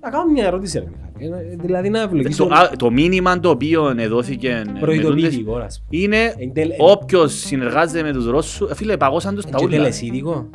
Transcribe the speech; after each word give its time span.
Να 0.00 0.10
κάνω 0.10 0.30
μια 0.32 0.44
ερώτηση, 0.46 0.78
ρε 0.78 0.84
Μιχάλη. 0.84 1.48
Ε, 1.52 1.56
Δηλαδή 1.56 1.88
να 1.88 2.00
ευλογήσω... 2.00 2.46
Το, 2.46 2.54
α, 2.54 2.70
το 2.76 2.90
μήνυμα 2.90 3.40
το 3.40 3.50
οποίο 3.50 3.94
δόθηκε 4.08 4.48
ε, 4.48 4.56
με 4.58 4.64
τούτες 4.64 4.80
Προειδοποιητικό, 4.80 5.56
ας 5.56 5.84
πούμε. 5.88 6.02
είναι 6.02 6.34
Εν 6.38 6.52
τελε- 6.52 6.76
όποιος 6.80 7.32
συνεργάζεται 7.34 8.02
με 8.02 8.12
τους 8.12 8.26
Ρώσους, 8.26 8.70
ε, 8.70 8.74
φίλε, 8.74 8.96
παγώσαν 8.96 9.34
τους 9.34 9.44
τα 9.44 9.58
Και 9.58 9.64
ούλα. 9.64 9.76
τελεσίδικο. 9.76 10.50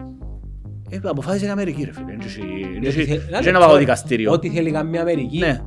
Ε, 0.90 1.00
αποφάσισε 1.04 1.46
η 1.46 1.50
Αμερική, 1.50 1.84
ρε 1.84 1.92
φίλε. 1.94 2.06
Δεν 2.06 2.20
έχει- 2.20 2.42
δεν 2.74 2.82
Γιατί 2.82 3.00
έχει- 3.00 3.12
θε- 3.12 3.20
δεν 3.20 3.30
να 3.32 3.38
έχει 3.38 3.46
λεπτό, 3.46 3.60
να 3.60 3.66
πάω 3.66 3.74
ρε. 3.74 3.80
δικαστήριο. 3.80 4.32
Ό,τι 4.32 4.50
θέλει 4.50 4.72
καμία 4.72 5.02
Αμερική. 5.02 5.38
Ναι. 5.38 5.62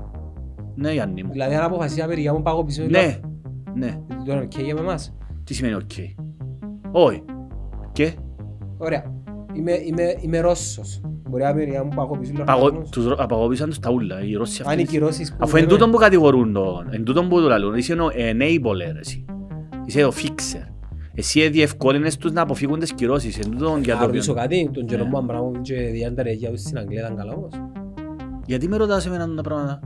Ναι, 0.75 0.93
Γιάννη 0.93 1.23
μου. 1.23 1.31
Δηλαδή 1.33 1.55
αν 1.55 1.63
αποφασίσει 1.65 1.99
η 1.99 2.03
Αμερική 2.03 2.27
να 2.27 2.33
μου 2.33 2.43
πάω 2.43 2.65
πίσω. 2.65 2.83
Ναι. 2.89 3.19
Ναι. 3.75 3.99
Γιατί 4.09 4.25
τώρα 4.25 4.37
είναι 4.39 4.49
οκ 4.55 4.61
για 4.61 4.75
εμάς. 4.79 5.15
Τι 5.45 5.55
σημαίνει 5.55 5.75
οκ; 5.75 5.91
Όχι. 6.93 7.23
Και; 7.93 8.13
Ωραία. 8.79 9.05
Είμαι, 9.55 9.73
είμαι, 9.73 10.15
είμαι 10.21 10.41
Ρώσος. 10.41 11.01
Μπορεί 11.29 11.43
η 11.43 11.47
Αμερική 11.47 11.77
να 11.77 11.85
μου 11.85 11.91
πάω 11.95 12.07
πίσω. 12.19 12.33
παγω- 12.33 12.49
λογαριασμούς. 12.59 12.91
τους 12.91 13.07
Ρω- 13.07 13.17
απαγώβησαν 13.19 13.69
τους 13.69 13.79
τα 13.79 13.91
ούλα, 13.91 14.23
οι 14.25 14.33
Ρώσοι 14.35 14.63
Αν 14.67 14.79
οι 14.79 14.83
αυτοί. 14.83 14.93
κυρώσεις 14.93 15.31
που... 15.31 15.37
Αφού 15.41 15.57
εν 15.57 15.63
λέμε- 15.63 15.73
τούτον 15.75 15.91
που 15.91 15.97
κατηγορούν 15.99 16.53
τον, 16.53 16.89
εν 16.91 17.05
τούτον 17.05 17.29
που 17.29 17.41
του 17.41 17.49
λαλούν, 17.49 17.75
είσαι 17.75 17.93
ο 17.93 18.09
enabler 18.15 18.97
εσύ. 19.01 19.25
Είσαι 19.87 20.05
ο 20.05 20.13
fixer. 20.23 20.69
Εσύ 21.15 21.49
διευκόλυνες 21.49 22.17
τους 22.17 22.33
να 22.33 22.41
αποφύγουν 22.43 22.79
τις 22.79 22.93
κυρώσεις. 22.93 23.39
Εν 23.39 23.51
τούτον 23.51 23.83
για 23.83 23.95
Να 23.95 24.01
το 24.01 24.07
ρωτήσω 24.07 24.31
οποίο... 24.33 24.43
κάτι, 24.43 24.71
τον 24.73 24.83
Ναι. 24.83 24.89
Τζερόμο 24.89 25.19
Αμπράμοβιτ 25.19 25.63
και 25.63 25.75
Διάντα 25.75 26.23
Ρεγιά 26.23 26.51
τους 26.51 26.61
στην 26.61 26.79
Αγγλία 26.79 27.01
ήταν 27.01 27.17
καλά 27.17 27.33
όμως. 27.33 27.51
Γιατί 28.47 28.69
με 28.69 28.77
ρωτάς 28.77 29.07
εμένα 29.07 29.35
τα 29.35 29.43
πράγματα; 29.43 29.81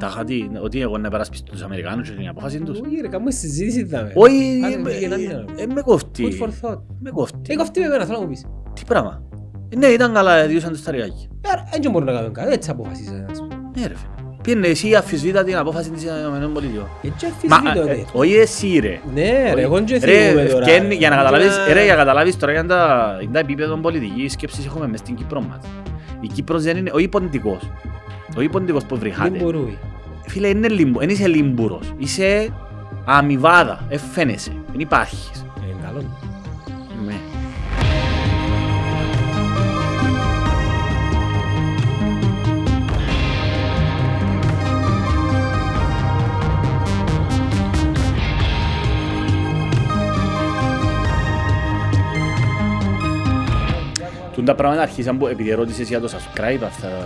Τα 0.00 0.06
χατή, 0.06 0.50
ότι 0.62 0.80
εγώ 0.80 0.98
να 0.98 1.08
περάσπιστω 1.10 1.52
τους 1.52 1.62
Αμερικάνους 1.62 2.10
και 2.10 2.16
την 2.16 2.28
απόφαση 2.28 2.60
τους. 2.60 2.80
Όχι 2.80 3.00
ρε, 3.00 3.08
κάμουμε 3.08 3.30
συζήτηση 3.30 3.84
δάμε. 3.84 4.12
Όχι, 4.14 4.58
Κάνε 4.60 4.74
ε, 4.74 4.78
μια 4.78 4.92
γενναία. 4.92 5.44
ε, 5.56 5.62
ε, 5.62 5.66
με 5.74 5.80
κοφτεί. 5.80 6.38
Food 6.40 6.44
for 6.44 6.48
thought. 6.48 6.80
Με 7.00 7.10
κοφτεί. 7.10 7.52
Ε, 7.52 7.56
κοφτεί 7.56 7.80
με 7.80 7.86
εμένα, 7.86 8.04
θέλω 8.04 8.18
να 8.18 8.24
μου 8.24 8.30
πεις. 8.30 8.46
Τι 8.74 8.82
πράγμα; 8.86 9.22
Ε, 9.68 9.76
Ναι, 9.76 9.86
ήταν 9.86 10.12
καλά, 10.14 10.46
διούσαν 10.46 10.70
το 10.70 10.76
σταριάκι. 10.76 11.28
Ε, 11.40 11.48
άρα, 11.52 11.64
Δεν 11.82 11.90
μπορούμε 11.90 12.10
να 12.10 12.16
κάνουμε 12.16 12.32
κάτι, 12.40 12.52
έτσι 12.52 12.70
αποφασίσατε. 12.70 13.26
ας 13.30 13.38
πούμε. 13.38 13.54
Ναι 13.76 13.86
ρε 13.86 13.94
φίλε. 13.94 14.10
Πήγαινε 14.42 14.66
εσύ 14.66 14.94
αφισβήτα 14.94 15.44
την 15.44 15.56
απόφαση 15.56 15.90
της 15.90 16.02
ΗΠΑ. 16.02 16.10
Έτσι 17.02 17.26
Μα, 17.48 17.56
αφισβήτω, 17.56 17.80
ε, 17.88 17.92
ρε. 17.92 18.04
όχι 18.12 18.34
εσύ 18.34 18.78
ρε. 18.78 18.98
Ναι 19.14 19.52
ρε, 19.54 19.60
εγώ 19.62 19.80
και 19.80 19.98
Ρε, 20.04 20.12
θυμούμαι 20.28 20.44
τώρα. 20.48 20.66
ευκαινεί- 20.66 20.92
για 20.98 21.08
να 21.08 21.14
Εγώ 21.14 21.24
καταλάβεις, 21.24 21.56
και- 21.66 21.72
ρε, 21.72 21.82
για 21.84 21.92
να 21.92 21.98
καταλάβεις 21.98 22.36
τώρα 22.36 22.52
για 22.52 22.66
τα, 22.66 23.16
για 23.20 23.30
τα 23.32 23.38
επίπεδα 23.38 23.78
πολιτικής 23.78 24.32
σκέψης 24.32 24.66
έχουμε 24.66 24.88
μες 24.88 24.98
στην 24.98 25.14
Κύπρο 25.14 25.40
μας. 25.40 25.58
Η 26.20 26.26
Κύπρος 26.26 26.62
δεν 26.62 26.76
είναι, 26.76 26.90
όχι 26.94 27.08
ποντικός. 27.08 27.70
Όχι 28.38 28.48
ποντικός 28.48 28.82
που 28.84 28.88
Δεν 28.96 28.98
βρυχάται. 28.98 29.38
μπορούει. 29.38 29.78
Φίλε, 30.26 30.48
είναι 30.48 30.68
λίμπο, 30.68 30.98
δεν 30.98 31.08
είσαι 31.08 31.26
λίμπουρος. 31.26 31.92
Είσαι 31.98 32.48
αμοιβάδα, 33.04 33.84
ε, 33.88 33.98
φαίνεσαι, 33.98 34.52
δεν 34.70 34.80
υπάρχεις. 34.80 35.30
Τούν 54.36 54.44
τα 54.44 54.54
πράγματα 54.54 54.82
αρχίσαν 54.82 55.18
που 55.18 55.26
επειδή 55.26 55.50
ερώτησες 55.50 55.88
για 55.88 56.00
το 56.00 56.08
subscribe 56.12 56.60
αυτά 56.64 56.86
ε, 56.88 57.02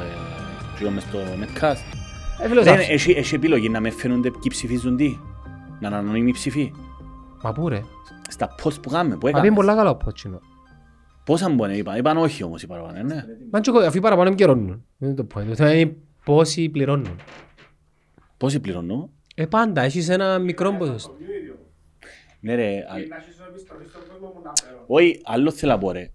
γύρω 0.79 0.91
μες 0.91 1.03
στο 1.03 1.19
Netcast. 1.19 1.97
Ε, 2.43 2.49
φίλος, 2.49 2.65
Δεν, 2.65 2.79
ας- 2.79 2.89
έχει, 2.89 3.11
έχει 3.11 3.35
επιλογή 3.35 3.69
να 3.69 3.81
με 3.81 3.91
φαίνονται 3.91 4.31
ποιοι 4.31 4.49
ψηφίζουν 4.49 4.97
τι. 4.97 5.19
Να 5.81 5.89
είναι 5.89 5.97
ανώνυμοι 5.97 6.33
ψηφοί. 6.33 6.73
Μα 7.43 7.53
πού 7.53 7.69
ρε. 7.69 7.81
Στα 8.29 8.55
post 8.63 8.83
που 8.83 8.91
κάνουμε, 8.91 9.17
που 9.17 9.27
Μα 9.27 9.33
πει 9.33 9.39
έκαμε. 9.39 9.55
πολλά 9.55 9.75
καλά 9.75 9.91
ο 9.91 9.97
Πότσινο. 9.97 10.41
Πόσα 11.25 11.49
μπορεί, 11.49 11.77
είπαν, 11.77 11.97
είπαν 11.99 12.17
όχι 12.17 12.43
όμως 12.45 12.63
οι 12.63 12.67
παραπάνω, 12.67 13.03
ναι. 13.03 13.25
Μα 13.51 13.61
και 13.61 13.71
εγώ, 13.71 13.79
αφού 13.79 13.97
οι 13.97 14.01
παραπάνω 14.01 14.29
επικαιρώνουν. 14.29 14.85
Δεν 14.97 15.09
είναι 15.11 15.25
το 15.25 15.27
point. 15.35 15.45
Το 15.49 15.55
θέμα 15.55 15.75
είναι 15.75 15.97
πόσοι 16.25 16.69
πληρώνουν. 16.69 17.17
Πόσοι 18.37 18.61
πληρώνω. 18.61 19.11
Ε, 19.35 19.47
πάντα, 19.47 19.83
έχεις 19.83 20.09
ένα 20.09 20.39
μικρό 20.39 20.73
ποσοστό. 20.73 21.17
Ναι 22.41 22.55
ρε, 22.55 22.77
α- 22.79 22.95
όχι, 24.87 25.21
άλλο 25.25 25.51
θέλω 25.51 25.73
να 25.73 25.79
πω 25.79 25.91
ρε. 25.93 26.11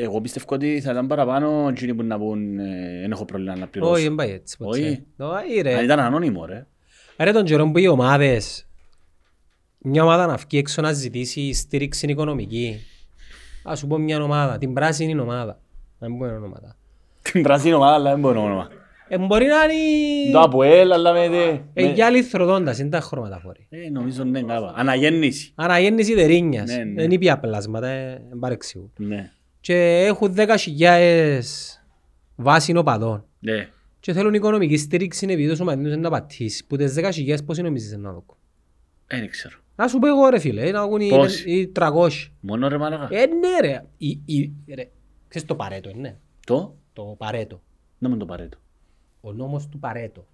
Εγώ 0.00 0.20
πιστεύω 0.20 0.46
ότι 0.48 0.80
θα 0.80 0.90
ήταν 0.90 1.06
παραπάνω 1.06 1.68
εκείνοι 1.70 1.94
που 1.94 2.02
να 2.02 2.18
πούν 2.18 2.58
ε, 2.58 3.00
δεν 3.00 3.10
έχω 3.10 3.24
πρόβλημα 3.24 3.54
να 3.56 3.60
Όχι, 3.62 3.70
πληρώσω. 3.70 4.02
δεν 4.02 4.14
πάει 4.14 4.30
έτσι. 4.30 4.56
ποτέ. 4.56 4.78
Όχι. 4.78 5.04
Όχι 5.16 5.56
Αν 5.58 5.62
ρε. 5.62 5.82
ήταν 5.82 5.98
ανώνυμο 6.00 6.44
ρε. 6.46 6.66
Ρε 7.18 7.32
τον 7.32 7.44
καιρό 7.44 7.70
που 7.70 7.78
οι 7.78 7.86
ομάδες, 7.88 8.66
μια 9.78 10.02
ομάδα 10.02 10.26
να 10.26 10.36
βγει 10.36 10.58
έξω 10.58 10.82
να 10.82 10.92
ζητήσει 10.92 11.52
στήριξη 11.52 12.06
οικονομική. 12.06 12.80
Ας 13.64 13.78
σου 13.78 13.86
πω 13.86 13.98
μια 13.98 14.22
ομάδα, 14.22 14.58
την 14.58 14.72
πράσινη 14.72 15.20
ομάδα. 15.20 15.60
Να 15.98 16.08
μην 16.08 16.18
πω 16.18 16.24
ένα 16.24 16.36
ομάδα. 16.36 16.76
Την 17.22 17.42
πράσινη 17.42 17.72
ομάδα, 17.74 17.94
αλλά 17.94 18.10
δεν 18.10 18.20
μπορώ 18.20 18.42
όνομα. 18.44 18.68
Ε, 19.08 19.18
μπορεί 19.18 19.46
να 19.46 19.54
είναι... 19.72 20.32
Το 20.32 20.40
ΑΠΟΕΛ, 20.40 20.92
αλλά 20.92 21.12
με... 21.12 21.28
δε- 21.28 21.48
Ε, 21.82 21.86
με- 21.86 21.92
για 21.92 22.06
άλλη 22.06 22.22
θροδόντας, 22.22 22.78
είναι 22.78 22.88
τα 22.88 23.00
χρώματα 23.00 23.38
φορεί. 23.38 23.66
Ε, 23.70 23.90
νομίζω 23.90 24.24
ναι, 24.24 24.42
κάπα. 24.42 24.72
Αναγέννηση. 24.76 25.52
Αναγέννηση 25.54 26.14
τερίνιας. 26.14 26.70
Ναι, 26.70 26.84
ναι. 26.84 26.92
Δεν 27.02 27.10
είπε 27.10 27.38
πλάσματα, 27.40 27.86
ε, 27.88 28.22
παρεξηγού. 28.40 28.92
Ναι. 28.96 29.30
Και 29.68 30.04
έχουν 30.06 30.34
10.000 30.36 31.40
βάση 32.36 32.76
οπαδών. 32.76 33.24
Ναι. 33.38 33.68
Και 34.00 34.12
θέλουν 34.12 34.34
οικονομική 34.34 34.76
στήριξη 34.76 35.26
επειδή 35.30 35.48
τόσο 35.48 35.64
μαντίνος 35.64 35.92
είναι 35.92 36.00
να 36.00 36.10
πατήσεις. 36.10 36.64
Που 36.64 36.76
τις 36.76 36.94
10.000 36.96 37.44
πόσοι 37.46 37.62
νομίζεις 37.62 37.92
είναι 37.92 38.02
να 38.02 38.12
δω; 38.12 38.24
Δεν 39.06 39.28
ξέρω. 39.30 39.58
Να 39.76 39.88
σου 39.88 39.98
πω 39.98 40.06
εγώ 40.06 40.28
ρε 40.28 40.38
φίλε, 40.38 40.70
να 40.70 40.80
ακούν 40.82 41.00
οι- 41.00 41.08
Πόσοι; 41.08 41.50
οι 41.50 41.72
300. 41.74 42.08
Μόνο 42.40 42.68
ρε 42.68 42.76
μάλακα. 42.78 43.08
Ε, 43.16 43.26
ναι 43.26 43.60
ρε. 43.68 43.84
Η, 43.96 44.20
η, 44.24 44.52
ρε. 44.74 44.90
Ξέρεις 45.28 45.48
το 45.48 45.54
παρέτο, 45.56 45.90
ναι. 45.94 46.16
Το, 46.46 46.76
Το 46.92 47.02
παρέτο. 47.18 47.62
να 47.98 48.08
μην 48.08 48.18
το 48.18 48.26
Παρέτο. 48.26 48.58
Ο 49.20 49.32
νόμος 49.32 49.68
του 49.68 49.78
Παρέτο. 49.78 50.26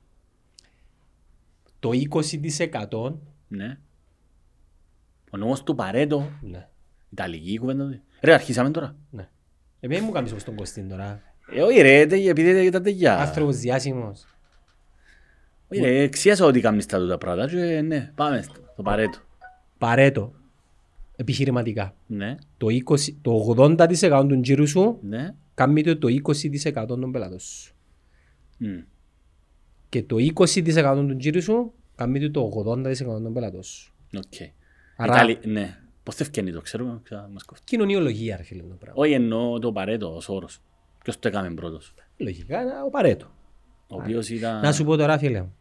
Το 1.79 1.91
20% 1.93 3.13
Ναι. 3.49 3.79
Ο 5.31 5.37
νόμος 5.37 5.63
του 5.63 5.75
Παρέτο. 5.75 6.31
ναι. 6.43 6.69
Ιταλική 7.11 7.59
κουβέντα. 7.59 8.01
Του. 8.25 8.29
Ρε, 8.31 8.35
αρχίσαμε 8.35 8.71
τώρα. 8.71 8.97
ναι. 9.11 9.29
Επειδή 9.81 10.01
μου 10.01 10.11
κάνεις 10.11 10.31
όπως 10.31 10.45
τον 10.45 10.55
Κωστίν 10.55 10.89
τώρα. 10.89 11.23
Ε, 11.55 11.63
όχι 11.63 11.81
ρε, 11.81 12.07
τε- 12.07 12.27
επειδή 12.27 12.65
ήταν 12.67 12.83
τέτοια. 12.83 13.19
Άνθρωπος 13.19 13.57
διάσημος. 13.57 14.27
Όχι 15.69 15.81
ρε, 15.81 15.99
εξίασα 16.03 16.45
ότι 16.47 16.61
κάνεις 16.61 16.87
τα 16.87 16.99
τούτα 16.99 17.19
πράγματα 17.19 17.49
και 17.51 17.81
ναι, 17.81 18.13
πάμε 18.15 18.43
στο 18.43 18.53
το 18.77 18.83
Παρέτο. 18.83 19.19
Παρέτο. 19.79 20.33
Επιχειρηματικά. 21.17 21.95
Ναι, 22.07 22.35
Το, 22.57 22.67
20, 22.67 22.99
το 23.23 23.55
80% 23.57 24.27
του 24.29 24.41
τζίρου 24.41 24.67
σου 24.69 24.99
ναι. 25.03 25.35
κάνει 25.55 25.83
το, 25.83 25.99
το 25.99 26.09
20% 26.73 26.85
των 26.87 27.13
πελάτων 27.13 27.39
σου. 27.39 27.75
Μμ. 28.59 28.79
Και 29.89 30.03
το 30.03 30.17
20% 30.35 31.05
του 31.09 31.17
τζίρου 31.17 31.43
σου 31.43 31.73
κάνει 31.95 32.31
το 32.31 32.51
80% 32.67 32.97
των 32.97 33.33
πελάτων 33.33 33.63
σου. 33.63 33.93
Οκ. 34.17 34.49
Άρα- 34.97 35.15
Ιταλι... 35.15 35.39
Ναι. 35.45 35.79
Πώς 36.05 36.15
θα 36.15 36.25
ευκαινεί 36.25 36.53
το 36.53 36.61
ξέρουμε, 36.61 37.01
ξα... 37.03 37.29
μας 37.33 37.45
κόφτει. 37.45 37.65
Κοινωνιολογία, 37.65 38.37
ρε 38.37 38.43
φίλε 38.43 38.63
μου, 38.63 38.69
το 38.69 38.75
πράγμα. 38.75 39.03
Όχι 39.03 39.13
εννοώ 39.13 39.59
το 39.59 39.73
Παρέτο 39.73 40.15
ως 40.17 40.29
όρος. 40.29 40.61
Ποιος 41.03 41.19
το 41.19 41.29
έκαμε 41.29 41.55
πρώτος. 41.55 41.95
Λογικά, 42.17 42.63
είναι 42.63 42.73
ο 42.87 42.91
Παρέτο. 42.91 43.27
Ο 43.89 43.97
οποίος 43.97 44.29
ήταν... 44.29 44.61
Να 44.61 44.73
σου 44.73 44.85
πω 44.85 44.97
τώρα, 44.97 45.19
φίλε 45.19 45.41
μου. 45.41 45.55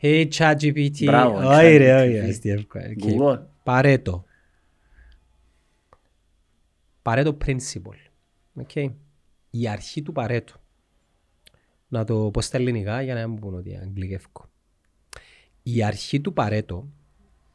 Hey, 0.00 0.28
ChatGPT. 0.28 1.04
Μπράβο, 1.04 1.48
Όχι 1.48 1.76
ρε, 1.76 2.04
ChatGPT. 2.04 2.08
όχι, 2.08 2.18
αστείευκο. 2.18 2.78
Οκ. 2.78 2.98
Google. 3.02 3.42
Παρέτο. 3.62 4.24
Παρέτο 7.02 7.36
principle. 7.44 8.10
Okay. 8.66 8.92
Η 9.50 9.68
αρχή 9.68 10.02
του 10.02 10.12
Παρέτο. 10.12 10.54
Να 11.88 12.04
το 12.04 12.30
πω 12.30 12.40
στα 12.40 12.56
ελληνικά 12.56 13.02
για 13.02 13.14
να 13.14 13.20
μην 13.20 13.30
μου 13.30 13.38
πούν 13.38 13.54
ότι 13.54 13.76
αγγλικεύκω. 13.76 14.48
Η 15.62 15.84
αρχή 15.84 16.20
του 16.20 16.32
Παρέτο 16.32 16.88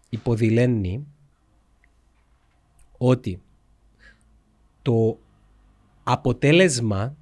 υποδηλένει 0.10 1.08
ότι 3.08 3.42
το 4.82 5.18
αποτέλεσμα 6.04 7.16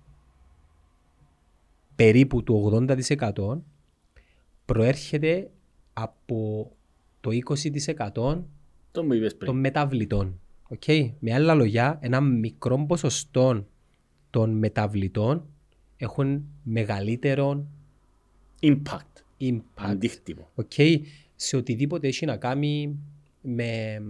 περίπου 1.96 2.44
του 2.44 2.86
80% 2.88 3.58
προέρχεται 4.66 5.52
από 5.94 6.72
το 7.22 7.30
20% 8.14 8.42
Τον 8.92 9.08
που 9.08 9.14
είπες 9.14 9.30
των 9.32 9.40
πριν. 9.40 9.56
μεταβλητών. 9.60 10.40
Okay. 10.80 11.12
Με 11.20 11.34
άλλα 11.34 11.54
λόγια, 11.56 11.98
ένα 12.02 12.22
μικρό 12.22 12.86
ποσοστό 12.86 13.66
των 14.30 14.58
μεταβλητών 14.58 15.46
έχουν 15.98 16.44
μεγαλύτερο 16.64 17.66
Impact. 18.62 19.22
impact 19.40 19.60
Αντίκτυπο. 19.76 20.50
okay, 20.56 20.98
σε 21.36 21.56
οτιδήποτε 21.58 22.08
έχει 22.08 22.26
να 22.26 22.38
κάνει 22.38 22.98
με 23.42 24.02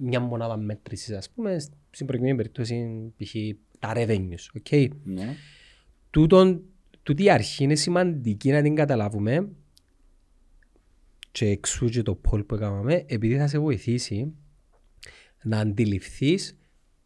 μια 0.00 0.20
μονάδα 0.20 0.56
μέτρησης, 0.56 1.16
ας 1.16 1.30
πούμε, 1.30 1.58
στην 1.90 2.06
προηγούμενη 2.06 2.36
περίπτωση 2.36 2.86
π.χ. 3.16 3.34
τα 3.78 3.92
revenues. 3.96 4.60
Okay. 4.62 4.88
Ναι. 5.04 5.34
Τούτον, 6.10 6.62
τούτη 7.02 7.22
η 7.24 7.30
αρχή 7.30 7.64
είναι 7.64 7.74
σημαντική 7.74 8.50
να 8.50 8.62
την 8.62 8.74
καταλάβουμε 8.74 9.48
και 11.30 11.46
εξού 11.48 11.86
και 11.86 12.02
το 12.02 12.20
poll 12.30 12.46
που 12.46 12.54
έκαναμε 12.54 13.04
επειδή 13.06 13.36
θα 13.36 13.46
σε 13.46 13.58
βοηθήσει 13.58 14.32
να 15.42 15.58
αντιληφθείς 15.58 16.58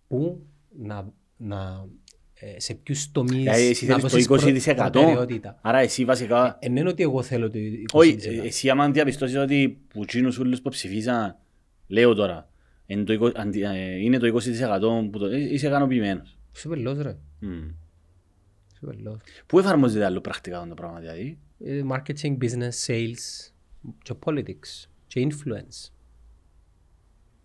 που 0.06 0.46
να, 0.78 1.12
να 1.36 1.88
ε, 2.34 2.60
σε 2.60 2.74
ποιους 2.74 3.10
τομείς 3.12 3.36
Δηλαδή 3.36 3.66
εσύ 3.66 3.86
να 3.86 3.98
θέλεις 3.98 4.26
το 4.26 4.36
δώσεις 4.36 4.64
προ- 4.74 4.76
20%. 4.76 4.90
προτεραιότητα. 4.92 5.58
Άρα 5.62 5.78
εσύ 5.78 6.04
βασικά... 6.04 6.58
Εν 6.60 6.76
είναι 6.76 6.88
ότι 6.88 7.02
εγώ 7.02 7.22
θέλω 7.22 7.50
το 7.50 7.58
20%. 7.58 7.84
Όχι, 7.92 8.16
ε, 8.22 8.46
εσύ 8.46 8.70
άμα 8.70 8.90
διαπιστώσεις 8.90 9.36
ότι 9.36 9.80
που 9.88 10.04
τσίνους 10.04 10.38
ούλους 10.38 10.60
που 10.62 10.70
ψηφίσαν, 10.70 11.38
λέω 11.88 12.14
τώρα, 12.14 12.48
είναι 12.86 13.04
το 13.04 13.12
20 13.12 13.32
αντι- 13.34 13.62
ε, 13.62 13.96
είναι 13.96 14.18
το 14.18 14.26
20% 14.26 15.08
που 15.10 15.18
το, 15.18 15.26
ε, 15.26 15.38
είσαι 15.52 15.66
ικανοποιημένος. 15.66 16.38
Είσαι 16.56 16.68
πελός 16.68 16.98
ρε. 16.98 17.16
Μμ. 17.40 17.68
Είσαι 18.72 18.86
πελός. 18.86 19.20
Πού 19.46 19.58
εφαρμόζεται 19.58 20.04
άλλο 20.04 20.20
πρακτικά 20.20 20.56
αυτό 20.56 20.68
το 20.68 20.74
πράγμα 20.74 20.98
δηλαδή; 21.00 21.38
Ε, 21.64 21.82
Marketing, 21.90 22.38
business, 22.38 22.86
sales 22.86 23.50
και 24.02 24.14
politics 24.24 24.86
και 25.06 25.26
influence 25.30 25.90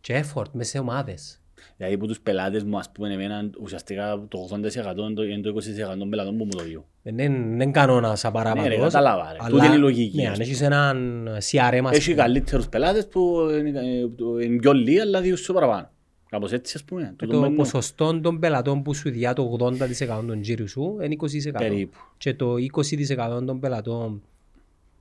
και 0.02 0.24
effort 0.26 0.50
μέσα 0.52 0.70
σε 0.70 0.80
ομάδες. 0.80 1.42
Δηλαδή 1.78 1.98
που 1.98 2.08
τους 2.08 2.20
πελάτες 2.20 2.64
μου 2.64 2.78
ας 2.78 2.92
πούμε 2.92 3.14
εμένα 3.14 3.50
ουσιαστικά 3.62 4.26
το 4.28 4.48
80% 4.52 5.04
είναι 5.06 5.14
το- 5.14 5.24
είναι 5.24 5.42
το 5.42 5.50
20% 5.50 5.98
των 6.00 6.10
πελατών 6.10 6.38
που 6.38 6.44
μου 6.44 6.50
το 6.50 6.64
διούν. 6.64 6.84
Δεν 7.04 7.18
είναι 7.18 7.34
δεν 7.38 7.44
είναι 7.52 7.72
κανόνας 7.72 8.24
Ναι 8.24 8.30
ρε, 8.32 8.38
απαράβατος. 8.40 8.78
κατάλαβα 8.80 9.32
ρε. 9.32 9.38
αλλά- 9.40 9.50
Τούτη 9.50 9.66
είναι 9.66 9.76
η 9.76 9.80
λογική. 9.80 10.16
Ναι, 10.16 10.22
ας 10.24 10.28
αν 10.28 10.34
πούμε. 10.34 10.44
έχεις 10.46 10.62
έναν 10.62 11.28
CRM 11.52 11.82
ας 11.86 11.96
Έχει 11.98 12.10
πούμε, 12.12 12.22
καλύτερους 12.22 12.68
πελάτες 12.70 13.08
που 13.08 13.48
είναι, 13.60 13.80
ε, 13.80 14.06
που 14.18 14.38
είναι 14.40 14.56
πιο 14.60 14.74
λίγοι 14.74 15.00
αλλά 15.00 15.22
διούν 15.22 15.38
σου 15.38 15.54
παραπάνω. 15.54 15.90
Κάπως 16.30 16.52
έτσι 16.52 16.74
ας 16.78 16.84
πούμε. 16.84 17.02
με 17.02 17.14
Τούτο 17.18 17.32
το 17.32 17.40
μπαίνει- 17.42 17.56
ποσοστό 17.56 18.20
των 18.20 18.40
πελατών 18.40 18.82
που 18.82 18.94
σου 18.94 19.10
διά 19.10 19.34
το 19.34 19.44
80% 19.60 20.24
των 20.28 20.42
τζίρου 20.42 20.68
σου 20.70 20.98
είναι 21.04 21.14
20%. 21.14 21.58
Περίπου. 21.58 21.98
Και 22.18 22.34
το 22.34 22.56
20% 22.58 23.44
των 23.46 23.60
πελατών 23.60 24.22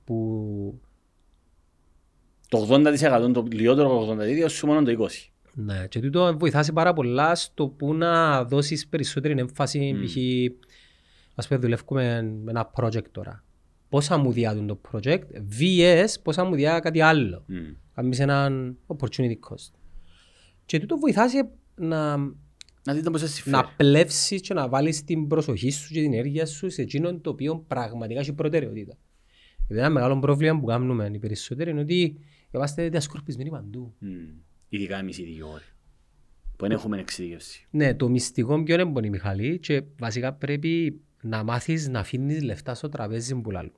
που 0.05 0.79
Το 2.49 2.57
80% 2.57 3.31
το 3.33 3.45
λιότερο 3.51 3.99
80% 4.45 4.49
σου 4.49 4.67
μόνο 4.67 4.83
το 4.83 4.91
20%. 4.91 5.32
Ναι, 5.55 5.87
και 5.87 5.99
τούτο 5.99 6.37
βοηθάσει 6.37 6.73
πάρα 6.73 6.93
πολλά 6.93 7.35
στο 7.35 7.67
που 7.67 7.93
να 7.93 8.43
δώσεις 8.43 8.87
περισσότερη 8.87 9.39
έμφαση, 9.39 9.93
Μμ. 9.93 10.03
π.χ. 10.05 10.15
ας 11.35 11.47
πούμε 11.47 11.59
δουλεύουμε 11.59 12.21
με 12.21 12.51
ένα 12.51 12.71
project 12.75 13.09
τώρα. 13.11 13.43
Πόσα 13.89 14.17
μου 14.17 14.31
διάδουν 14.31 14.67
το 14.67 14.81
project, 14.91 15.21
VS 15.59 16.05
πόσα 16.23 16.43
μου 16.43 16.55
διά 16.55 16.79
κάτι 16.79 17.01
άλλο. 17.01 17.43
Μμ. 17.47 17.55
Κάνεις 17.95 18.19
έναν 18.19 18.77
opportunity 18.87 19.33
cost. 19.49 19.71
Και 20.65 20.79
τούτο 20.79 20.97
βοηθάσει 20.97 21.37
να, 21.75 22.17
Να 22.85 22.93
δείτε 22.93 23.09
πώς 23.09 23.19
σε 23.19 23.27
συμφέρει. 23.27 23.55
να 23.55 23.73
πλεύσεις 23.77 24.41
και 24.41 24.53
να 24.53 24.67
βάλεις 24.69 25.03
την 25.03 25.27
προσοχή 25.27 25.71
σου 25.71 25.93
και 25.93 26.01
την 26.01 26.13
ενέργεια 26.13 26.45
σου 26.45 26.69
σε 26.69 26.81
εκείνον 26.81 27.21
το 27.21 27.29
οποίο 27.29 27.63
πραγματικά 27.67 28.19
έχει 28.19 28.33
προτεραιότητα. 28.33 28.97
Γιατί 29.67 29.81
ένα 29.83 29.89
μεγάλο 29.89 30.19
πρόβλημα 30.19 30.59
που 30.59 30.65
κάνουμε 30.65 31.09
οι 31.13 31.19
περισσότεροι 31.19 31.69
είναι 31.71 31.81
ότι 31.81 32.17
είμαστε 32.51 32.89
διασκορπισμένοι 32.89 33.49
παντού. 33.49 33.93
Μμ. 33.99 34.09
Ειδικά 34.75 34.97
εμείς 34.97 35.17
οι 35.17 35.23
δύο 35.23 35.47
ώρες. 35.49 35.73
Που 36.55 36.65
δεν 36.67 36.71
έχουμε 36.71 36.99
εξειδικεύση. 36.99 37.67
Ναι, 37.69 37.95
το 37.95 38.09
μυστικό 38.09 38.63
ποιο 38.63 38.73
είναι 38.73 38.85
μπορεί 38.85 39.09
Μιχαλή 39.09 39.59
και 39.59 39.83
βασικά 39.99 40.33
πρέπει 40.33 41.01
να 41.21 41.43
μάθεις 41.43 41.87
να 41.87 41.99
αφήνεις 41.99 42.41
λεφτά 42.41 42.73
στο 42.75 42.89
τραπέζι 42.89 43.35
που 43.35 43.51
λάλλου. 43.51 43.71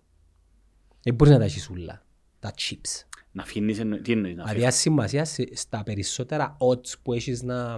Δεν 1.03 1.13
μπορείς 1.13 1.33
να 1.33 1.39
τα 1.39 1.45
έχεις 1.45 1.69
ούλα, 1.69 2.05
τα 2.39 2.53
chips. 2.57 3.05
Να 3.31 3.41
αφήνεις, 3.41 3.79
εννο- 3.79 4.01
τι 4.01 4.11
εννοείς 4.11 4.35
να 4.35 4.43
Δηλαδή 4.43 4.65
αφήνεις; 4.65 4.67
ας 4.75 4.81
σημασία 4.81 5.25
σε- 5.25 5.55
στα 5.55 5.83
περισσότερα 5.83 6.57
odds 6.59 6.93
που 7.03 7.13
έχεις 7.13 7.41
να 7.43 7.73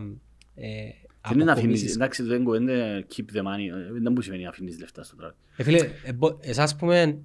ε, 0.55 0.89
Τι 1.27 1.33
είναι 1.33 1.43
να 1.43 1.51
αφήνεις, 1.51 1.51
αποκομίσεις. 1.51 1.95
εντάξει 1.95 2.23
δεν 2.23 2.43
κουβέντε 2.43 3.05
keep 3.15 3.25
the 3.35 3.39
money, 3.39 3.87
ε, 3.95 3.99
δεν 3.99 4.11
μου 4.15 4.21
σημαίνει 4.21 4.43
να 4.43 4.49
αφήνεις 4.49 4.79
λεφτά 4.79 5.03
στο 5.03 5.15
τραπέζι. 5.15 5.39
Ε, 5.57 5.63
φίλε, 5.63 5.89
ε, 6.03 6.13
μπο- 6.13 6.37
εσάς 6.41 6.75
πούμε, 6.75 7.19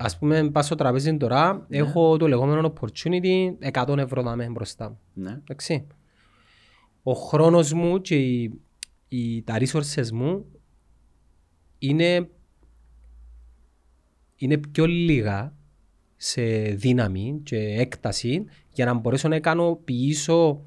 ας 0.00 0.18
πούμε 0.18 0.50
πας 0.50 0.66
στο 0.66 0.74
τραπέζι 0.74 1.16
τώρα, 1.16 1.66
Ναι. 1.68 1.76
έχω 1.76 2.16
το 2.16 2.28
λεγόμενο 2.28 2.72
opportunity 2.74 3.52
100 3.72 3.96
ευρώ 3.98 4.22
να 4.22 4.32
είμαι 4.32 4.48
μπροστά 4.48 4.88
μου. 4.88 4.98
Ναι. 5.14 5.30
Εντάξει. 5.30 5.86
Ο 7.02 7.12
χρόνος 7.12 7.72
μου 7.72 8.00
και 8.00 8.16
οι, 8.16 8.60
οι, 9.08 9.42
τα 9.42 9.56
resources 9.58 10.10
μου 10.12 10.44
είναι, 11.78 12.28
είναι 14.36 14.56
πιο 14.58 14.86
λίγα 14.86 15.52
σε 16.16 16.42
δύναμη 16.62 17.40
και 17.42 17.56
έκταση 17.56 18.44
για 18.72 18.84
να 18.84 18.94
μπορέσω 18.94 19.28
να 19.28 19.36
ικανοποιήσω 19.36 20.62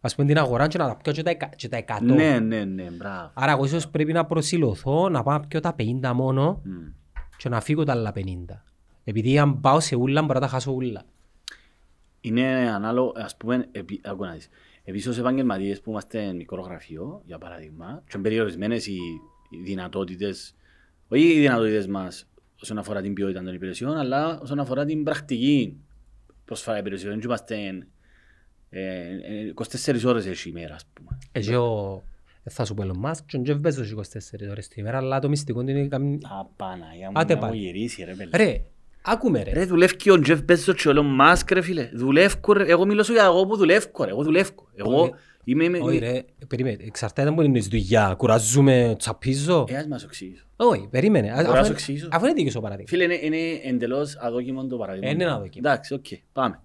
ας 0.00 0.14
πούμε 0.14 0.26
την 0.28 0.38
αγορά 0.38 0.66
και 0.66 0.78
να 0.78 0.86
τα 0.86 0.96
πιω 0.96 1.12
και 1.12 1.22
τα, 1.22 1.30
εκα- 1.30 1.50
και 1.56 1.68
τα 1.68 1.76
100. 1.86 2.00
Ναι, 2.02 2.38
ναι, 2.38 2.64
ναι, 2.64 2.90
μπράβο. 2.90 3.30
Άρα 3.34 3.52
εγώ 3.52 3.64
ίσως 3.64 3.88
πρέπει 3.88 4.12
να 4.12 4.24
προσιλωθώ 4.26 5.08
να 5.08 5.22
πάω 5.22 5.38
να 5.38 5.46
πιω 5.46 5.60
τα 5.60 5.74
50 5.78 6.12
μόνο 6.14 6.60
Μμ. 6.64 6.72
Και 7.44 7.50
να 7.50 7.60
φύγω 7.60 7.84
τα 7.84 7.92
άλλα 7.92 8.12
50. 8.14 8.22
Επειδή 9.04 9.38
αν 9.38 9.60
πάω 9.60 9.80
σε 9.80 9.96
ούλα 9.96 10.22
μπορώ 10.22 10.34
να 10.34 10.40
τα 10.40 10.48
χάσω 10.48 10.72
ούλα. 10.72 11.04
Είναι 12.20 12.70
ανάλογο, 12.70 13.12
ας 13.16 13.36
πούμε, 13.36 13.68
επί, 13.72 14.00
άκου 14.04 14.24
να 14.24 14.32
δεις. 14.32 14.48
Επίσης 14.84 15.06
ως 15.06 15.18
επαγγελματίες 15.18 15.80
που 15.80 15.90
είμαστε 15.90 16.32
μικρό 16.32 16.62
γραφείο, 16.62 17.22
για 17.24 17.38
παράδειγμα, 17.38 18.02
και 18.06 18.12
είναι 18.14 18.22
περιορισμένες 18.22 18.86
οι, 18.86 18.98
οι 19.50 19.56
δυνατότητες, 19.64 20.54
όχι 21.08 21.24
οι 21.24 21.40
δυνατότητες 21.40 21.86
μας 21.86 22.28
όσον 22.62 22.78
αφορά 22.78 23.00
την 23.00 23.14
ποιότητα 23.14 23.42
των 23.42 23.54
υπηρεσιών, 23.54 23.96
αλλά 23.96 24.40
όσον 24.40 24.58
αφορά 24.58 24.84
την 24.84 25.02
πρακτική 25.04 25.76
προσφορά 26.44 26.78
υπηρεσιών. 26.78 27.18
Και 27.18 27.26
είμαστε 27.26 27.86
ε, 28.70 28.80
ε, 28.80 29.52
24 29.54 30.04
ώρες 30.04 30.26
έχει 30.26 30.48
ημέρα, 30.48 30.74
ας 30.74 30.86
πούμε. 30.92 31.18
Έτσι 31.32 31.54
ο, 31.54 32.02
ε, 32.04 32.13
θα 32.50 32.64
σου 32.64 32.74
πω 32.74 32.84
Elon 32.86 33.10
Musk 33.10 33.18
και 33.26 33.36
ο 33.36 33.42
Jeff 33.46 33.60
Bezos 33.66 33.96
24 34.46 34.50
ώρες 34.50 34.68
τη 34.68 34.82
μέρα, 34.82 34.96
αλλά 34.96 35.18
το 35.18 35.28
μυστικό 35.28 35.60
είναι 35.60 35.78
ότι 35.80 35.88
κάνει... 35.88 36.18
Απαναγιά 36.40 37.06
μου, 37.06 37.12
Άτε 37.20 37.34
να 37.34 37.40
μου 37.40 37.46
πάλι. 37.46 37.60
γυρίσει 37.60 38.04
ρε 38.04 38.14
παιδί. 38.14 38.30
Ρε, 38.36 38.62
άκουμε 39.02 39.42
ρε. 39.42 39.52
Ρε 39.52 39.64
δουλεύει 39.64 39.96
και 39.96 40.10
ο 40.10 40.20
Τζεφ 40.20 40.42
Μπέζος 40.42 40.82
και 40.82 40.88
ο 40.88 40.92
Elon 40.94 41.20
Musk 41.32 41.52
ρε 41.52 41.60
φίλε. 41.62 41.90
Δουλεύω 41.94 42.52
ρε. 42.52 42.64
Εγώ 42.66 42.84
μιλώ 42.86 43.02
σου 43.02 43.12
για 43.12 43.24
εγώ 43.24 43.46
που 43.46 43.56
δουλεύω 43.56 44.04
ρε. 44.04 44.10
Εγώ 44.10 44.22
δουλεύω. 44.22 44.50
Εγώ 44.74 45.00
Όχι. 45.02 45.12
είμαι... 45.44 45.64
είμαι- 45.64 45.78
Όχι 45.80 45.98
ρε, 45.98 46.24
περίμενε, 46.48 46.76
εξαρτάται 46.80 47.28
από 47.28 47.42
την 47.42 47.62
δουλειά, 47.62 48.14
κουραζούμε, 48.18 48.94
τσαπίζω. 48.98 49.64
Ε, 49.68 49.76
ας 49.76 49.86
μας 49.86 50.04
εξηγήσω. 50.04 50.44
Όχι, 50.56 50.88
περίμενε, 50.90 51.30
Α- 51.30 51.34
Μπορώ 51.34 51.42
να 51.46 51.50
αφού 51.52 51.58
σου 51.58 51.64
είναι- 51.64 51.74
εξηγήσω. 51.74 52.08
αφού 52.12 52.24
είναι 52.24 52.34
δίκαιος 52.34 52.54
ο 52.54 52.60
παράδειγμα. 52.60 52.88
Φίλε, 52.90 53.04
είναι, 53.04 53.18
είναι 53.22 53.60
εντελώς 53.64 54.16
αδόκιμο 54.16 54.66
το 54.66 54.76
παράδειγμα. 54.76 55.08
Είναι 55.10 55.24
αδόκιμο. 55.30 55.68
Εντάξει, 55.68 55.94
οκ, 55.94 56.04
πάμε. 56.32 56.58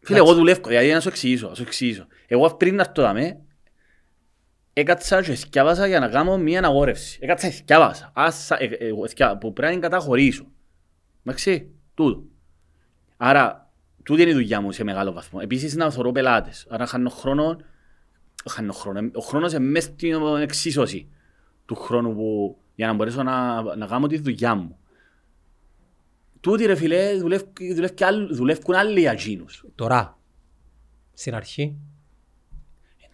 Φίλε, 0.00 0.18
εγώ 0.18 0.34
δουλεύω, 0.34 0.60
δηλαδή 0.68 0.92
να 0.92 1.00
σου 1.00 1.08
εξηγήσω, 1.08 1.48
να 1.48 1.54
σου 1.54 1.62
εξηγήσω. 1.62 2.06
Εγώ 2.26 2.54
πριν 2.54 2.74
να 2.74 2.82
έρθω 2.88 3.02
δαμέ, 3.02 3.38
έκατσα 4.78 5.22
και 5.22 5.34
θκιάβασα 5.34 5.86
για 5.86 6.00
να 6.00 6.08
κάνω 6.08 6.38
μια 6.38 6.58
αναγόρευση. 6.58 7.18
Έκατσα 7.22 7.48
και 7.48 7.54
θκιάβασα. 7.54 8.10
Άσα, 8.14 8.56
ε, 8.62 8.64
ε, 8.64 8.86
εγώ 8.86 9.08
θκιά- 9.08 9.38
που 9.38 9.52
πρέπει 9.52 9.74
να 9.74 9.80
την 9.80 9.90
καταχωρήσω. 9.90 10.46
Εντάξει, 11.24 11.70
τούτο. 11.94 12.24
Άρα, 13.16 13.70
τούτη 14.02 14.22
είναι 14.22 14.30
η 14.30 14.34
δουλειά 14.34 14.60
μου 14.60 14.72
σε 14.72 14.84
μεγάλο 14.84 15.12
βαθμό. 15.12 15.38
Επίσης 15.42 15.74
να 15.76 15.90
θωρώ 15.90 16.12
πελάτες. 16.12 16.66
Άρα 16.70 16.86
χάνω 16.86 17.08
χρόνο, 17.10 17.56
χάνω 18.50 18.72
χρόνο. 18.72 19.10
Ο 19.14 19.20
χρόνος 19.20 19.52
είναι 19.52 19.64
μέσα 19.64 19.88
στην 19.88 20.36
εξίσωση 20.40 21.08
του 21.66 21.74
χρόνου 21.74 22.14
που, 22.14 22.58
για 22.74 22.86
να 22.86 22.92
μπορέσω 22.92 23.22
να, 23.22 23.62
να 23.76 23.86
κάνω 23.86 24.06
τη 24.06 24.18
δουλειά 24.18 24.54
μου. 24.54 24.78
Τούτοι 26.40 26.66
ρε 26.66 26.74
φίλε 26.74 27.14
δουλεύκ- 27.14 27.74
δουλεύκ 27.74 27.94
και 27.94 28.04
άλλοι- 28.04 28.34
δουλεύκουν 28.34 28.74
άλλοι 28.74 29.00
για 29.00 29.12
εκείνους. 29.12 29.64
Τώρα, 29.74 30.18
στην 31.14 31.34
αρχή, 31.34 31.76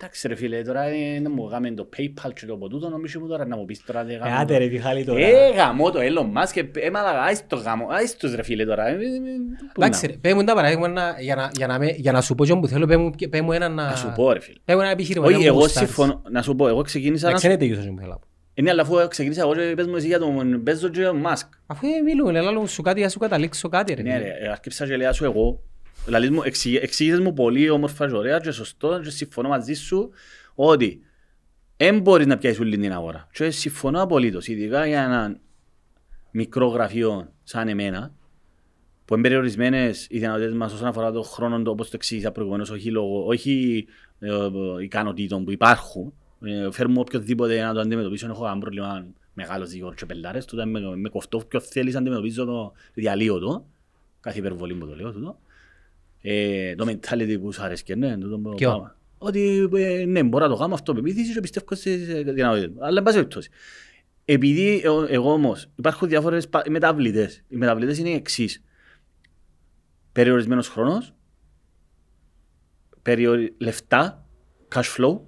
Εντάξει 0.04 0.28
ρε 0.28 0.34
φίλε, 0.34 0.62
τώρα 0.62 0.82
ε, 0.82 1.20
να 1.22 1.30
μου 1.30 1.48
κάνουμε 1.48 1.74
το 1.74 1.88
PayPal 1.96 2.30
και 2.34 2.46
το 2.46 2.56
ποτούτο, 2.56 2.88
νομίζω 2.88 3.20
μου 3.20 3.26
τώρα 3.28 3.46
να 3.46 3.56
μου 3.56 3.64
πεις 3.64 3.84
τώρα 3.84 4.04
δεν 4.04 4.14
ε, 4.14 4.18
γάμω 4.18 4.36
άντε 4.40 4.52
το- 4.52 4.58
ρε 4.58 4.66
Μιχάλη 4.66 5.04
τώρα. 5.04 5.20
Ε, 5.26 5.50
γαμώ 5.56 5.90
το 5.90 5.98
Elon 6.02 6.38
Musk, 6.42 6.62
ε, 6.74 6.86
ε, 6.86 6.90
μαλάκα, 6.90 7.20
άις 7.22 7.46
το 7.46 7.56
γαμώ, 7.56 7.86
άις 7.90 8.16
τους 8.16 8.34
ρε 8.34 8.42
φίλε 8.42 8.64
τώρα. 8.64 8.88
ε, 8.88 8.92
ε, 8.92 8.94
ε, 8.94 8.98
πού 9.72 9.82
Εντάξει 9.82 10.06
να- 10.06 10.12
ρε, 10.12 10.18
πέ 10.18 10.34
μου 10.34 10.44
τα 10.44 10.54
παράδειγμα 10.54 10.88
να- 10.88 11.16
για 11.20 11.34
να- 11.34 11.50
για 11.56 11.66
να 11.66 11.78
με- 11.78 11.94
για 11.96 12.12
να 12.12 12.20
σου 12.20 12.34
πω 12.34 12.44
και 12.44 12.54
που 12.54 12.66
θέλω, 12.68 12.86
πέ 12.86 12.96
μου- 12.96 13.10
πέ 13.30 13.40
μου 13.42 13.52
ένα 13.52 13.68
να... 13.68 13.84
Να 13.84 13.96
σου 13.96 14.12
πω 14.16 14.32
ρε 14.32 14.40
φίλε. 14.40 14.58
Πέ 14.64 14.74
μου 14.74 14.80
ένα 14.80 14.90
επιχείρημα. 14.90 15.26
Όχι, 15.26 15.34
να 15.34 15.40
μου 15.40 15.46
εγώ 15.46 15.58
γουστάρεις. 15.58 15.88
συμφωνώ, 15.94 16.22
να 16.30 16.42
σου 16.42 16.54
πω, 16.54 16.68
εγώ 16.68 16.82
ξεκίνησα 16.82 17.22
να 17.24 17.28
Εντάξει, 17.28 17.46
σου... 17.46 17.52
είναι 17.52 17.60
τέτοιος 17.60 17.78
που 17.86 17.94
θέλω 17.98 18.10
να 18.12 18.18
πω. 18.18 18.26
Ε, 18.54 18.62
ναι, 18.62 18.70
αλλά 18.70 18.82
αφού 18.82 19.08
ξεκίνησα 19.08 19.40
εγώ 19.42 19.54
και 19.54 19.72
πες 19.76 19.86
μου 19.86 19.96
εσύ 19.96 20.06
για 20.06 20.18
τον 20.18 20.62
Bezos 20.66 20.90
και 20.92 21.02
τον 21.02 21.22
Musk. 21.26 21.48
Αφού 21.66 21.86
ε, 21.86 22.00
μιλούμε, 22.04 22.32
λέω 22.40 22.66
σου 22.66 22.82
κάτι, 22.82 23.04
ας 23.04 23.12
σου 23.12 23.18
καταλήξω 23.18 23.68
κάτι 23.68 23.94
ρε. 23.94 24.02
Ναι 24.02 24.18
ρε, 24.18 24.28
ε, 24.40 24.48
άρκεψα 24.48 24.86
και 24.86 24.96
λέω 24.96 25.12
σου 25.12 25.24
εγώ. 25.24 25.60
Δηλαδή 26.04 26.30
μου 26.30 26.42
εξηγ- 26.44 26.82
εξήγησες 26.82 27.20
μου 27.20 27.32
πολύ 27.32 27.70
όμορφα 27.70 28.08
και 28.08 28.16
ωραία 28.16 28.38
και 28.38 28.50
σωστό 28.50 29.00
και 29.02 29.10
συμφωνώ 29.10 29.48
μαζί 29.48 29.74
σου 29.74 30.10
ότι 30.54 31.00
δεν 31.76 32.00
μπορείς 32.00 32.26
να 32.26 32.38
πιάσεις 32.38 32.60
όλη 32.60 32.78
την 32.78 32.92
αγορά. 32.92 33.28
Και 33.32 33.50
συμφωνώ 33.50 34.02
απολύτως, 34.02 34.48
ειδικά 34.48 34.86
για 34.86 35.02
ένα 35.02 35.38
μικρό 36.30 36.66
γραφείο 36.66 37.32
σαν 37.42 37.68
εμένα, 37.68 38.14
που 39.04 39.14
είναι 39.14 39.22
περιορισμένες 39.22 40.06
οι 40.10 40.18
δυνατότητες 40.18 40.54
μας 40.54 40.72
όσον 40.72 40.86
αφορά 40.86 41.12
το 41.12 41.22
χρόνο, 41.22 41.62
το, 41.62 41.70
όπως 41.70 41.86
το 41.86 41.92
εξήγησα 41.96 42.32
προηγουμένως, 42.32 42.70
όχι, 42.70 42.90
λόγω, 42.90 43.26
όχι 43.26 43.86
ε, 44.18 44.28
ε, 44.28 44.48
ικανοτήτων 44.82 45.44
που 45.44 45.50
υπάρχουν. 45.50 46.12
Ε, 46.40 46.70
φέρνουμε 46.70 47.00
οποιοδήποτε 47.00 47.62
να 47.62 47.74
το 47.74 47.80
αντιμετωπίσω, 47.80 48.26
έχω 48.26 48.46
ένα 48.46 48.58
πρόβλημα 48.58 49.06
μεγάλος 49.34 49.68
δικηγόρος 49.68 49.96
και 49.96 50.06
πελάρες, 50.06 50.44
τότε 50.44 50.64
με, 50.64 50.96
με 50.96 51.08
κοφτώ 51.08 51.38
ποιο 51.38 51.60
θέλεις 51.60 51.94
να 51.94 52.00
αντιμετωπίζω 52.00 52.44
το 52.44 52.72
διαλύω 52.94 53.38
το, 53.38 53.66
κάθε 54.20 54.38
υπερβολή 54.38 54.74
που 54.74 54.86
το 54.86 54.94
λέω 54.94 55.12
τούτο. 55.12 55.38
Ε, 56.26 56.74
το 56.74 56.86
mentality 56.88 57.36
που 57.40 57.52
σου 57.52 57.62
αρέσει, 57.62 57.94
ναι, 57.94 58.16
τούτο 58.18 58.38
που 58.38 58.54
Ποιο? 58.54 58.70
πάμε. 58.70 58.94
Ότι 59.18 59.68
ε, 59.74 60.04
ναι, 60.04 60.22
μπορώ 60.22 60.44
να 60.46 60.50
το 60.54 60.58
κάνω 60.58 60.74
αυτό 60.74 60.94
πεποίθηση 60.94 61.32
και 61.32 61.40
πιστεύω 61.40 61.74
στις 61.74 62.08
ε, 62.08 62.22
δυνατότητες 62.22 62.68
μου. 62.70 62.84
Αλλά 62.84 62.98
εν 62.98 63.04
πάση 63.04 63.16
περιπτώσει. 63.16 63.50
Επειδή 64.24 64.80
εγώ, 64.84 65.06
εγώ 65.08 65.32
όμως 65.32 65.66
υπάρχουν 65.76 66.08
διάφορες 66.08 66.48
πα- 66.48 66.64
μεταβλητές. 66.68 67.42
Οι 67.48 67.56
μεταβλητές 67.56 67.98
είναι 67.98 68.08
οι 68.08 68.14
εξής. 68.14 68.62
Περιορισμένος 70.12 70.68
χρόνος, 70.68 71.14
περιορι... 73.02 73.54
λεφτά, 73.58 74.26
cash 74.74 74.96
flow, 74.96 75.20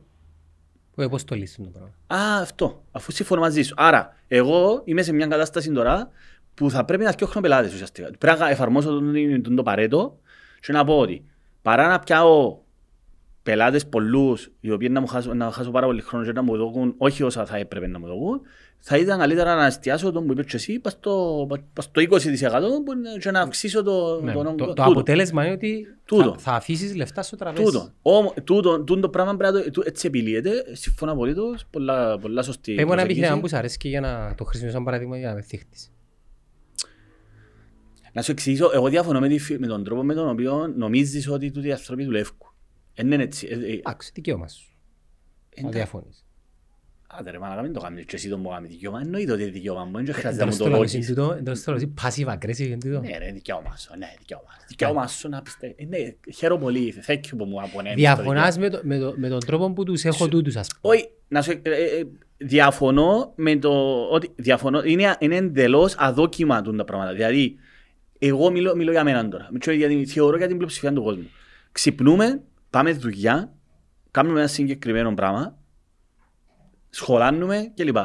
Ε, 0.97 1.07
Πώς 1.07 1.25
το 1.25 1.35
λύσουν 1.35 1.65
το 1.65 1.71
πράγμα. 1.71 1.95
Α, 2.07 2.41
αυτό. 2.41 2.85
Αφού 2.91 3.12
συμφωνώ 3.12 3.41
μαζί 3.41 3.62
σου. 3.62 3.75
Άρα, 3.76 4.17
εγώ 4.29 4.83
είμαι 4.85 5.03
σε 5.03 5.12
μια 5.12 5.26
κατάσταση 5.26 5.73
τώρα 5.73 6.11
που 6.55 6.71
θα 6.71 6.85
πρέπει 6.85 7.05
να 7.05 7.12
φτιάχνω 7.12 7.41
πελάτες 7.41 7.73
ουσιαστικά. 7.75 8.11
Πρέπει 8.19 8.38
να 8.38 8.49
εφαρμόσω 8.50 8.88
τον, 8.88 9.43
τον, 9.43 9.57
το 9.57 9.62
παρέτο 9.62 10.19
και 10.61 10.73
να 10.73 10.85
πω 10.85 10.99
ότι 10.99 11.25
παρά 11.63 11.89
να 11.89 11.99
πιάω 11.99 12.59
πελάτες 13.43 13.87
πολλούς 13.87 14.51
οι 14.61 14.71
οποίοι 14.71 14.89
να 14.91 15.01
μου 15.01 15.07
χάσω, 15.07 15.35
να 15.35 15.51
χάσω 15.51 15.71
πάρα 15.71 15.87
πολύ 15.87 16.01
χρόνο 16.01 16.25
και 16.25 16.33
να 16.33 16.43
μου 16.43 16.57
δώσουν 16.57 16.95
όχι 16.99 17.23
όσα 17.23 17.47
θα 17.47 17.57
έπρεπε 17.57 17.87
να 17.87 17.99
μου 17.99 18.07
δώσουν 18.07 18.41
θα 18.79 18.97
ήταν 18.97 19.19
καλύτερα 19.19 19.55
να 19.55 19.67
εστιάσω 19.67 20.13
τον 20.13 20.27
που 20.27 20.33
είπες 20.33 20.47
και 20.47 20.57
εσύ 20.57 20.79
πας 20.79 20.93
στο, 20.93 21.47
πας 21.73 21.85
στο 21.85 22.01
20% 22.01 22.83
που 22.85 22.93
είναι- 22.93 23.17
και 23.21 23.31
να 23.31 23.41
αυξήσω 23.41 23.83
το, 23.83 24.21
Ναι, 24.23 24.33
τον 24.33 24.43
το, 24.45 24.49
όγκο. 24.51 24.57
το 24.59 24.67
Τούτο. 24.67 24.83
αποτέλεσμα 24.83 25.45
είναι 25.45 25.53
ότι 25.55 25.87
Τούτο. 26.05 26.23
θα, 26.33 26.39
θα 26.39 26.53
αφήσεις 26.53 26.95
λεφτά 26.97 27.23
στο 27.23 27.37
τραπέζι. 27.37 27.65
Τούτο. 27.65 27.89
Όμως, 28.03 28.33
τούτο, 28.45 28.79
τούτο 28.81 29.01
το 29.01 29.09
πράγμα 29.09 29.37
πρέπει 29.37 29.55
να 29.55 29.63
το, 29.63 29.71
τού- 29.71 29.87
έτσι 29.87 30.07
επιλύεται. 30.07 30.51
Συμφωνώ 30.73 31.13
απολύτως. 31.13 31.65
Πολλά, 31.71 32.19
πολλά 32.19 32.43
σωστή 32.43 32.75
Πες 32.75 32.85
μου 32.85 32.93
ένα 32.93 33.03
επιχείρημα 33.03 33.27
προσέγγιση. 33.27 33.41
που 33.43 33.49
σου 33.49 33.57
αρέσει 33.57 33.77
και 33.77 33.89
για 33.89 34.01
να 34.01 34.35
το 34.37 34.45
χρησιμοποιήσω 34.45 34.77
σαν 34.77 34.85
παράδειγμα 34.85 35.19
για 35.19 35.29
να 35.29 35.35
με 35.35 35.41
θύχτεις. 35.43 35.91
Να 38.16 38.23
σου 38.23 38.30
εξηγήσω, 38.30 38.70
εγώ 38.75 38.88
διαφωνώ 38.88 39.20
με, 39.20 39.28
τη 39.28 39.38
φι- 39.38 39.58
με 39.61 39.66
τον 39.66 39.85
τρόπο 39.85 40.02
με 40.04 40.14
τον 40.14 40.28
οποίο 40.28 40.66
νομίζεις 40.76 41.28
ότι 41.28 41.50
τούτοι 41.50 41.68
οι 41.68 41.73
άνθρωποι 41.73 42.04
δουλεύουν. 42.04 42.37
Δεν 42.94 43.11
είναι 43.12 43.23
έτσι. 43.23 43.46
Ε, 43.50 43.54
ε, 43.54 43.73
Εντάξει, 43.73 44.11
δικαίωμα 44.14 44.49
σου. 44.49 44.66
Να 45.54 45.61
εντάξει. 45.61 45.78
διαφωνείς. 45.78 46.25
Άντε 47.08 47.30
ρε 47.30 47.38
μάνα, 47.38 47.62
μην 47.62 47.73
το 47.73 47.80
κάνεις 47.80 48.04
και 48.04 48.16
εσύ 48.16 48.28
τον 48.28 48.42
που 48.42 48.49
κάνεις 48.49 48.70
δικαίωμα. 48.70 49.00
Εννοείται 49.00 49.32
ότι 49.32 49.42
είναι 49.42 49.50
δικαίωμα 49.50 49.85
μου, 49.85 50.04
δεν 50.04 50.14
χρειάζεται 50.14 50.44
να 50.44 50.50
Εντός 50.50 50.58
μου 50.58 50.58
το 50.58 50.64
το 50.64 50.70
λόγος 50.70 50.92
λόγεις. 50.92 51.08
είναι 51.08 51.16
τούτο, 51.16 51.32
εντός 51.38 51.62
το 51.62 51.73
λόγος 51.73 51.87
είναι 51.87 51.94
passive 52.02 52.35
aggressive 52.38 52.66
είναι 52.66 52.78
τούτο. 52.78 53.00
Ναι 53.00 53.18
ρε, 53.18 53.32
δικαίωμα 53.32 53.76
σου, 53.76 53.90
ναι, 53.99 54.06
δικαίωμα 54.18 54.50
σου. 54.61 54.64
Δικαίωμα 54.68 55.06
σου 55.06 55.28
να 55.28 55.42
πιστεύει. 55.42 55.75
Ε, 55.78 55.85
Ναι, 55.85 56.14
χαίρομαι 56.35 56.62
πολύ, 56.62 56.94
thank 57.06 57.14
you 57.14 57.35
που 57.38 57.44
μου 57.44 57.62
απονέμεις 57.62 58.04
το 58.04 58.14
Διαφωνάς 58.14 58.58
με, 58.58 58.68
το, 58.70 58.80
με, 58.82 58.99
το, 58.99 59.14
με 59.16 59.28
τον 59.28 59.40
τρόπο 59.40 59.73
που 59.73 59.85
τους 59.85 60.04
έχω 60.04 60.28
τούτους 60.28 60.56
ας 60.56 60.68
πούμε. 60.80 60.94
Όχι, 60.94 61.08
να 61.28 61.42
σου, 61.42 61.50
ε, 61.50 61.61
ε, 61.62 61.99
ε, 61.99 62.02
διαφωνώ 62.37 63.32
με 63.37 63.56
το 63.56 64.02
ότι 64.11 64.30
διαφωνώ, 64.37 64.82
είναι, 64.85 65.16
είναι 65.18 65.37
εντελώς 65.37 65.94
αδόκιμα 65.99 66.62
τούν 66.62 66.76
τα 66.76 66.85
πράγματα. 66.85 67.12
Δηλαδή, 67.12 67.56
εγώ 68.26 68.50
μιλώ, 68.50 68.76
μιλώ 68.76 68.90
για 68.90 69.04
μένα 69.04 69.28
τώρα. 69.28 69.49
Μιλώ 69.52 69.73
για 69.73 69.88
την, 69.88 70.09
θεωρώ 70.09 70.37
για 70.37 70.47
την 70.47 70.56
πλειοψηφία 70.56 70.92
του 70.92 71.02
κόσμου. 71.02 71.30
Ξυπνούμε, 71.73 72.42
πάμε 72.71 72.92
δουλειά, 72.92 73.52
κάνουμε 74.11 74.38
ένα 74.38 74.49
συγκεκριμένο 74.49 75.14
πράγμα, 75.14 75.59
σχολάνουμε 76.90 77.73
κλπ. 77.75 77.97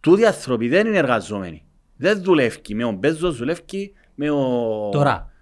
Τούτοι 0.00 0.20
οι 0.22 0.26
άνθρωποι 0.26 0.68
δεν 0.68 0.86
είναι 0.86 0.98
εργαζόμενοι. 0.98 1.64
Δεν 1.96 2.22
δουλεύει 2.22 2.74
με 2.74 2.84
ο 2.84 2.92
Μπέζος, 2.92 3.36
δουλεύει 3.36 3.94
με 4.14 4.30
ο... 4.30 4.88
Τώρα, 4.92 5.32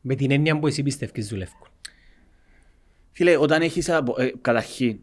με 0.00 0.14
την 0.14 0.30
έννοια 0.30 0.58
που 0.58 0.66
εσύ 0.66 0.82
πιστεύεις 0.82 1.28
δουλεύουν. 1.28 1.68
Φίλε, 3.12 3.36
όταν 3.36 3.62
έχεις, 3.62 3.90
απο- 3.90 4.20
ε, 4.20 4.32
καταρχήν, 4.40 4.98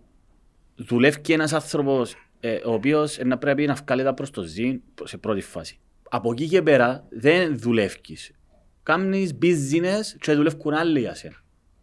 δουλεύει 0.76 1.34
ένας 1.34 1.54
άνθρωπος 1.54 2.16
ε, 2.40 2.56
ο 2.66 2.74
οποίος 2.74 3.18
ε, 3.18 3.24
να 3.24 3.38
πρέπει 3.38 3.66
να 3.66 3.74
βγάλει 3.74 4.04
τα 4.04 4.14
προς 4.14 4.30
το 4.30 4.42
ζήν 4.42 4.82
σε 5.04 5.18
πρώτη 5.18 5.42
φάση. 5.42 5.80
Από 6.16 6.32
εκεί 6.32 6.48
και 6.48 6.62
πέρα 6.62 7.06
δεν 7.10 7.60
δουλεύεις. 7.60 8.32
Κάνεις 8.84 9.38
business 9.42 10.02
και 10.20 10.34
δουλεύουν 10.34 10.74
άλλοι 10.74 11.00
για 11.00 11.16
σένα. 11.16 11.36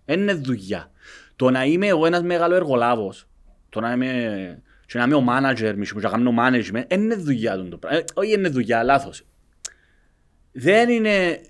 Δεν 0.05 0.21
είναι 0.21 0.35
δουλειά. 0.35 0.91
Το 1.37 1.51
να 1.51 1.65
είμαι 1.65 1.87
εγώ 1.87 2.07
ένας 2.07 2.23
μεγάλος 2.23 2.57
εργολάβος, 2.57 3.29
το 3.69 3.81
να 3.81 3.93
είμαι, 3.93 4.63
και 4.87 4.99
να 4.99 5.05
είμαι 5.05 5.15
ο 5.15 5.25
manager, 5.29 5.75
μισό 5.77 5.95
που 5.95 6.01
να 6.01 6.09
κάνω 6.09 6.35
management, 6.39 6.85
δεν 6.89 7.01
είναι 7.01 7.15
δουλειά 7.15 7.57
του 7.57 7.69
το 7.69 7.77
πράγμα. 7.77 7.99
Ε, 7.99 8.05
όχι 8.15 8.33
είναι 8.33 8.49
δουλειά, 8.49 8.83
λάθος. 8.83 9.23
Δεν 10.53 10.89
είναι 10.89 11.41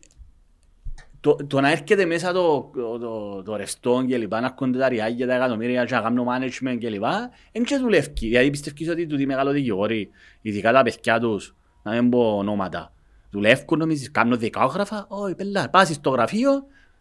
το, 1.21 1.37
το 1.47 1.61
να 1.61 1.71
έρχεται 1.71 2.05
μέσα 2.05 2.33
το, 2.33 2.71
το, 2.75 2.99
το, 2.99 3.43
το 3.43 3.57
ρευστό 3.57 4.05
και 4.09 4.19
λοιπά, 4.19 4.41
να 4.41 4.47
έρχονται 4.47 4.79
τα 4.79 4.89
ριάγια, 4.89 5.27
τα 5.27 5.35
εκατομμύρια 5.35 5.85
και 5.85 5.95
να 5.95 6.01
κάνουν 6.01 6.27
management 6.29 6.79
και 6.79 6.89
λοιπά, 6.89 7.31
δεν 7.53 7.65
και 7.65 7.77
δουλεύει. 7.77 8.13
Δηλαδή 8.15 8.51
πιστεύεις 8.51 8.89
ότι 8.89 9.07
τούτοι 9.07 9.23
οι 9.23 9.27
μεγάλοι 9.27 9.53
δικηγόροι, 9.53 10.11
ειδικά 10.41 10.73
τα 10.73 10.83
παιδιά 10.83 11.21
τους, 11.21 11.55
να 11.83 11.93
μην 11.93 12.11
πω 12.11 12.37
ονόματα, 12.37 12.93
δουλεύουν 13.31 13.79
νομίζεις, 13.79 14.11
κάνουν 14.11 14.39
δικάγραφα, 14.39 15.07
όχι 15.09 15.35
πελά, 15.35 15.71
πας 15.71 15.89
στο 15.89 16.11
γραφείο 16.11 16.51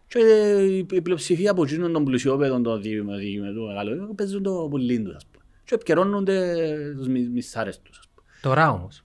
και 0.07 0.19
η 0.93 1.01
πλειοψηφία 1.01 1.51
από 1.51 1.63
εκείνων 1.63 1.93
των 1.93 2.03
πλουσιόπαιδων 2.03 2.63
των 2.63 2.81
δικηγόρων 2.81 3.65
μεγάλων 3.67 4.15
παίζουν 4.15 4.43
το 4.43 4.67
πουλίν 4.69 5.03
τους, 5.03 5.15
ας 5.15 5.25
πούμε. 5.31 5.43
Και 5.63 5.75
επικαιρώνονται 5.75 6.55
τους 6.97 7.07
μι- 7.07 7.29
μισάρες 7.31 7.81
τους, 7.81 7.97
ας 7.99 8.07
πούμε. 8.15 8.27
Τώρα 8.41 8.71
όμως, 8.71 9.03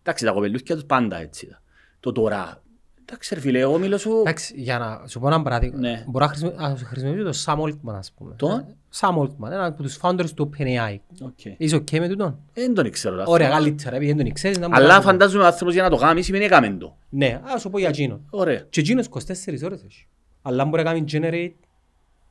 Εντάξει, 0.00 0.24
τα 0.24 0.32
κοπελούθια 0.32 0.74
τους 0.74 0.84
πάντα 0.84 1.16
έτσι 1.20 1.46
ήταν. 1.46 1.60
Το 2.00 2.12
τώρα, 2.12 2.62
εντάξει 3.08 3.34
ρε 3.34 3.40
φίλε, 3.40 3.58
εγώ 3.58 3.78
μιλώ 3.78 3.98
σου... 3.98 4.10
εντάξει, 4.20 4.54
για 4.56 4.78
να 4.78 5.06
σου 5.06 5.20
πω 5.20 5.26
ένα 5.26 5.42
παράδειγμα, 5.42 5.78
Ναι. 5.78 6.04
μπορώ 6.08 6.24
να 6.24 6.30
χρησιμο- 6.30 6.52
να 6.60 6.76
χρησιμοποιήσω 6.76 7.24
το 7.24 7.38
Sam 7.44 7.58
Altman 7.68 7.94
ας 7.94 8.12
πούμε. 8.12 8.34
Το; 8.36 8.66
Sam 9.00 9.16
Altman, 9.18 9.50
ένα 9.50 9.64
από 9.66 9.82
τους 9.82 9.98
founders 10.02 10.30
του 10.34 10.50
OpenAI. 10.50 10.96
Οκ. 11.22 11.44
Είσαι 11.56 11.76
ok 11.76 11.98
με 11.98 12.08
τούτον; 12.08 12.38
Δεν 12.54 12.74
τον 12.74 12.90
ξέρω. 12.90 13.22
Ωραία, 13.26 13.48
καλύτερα, 13.48 13.96
επειδή 13.96 14.12
δεν 14.12 14.24
τον 14.24 14.32
ξέρεις 14.34 14.58
να 14.58 14.68
μου 14.68 14.74
Αλλά 14.74 14.86
κάνεις 14.88 15.04
το. 15.04 15.10
φαντάζομαι 15.10 15.42
ο 15.42 15.46
άνθρωπος 15.46 15.74
για 15.74 15.82
να 15.82 15.90
το 15.90 15.96
κάνει 15.96 16.22
σημαίνει 16.22 16.44
έκαμε 16.44 16.68
το. 16.80 16.96
Ναι, 17.08 17.40
ας 17.44 17.60
σου 17.60 17.70
πω 17.70 17.78
για 17.78 17.88
εκείνον. 17.88 18.26
Ωραία. 18.30 18.66
Και 18.70 18.80
εκείνος 18.80 19.06
24 19.06 19.62
ώρες 19.64 19.82
έχει. 19.84 20.06
Αλλά 20.42 20.64
μπορεί 20.64 20.82
να 20.82 20.92
κάνει 20.92 21.04
generate, 21.12 21.52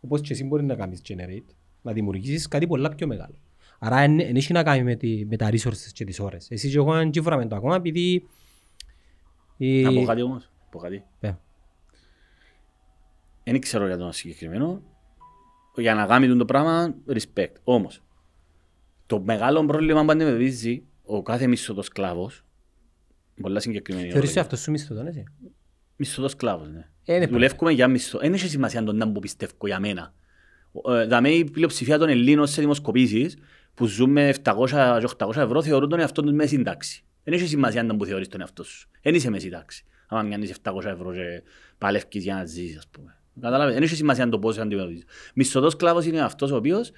όπως 0.01 0.22
και 0.22 0.34
εσύ 0.34 0.44
μπορεί 0.44 0.63
να 0.63 0.75
κάνεις 0.75 1.01
generate, 1.10 1.53
να 1.82 1.91
δημιουργήσεις 1.91 2.48
κάτι 2.48 2.67
πολλά 2.67 2.89
πιο 2.96 3.08
μεγάλο. 3.08 3.36
Άρα 3.79 3.96
δεν 3.98 4.15
δεν 4.17 4.36
έχει 4.36 4.53
να 4.53 4.63
κάνει 4.63 4.84
με, 4.84 4.96
τη, 4.96 5.25
με 5.29 5.36
τα 5.36 5.50
resources 5.51 5.89
και 5.94 6.03
τις 6.05 6.20
ώρες. 6.20 6.48
Εσύ 6.51 6.70
και 6.70 6.77
εγώ 6.77 6.94
δεν 6.94 7.12
τσίφραμε 7.12 7.46
το 7.46 7.55
ακόμα 7.55 7.75
επειδή... 7.75 8.27
η- 9.58 9.82
Να 9.82 9.94
πω 9.94 10.03
κάτι 10.03 10.22
όμως. 10.22 10.50
Πω 10.75 10.82
κάτι. 10.82 11.03
Ε, 11.20 11.32
Δεν 13.44 13.60
ξέρω 13.60 13.86
για 13.88 13.98
τον 13.98 14.12
συγκεκριμένο. 14.13 14.82
Για 15.75 15.96
να 15.96 16.05
κάνει 16.05 16.38
το 16.38 16.46
πράγμα, 16.46 16.96
respect. 17.08 17.53
Όμως, 17.63 18.03
το 19.05 19.22
μεγάλο 19.22 19.65
πρόβλημα 19.65 20.05
που 20.05 20.12
αντιμετωπίζει 20.12 20.84
ο 21.03 21.22
κάθε 21.22 21.48
μισθωτός 21.48 21.86
σκλάβος, 21.86 22.44
πολλά 23.41 23.60
συγκεκριμένη 23.60 24.03
Θεωρείς 24.03 24.17
ορολογία. 24.22 24.41
αυτός 24.41 24.60
σου 24.60 24.72
μισθωτόν 24.72 25.08
εσύ. 25.08 25.24
Μισθωτός 25.96 26.32
σκλάβος, 26.32 26.70
ναι. 26.70 26.89
Ε, 27.05 27.17
ναι, 27.20 27.25
Δουλεύουμε 27.27 27.72
για 27.72 27.88
μισθό. 27.88 28.20
Δεν 28.20 28.34
έχει 28.34 28.48
σημασία 28.48 28.84
τον 28.84 28.96
να 28.98 29.12
που 29.12 29.20
πιστεύω 29.20 29.53
για 29.65 29.79
μένα. 29.79 30.13
Ε, 30.89 31.05
Δαμέ 31.05 31.29
η 31.29 31.44
πλειοψηφία 31.51 31.98
των 31.98 32.10
Ελλήνων 32.10 32.48
σε 32.48 32.62
δημοσκοπήσεις 32.62 33.38
που 33.74 33.86
ζουν 33.86 34.12
με 34.12 34.34
700 34.44 35.00
και 35.00 35.08
800 35.17 35.36
ευρώ 35.36 35.62
θεωρούν 35.63 35.89
τον 35.89 36.00
εαυτό 36.00 36.22
τους 36.22 36.32
μέση 36.32 36.62
τάξη. 36.62 37.03
Δεν 37.24 37.34
έχει 37.34 37.48
σημασία 37.48 37.82
αν 37.82 37.98
που 37.98 38.05
θεωρείς 38.05 38.27
τον 38.27 38.39
εαυτό 38.41 38.63
σου. 38.63 38.89
Δεν 39.01 39.15
είσαι 39.15 39.29
μέση 39.29 39.50
τάξη. 39.50 39.86
Άμα 40.07 40.21
μοιάνεις 40.21 40.50
700 40.63 40.85
ευρώ 40.85 41.13
και 41.13 41.43
παλεύκεις 41.77 42.24
για 42.24 42.35
να 42.35 42.45
ζήσεις, 42.45 42.77
ας 42.77 42.88
πούμε. 42.88 43.17
Κατάλαβες; 43.41 43.74
Δεν 43.74 43.83
έχει 43.83 43.95
σημασία 43.95 44.29
το 44.29 44.39
πώς 44.39 44.57
αντιμετωπίζεις. 44.57 45.03
Μισθωτός 45.33 45.75
κλάβος 45.75 46.05
είναι 46.05 46.21
αυτός 46.21 46.51
ο 46.51 46.55
οποίος 46.55 46.91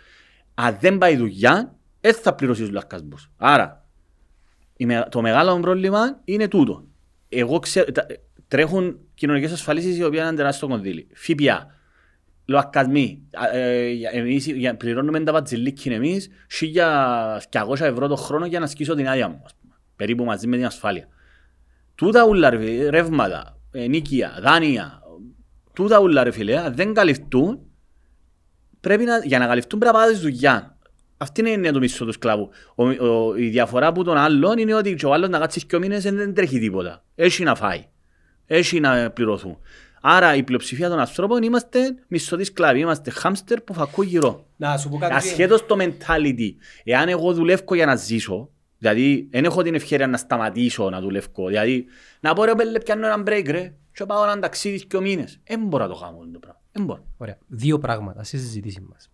αν 0.54 0.78
δεν 0.80 0.98
πάει 0.98 1.16
δουλειά, 1.18 1.76
δεν 2.02 2.14
θα 2.14 2.36
πληρώσει 2.36 2.62
τους 2.62 2.72
λαρκασμούς. 2.72 3.32
Άρα, 3.38 3.86
η 4.78 4.86
με- 4.86 5.08
το 5.12 5.22
μεγάλο 5.22 5.60
πρόβλημα 5.60 6.22
είναι 6.24 6.48
τούτο. 6.48 6.88
Εγώ 7.30 7.60
ξέρω, 7.60 7.92
τα- 7.92 8.06
τρέχουν 8.48 9.00
κοινωνικές 9.14 9.52
ασφαλίσεις 9.52 9.98
οι 9.98 10.04
οποίες 10.04 10.20
είναι 10.20 10.28
ένα 10.28 10.38
τεράστιο 10.38 10.68
κονδύλι. 10.68 11.08
ΦΠΑ, 11.14 11.76
λοακασμοί. 12.46 13.22
Α, 13.34 13.58
ε, 13.58 13.90
για- 13.90 14.12
εμείς 14.14 14.46
για- 14.48 14.76
πληρώνουμε 14.78 15.20
τα 15.24 15.32
πατζιλίκιν 15.32 15.92
εμείς 15.92 16.30
1.200 16.48 17.86
ευρώ 17.86 18.08
το 18.08 18.16
χρόνο 18.16 18.46
για 18.46 18.60
να 18.60 18.68
σκίσω 18.68 18.96
την 18.96 19.08
άδεια 19.08 19.28
μου. 19.28 19.42
ας 19.46 19.56
πούμε. 19.62 19.74
Περίπου 19.96 20.24
μαζί 20.24 20.48
με 20.48 20.56
την 20.56 20.66
ασφάλεια. 20.66 21.08
Τούτα 21.98 22.26
ούλα 22.26 22.50
ρε 22.50 22.58
φίλε, 22.58 22.90
ρεύματα, 22.90 23.58
ε, 23.72 23.88
νίκια, 23.88 24.40
δάνεια, 24.42 25.02
τούτα 25.74 26.00
ούλα 26.00 26.24
ρε 26.24 26.32
φίλε, 26.32 26.58
αν 26.58 26.76
δεν 26.76 26.94
καλυφθούν, 26.94 27.60
πρέπει 28.80 29.04
να, 29.04 29.18
για 29.18 29.40
να 29.40 29.48
καλυφθούν 29.48 29.80
πρέπει 29.80 29.96
να 29.96 30.02
πάρεις 30.02 30.20
δουλειά. 30.20 30.78
Αυτή 31.18 31.40
είναι 31.40 31.50
η 31.50 31.54
έννοια 31.54 31.74
του 31.74 31.80
μισθού 31.80 32.06
του 32.06 32.12
σκλάβου. 32.12 32.50
Ο, 32.76 32.90
ο, 32.90 33.36
η 33.36 33.50
διαφορά 33.50 33.88
από 33.88 34.04
τον 34.04 34.18
άλλον 34.18 34.58
είναι 34.58 34.74
ότι 34.74 34.96
και 34.96 35.06
ο 35.06 35.14
άλλος 35.14 35.30
να 35.30 35.40
κάτσεις 35.40 35.66
και 35.66 35.78
μήνες 35.78 36.04
δεν, 36.04 36.16
δεν 36.16 36.34
τρέχει 36.34 36.60
τίποτα. 36.60 37.04
Έχει 37.16 37.44
να 37.44 37.56
φάει. 37.56 37.86
Έχει 38.46 38.80
να 38.80 39.12
πληρωθούν. 39.12 39.58
Άρα 40.02 40.36
η 40.36 40.44
πλειοψηφία 40.44 40.90
των 40.90 41.00
ανθρώπων 41.00 41.44
είμαστε 41.44 41.80
μισθωτοί 42.08 42.44
σκλάβοι. 42.44 42.80
Είμαστε 42.80 43.10
χάμστερ 43.10 43.62
που 43.62 43.74
φακούν 43.74 44.06
γύρω. 44.06 44.46
Να 44.56 44.78
σου 44.78 44.90
πω 44.90 44.98
κάτι. 44.98 45.14
Ασχέτως 45.14 45.66
το 45.66 45.76
mentality. 45.80 46.56
Εάν 46.84 47.10
εγώ 47.10 47.34
δουλεύω 47.34 47.76
για 47.76 47.86
να 47.86 47.96
ζήσω, 47.96 48.50
δηλαδή 48.78 49.28
δεν 49.32 49.46
έχω 49.46 49.62
την 49.62 49.76
ευκαιρία 49.76 50.08
να 50.08 50.18
σταματήσω 50.18 50.90
να 50.90 51.02
δουλεύω. 51.02 51.48
Δηλαδή 51.48 51.86
να 52.20 52.34
πω 52.34 52.44
ρε 52.44 52.56
πέλε 52.56 52.80
πιάνω 52.80 53.06
έναν 53.06 53.24
break 53.28 53.46
ρε 53.48 53.74
και 53.94 54.06
πάω 54.06 54.24
έναν 54.24 54.40
ταξίδι 54.42 54.86
και 54.86 55.00
μήνες. 55.00 55.40
Δεν 55.44 55.66
μπορώ 55.66 55.84
να 55.88 55.94
το 55.94 56.00
κάνω 56.00 56.18
το 56.34 56.40
πράγμα. 56.40 56.62
Δεν 56.72 56.86
μπορώ. 56.86 57.06
Ωραία. 57.18 57.38
Δύο 57.48 57.80
πράγματα 57.80 58.24
στη 58.24 58.38
συζήτηση 58.38 58.82
μας. 58.90 59.10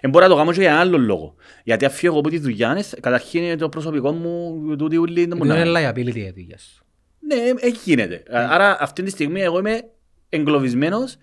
Δεν 0.00 0.10
μπορώ 0.10 0.24
να 0.24 0.30
το 0.30 0.36
κάνω 0.36 0.52
και 0.52 0.60
για 0.60 0.68
έναν 0.68 0.80
άλλο 0.80 0.98
λόγο. 0.98 1.34
Γιατί 1.64 1.84
αν 1.84 1.90
φύγω 1.90 2.18
από 2.18 2.28
τη 2.28 2.38
δουλειά, 2.38 2.70
είναι- 2.70 2.84
καταρχήν 3.00 3.42
είναι 3.42 3.56
το 3.56 3.68
προσωπικό 3.68 4.12
μου, 4.12 4.76
τούτη 4.76 4.96
ούλη 4.96 5.26
δεν 5.26 5.36
μπορεί 5.36 5.48
Δεν 5.48 5.68
να 5.72 5.80
είναι 5.80 5.90
liability 5.90 6.14
για 6.14 6.32
τη 6.32 6.40
δουλειά 6.40 6.58
σου. 6.58 6.84
Ναι, 7.18 7.34
ε, 7.34 7.68
γίνεται. 7.84 8.22
Άρα 8.30 8.76
αυτή 8.80 9.02
τη 9.02 9.10
στιγμή 9.10 9.40
εγώ 9.40 9.58
είμαι 9.58 9.90
εγκλωβισμένος 10.28 11.16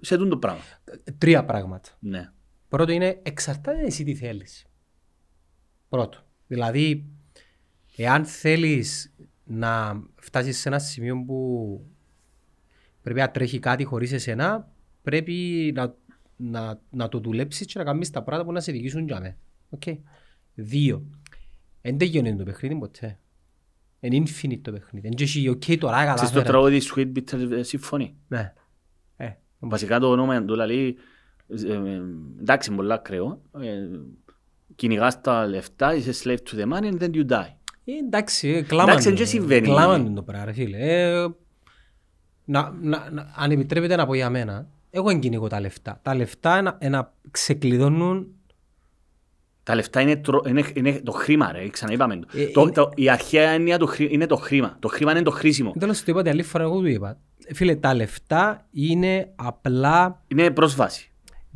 σε 0.00 0.16
τούτο 0.16 0.28
το 0.28 0.36
πράγμα. 0.36 0.60
Τρία 1.18 1.44
πράγματα. 1.44 1.88
Ναι. 1.98 2.30
Πρώτο 2.68 2.92
είναι 2.92 3.20
εξαρτάται 3.22 3.84
εσύ 3.86 4.04
τι 4.04 4.14
θέλεις. 4.14 4.64
Πρώτο. 5.88 6.18
Δηλαδή, 6.46 7.04
εάν 8.02 8.24
θέλεις 8.24 9.14
να 9.44 10.02
φτάσεις 10.16 10.58
σε 10.58 10.68
ένα 10.68 10.78
σημείο 10.78 11.24
που 11.26 11.80
πρέπει 13.02 13.18
να 13.18 13.30
τρέχει 13.30 13.58
κάτι 13.58 13.84
χωρίς 13.84 14.12
εσένα, 14.12 14.72
πρέπει 15.02 15.32
να, 15.74 15.94
να, 16.36 16.80
να 16.90 17.08
το 17.08 17.18
δουλέψεις 17.18 17.66
και 17.66 17.78
να 17.78 17.84
κάνεις 17.84 18.10
τα 18.10 18.22
πράγματα 18.22 18.48
που 18.48 18.52
να 18.54 18.60
σε 18.60 18.72
οδηγήσουν 18.72 19.06
τζιαμέ. 19.06 19.36
Οκ. 19.70 19.82
Δύο. 20.54 21.06
Εν 21.80 21.98
τελειώνει 21.98 22.36
το 22.36 22.44
παιχνίδι 22.44 22.74
ποτέ. 22.78 23.18
Είναι 24.00 24.22
infinite 24.26 24.58
το 24.62 24.72
παιχνίδι. 24.72 25.06
Εν 25.06 25.14
και 25.14 25.24
εσύ, 25.24 25.48
οκ, 25.48 25.62
τώρα 25.78 26.14
Ξέρεις 26.14 26.32
το 26.32 26.38
κατάφερα. 26.38 26.44
τραγούδι 26.44 26.80
Sweet 26.94 27.12
Bitter 27.16 27.62
Symphony. 27.64 28.10
Ναι. 28.28 28.52
Ε, 29.16 29.30
Βασικά 29.58 29.98
το 30.00 30.10
όνομα 30.10 30.44
του 30.44 30.54
λέει, 30.54 30.96
ε, 31.48 31.72
ε, 31.72 32.00
εντάξει, 32.40 32.68
είναι 32.68 32.78
πολύ 32.78 32.92
ακραίο. 32.92 33.42
Ε, 33.60 33.88
κυνηγάς 34.76 35.20
τα 35.20 35.46
λεφτά, 35.46 35.94
είσαι 35.94 36.12
slave 36.24 36.38
to 36.50 36.60
the 36.60 36.72
money 36.72 36.92
and 36.92 36.98
then 37.02 37.10
you 37.14 37.26
die. 37.28 37.54
Ε, 37.84 37.92
εντάξει, 37.92 38.48
ε, 38.48 38.62
κλάμαν 38.62 38.88
Εντάξει, 38.88 39.10
το. 39.10 39.16
δεν 39.16 39.26
συμβαίνει. 39.26 39.66
Κλάμαν 39.66 40.14
το 40.14 40.22
πράγμα, 40.22 40.44
ρε 40.44 40.52
φίλε. 40.52 40.76
Ε, 40.78 41.26
να, 42.44 42.74
να, 42.80 43.10
να, 43.10 43.32
αν 43.36 43.50
επιτρέπετε 43.50 43.96
να 43.96 44.06
πω 44.06 44.14
για 44.14 44.30
μένα, 44.30 44.66
εγώ 44.90 45.06
δεν 45.08 45.20
κυνηγώ 45.20 45.46
τα 45.48 45.60
λεφτά. 45.60 45.98
Τα 46.02 46.14
λεφτά 46.14 46.62
να, 46.62 46.78
να 46.90 47.12
ξεκλειδώνουν 47.30 48.26
Τα 49.62 49.74
λεφτά 49.74 50.00
είναι, 50.00 50.16
τρο- 50.16 50.46
είναι, 50.48 50.64
είναι 50.74 51.00
το 51.04 51.12
χρήμα, 51.12 51.52
ρε, 51.52 51.68
ξαναείπαμε 51.68 52.16
το. 52.16 52.26
Ε, 52.32 52.46
το, 52.46 52.60
είναι- 52.60 52.72
το. 52.72 52.90
Η 52.94 53.08
αρχαία 53.10 53.50
έννοια 53.50 53.78
του 53.78 53.86
χρή- 53.86 54.12
είναι 54.12 54.26
το 54.26 54.36
χρήμα. 54.36 54.76
Το 54.78 54.88
χρήμα 54.88 55.10
είναι 55.10 55.22
το 55.22 55.30
χρήσιμο. 55.30 55.72
Τέλος 55.78 55.98
το 55.98 56.04
είπατε 56.06 56.30
άλλη 56.30 56.42
φορά, 56.42 56.64
εγώ 56.64 56.78
του 56.80 56.86
είπα. 56.86 57.18
Φίλε, 57.54 57.74
τα 57.76 57.94
λεφτά 57.94 58.66
είναι 58.70 59.32
απλά 59.36 60.22
Είναι 60.28 60.50
πρόσβαση. 60.50 61.10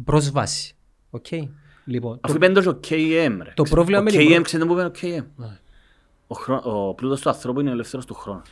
πρόσβαση. 0.04 0.75
Οκ. 1.11 1.26
Λοιπόν, 1.85 2.18
Αφού 2.21 2.35
είπαν 2.35 2.52
το 2.54 2.80
KM, 2.88 3.37
ρε. 3.42 3.52
το 3.54 3.62
πρόβλημα 3.62 4.00
ο 4.00 4.02
με 4.02 4.11
την 4.11 4.21
KM, 4.21 4.30
προ- 4.33 4.42
ξέρετε 4.45 4.68
που 4.68 4.75
είπε 4.78 4.85
ο 4.85 4.90
KM. 5.00 5.45
Ναι. 6.28 6.37
Ο, 6.37 6.40
χρό... 6.40 6.61
ο 6.88 6.95
πλούτος 6.95 7.21
του 7.21 7.28
ανθρώπου 7.28 7.61
είναι 7.61 7.68
ο 7.71 7.73
ελεύθερος 7.73 8.06
του 8.06 8.14
χρόνου. 8.14 8.42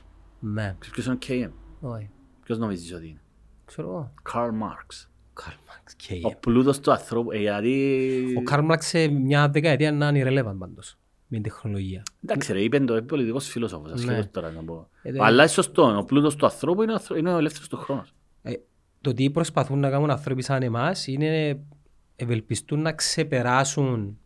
ναι. 0.40 0.76
Ξέρεις 0.78 0.90
ποιος 0.92 1.06
είναι 1.06 1.14
ο 1.14 1.50
KM. 1.80 1.88
Όχι. 1.94 2.10
Ποιος 2.44 2.58
νομίζεις 2.58 2.92
ότι 2.94 3.06
είναι; 3.08 3.20
Ξέρω 3.64 3.88
εγώ. 3.88 4.12
Karl 4.32 4.48
Marx. 4.50 5.06
Karl 5.34 5.56
Marx. 5.66 5.96
Ο 6.22 6.38
πλούτος 6.40 6.80
του 6.80 6.92
ανθρώπου, 6.92 7.32
ε, 7.32 7.38
γιατί... 7.38 8.34
Ο 8.38 8.42
Karl 8.42 8.62
Marx 8.64 8.86
σε 8.86 9.08
μια 9.08 9.48
δεκαετία 9.48 9.92
να 9.92 10.08
είναι 10.08 10.22
irrelevant 10.42 10.56
πάντως. 10.58 10.96
Με 11.28 11.40
την 11.40 11.42
τεχνολογία. 11.42 12.02
Εντάξει 12.24 12.52
ρε, 12.52 12.60
είπε 12.62 12.78
το, 12.80 12.96
είναι 12.96 13.02
πολιτικός 13.06 13.48
φιλόσοφος, 13.48 13.92
ασχέτως 13.92 14.16
Ναι. 14.16 14.24
τώρα 14.24 14.50
να 14.50 14.62
πω. 14.64 14.88
Ε, 15.02 15.12
δεν- 15.12 15.22
Αλλά 15.22 15.42
είναι 15.42 15.50
σωστό, 15.50 15.96
ο 15.98 16.04
πλούτος 16.04 16.36
του 16.36 16.44
ανθρώπου 16.46 16.82
είναι 16.82 16.92
ο, 16.92 16.94
ανθρω- 16.94 17.18
είναι 17.18 17.34
ο 17.34 17.38
ελεύθερος 17.38 17.68
του 17.68 17.76
χρόνος. 17.76 18.14
Ε, 18.42 18.52
το 19.00 19.12
τι 19.12 19.30
προσπαθούν 19.30 19.78
να 19.78 19.90
κάνουν 19.90 20.10
άνθρωποι 20.10 20.42
σαν 20.42 20.62
εμάς 20.62 21.06
είναι 21.06 21.60
ευελπιστούν 22.16 22.80
να 22.82 22.92
ξεπεράσουν 22.92 24.18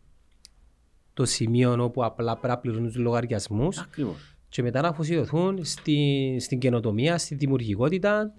το 1.19 1.25
σημείο 1.25 1.83
όπου 1.83 2.03
απλά 2.05 2.31
πρέπει 2.37 2.47
να 2.47 2.57
πληρώνουν 2.57 2.87
τους 2.87 2.95
λογαριασμούς 2.97 3.77
Ακριβώς. 3.77 4.35
και 4.49 4.61
μετά 4.61 4.81
να 4.81 4.87
αφοσιωθούν 4.87 5.65
στη, 5.65 6.37
στην 6.39 6.59
καινοτομία, 6.59 7.17
στη 7.17 7.35
δημιουργικότητα 7.35 8.31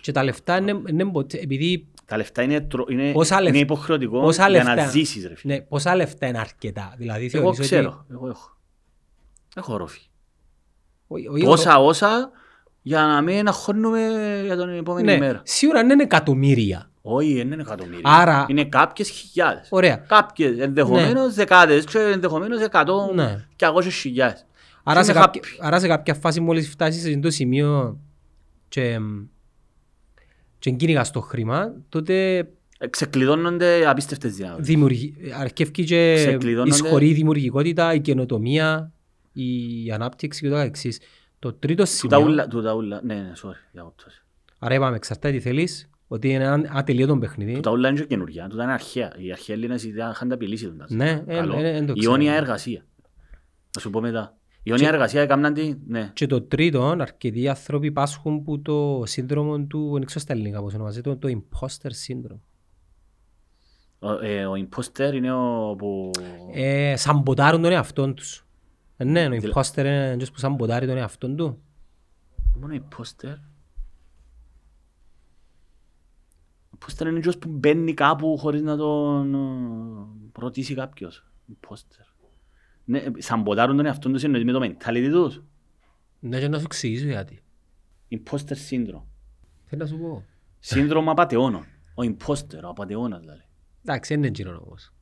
και 0.00 0.12
τα 0.12 0.24
λεφτά 0.24 0.56
είναι, 0.56 0.82
είναι 0.88 1.04
ποτέ- 1.04 1.42
επειδή 1.42 1.88
Τα 2.06 2.16
λεφτά 2.16 2.42
είναι, 2.42 2.60
τρο- 2.60 2.90
είναι, 2.90 3.12
Πόσα 3.12 3.40
είναι 3.40 3.50
λεφ- 3.50 3.62
υποχρεωτικό 3.62 4.20
πόσα 4.20 4.48
για 4.48 4.50
λεφτά, 4.50 4.74
να 4.74 4.88
ζήσεις 4.88 5.26
ρε 5.26 5.34
φίλε. 5.34 5.54
ναι, 5.54 5.60
πόσα 5.60 5.94
λεφτά 5.96 6.26
είναι 6.26 6.38
αρκετά. 6.38 6.94
Δηλαδή, 6.96 7.24
Εγώ 7.24 7.30
θεωρείς 7.32 7.58
ότι- 7.58 7.66
ξέρω, 7.68 8.06
εγώ 8.10 8.28
έχω. 8.28 8.56
Έχω 9.56 9.76
ρόφι. 9.76 10.00
όχι- 11.06 11.28
όχι- 11.28 11.44
Τόσα 11.44 11.78
όσα 11.78 12.30
για 12.82 13.00
να 13.02 13.20
μην 13.20 13.46
αγχώνουμε 13.48 14.00
για 14.44 14.56
την 14.56 14.68
επόμενη 14.68 15.06
ναι, 15.12 15.18
μέρα. 15.18 15.40
σίγουρα 15.44 15.80
δεν 15.80 15.90
είναι 15.90 16.02
εκατομμύρια. 16.02 16.90
Όχι, 17.02 17.34
δεν 17.34 17.52
είναι 17.52 17.62
εκατομμύρια. 17.62 18.00
Άρα- 18.04 18.46
Είναι 18.48 18.64
κάποιες 18.64 19.10
χιλιάδες. 19.10 19.66
Ωραία. 19.70 19.96
Κάποιες, 19.96 20.58
ενδεχομένως 20.58 21.34
δεκάδες, 21.34 21.84
ξέρω, 21.84 22.08
ενδεχομένως 22.08 22.60
εκατό 22.60 23.10
Ναι. 23.14 23.46
και 23.56 23.64
αγώσεις 23.66 23.94
χιλιάδες. 23.94 24.46
Άρα 24.82 24.98
Και 25.00 25.04
σε, 25.06 25.12
είμαι 25.12 25.20
κάποια, 25.20 25.42
happy. 25.44 25.56
άρα 25.60 25.80
σε 25.80 25.86
κάποια 25.88 26.14
φάση 26.14 26.40
μόλις 26.40 26.68
φτάσεις 26.68 27.02
σε 27.02 27.08
αυτό 27.08 27.20
το 27.20 27.30
σημείο 27.30 27.98
και, 28.68 28.98
και 30.58 30.70
κυνηγάς 30.70 31.10
το 31.10 31.20
χρήμα, 31.20 31.72
τότε 31.88 32.46
Ε, 32.78 32.86
Ξεκλειδώνονται 32.86 33.86
απίστευτες 33.88 34.34
δυνάμεις. 34.34 34.66
δημιουργεί, 34.66 35.14
αρκεύει 35.40 35.70
και 35.70 36.14
Ξεκλειδώνονται. 36.16 36.74
εισχωρεί 36.74 37.08
η 37.08 37.12
δημιουργικότητα, 37.12 37.94
η 37.94 38.00
καινοτομία, 38.00 38.92
η 39.32 39.46
ανάπτυξη 39.92 40.40
και 40.40 40.48
το 40.48 40.54
καθεξής. 40.54 41.00
Το 41.38 41.52
τρίτο 41.52 41.82
Του 41.82 41.88
σημείο, 41.88 42.18
τα 42.18 42.24
ούλα, 42.24 42.46
του 42.48 42.62
τα 42.62 42.74
ούλα, 42.74 43.00
ναι, 43.04 43.14
ναι, 43.14 43.32
sorry, 43.42 43.56
για 43.72 43.84
όптος. 43.84 44.22
άρα 44.58 44.74
είπαμε 44.74 44.96
εξαρτάται 44.96 45.34
τι 45.34 45.40
θέλεις, 45.40 45.90
ότι 46.12 46.28
είναι 46.30 46.44
ένα 46.44 46.70
ατελείωτο 46.72 47.18
παιχνίδι. 47.18 47.54
Του 47.54 47.60
τα 47.60 47.70
ούλα 47.70 47.88
είναι 47.88 47.98
και 48.00 48.06
καινούργια, 48.06 48.46
του 48.48 48.56
τα 48.56 48.62
είναι 48.62 48.72
αρχαία. 48.72 49.12
Οι 49.18 49.30
αρχαίοι 49.32 49.56
Έλληνες 49.56 49.84
είχαν 49.84 50.28
τα 50.28 50.34
απειλήσεις 50.34 50.68
τον 50.68 50.78
τας. 50.78 50.90
Ναι, 50.90 51.22
ε, 51.26 51.34
Καλό. 51.34 51.56
ε, 51.56 51.68
ε, 51.68 51.76
εν 51.76 51.86
το 51.86 51.92
Η 51.96 51.98
ξέρω. 51.98 52.12
αιώνια 52.14 52.34
εργασία. 52.34 52.84
Θα 53.70 53.80
σου 53.80 53.90
πω 53.90 54.00
μετά. 54.00 54.36
Η 54.62 54.70
αιώνια 54.70 54.88
εργασία 54.88 55.20
έκαναν 55.20 55.54
τη, 55.54 55.74
ναι. 55.86 56.10
Και 56.14 56.26
το 56.26 56.42
τρίτο, 56.42 56.82
αρκετοί 56.86 57.48
άνθρωποι 57.48 57.92
πάσχουν 57.92 58.42
που 58.42 58.62
το 58.62 59.02
σύνδρομο 59.06 59.60
του, 59.60 59.90
δεν 59.92 60.04
ξέρω 60.04 60.20
στα 60.20 60.32
ελληνικά 60.32 60.60
πώς 60.60 60.74
ονομάζεται, 60.74 61.14
το 61.14 61.28
imposter 61.28 61.90
syndrome. 62.06 62.38
Ο, 63.98 64.24
ε, 64.24 64.46
ο 64.46 64.52
imposter 64.52 65.10
είναι 65.14 65.32
ο 65.32 65.74
που... 65.78 66.10
Ε, 66.54 66.96
σαμποτάρουν 66.96 67.62
τον 67.62 67.72
εαυτόν 67.72 68.14
τους. 68.14 68.46
Ε, 68.96 69.04
ναι, 69.04 69.26
ο 69.26 69.30
Δηλα- 69.30 69.52
imposter 69.54 69.78
είναι 69.78 70.10
ένας 70.10 70.30
που 70.30 70.38
σαμποτάρει 70.38 70.86
τον 70.86 70.96
εαυτόν 70.96 71.36
του. 71.36 71.62
Μόνο 72.60 72.74
imposter; 72.82 73.34
Imposter 76.86 77.00
είναι 77.06 77.16
εκείνος 77.16 77.38
που 77.38 77.48
μπαίνει 77.48 77.94
κάπου 77.94 78.38
χωρίς 78.38 78.62
να 78.62 78.76
τον 78.76 79.34
ε, 79.34 80.40
ρωτήσει 80.40 80.74
κάποιος. 80.74 81.24
Imposter. 81.52 82.06
Ναι, 82.84 82.98
ε, 82.98 83.10
σαμποτάρουν 83.18 83.76
τον 83.76 83.86
εαυτόν 83.86 84.12
τους 84.12 84.22
εννοείς 84.24 84.44
με 84.44 84.52
το 84.52 84.60
mentality 84.62 85.08
τους. 85.12 85.42
Ναι, 86.20 86.38
και 86.40 86.48
να 86.48 86.58
σου 86.58 86.64
εξηγήσω 86.64 87.06
γιατί. 87.06 87.42
Imposter 88.10 88.56
syndrome. 88.70 89.02
Θέλω 89.64 89.82
να 89.82 89.86
σου 89.86 89.98
πω. 89.98 90.24
Σύνδρομο 90.58 91.10
απατεώνων. 91.10 91.64
Ο 91.94 92.02
imposter, 92.02 92.60
ο 92.64 92.68
απατεώνας 92.68 93.20
δηλαδή. 93.20 93.42
Εντάξει, 93.84 94.08
δεν 94.14 94.18
είναι 94.18 94.26
εκείνο 94.26 94.62
όμως. 94.66 94.92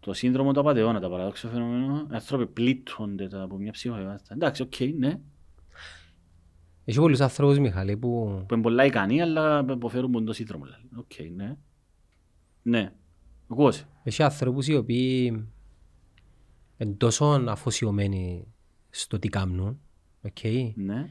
Το 0.00 0.12
σύνδρομο 0.12 0.52
του 0.52 0.60
απατεώνα, 0.60 1.00
τα 1.00 1.10
παράδοξα 1.10 1.48
φαινόμενα, 1.48 2.06
οι 2.10 2.14
άνθρωποι 2.14 2.46
πλήττονται 2.46 3.28
τα- 3.28 3.42
από 3.42 3.56
μια 3.56 3.72
ψυχοκατάσταση. 3.72 4.32
Εντάξει, 4.34 4.62
οκ, 4.62 4.74
ναι. 4.98 5.20
Έχει 6.84 6.98
πολλούς 6.98 7.20
ανθρώπους, 7.20 7.58
Μιχάλη, 7.58 7.96
που 7.96 8.42
Που 8.48 8.54
είναι 8.54 8.62
πολλά 8.62 8.84
ικανοί, 8.84 9.22
αλλά 9.22 9.64
υποφέρουν 9.70 10.14
από 10.16 10.24
το 10.24 10.32
σύνδρομο. 10.32 10.64
δηλαδή. 10.64 10.88
Οκ, 10.96 11.34
ναι. 11.36 11.56
Ναι. 12.62 12.92
Ακούω 13.48 13.70
σε. 13.70 13.84
έχει 14.02 14.22
ανθρώπους 14.22 14.66
οι 14.68 14.74
οποίοι 14.74 15.24
είναι 16.76 16.92
τόσο 16.96 17.24
αφοσιωμένοι 17.48 18.46
στο 18.90 19.18
τι 19.18 19.28
κάνουν, 19.28 19.80
οκ, 20.22 20.38
Ναι. 20.74 21.08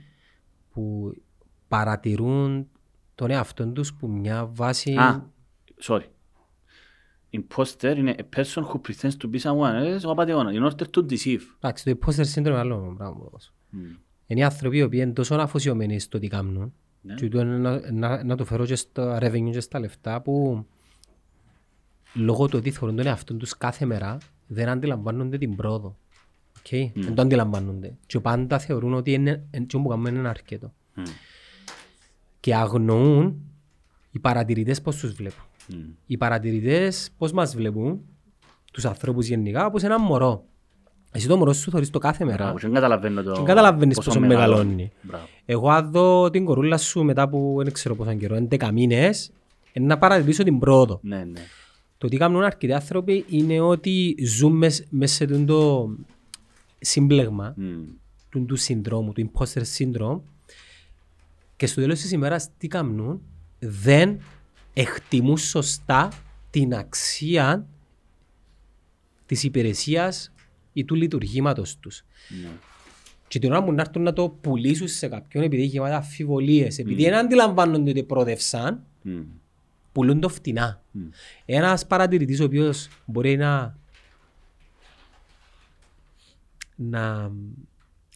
που 0.71 1.13
παρατηρούν 1.67 2.67
τον 3.15 3.29
εαυτόν 3.31 3.73
τους 3.73 3.93
που 3.93 4.07
μια 4.07 4.45
βάση... 4.45 4.93
Α, 4.95 5.29
sorry. 5.83 6.03
Imposter 7.33 7.93
είναι 7.97 8.15
a 8.17 8.37
person 8.39 8.63
who 8.63 8.75
pretends 8.87 9.15
to 9.23 9.29
be 9.31 9.39
someone 9.39 9.73
else, 9.83 10.01
ο 10.05 10.09
απατεώνα, 10.09 10.51
in 10.53 10.71
order 10.71 10.85
to 10.95 11.05
deceive. 11.11 11.41
Εντάξει, 11.59 11.83
το 11.83 11.97
imposter 11.99 12.23
syndrome 12.33 12.37
είναι 12.45 12.57
άλλο 12.57 12.93
πράγμα 12.97 13.25
όμως. 13.27 13.53
Μμ. 14.31 14.37
Είναι 14.37 14.39
οι 14.39 14.43
άνθρωποι 14.43 14.77
οι 14.77 14.81
οποίοι 14.83 14.99
είναι 15.03 15.13
τόσο 15.13 15.35
αφοσιωμένοι 15.35 15.99
στο 15.99 16.19
τι 16.19 16.27
κάνουν 16.27 16.73
Ναι. 17.01 17.13
και 17.13 17.27
το 17.29 17.39
είναι 17.39 17.57
να, 17.57 17.91
να, 17.91 18.23
να 18.23 18.35
το 18.35 18.45
φέρω 18.45 18.65
και 18.65 18.75
στα 18.75 19.17
revenue 19.21 19.49
και 19.51 19.59
στα 19.59 19.79
λεφτά 19.79 20.21
που 20.21 20.65
λόγω 22.13 22.47
του 22.47 22.57
ότι 22.57 22.71
θεωρούν 22.71 22.95
τον 22.97 23.05
εαυτόν 23.05 23.37
τους 23.37 23.57
κάθε 23.57 23.85
μέρα 23.85 24.17
δεν 24.47 24.67
αντιλαμβάνονται 24.69 25.37
την 25.37 25.55
πρόοδο. 25.55 25.97
Okay? 26.63 26.91
Δεν 26.93 27.15
το 27.15 27.21
αντιλαμβάνονται. 27.21 27.93
Και 28.05 28.19
πάντα 28.19 28.59
θεωρούν 28.59 28.93
ότι 28.93 29.13
είναι, 29.13 29.43
εν- 29.51 29.63
αυτό 29.63 29.79
που 29.79 29.87
κάνουν 29.89 30.15
είναι 30.15 30.27
αρκετό. 30.27 30.73
Μμ. 30.95 31.03
Και 32.39 32.55
αγνοούν 32.55 33.41
οι 34.11 34.19
παρατηρητές 34.19 34.81
πώς 34.81 34.95
τους 34.97 35.11
βλέπουν. 35.13 35.43
Μμ. 35.67 35.75
Οι 36.05 36.17
παρατηρητές 36.17 37.09
πώς 37.17 37.31
μας 37.31 37.55
βλέπουν, 37.55 38.01
τους 38.71 38.85
ανθρώπους 38.85 39.27
γενικά, 39.27 39.65
όπως 39.65 39.83
ένα 39.83 39.99
μωρό. 39.99 40.45
Εσύ 41.11 41.27
το 41.27 41.37
μωρό 41.37 41.53
σου 41.53 41.71
θεωρείς 41.71 41.89
το 41.89 41.99
κάθε 41.99 42.25
μέρα. 42.25 42.37
Μπράβο, 42.37 42.57
και 42.57 42.65
δεν 42.65 42.73
καταλαβαίνω 42.73 43.23
το 43.23 43.31
Και 43.31 43.41
καταλαβαίνεις 43.43 43.95
πόσο 43.95 44.19
μεγαλώνει. 44.19 44.91
Μπράβο. 45.01 45.25
Εγώ 45.45 45.69
αν 45.69 45.91
δω 45.91 46.29
την 46.29 46.45
κορούλα 46.45 46.77
σου 46.77 47.03
μετά 47.03 47.21
από 47.21 47.61
δεν 47.63 47.73
ξέρω 47.73 47.95
πόσο 47.95 48.13
καιρό, 48.13 48.35
11 48.49 48.71
μήνες, 48.71 49.31
είναι 49.73 49.85
να 49.85 49.97
παρατηρήσω 49.97 50.43
την 50.43 50.59
πρόοδο. 50.59 50.99
Ναι, 51.03 51.17
ναι. 51.23 51.41
Το 51.97 52.07
τι 52.07 52.17
κάνουν 52.17 52.43
αρκετοί 52.43 52.73
άνθρωποι 52.73 53.25
είναι 53.29 53.59
ότι 53.59 54.15
ζουν 54.25 54.51
μες- 54.57 54.85
μέσα 54.89 55.15
σε 55.15 55.23
αυτό 55.23 55.45
το 55.45 55.89
σύμπλεγμα 56.79 57.53
Μμ. 57.57 57.63
του, 58.29 58.45
του 58.45 58.55
συνδρόμου, 58.55 59.11
του 59.13 59.31
imposter 59.33 59.61
syndrome 59.77 60.19
και 61.55 61.67
στο 61.67 61.81
τέλος 61.81 61.99
της 61.99 62.11
ημέρας 62.11 62.49
τι 62.57 62.67
κάνουν, 62.67 63.21
δεν 63.59 64.21
εκτιμούν 64.73 65.37
σωστά 65.37 66.09
την 66.49 66.75
αξία 66.75 67.65
της 69.25 69.43
υπηρεσίας 69.43 70.31
ή 70.73 70.85
του 70.85 70.95
λειτουργήματος 70.95 71.77
τους. 71.77 72.05
Ναι. 72.41 72.49
Και 73.27 73.39
την 73.39 73.51
ώρα 73.51 73.63
που 73.63 73.71
να 73.71 73.81
έρθουν 73.81 74.01
να 74.01 74.13
το 74.13 74.29
πουλήσουν 74.29 74.87
σε 74.87 75.07
κάποιον 75.07 75.43
επειδή 75.43 75.61
έχει 75.61 75.71
γεμάτα 75.71 75.95
αμφιβολίες, 75.95 76.79
επειδή 76.79 77.03
δεν 77.03 77.13
αντιλαμβάνονται 77.15 77.89
ότι 77.89 78.03
πρόδευσαν, 78.03 78.83
Μμ. 79.01 79.21
πουλούν 79.91 80.19
το 80.19 80.29
φτηνά. 80.29 80.81
Μμ. 80.91 81.01
Ένας 81.45 81.87
παρατηρητής 81.87 82.39
ο 82.39 82.43
οποίος 82.43 82.89
μπορεί 83.05 83.37
να 83.37 83.79
να 86.75 87.31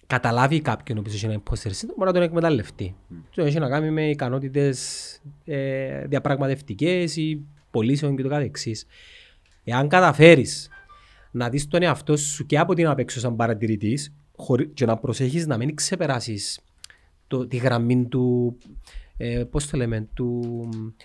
καταλάβει 0.07 0.61
κάποιον 0.61 0.97
ο 0.97 0.99
οποίος 1.01 1.15
έχει 1.15 1.25
ένα 1.25 1.41
imposter 1.43 1.67
syndrome, 1.67 1.93
μπορεί 1.95 2.05
να 2.05 2.13
τον 2.13 2.21
εκμεταλλευτεί. 2.21 2.95
Το 3.35 3.43
έχει 3.43 3.59
να 3.59 3.69
κάνει 3.69 3.91
με 3.91 4.09
ικανότητες 4.09 5.21
ε, 5.45 6.05
διαπραγματευτικές 6.07 7.15
ή 7.15 7.45
πωλήσεων 7.71 8.15
και 8.15 8.23
το 8.23 8.29
καθεξής. 8.29 8.85
Εάν 9.63 9.87
καταφέρεις 9.87 10.69
να 11.37 11.49
δεις 11.49 11.67
τον 11.67 11.81
εαυτό 11.81 12.17
σου 12.17 12.45
και 12.45 12.59
από 12.59 12.73
την 12.73 12.87
απ' 12.87 12.99
έξω 12.99 13.19
σαν 13.19 13.35
παρατηρητής 13.35 14.13
χωρί- 14.35 14.73
και 14.73 14.85
να 14.85 14.97
προσέχεις 14.97 15.47
να 15.47 15.57
μην 15.57 15.75
ξεπεράσεις 15.75 16.59
το, 17.27 17.47
τη 17.47 17.57
γραμμή 17.57 18.05
του, 18.07 18.57
ε, 19.17 19.43
πώς 19.51 19.67
το 19.69 19.77
λέμε, 19.77 20.07
του, 20.13 20.41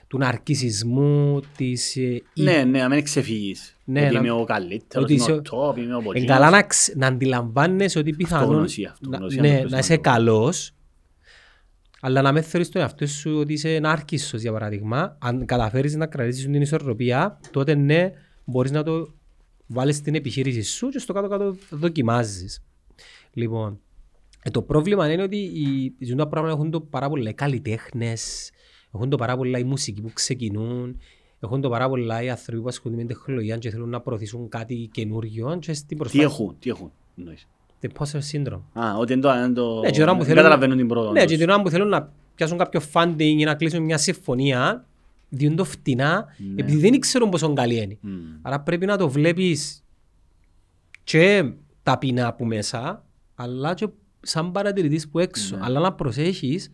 του 0.06 0.18
ναρκισισμού, 0.18 1.40
της... 1.56 1.96
Ε, 1.96 2.00
η- 2.34 2.42
Ναι, 2.42 2.64
ναι, 2.64 2.78
να 2.80 2.88
μην 2.88 3.02
ξεφύγεις. 3.04 3.76
Ναι, 3.84 4.04
ότι 4.04 4.14
να- 4.14 4.20
είμαι 4.20 4.30
ο 4.30 4.44
καλύτερος, 4.44 5.04
ότι 5.04 5.12
είμαι 5.14 5.22
είσαι- 5.22 5.32
ο 5.32 5.70
top, 5.70 5.76
είμαι 5.78 5.94
ο 5.94 5.98
Εν 5.98 6.04
ποτζίνος. 6.04 6.28
καλά 6.30 6.50
να, 6.50 6.62
ξ- 6.62 6.96
να 6.96 7.06
αντιλαμβάνεσαι 7.06 7.98
ότι 7.98 8.10
πιθανόν 8.14 8.44
Αυτογνωσία, 8.44 8.96
να, 9.00 9.08
αυτογνωσία 9.08 9.40
ναι, 9.42 9.48
είναι 9.48 9.56
το 9.56 9.62
πιο 9.62 9.70
να 9.72 9.78
είσαι 9.78 9.86
σημαντικό. 9.92 10.14
καλός 10.14 10.72
αλλά 12.00 12.22
να 12.22 12.32
με 12.32 12.40
θεωρείς 12.42 12.68
τον 12.68 12.80
εαυτό 12.82 13.06
σου 13.06 13.36
ότι 13.38 13.52
είσαι 13.52 13.74
ένα 13.74 13.90
άρκισσος 13.90 14.40
για 14.40 14.52
παράδειγμα 14.52 15.16
αν 15.20 15.46
καταφέρεις 15.46 15.94
να 15.96 16.06
κρατήσεις 16.06 16.44
την 16.44 16.60
ισορροπία 16.60 17.40
τότε 17.50 17.74
ναι 17.74 18.12
μπορείς 18.44 18.70
να 18.70 18.82
το 18.82 19.14
βάλεις 19.72 19.96
στην 19.96 20.14
επιχείρηση 20.14 20.62
σου 20.62 20.88
και 20.88 20.98
στο 20.98 21.12
κάτω-κάτω 21.12 21.56
δοκιμάζεις. 21.70 22.62
Λοιπόν, 23.32 23.80
ε, 24.42 24.50
το 24.50 24.62
πρόβλημα 24.62 25.12
είναι 25.12 25.22
ότι 25.22 25.36
οι, 25.36 25.94
οι 25.98 26.04
ζουν 26.04 26.16
πράγματα 26.16 26.48
έχουν 26.56 26.70
το 26.70 26.80
πάρα 26.80 27.08
πολλά 27.08 27.30
οι 27.30 27.34
καλλιτέχνες, 27.34 28.50
έχουν 28.94 29.08
το 29.08 29.16
πάρα 29.16 29.36
πολλά 29.36 29.58
οι 29.58 29.64
μουσικοί 29.64 30.00
που 30.00 30.10
ξεκινούν, 30.12 30.98
έχουν 31.40 31.60
το 31.60 31.68
πάρα 31.68 31.88
πολλά 31.88 32.22
οι 32.22 32.30
άνθρωποι 32.30 32.60
που 32.62 32.68
ασχολούνται 32.68 33.02
με 33.02 33.08
τεχνολογία 33.08 33.56
και 33.56 33.70
θέλουν 33.70 33.88
να 33.88 34.00
προωθήσουν 34.00 34.48
κάτι 34.48 34.88
καινούργιο 34.92 35.56
και 35.60 35.72
στην 35.72 35.88
Τι 35.88 35.96
προσπάθεια. 35.96 36.24
έχουν, 36.26 36.56
τι 36.58 36.70
έχουν. 36.70 36.92
εννοείς; 37.18 37.48
The 37.82 37.86
imposter 37.86 38.18
syndrome. 38.32 38.60
Α, 38.72 38.96
ότι 38.98 39.12
είναι 39.12 39.22
το... 39.22 39.32
είναι 39.32 39.52
το- 39.52 39.80
Ναι, 39.80 39.86
και 39.86 39.92
την 39.92 40.02
ώρα 40.02 40.12
που 40.12 40.16
δεν 40.18 40.26
θέλουν- 40.26 40.42
καταλαβαίνουν 40.42 40.76
την 40.76 40.88
πρόοδο. 40.88 41.12
Ναι, 41.12 41.20
και 41.20 41.26
τους. 41.26 41.36
την 41.36 41.48
ώρα 41.50 41.62
που 41.62 41.70
θέλουν 41.70 41.88
να 41.88 42.12
πιάσουν 42.34 42.58
κάποιο 42.58 42.80
funding 42.92 43.18
ή 43.38 43.44
να 43.44 43.54
κλείσουν 43.54 43.82
μια 43.82 43.98
συμφωνία, 43.98 44.86
διούν 45.32 45.56
το 45.56 45.64
φτηνά, 45.64 46.26
Ναι. 46.36 46.60
επειδή 46.62 46.76
δεν 46.90 47.00
ξέρουν 47.00 47.28
πόσο 47.28 47.52
καλή 47.52 47.82
είναι. 47.82 47.98
Μμ. 48.00 48.10
Άρα 48.42 48.60
πρέπει 48.60 48.86
να 48.86 48.96
το 48.96 49.08
βλέπεις 49.10 49.84
και 51.04 51.52
ταπεινά 51.82 52.26
από 52.26 52.44
μέσα, 52.44 53.04
αλλά 53.34 53.74
και 53.74 53.88
σαν 54.20 54.52
παρατηρητής 54.52 55.08
που 55.08 55.18
έξω. 55.18 55.56
Ναι. 55.56 55.62
Αλλά 55.64 55.80
να 55.80 55.92
προσέχεις 55.92 56.70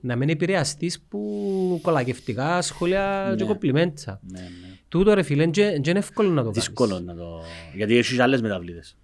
να 0.00 0.16
μην 0.16 0.28
επηρεαστείς 0.28 1.00
που 1.08 1.78
κολακευτικά 1.82 2.62
σχόλια 2.62 3.26
Ναι. 3.30 3.34
και 3.36 3.44
κομπλιμέντσα. 3.44 4.20
Ναι, 4.22 4.40
ναι. 4.40 4.48
Τούτο 4.88 5.14
ρε 5.14 5.22
φίλε, 5.22 5.44
δεν 5.46 5.82
είναι 5.86 5.98
εύκολο 5.98 6.28
να 6.28 6.34
το 6.36 6.42
κάνεις. 6.50 6.58
Δύσκολο 6.58 7.00
να 7.00 7.14
το... 7.14 7.42
Γιατί 7.74 7.96
έχεις 7.96 8.16
και 8.16 8.22
άλλες 8.22 8.40
μεταβλήτες. 8.42 8.96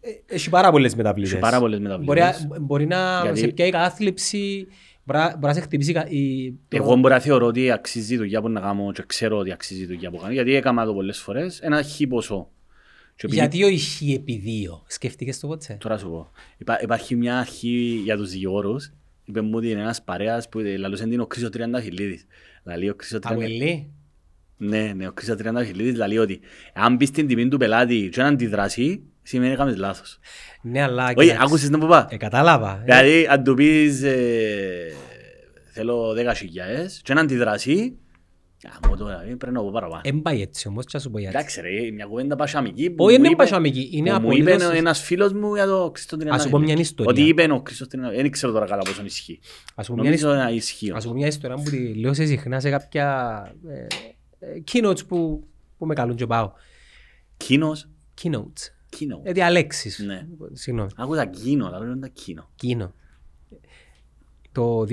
Ε, 0.00 0.34
Έχει 0.34 0.48
πάρα 0.50 0.70
πολλές 0.70 0.94
μεταβλητές. 0.94 1.32
Έχει 1.32 1.40
πάρα 1.40 1.58
πολλές 1.58 1.78
Μπορεί, 1.78 1.92
μεταβλήτες. 2.20 2.46
μπορεί 2.60 2.86
να 2.86 3.20
Γιατί- 3.22 3.38
σε 3.38 3.46
πιάει 3.48 3.70
κατάθλιψη, 3.70 4.66
μπορεί 5.06 5.18
να- 5.18 5.30
μπορεί 5.36 5.46
να 5.46 5.52
σε 5.52 5.60
χτυπήσει 5.60 5.92
κα- 5.92 6.06
η... 6.08 6.50
το- 6.68 6.76
Εγώ 6.76 6.96
μπορεί 6.96 7.14
να 7.14 7.20
θεωρώ 7.20 7.46
ότι 7.46 7.70
αξίζει 7.70 8.14
η 8.14 8.16
δουλειά 8.16 8.40
που 8.40 8.48
να 8.48 8.60
κάνω 8.60 8.92
και 8.92 9.02
ξέρω 9.06 9.38
ότι 9.38 9.52
αξίζει 9.52 9.82
η 9.82 9.86
δουλειά 9.86 10.10
που 10.10 10.16
κάνω. 10.16 10.32
Γιατί 10.32 10.54
έκανα 10.54 10.84
το 10.84 10.94
πολλές 10.94 11.18
φορές 11.18 11.60
ένα 11.60 11.82
χι 11.82 12.06
ποσό. 12.06 12.50
Και 13.16 13.26
επειδή- 13.26 13.40
Γιατί 13.40 13.64
ο 13.64 13.68
ηχεί 13.68 14.12
επί 14.12 14.36
δύο. 14.36 14.84
Σκέφτηκες 14.86 15.40
το 15.40 15.46
ποτέ; 15.46 15.76
Τώρα 15.80 15.98
σου 15.98 16.08
πω. 16.08 16.30
Υπά, 16.58 16.82
υπάρχει 16.82 17.14
μια 17.16 17.38
αρχή 17.38 18.00
για 18.04 18.16
τους 18.16 18.30
δικηγόρους. 18.30 18.92
Είπε 19.24 19.40
μου 19.40 19.50
ότι 19.54 19.70
είναι 19.70 19.80
ένας 19.80 20.02
παρέας 20.02 20.48
που 20.48 20.58
λαλούσε 20.58 21.06
την 21.06 21.20
ο 21.20 21.26
Κρίσος 21.26 21.50
Τριανταφυλλίδης. 21.50 22.26
Λαλεί 22.64 22.88
ο 22.90 22.94
Κρίσος 22.94 23.20
Τριανταφυλλίδης. 23.20 23.62
Αγουελή. 23.62 23.90
Ναι, 24.56 24.92
ναι, 24.92 25.06
ο 25.08 25.12
Κρίσος 25.12 25.36
Τριανταφυλλίδης 25.36 25.96
λαλεί 25.96 26.18
ότι 26.18 26.40
αν 26.74 26.96
μπεις 26.96 27.08
στην 27.08 27.26
τιμή 27.26 27.48
του 27.48 27.56
πελάτη 27.58 28.08
και 28.12 28.20
να 28.22 28.26
αντιδράσει, 28.28 29.02
σημαίνει 29.26 29.52
έκαμες 29.52 29.76
λάθος. 29.76 30.18
Ναι, 30.62 30.82
αλλά... 30.82 31.04
Όχι, 31.04 31.14
κοίταξε. 31.14 31.42
άκουσες 31.42 31.70
να 31.70 31.78
που 31.78 31.84
είπα. 31.84 32.06
Ε, 32.10 32.16
κατάλαβα. 32.16 32.70
Ε, 32.80 32.82
Δηλαδή, 32.84 33.26
αν 33.30 33.44
του 33.44 33.54
πεις 33.54 34.02
ε, 34.02 34.92
θέλω 35.72 36.10
10 36.30 36.32
χιλιάες 36.36 37.00
και 37.04 37.14
να 37.14 37.20
αντιδράσει, 37.20 37.96
γαμώ 38.82 38.96
τώρα, 38.96 39.22
ε, 39.22 39.34
πρέπει 39.34 39.52
να 39.54 39.60
πω 39.60 39.70
παραπάνω. 39.72 40.00
Εν 40.04 40.22
πάει 40.22 40.40
έτσι 40.40 40.68
όμως, 40.68 40.84
και 40.84 40.90
να 40.94 41.00
σου 41.00 41.10
πω 41.10 41.18
γιατί. 41.18 41.36
Εντάξει 41.36 41.60
ρε, 41.60 41.90
μια 41.90 42.04
κουβέντα 42.06 42.36
πασαμική 42.36 42.90
που 42.90 43.04
Όχι, 43.04 43.12
μου 43.14 43.18
είναι 43.24 43.32
είπε- 43.32 43.36
πασαμική, 43.42 43.88
είναι 43.92 44.10
που 44.12 44.20
μου 44.20 44.32
είπε 44.32 44.50
απολύτως- 44.52 44.78
ένας 44.78 45.00
φίλος 45.00 45.32
μου 45.32 45.54
για 45.54 45.66
το 45.66 45.90
Χρήστο 45.94 46.16
Ας 46.30 46.42
σου 46.42 46.48
πω 46.50 46.58
μια 46.58 46.74
ιστορία. 46.78 47.10
Ότι 47.12 47.22
είπε 47.28 47.42
ο 47.52 47.62
Χρήστος 47.66 47.88
Τριανταφυλλίδης, 47.88 48.22
δεν 48.22 48.30
ξέρω 48.32 48.52
τώρα 48.52 48.66
καλά 48.66 48.82
πόσο 48.82 49.02
ισχύει. 49.04 49.38
Ας 49.74 49.84
σου 49.86 49.94
πω 49.94 50.00
μια 50.00 50.10
Νομίζω 50.10 50.34
να 50.34 50.48
ισχύει. 50.50 50.92
Ας 50.94 51.02
σου 51.02 51.08
πω 51.08 51.14
μια 51.14 51.26
ιστορία 51.26 51.56
που 51.56 51.70
τη 51.70 51.94
λέω 51.94 52.14
σε 52.14 52.26
συχνά 52.26 52.60
σε 52.60 52.70
κάποια 52.70 53.06
ε, 53.68 53.86
ε, 54.46 54.62
keynotes 54.72 55.06
που, 55.06 55.46
που 55.78 55.86
με 55.86 55.94
καλούν 55.94 56.16
και 56.16 56.26
πάω. 56.26 56.52
Κίνος, 57.36 57.88
Keynotes. 58.22 58.70
Κίνο. 58.98 59.20
Ε, 59.24 59.32
διαλέξεις. 59.32 59.98
Ναι. 59.98 60.26
Συγγνώμη. 60.52 60.90
Άκουσα 60.96 61.26
κίνο, 61.26 61.66
αλλά 61.66 61.78
δεν 61.78 61.96
ήταν 61.96 62.12
κίνο. 62.12 62.50
Κίνο. 62.54 62.92
Το 64.52 64.84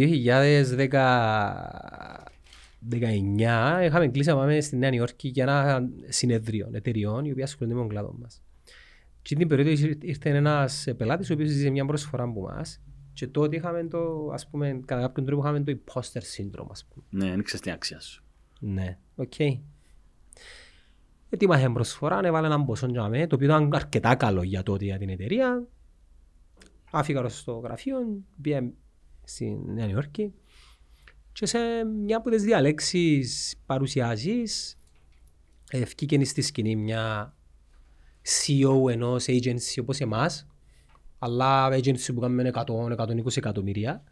2019 2.89 3.79
είχαμε 3.85 4.07
κλείσει 4.07 4.29
να 4.29 4.35
πάμε 4.35 4.61
στη 4.61 4.75
Νέα 4.77 4.89
Υόρκη 4.89 5.27
για 5.27 5.43
ένα 5.43 5.89
συνεδρίο 6.07 6.69
εταιριών 6.73 7.25
οι 7.25 7.31
οποίοι 7.31 7.43
ασχολούνται 7.43 7.75
με 7.75 7.81
τον 7.81 7.89
κλάδο 7.89 8.15
μας. 8.21 8.41
Και 9.21 9.35
την 9.35 9.47
περίοδο 9.47 9.69
ήρθε- 9.71 10.03
ήρθε 10.03 10.29
ένας 10.29 10.87
πελάτης 10.97 11.29
ο 11.29 11.33
οποίος 11.33 11.49
ζήτησε 11.49 11.69
μια 11.69 11.85
προσφορά 11.85 12.23
από 12.23 12.49
εμάς 12.49 12.81
και 13.13 13.27
τότε 13.27 13.55
είχαμε 13.55 13.83
το, 13.83 14.29
ας 14.33 14.47
πούμε, 14.47 14.79
κατά 14.85 15.01
κάποιον 15.01 15.25
τρόπο 15.25 15.41
είχαμε 15.41 15.59
το 15.63 15.77
imposter 15.77 16.21
syndrome, 16.37 16.67
ας 16.71 16.85
πούμε. 16.85 17.05
Ναι, 17.09 17.29
δεν 17.29 17.43
ξέρεις 17.43 17.61
την 17.61 17.71
αξία 17.71 17.99
σου. 17.99 18.23
Ναι, 18.59 18.97
οκ. 19.15 19.33
Ετοίμασε 21.33 21.69
προσφορά, 21.69 22.19
έβαλε 22.23 22.47
έναν 22.47 22.65
ποσό 22.65 22.87
για 22.87 23.07
μέ, 23.07 23.27
το 23.27 23.35
οποίο 23.35 23.47
ήταν 23.47 23.69
αρκετά 23.73 24.15
καλό 24.15 24.43
για 24.43 24.63
τότε 24.63 24.85
για 24.85 24.97
την 24.97 25.09
εταιρεία. 25.09 25.67
Άφηγα 26.91 27.29
στο 27.29 27.53
γραφείο, 27.53 27.97
πήγα 28.41 28.71
στη 29.23 29.59
Νέα 29.65 29.85
Νιόρκη 29.85 30.33
και 31.31 31.45
σε 31.45 31.57
μια 31.83 32.17
από 32.17 32.29
τις 32.29 32.43
διαλέξεις 32.43 33.55
παρουσιάζεις 33.65 34.77
ευκήκε 35.71 36.25
στη 36.25 36.41
σκηνή 36.41 36.75
μια 36.75 37.35
CEO 38.23 38.89
ενός 38.91 39.25
agency 39.27 39.81
όπως 39.81 39.99
εμάς 39.99 40.47
αλλά 41.19 41.69
agency 41.71 42.13
που 42.13 42.19
κάνουμε 42.19 42.51
100-120 42.53 43.37
εκατομμύρια. 43.37 44.03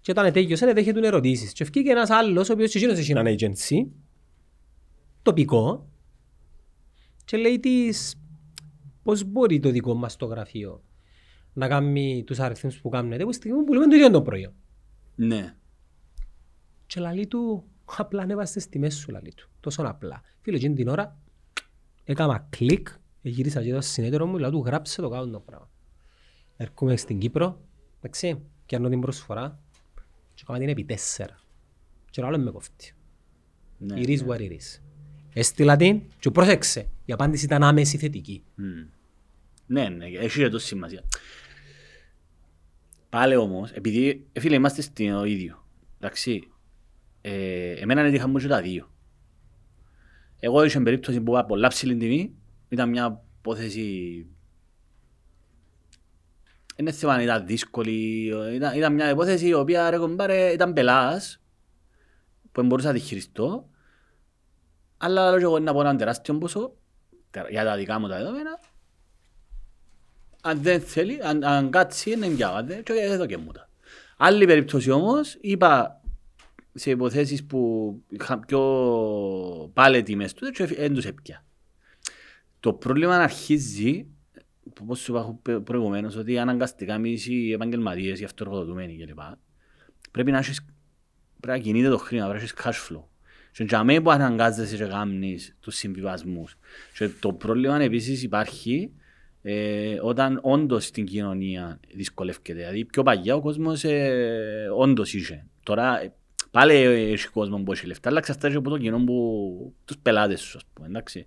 Και 0.00 0.10
όταν 0.10 0.32
τέλειωσε 0.32 0.72
δέχεται 0.72 1.06
ερωτήσεις. 1.06 1.52
Και 1.52 1.62
ευκήκε 1.62 1.90
ένας 1.90 2.10
άλλος 2.10 2.48
ο 2.48 2.52
οποίος 2.52 2.70
και 2.70 2.78
εκείνος 2.78 2.98
έχει 2.98 3.10
έναν 3.10 3.26
agency 3.26 3.86
τοπικό 5.22 5.88
και 7.24 7.36
λέει 7.36 7.60
της 7.60 8.16
πώς 9.02 9.24
μπορεί 9.24 9.60
το 9.60 9.70
δικό 9.70 9.94
μας 9.94 10.16
το 10.16 10.26
γραφείο 10.26 10.82
να 11.52 11.68
κάνει 11.68 12.24
τους 12.26 12.38
αριθμούς 12.38 12.80
που 12.80 12.88
κάνετε 12.88 13.24
που 13.24 13.32
στιγμή 13.32 13.64
που 13.64 13.72
λέμε 13.72 13.86
το 13.86 13.96
ίδιο 13.96 14.10
το 14.10 14.22
προϊόν. 14.22 14.52
Ναι. 15.14 15.54
Και 16.86 17.00
λαλεί 17.00 17.26
του, 17.26 17.64
απλά 17.96 18.22
ανέβασε 18.22 18.54
τις 18.54 18.68
τιμές 18.68 18.96
σου 18.96 19.10
λαλεί 19.10 19.34
του. 19.34 19.48
Τόσο 19.60 19.82
απλά. 19.82 20.22
Φίλε, 20.40 20.56
εκείνη 20.56 20.74
την 20.74 20.88
ώρα 20.88 21.18
έκανα 22.04 22.46
κλικ, 22.50 22.88
γύρισα 23.22 23.62
και 23.62 23.72
το 23.72 23.80
συνέτερο 23.80 24.26
μου, 24.26 24.38
λέω 24.38 24.50
του 24.50 24.62
γράψε 24.66 25.00
το 25.00 25.08
κάτω 25.08 25.28
το 25.28 25.40
πράγμα. 25.40 25.70
Έρχομαι 26.56 26.96
στην 26.96 27.18
Κύπρο, 27.18 27.60
εντάξει, 27.96 28.42
πιάνω 28.66 28.88
την 28.88 29.00
προσφορά 29.00 29.60
και 30.34 30.42
κάνω 30.46 30.58
την 30.58 30.68
επί 30.68 30.84
τέσσερα. 30.84 31.38
Και 32.10 32.24
άλλος 32.24 32.42
με 32.42 32.50
κόφτει. 32.50 32.94
Ναι. 33.78 33.94
It 33.98 34.08
is 34.08 34.26
what 34.26 34.38
it 34.38 34.50
is. 34.50 34.80
Έστειλα 35.32 35.76
την 35.76 36.02
και 36.18 36.30
πρόσεξε. 36.30 36.88
Η 37.04 37.12
απάντηση 37.12 37.44
ήταν 37.44 37.62
άμεση 37.62 37.96
θετική. 37.98 38.44
Μμ. 38.54 38.86
Ναι, 39.66 39.88
ναι, 39.88 40.04
έχει 40.06 40.38
και 40.38 40.48
το 40.48 40.58
σημασία. 40.58 41.02
Πάλι 43.08 43.36
όμως, 43.36 43.70
επειδή, 43.70 44.26
ε, 44.32 44.40
φίλε, 44.40 44.54
είμαστε 44.54 44.82
στο 44.82 45.24
ίδιο. 45.24 45.66
Εντάξει, 45.98 46.48
ε, 47.20 47.70
εμένα 47.70 48.00
έτυχαν 48.00 48.30
μου 48.30 48.38
και 48.38 48.46
τα 48.46 48.60
δύο. 48.60 48.88
Εγώ 50.38 50.64
είχα 50.64 50.82
περίπτωση 50.82 51.20
που 51.20 51.32
είπα 51.32 51.44
πολλά 51.44 51.68
ψηλή 51.68 51.96
τιμή, 51.96 52.34
ήταν 52.68 52.88
μια 52.88 53.22
υπόθεση... 53.38 54.26
Είναι 56.76 56.92
θέμα 56.92 57.12
αν 57.12 57.20
ήταν 57.20 57.46
δύσκολη, 57.46 58.26
ήταν, 58.54 58.76
ήταν 58.76 58.94
μια 58.94 59.10
υπόθεση 59.10 59.46
η 59.46 59.54
οποία 59.54 59.90
ρε 59.90 59.98
κομπάρε 59.98 60.52
ήταν 60.52 60.72
πελάς, 60.72 61.42
που 62.42 62.60
δεν 62.60 62.66
μπορούσα 62.66 62.88
να 62.88 62.94
τη 62.94 63.00
χειριστώ, 63.00 63.68
αλλά 64.96 65.30
λέω 65.30 65.38
και 65.38 65.44
εγώ 65.44 65.58
να 65.58 65.72
πω 65.72 65.80
έναν 65.80 65.96
τεράστιο 65.96 66.38
ποσό, 66.38 66.60
τε- 66.60 66.83
για 67.50 67.64
τα 67.64 67.76
δικά 67.76 67.98
μου 67.98 68.08
τα 68.08 68.16
δεδομένα, 68.16 68.60
αν 70.42 70.62
δεν 70.62 70.80
θέλει, 70.80 71.18
αν, 71.22 71.44
αν 71.44 71.70
κάτσει, 71.70 72.10
είναι 72.10 72.28
διάβατε 72.28 72.82
και 72.84 72.92
εδώ 72.92 73.26
και 73.26 73.36
μου 73.36 73.52
τα. 73.52 73.68
Άλλη 74.16 74.46
περίπτωση 74.46 74.90
όμως, 74.90 75.38
είπα 75.40 76.00
σε 76.74 76.90
υποθέσεις 76.90 77.44
που 77.44 77.92
είχαν 78.08 78.40
πιο 78.40 78.60
πάλι 79.74 80.02
τιμές 80.02 80.32
του 80.32 80.50
και 80.50 80.66
δεν 80.66 80.94
τους 80.94 81.04
έπια. 81.04 81.44
Το 82.60 82.72
πρόβλημα 82.72 83.16
αρχίζει, 83.16 84.06
όπως 84.80 84.98
σου 84.98 85.12
είπα 85.12 85.38
προ- 85.42 85.62
προηγουμένως, 85.62 86.16
ότι 86.16 86.38
αναγκαστικά 86.38 86.94
εμείς 86.94 87.26
οι 87.26 87.52
επαγγελματίες, 87.52 88.20
οι 88.20 88.24
αυτοεργοδοτούμενοι 88.24 88.96
κλπ. 88.96 89.18
Πρέπει 90.10 90.30
να 90.30 90.38
έχεις, 90.38 90.64
πρέπει 91.40 91.58
να 91.58 91.64
κινείται 91.64 91.88
το 91.88 91.98
χρήμα, 91.98 92.28
πρέπει 92.28 92.44
να 92.54 92.68
έχεις 92.68 92.82
cash 92.88 92.92
flow. 92.92 93.02
Και 93.54 93.64
για 93.64 93.84
μένα 93.84 94.02
που 94.02 94.10
αναγκάζεσαι 94.10 94.76
και 94.76 94.84
κάνεις 94.84 95.56
τους 95.60 95.74
συμβιβασμούς. 95.74 96.56
Και 96.98 97.08
το 97.20 97.32
πρόβλημα 97.32 97.82
επίσης 97.82 98.22
υπάρχει 98.22 98.90
ε, 99.42 99.98
όταν 100.00 100.38
όντως 100.42 100.84
στην 100.84 101.06
κοινωνία 101.06 101.80
δυσκολεύεται. 101.94 102.52
Δηλαδή 102.52 102.84
πιο 102.84 103.02
παλιά 103.02 103.34
ο 103.34 103.40
κόσμος 103.40 103.84
ε, 103.84 104.68
όντως 104.76 105.14
είχε. 105.14 105.46
Τώρα 105.62 106.02
ε, 106.02 106.12
πάλι 106.50 106.74
έχει 106.74 107.28
κόσμο 107.28 107.58
που 107.58 107.72
έχει 107.72 107.86
λεφτά, 107.86 108.08
αλλά 108.08 108.18
εξαρτάται 108.18 108.56
από 108.56 108.70
το 108.70 108.78
κοινό 108.78 109.04
που 109.04 109.74
τους 109.84 109.98
πελάτες 109.98 110.40
σου, 110.40 110.56
ας 110.56 110.64
πούμε, 110.72 110.86
εντάξει. 110.88 111.26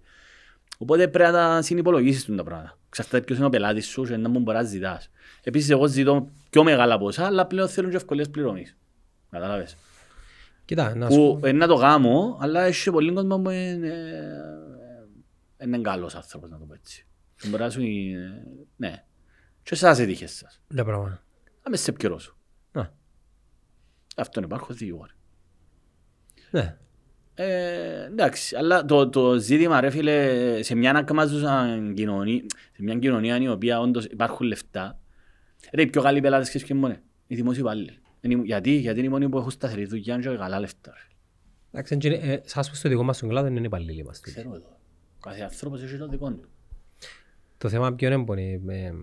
Οπότε 0.77 1.07
πρέπει 1.07 1.31
να 1.31 1.37
τα 1.37 1.61
συνυπολογίσεις 1.61 2.25
τούτα 2.25 2.37
τα 2.37 2.43
πράγματα. 2.43 2.77
Ξαρτάται 2.89 3.23
ποιος 3.23 3.37
είναι 3.37 3.47
ο 3.47 3.49
πελάτης 3.49 3.87
σου 3.87 4.03
και 4.03 4.17
να 4.17 4.29
μου 4.29 4.39
μπορεί 4.39 4.57
να 4.57 4.63
ζητάς. 4.63 5.09
Επίσης 5.43 5.69
εγώ 5.69 5.87
ζητώ 5.87 6.29
πιο 6.49 6.63
μεγάλα 6.63 6.97
ποσά, 6.97 7.25
αλλά 7.25 7.45
πλέον 7.45 7.67
θέλουν 7.67 7.89
και 7.89 7.95
ευκολίες 7.95 8.29
πληρωμής. 8.29 8.77
Κατάλαβες. 9.29 9.77
Κοίτα, 10.67 10.95
να 10.95 11.09
σου 11.09 11.17
Που 11.17 11.37
πω. 11.39 11.47
ε, 11.47 11.51
να 11.51 11.67
το 11.67 11.75
κάνω, 11.75 12.37
αλλά 12.41 12.61
έχει 12.61 12.91
πολύ 12.91 13.13
κόσμο 13.13 13.39
που 13.39 13.49
είναι, 13.49 13.87
ε, 15.57 15.65
είναι 15.65 15.77
καλός 15.77 16.15
άνθρωπος, 16.15 16.49
να 16.49 16.57
το 16.57 16.65
πω 16.65 16.73
έτσι. 16.73 17.05
Και 17.41 17.47
Μπορεί 17.47 17.63
να 17.63 17.69
σου 17.69 17.81
είναι, 17.81 18.43
ναι. 18.75 19.03
Και 19.63 19.69
εσάς 19.73 19.99
έτυχες 19.99 20.31
σας. 20.31 20.61
Ναι, 20.67 20.83
πράγμα. 20.83 21.23
Να 21.63 21.69
μες 21.69 21.81
σε 21.81 21.89
επικαιρώσω. 21.89 22.37
Να. 22.71 22.93
Αυτό 24.17 24.39
είναι 24.39 24.47
υπάρχω 24.47 24.73
δικηγόροι. 24.73 25.11
Ναι. 26.51 26.77
Ε, 27.33 28.05
εντάξει, 28.05 28.55
αλλά 28.55 28.85
το, 28.85 29.09
το 29.09 29.39
ζήτημα 29.39 29.81
ρε 29.81 29.89
φίλε, 29.89 30.61
σε 30.61 30.75
μια 30.75 30.89
ανακαμάζουσα 30.89 31.79
κοινωνία, 31.95 32.43
σε 32.49 32.83
μια 32.83 32.95
κοινωνία 32.95 33.37
η 33.37 33.49
οποία 33.49 33.79
όντως 33.79 34.05
υπάρχουν 34.05 34.47
λεφτά, 34.47 34.99
ρε 35.71 35.81
οι 35.81 35.87
πιο 35.87 36.01
καλοί 36.01 36.21
πελάτες 36.21 36.63
και 36.63 36.73
μόνο, 36.73 36.95
οι 37.27 37.35
δημόσιοι 37.35 37.61
υπάλληλοι. 37.63 37.99
Είναι 38.21 38.33
οι- 38.33 38.45
Γιατί, 38.45 38.71
γιατί 38.71 38.97
είναι 38.99 39.07
οι 39.07 39.11
μόνοι 39.11 39.29
που 39.29 39.37
έχουν 39.37 39.49
σταθερή 39.51 39.85
δουλειά 39.85 40.17
και 40.19 40.27
καλά 40.29 40.59
λεφτά. 40.59 40.91
ρε. 40.91 41.15
Εντάξει, 41.71 41.93
εν 41.93 41.99
τζίνη- 41.99 42.23
ε, 42.23 42.41
σας 42.45 42.69
πω 42.69 42.75
στο 42.75 42.89
δικό 42.89 43.03
μας 43.03 43.17
τον 43.19 43.29
κλάδο 43.29 43.47
είναι 43.47 43.59
υπαλλήλοι 43.59 44.03
μας. 44.03 44.19
Ξέρω 44.19 44.55
εδώ. 44.55 44.77
Κάθε 45.21 45.41
άνθρωπος 45.41 45.83
έχει 45.83 45.97
το 45.97 46.07
δικό 46.07 46.31
του. 46.31 46.49
Το 47.57 47.69
θέμα 47.69 47.93
ποιο 47.93 48.11
είναι 48.11 48.23
πονεί. 48.25 48.57
με- 48.63 48.93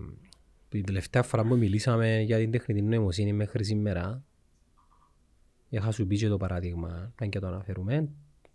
Την 0.69 0.85
τελευταία 0.85 1.23
φορά 1.23 1.43
που 1.45 1.57
μιλήσαμε 1.57 2.19
για 2.21 2.37
την 2.37 2.51
τεχνητή 2.51 2.81
νοημοσύνη 2.81 3.33
μέχρι 3.33 3.63
σήμερα, 3.63 4.23
είχα 5.69 5.91
σου 5.91 6.07
πει 6.07 6.17
και 6.17 6.27
το 6.27 6.37
παράδειγμα, 6.37 7.13
αν 7.21 7.29
και 7.29 7.39
το 7.39 7.47
αναφέρουμε, 7.47 8.09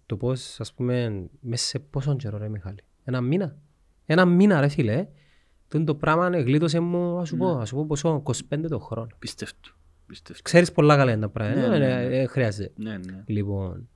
το 0.07 0.16
πώς, 0.16 0.61
ας 0.61 0.75
πούμε, 0.75 1.27
μέσα 1.40 1.64
σε 1.66 1.79
πόσο 1.79 2.16
καιρό 2.16 2.38
ρε 2.38 2.49
Μιχάλη; 2.49 2.79
Ένα 3.05 3.20
μήνα. 3.20 3.57
Ένα 4.07 4.25
μήνα 4.25 4.61
ρε 4.61 4.68
φίλε. 4.68 5.09
Τον 5.68 5.85
το 5.85 5.94
πράγμα 5.94 6.29
γλίτωσε 6.40 6.81
μου, 6.81 7.18
ας 7.18 7.29
σου 7.29 7.37
πω, 7.37 7.46
ας 7.59 7.68
σου 7.68 7.75
πω 7.75 7.87
πόσο, 7.87 8.23
25 8.25 8.68
το 8.68 8.79
χρόνο. 8.79 9.09
Πιστεύω. 9.18 9.53
Πιστεύω. 10.11 10.38
Ξέρεις 10.42 10.73
πολλά 10.73 10.96
καλά 10.96 11.12
είναι 11.12 11.20
τα 11.20 11.29
πράγματα, 11.29 11.68
Ναι, 11.68 11.77
ε, 11.77 11.79
ναι, 11.79 12.03
ε, 12.05 12.09
ναι. 12.09 12.16
ε, 12.16 12.27
χρειάζεται. 12.27 12.73
Ναι, 12.77 12.90
ναι. 12.90 13.23
Λοιπόν, 13.27 13.88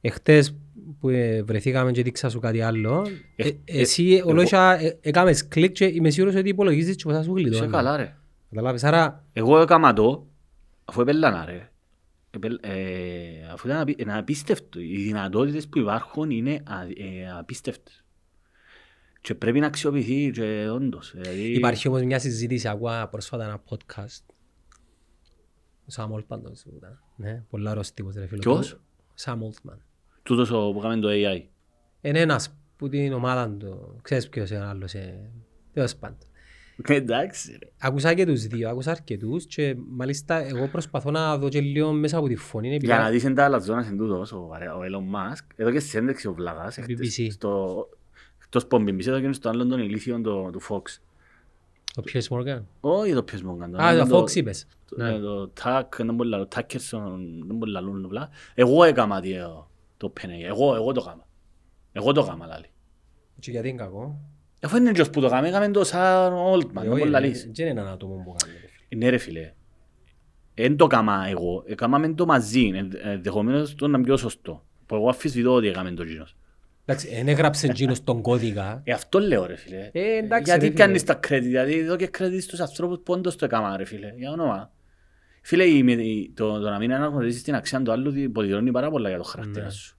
εχτες 0.00 0.56
που 1.00 1.08
ε, 1.08 1.42
βρεθήκαμε 1.42 1.90
και 1.90 2.02
δείξα 2.02 2.28
σου 2.28 2.38
κάτι 2.40 2.60
άλλο, 2.60 3.06
Ε, 3.36 3.46
ε, 3.46 3.48
ε, 3.48 3.80
εσύ 3.80 4.14
εγώ- 4.14 4.30
ολόγια 4.30 4.78
ε, 4.80 4.98
έκαμες 5.00 5.48
κλικ 5.48 5.72
και 5.72 5.84
είμαι 5.84 6.10
σίγουρος 6.10 6.34
ότι 6.34 6.48
υπολογίζεις 6.48 6.96
και 6.96 7.02
πώς 7.04 7.12
θα 7.14 7.22
σου 7.22 7.36
Είσαι 7.36 7.48
γλιτώνει. 7.48 7.70
καλά 7.70 7.96
ρε. 7.96 8.16
Καταλάβεις, 8.50 8.84
άρα 8.84 9.24
Εγώ 9.32 9.60
έκαμα 9.60 9.92
το, 9.92 10.26
αφού 10.84 11.00
επέλανα 11.00 11.44
ρε. 11.44 11.70
Επέλ, 12.30 12.58
ε, 12.62 12.72
αφού 13.52 13.68
ήταν 13.68 13.80
απί- 13.80 14.00
είναι 14.00 14.18
απίστευτο. 14.18 14.80
Οι 14.80 14.96
δυνατότητες 15.02 15.68
που 15.68 15.78
υπάρχουν 15.78 16.30
είναι 16.30 16.50
α, 16.52 16.82
ε, 16.82 17.30
απίστευτες. 17.38 18.04
Και 19.20 19.34
πρέπει 19.34 19.60
να 19.60 19.66
αξιοποιηθεί 19.66 20.30
και 20.30 20.68
όντως. 20.72 21.12
Δηλαδή, 21.16 21.40
υπάρχει 21.56 21.88
όμως 21.88 22.02
μια 22.02 22.18
συζήτηση, 22.18 22.68
ακούω 22.68 23.08
πρόσφατα 23.10 23.44
ένα 23.44 23.62
podcast. 23.68 24.24
Ο 25.90 25.92
Σάμ 25.92 26.12
Όλτμαν 26.12 26.42
το 26.42 26.52
ήταν. 26.76 26.98
Ναι, 27.16 27.42
πολλά 27.50 27.70
ωραίος 27.70 27.92
τύπος 27.92 28.14
ρε 28.14 28.26
φίλε. 28.26 28.38
Ποιος; 28.40 28.80
Σάμ 29.14 29.42
Όλτμαν. 29.42 29.82
Τούτος 30.22 30.50
ο 30.50 30.72
που 30.72 30.78
κάνουμε 30.80 31.00
το 31.00 31.08
AI. 31.10 31.42
Είναι 32.00 32.20
ένας 32.20 32.54
που 32.76 32.88
την 32.88 33.12
ομάδα 33.12 33.50
του, 33.50 33.98
ξέρεις 34.02 34.28
ποιος 34.28 34.50
είναι 34.50 34.60
ο 34.64 34.68
άλλος, 34.68 34.94
ε, 34.94 35.30
τέλος 35.72 35.96
πάντων. 35.96 36.18
Εντάξει 36.86 37.52
ρε. 37.62 37.70
Άκουσα 37.80 38.14
και 38.14 38.26
τους 38.26 38.46
δύο, 38.46 38.70
άκουσα 38.70 38.90
αρκετούς 38.90 39.46
και 39.46 39.76
μάλιστα 39.88 40.36
εγώ 40.46 40.68
προσπαθώ 40.68 41.10
να 41.10 41.38
δω 41.38 41.48
και 41.48 41.60
λίγο 41.60 41.92
μέσα 41.92 42.18
από 42.18 42.26
τη 42.28 42.36
φωνή. 42.36 42.68
επειδή- 42.68 42.86
Για 42.86 42.98
να 42.98 43.10
δεις 43.10 43.24
εν 43.24 43.34
τα 43.34 43.44
άλλα 43.44 43.58
ζώνας 43.58 43.86
εν 43.86 43.96
τούτος, 43.96 44.32
ο, 44.32 44.46
βαρε- 44.46 44.68
ο 44.70 44.80
Elon 44.80 45.14
Musk, 45.16 45.44
εδώ 45.56 45.70
και 45.70 45.80
συνέντευξη 45.80 46.28
ο 46.28 46.32
Βλαγάς, 46.34 46.78
BBC. 46.78 46.90
εχθές, 47.00 47.32
στο, 47.34 47.88
εκτός 48.42 48.62
από 48.62 48.76
BBC, 48.76 49.06
εδώ 49.06 49.20
και 49.20 49.32
στο 49.32 49.48
άλλο 49.48 49.66
των 49.66 49.78
ηλίθιων 49.80 50.22
το- 50.22 50.50
του 50.52 50.60
Fox. 50.68 50.82
Ο 51.96 52.02
Piers 52.12 52.28
Morgan. 52.36 52.60
Όχι 52.80 53.12
το 53.14 53.22
ποιος 53.22 53.42
μου 53.42 53.54
έκανε. 53.56 53.82
Α, 53.84 54.06
το 54.08 54.18
Fox 54.18 54.34
είπες. 54.34 54.66
Το- 54.88 54.96
Ναι. 54.96 55.08
ε, 55.14 55.18
Το 55.18 55.52
Tack, 55.62 55.82
δεν 55.96 56.14
μπορεί 56.14 56.28
να 56.28 56.36
λέω, 56.36 56.48
Tackerson, 56.54 57.00
δεν 57.46 57.56
μπορεί 57.56 57.70
να 57.72 57.80
λαλούν 57.80 58.04
απλά. 58.04 58.28
Εγώ 58.54 58.84
έκαμα 58.84 59.20
το- 59.20 59.68
το 59.96 60.12
OpenAI, 60.16 60.44
εγώ, 60.48 60.74
εγώ 60.74 60.92
το 60.92 61.04
έκαμα. 61.06 61.26
Εγώ 61.92 62.12
το 62.12 62.20
έκαμα, 62.20 62.46
λάλη. 62.46 62.66
Και 63.38 63.50
γιατί 63.50 63.68
είναι 63.68 63.82
κακό. 63.82 64.20
Αφού 64.62 64.76
είναι 64.76 64.92
ποιος 64.92 65.10
που 65.10 65.20
το 65.20 65.26
έκαμε, 65.26 65.48
έκαμε 65.48 65.68
το 65.70 65.80
Sam 65.92 66.30
Altman, 66.54 66.72
δεν 66.72 66.82
Ε, 66.84 66.88
μπορεί 66.88 67.00
όχι, 67.00 67.10
να 67.10 67.18
ε, 67.18 67.20
λύσει. 67.20 67.50
Δεν 67.54 67.66
είναι 67.66 67.80
ένα 67.80 67.90
άτομο 67.90 68.14
που 68.24 68.34
κάνει. 68.38 68.52
ρε 68.60 68.66
φίλε. 68.88 68.98
Ναι 69.04 69.08
ρε 69.10 69.18
φίλε. 69.18 69.52
Εν 70.54 70.76
το 70.76 70.84
έκαμα 70.84 71.26
εγώ, 71.28 71.62
έκαμε 71.66 72.14
το 72.14 72.26
μαζί, 72.26 72.70
εν- 72.74 72.92
ενδεχομένως 73.02 73.74
το 73.74 73.86
να 73.88 73.96
είναι 73.98 74.06
πιο 74.06 74.16
σωστό. 74.16 74.64
Που 74.86 74.94
εγώ 74.94 75.08
αφισβητώ 75.08 75.54
ότι 75.54 75.68
έκαμε 75.68 75.90
το 75.90 76.02
γίνος. 76.02 76.36
Εντάξει, 76.90 77.14
δεν 77.14 77.28
έγραψε 77.28 77.66
εκείνος 77.66 78.04
τον 78.04 78.22
κώδικα. 78.22 78.80
Ε, 78.84 78.92
αυτό 78.92 79.18
λέω 79.18 79.46
ρε 79.46 79.56
φίλε. 79.56 79.90
Ε, 79.92 80.16
εντάξει, 80.16 80.42
Γιατί 80.44 80.60
ρε, 80.60 80.66
φίλε. 80.66 80.72
πιάνεις 80.74 81.04
τα 81.04 81.20
credit, 81.28 81.42
γιατί 81.48 81.78
εδώ 81.78 81.96
και 81.96 82.10
credit 82.18 82.38
στους 82.40 82.60
ανθρώπους 82.60 82.98
που 83.04 83.12
όντως 83.12 83.36
το 83.36 83.44
έκανα 83.44 83.76
ρε 83.76 83.84
φίλε, 83.84 84.12
για 84.16 84.30
όνομα. 84.30 84.72
Φίλε, 85.42 85.64
η- 85.64 85.84
η- 85.98 86.32
το, 86.36 86.60
το 86.60 86.70
να 86.70 86.78
μην 86.78 86.92
αναγνωρίσεις 86.92 87.42
την 87.42 87.54
αξία 87.54 87.82
του 87.82 87.92
άλλου 87.92 88.14
υποδηλώνει 88.18 88.70
πάρα 88.70 88.90
πολλά 88.90 89.08
για 89.08 89.18
το 89.18 89.24
χαρακτήρα 89.24 89.64
Ναι. 89.64 89.70
σου. 89.70 89.96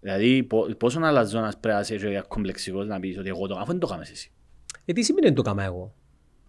Δηλαδή, 0.00 0.42
πο- 0.42 0.74
πόσο 0.78 1.00
αλαζόνας 1.02 1.58
πρέπει 1.58 1.74
να 1.74 1.80
είσαι 1.80 1.96
και 1.96 2.22
κομπλεξικός 2.28 2.86
να 2.86 3.00
πεις 3.00 3.18
ότι 3.18 3.28
εγώ 3.28 3.46
το 3.46 3.54
αφού 3.58 3.70
δεν 3.70 3.78
το 3.80 3.86
έκαμες 3.90 4.10
εσύ. 4.10 4.30
Ε, 4.84 4.92
τι 4.92 5.02
σημαίνει 5.02 5.32
το 5.32 5.42
κάμα 5.42 5.62
εγώ; 5.64 5.94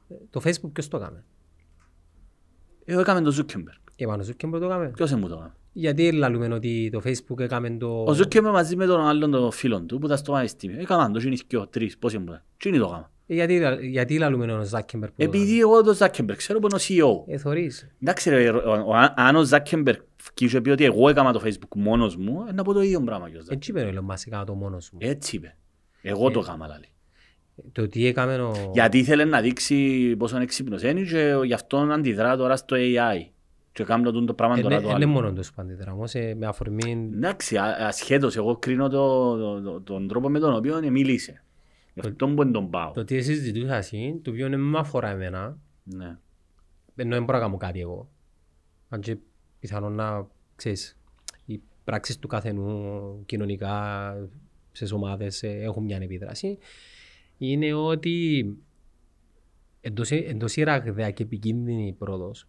Ε, 0.10 0.16
Το 0.30 0.42
Facebook 0.44 0.70
ποιος 0.74 0.88
το 0.88 0.98
έκαμε; 0.98 1.24
Εγώ 2.86 3.00
έκαμε 3.00 3.22
το 3.22 3.36
Zuckerberg. 3.40 3.82
Και 3.96 4.06
πάνω 4.06 4.24
σου 4.24 4.36
και 4.36 4.48
το 4.48 4.66
έκαμε. 4.66 4.88
Ποιος 4.90 5.12
μου 5.14 5.28
το 5.28 5.34
έκαμε; 5.36 5.54
Γιατί 5.80 6.12
λαλούμε 6.12 6.54
ότι 6.54 6.90
το 6.92 7.02
Facebook 7.06 7.40
έκαμε 7.40 7.70
το... 7.70 7.88
Ο 7.88 8.16
Zuckerberg 8.18 8.42
μαζί 8.52 8.76
με 8.76 8.86
τον 8.86 9.02
άλλον 9.08 9.32
τον 9.32 9.52
φίλον 9.52 9.88
του 9.88 10.00
που 10.00 10.06
ήταν 10.06 10.18
στο 10.18 10.32
πανεπιστήμιο. 10.32 10.80
Έκαναν 10.80 11.14
το, 11.14 11.20
γίνει 11.20 11.38
και 11.48 11.58
τρεις, 11.70 11.98
πόσοι 11.98 12.18
μου 12.18 12.24
ήταν. 12.28 12.44
Τι 12.58 12.70
είναι 12.70 12.78
το 12.78 12.84
έκαμα. 12.86 13.12
Ε, 13.28 13.34
Γιατί, 13.34 13.88
γιατί 13.88 14.18
λαλούμε 14.18 14.54
ο 14.54 14.64
Ζάκεμπερ 14.64 15.10
που 15.10 15.16
το 15.18 15.24
Επειδή 15.24 15.60
εγώ 15.60 15.84
το 15.84 15.96
Zuckerberg 16.00 16.36
ξέρω 16.36 16.60
που 16.60 16.68
είναι 16.72 17.04
ο 17.06 17.08
CEO. 17.08 17.22
έκαμε. 17.22 17.36
Ε, 17.36 17.38
θωρείς. 17.38 17.88
Εντάξει 18.02 18.30
ρε, 18.30 18.50
ο- 18.50 18.62
ο- 18.66 18.90
ο- 18.92 19.14
αν 19.16 19.36
ο 19.36 19.42
Zuckerberg 19.50 19.96
και 20.34 20.62
πει 20.62 20.70
ότι 20.70 20.84
εγώ 20.84 21.10
έκανα 21.10 21.34
το 21.34 21.42
Facebook 21.44 21.76
μόνος 21.76 22.16
μου, 22.16 22.42
είναι 22.42 22.52
να 22.52 22.64
πω 22.64 22.74
το 22.74 22.82
ίδιο 22.82 23.02
πράγμα 23.02 23.30
και 23.30 23.38
ο 23.38 23.40
Zuckerberg. 23.40 23.52
Έτσι 23.52 23.72
είπε 23.72 23.82
ο 23.82 23.90
Elon 23.94 24.12
Musk, 24.14 24.24
έκανα 24.28 24.44
το 24.46 24.54
μόνος 24.54 24.90
μου. 24.92 24.98
Έτσι 25.02 25.36
είπε. 25.36 25.56
Εγώ 26.02 26.32
το 26.32 26.40
έκανα 26.40 26.68
λάλη. 26.68 26.86
Το 27.72 27.88
τι 27.88 28.06
έκαμε 28.08 28.36
ο... 28.42 28.72
Γιατί 28.74 28.98
ήθελε 28.98 29.26
να 29.26 29.42
δείξει 29.42 30.16
πόσο 30.18 30.38
έξυπνος 30.38 30.84
είναι 30.84 31.02
και 31.02 31.36
γι' 31.46 31.54
αυτό 31.54 31.78
αντιδρά 31.78 32.38
τώρα 32.38 32.56
στο 32.56 32.76
AI. 32.80 33.26
Και 33.80 33.86
κάνω 33.86 34.12
το, 34.12 34.26
το 34.26 34.34
πράγμα 34.34 34.58
Ε, 34.58 34.62
τώρα 34.62 34.76
ναι, 34.76 34.82
το 34.82 34.88
Είναι 34.88 34.96
άλλο. 34.96 35.08
μόνο 35.08 35.34
το 35.34 35.44
σπαντήτερα, 35.44 35.92
όμως 35.92 36.16
ε, 36.16 36.34
με 36.36 36.46
αφορμή... 36.46 37.10
Εντάξει, 37.14 37.58
α- 37.58 37.88
ασχέτως, 37.88 38.36
εγώ 38.36 38.56
κρίνω 38.58 38.90
το, 38.90 39.36
το, 39.38 39.62
το, 39.62 39.82
τον 39.82 40.08
τρόπο 40.08 40.30
με 40.30 40.40
τον 40.40 40.54
οποίο 40.56 40.90
μίλησε. 40.92 41.44
Γι' 41.94 42.00
αυτό 42.08 42.28
που 42.28 42.36
δεν 42.44 42.52
τον 42.52 42.70
πάω. 42.70 42.92
Το 42.92 43.04
τι 43.04 43.22
συζητούσα 43.22 43.76
εσύ, 43.76 44.20
το 44.24 44.32
οποίο 44.32 44.50
δεν 44.50 44.60
με 44.60 44.80
αφορά 44.80 45.10
εμένα, 45.10 45.58
Ναι. 45.84 46.18
ενώ 46.96 47.16
δεν 47.16 47.24
μπορώ 47.24 47.38
να 47.38 47.44
κάνω 47.44 47.58
κάτι 47.58 47.80
εγώ. 47.80 48.10
Αν 48.90 49.00
και 49.02 49.18
πιθανόν 49.60 49.94
να, 49.94 50.28
ξέρεις, 50.56 50.98
οι 51.46 51.62
πράξεις 51.84 52.20
του 52.20 52.28
καθενού 52.28 53.02
κοινωνικά 53.26 54.14
στις 54.72 54.92
ομάδες 54.92 55.44
ε, 55.44 55.50
έχουν 55.50 55.84
μια 55.84 55.98
επίδραση, 56.02 56.58
είναι 57.38 57.74
ότι 57.74 58.46
εντός, 59.82 60.12
εντός 60.12 60.56
η 60.56 60.64
ραγδαία 60.64 61.12
και 61.12 61.24
επικίνδυνη 61.24 61.96
πρόοδος, 61.98 62.48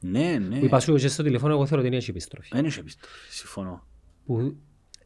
Ναι, 0.00 0.38
ναι. 0.48 0.58
που 0.58 0.64
είπα 0.64 0.80
σου 0.80 0.94
και 0.94 1.08
στο 1.08 1.22
τηλέφωνο, 1.22 1.52
εγώ 1.52 1.66
θέλω 1.66 1.80
ότι 1.80 1.88
είναι 1.94 2.02
επιστροφή. 2.08 2.48
Δεν 2.52 2.64
έχει 2.64 2.78
επιστροφή, 2.78 3.14
συμφωνώ. 3.30 3.86
Που 4.26 4.56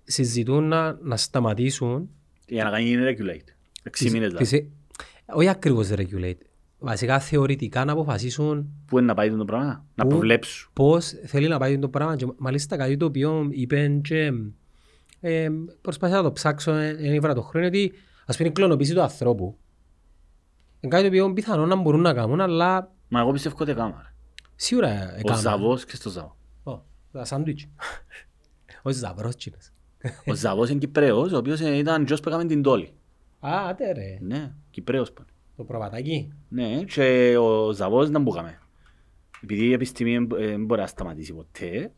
συζητούν 0.04 0.68
να, 0.68 0.98
να 1.02 1.16
σταματήσουν 1.16 2.10
Για 2.46 2.64
να 2.64 2.70
κάνει 2.70 2.94
regulate. 2.96 3.48
Έξι 3.82 4.04
τις- 4.04 4.12
μήνες 4.12 4.28
δηλαδή. 4.32 4.44
τις- 4.60 4.68
όχι 5.34 5.48
ακριβώς 5.48 5.88
regulate, 5.94 6.38
βασικά 6.78 7.20
θεωρητικά 7.20 7.84
να 7.84 7.92
αποφασίσουν 7.92 8.68
Πού 8.86 8.98
είναι 8.98 9.06
να 9.06 9.14
πάει 9.14 9.30
το 9.30 9.44
πράγμα, 9.44 9.84
να 9.94 10.02
Πού; 10.04 10.08
προβλέψουν. 10.10 10.70
πώς 10.72 11.12
θέλει 11.26 11.48
να 11.48 11.58
πάει 11.58 11.78
το 11.78 11.88
πράγμα 11.88 12.16
και 12.16 12.26
μάλιστα 12.36 12.76
κάτι 12.76 12.96
το 12.96 13.04
οποίο 13.06 13.48
είπε 13.50 14.00
και 14.02 14.32
ε, 15.20 15.48
προσπάθησα 15.80 16.16
να 16.16 16.22
το 16.22 16.32
ψάξω 16.32 16.72
ένα 16.72 17.20
φορά 17.20 17.34
το 17.34 17.42
χρόνο 17.42 17.66
ότι 17.66 17.92
ας 18.26 18.36
πούμε 18.36 18.48
η 18.48 18.52
κλωνοποίηση 18.52 18.94
του 18.94 19.00
ανθρώπου 19.02 19.58
είναι 20.80 20.94
κάτι 20.96 21.02
το 21.02 21.08
οποίο 21.08 21.32
πιθανόν 21.32 21.68
να 21.68 21.76
μπορούν 21.76 22.00
να 22.00 22.14
κάνουν 22.14 22.40
αλλά 22.40 22.92
Μα 23.08 23.20
εγώ 23.20 23.32
πιστεύω 23.32 23.56
ότι 23.60 23.70
έκανα. 23.70 24.11
Ρε. 24.56 24.64
σίγουρα 24.64 24.88
Ο 24.88 25.18
έκαναν. 25.18 25.40
Ζαβός 25.40 25.84
και 25.84 25.96
στο 25.96 26.10
Ζαβό. 26.10 26.36
Ω, 26.62 26.78
τα 27.12 27.24
σάντουιτς. 27.24 27.66
Ο 28.82 28.90
Ζαβρός 28.90 29.36
τσίνος. 29.36 29.70
Ο 30.26 30.34
Ζαβός 30.34 30.68
είναι 30.70 30.78
Κυπρέος, 30.78 31.32
ο 31.32 31.36
οποίος 31.36 31.60
ε, 31.60 31.76
ήταν 31.76 32.04
γιος 32.04 32.20
που 32.20 32.28
έκαμε 32.28 32.44
την 32.44 32.62
τόλη. 32.62 32.92
Α, 33.40 33.68
άτε 33.68 33.92
ρε, 33.92 34.18
Ναι, 34.20 34.52
Κυπρέος 34.70 35.12
πάνε. 35.12 35.28
το 35.56 35.64
προβατάκι. 35.64 36.32
Ναι, 36.48 36.82
και 36.82 37.36
ο 37.36 37.72
Ζαβός 37.72 38.10
δεν 38.10 38.22
μπούκαμε. 38.22 38.58
Επειδή 39.42 39.64
η 39.64 39.72
επιστήμη 39.72 40.26
δεν 40.30 40.64
μπορεί 40.64 40.80
να 40.80 40.86
σταματήσει 40.86 41.32
ποτέ, 41.32 41.92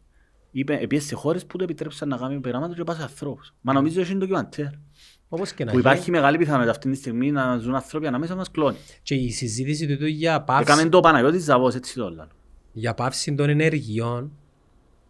είπε, 0.51 0.79
επίσης 0.81 1.09
σε 1.09 1.15
χώρες 1.15 1.47
που 1.47 1.57
το 1.59 1.65
επιτρέψαν 1.65 2.09
να 2.09 2.17
κάνει 2.17 2.41
πειράματα 2.41 2.75
και 2.75 2.85
πας 2.85 2.97
σε 2.97 3.03
ανθρώπους. 3.03 3.55
Μα 3.61 3.73
νομίζω 3.73 4.01
ότι 4.01 4.11
είναι 4.11 4.19
ντοκιμαντέρ. 4.19 4.67
Όπως 5.29 5.53
και 5.53 5.65
να 5.65 5.71
Που 5.71 5.77
γίνει. 5.79 5.89
υπάρχει 5.89 6.11
μεγάλη 6.11 6.39
πιθανότητα 6.39 6.71
αυτή 6.71 6.91
τη 6.91 6.97
στιγμή 6.97 7.31
να 7.31 7.57
ζουν 7.59 7.75
άνθρωποι 7.75 8.07
ανάμεσα 8.07 8.35
μας 8.35 8.51
κλόνοι. 8.51 8.77
Και 9.03 9.15
η 9.15 9.31
συζήτηση 9.31 9.97
του 9.97 10.07
για 10.07 10.43
πάυση, 10.43 10.73
Έκαμε 10.73 10.89
το 10.89 11.01
Παναγιώτης 11.01 11.45
Ζαβός, 11.45 11.75
έτσι 11.75 11.95
το 11.95 12.11
λέω. 12.11 12.27
Για 12.75 12.95
πάυση 12.95 13.35
των 13.35 13.49
ενεργειών 13.49 14.33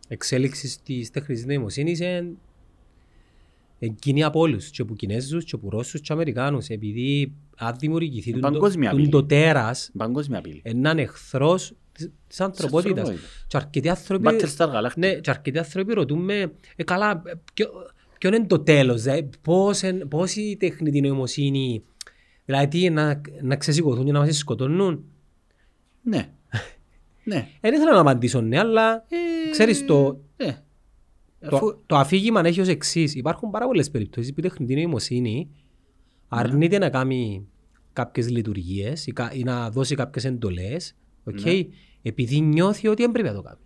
εξέλιξης 0.09 0.83
της 0.83 1.11
τεχνητής 1.11 1.47
νοημοσύνης 1.47 2.01
είναι 2.01 2.33
εκείνοι 3.79 4.23
από 4.23 4.41
όλους, 4.41 4.71
και 4.71 4.83
από 4.83 4.95
Κινέζους, 4.95 5.45
και 5.45 5.53
από 5.55 5.71
Ρώσους, 5.71 6.01
και 6.01 6.13
Αμερικάνους, 6.13 6.69
επειδή 6.69 7.33
αν 7.57 7.77
δημιουργηθεί 7.79 8.31
Είναι 8.31 8.41
τον 8.41 8.53
το, 8.53 8.59
παγκόσμια 8.59 8.89
τον 8.91 8.99
απειλή. 8.99 9.13
το 9.13 9.25
τέρας, 9.25 9.91
Παγκόσμια 9.97 10.39
απειλή. 10.39 10.61
έναν 10.65 10.99
εχθρός 10.99 11.73
της, 11.93 12.11
της 12.27 12.41
ανθρωπότητας. 12.41 12.99
ανθρωπότητας. 12.99 13.45
Και 13.47 13.57
αρκετοί 13.57 13.89
άνθρωποι, 13.89 14.25
Battlestar 14.31 14.67
Galactica. 14.69 14.97
ναι, 14.97 15.15
και 15.15 15.31
αρκετοί 15.31 15.59
άνθρωποι 15.59 15.93
ρωτούμε, 15.93 16.53
ε, 16.77 16.85
καλά, 16.85 17.23
ε, 17.27 17.33
ποιο, 17.55 17.69
ποιο 18.19 18.35
είναι 18.35 18.47
το 18.47 18.59
τέλος, 18.61 19.05
ε, 19.05 19.29
πώς, 19.43 19.83
εν- 19.83 20.09
πώς 20.09 20.37
η 20.37 20.57
τεχνητή 20.59 21.01
νοημοσύνη, 21.01 21.83
δηλαδή 22.45 22.69
τι, 22.79 22.91
να, 22.91 23.21
να 23.43 23.57
ξεσηκωθούν 23.57 24.05
και 24.05 24.13
να 24.13 24.19
μας 24.19 24.37
σκοτώνουν; 24.37 25.05
Ναι. 26.03 26.29
Ναι. 27.25 27.49
Δεν 27.61 27.75
ήθελα 27.75 27.93
να 27.93 28.01
απαντήσω 28.01 28.41
ναι, 28.41 28.59
αλλά 28.59 28.95
Ε, 28.95 29.51
ξέρεις 29.51 29.85
το, 29.87 30.21
Ναι. 30.37 30.63
Αφού- 31.43 31.59
το, 31.61 31.83
το 31.87 31.97
αφήγημα 31.97 32.41
έχει 32.47 32.61
ως 32.61 32.69
εξής. 32.69 33.15
Υπάρχουν 33.15 33.51
πάρα 33.51 33.67
πολλές 33.67 33.91
περιπτώσεις 33.91 34.33
που 34.33 34.41
η 34.41 34.43
τεχνητή 34.43 34.75
νοημοσύνη 34.75 35.51
αρνείται 36.29 36.79
να 36.79 36.91
κάνει 36.91 37.49
κάποιες 37.93 38.31
λειτουργίες 38.31 39.07
ή, 39.07 39.13
κα- 39.13 39.33
ή 39.35 39.43
να 39.43 39.71
δώσει 39.71 39.95
κάποιες 39.95 40.25
εντολές 40.25 40.97
οκ, 41.25 41.41
Ναι. 41.41 41.53
επειδή 42.03 42.41
νιώθει 42.41 42.89
ότι 42.89 43.03
δεν 43.03 43.13
πρέπει 43.13 43.29
να 43.29 43.35
το 43.35 43.43
κάνει. 43.43 43.59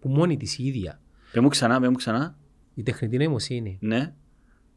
Που 0.00 0.08
μόνη 0.08 0.36
της 0.36 0.58
η 0.58 0.64
ίδια 0.66 1.00
Πες 1.32 1.42
μου 1.42 1.48
ξανά, 1.48 1.80
πες 1.80 1.88
μου 1.88 1.96
ξανά. 1.96 2.38
η 2.74 2.82
τεχνητή 2.82 3.16
νοημοσύνη 3.16 3.78
Ναι. 3.80 4.14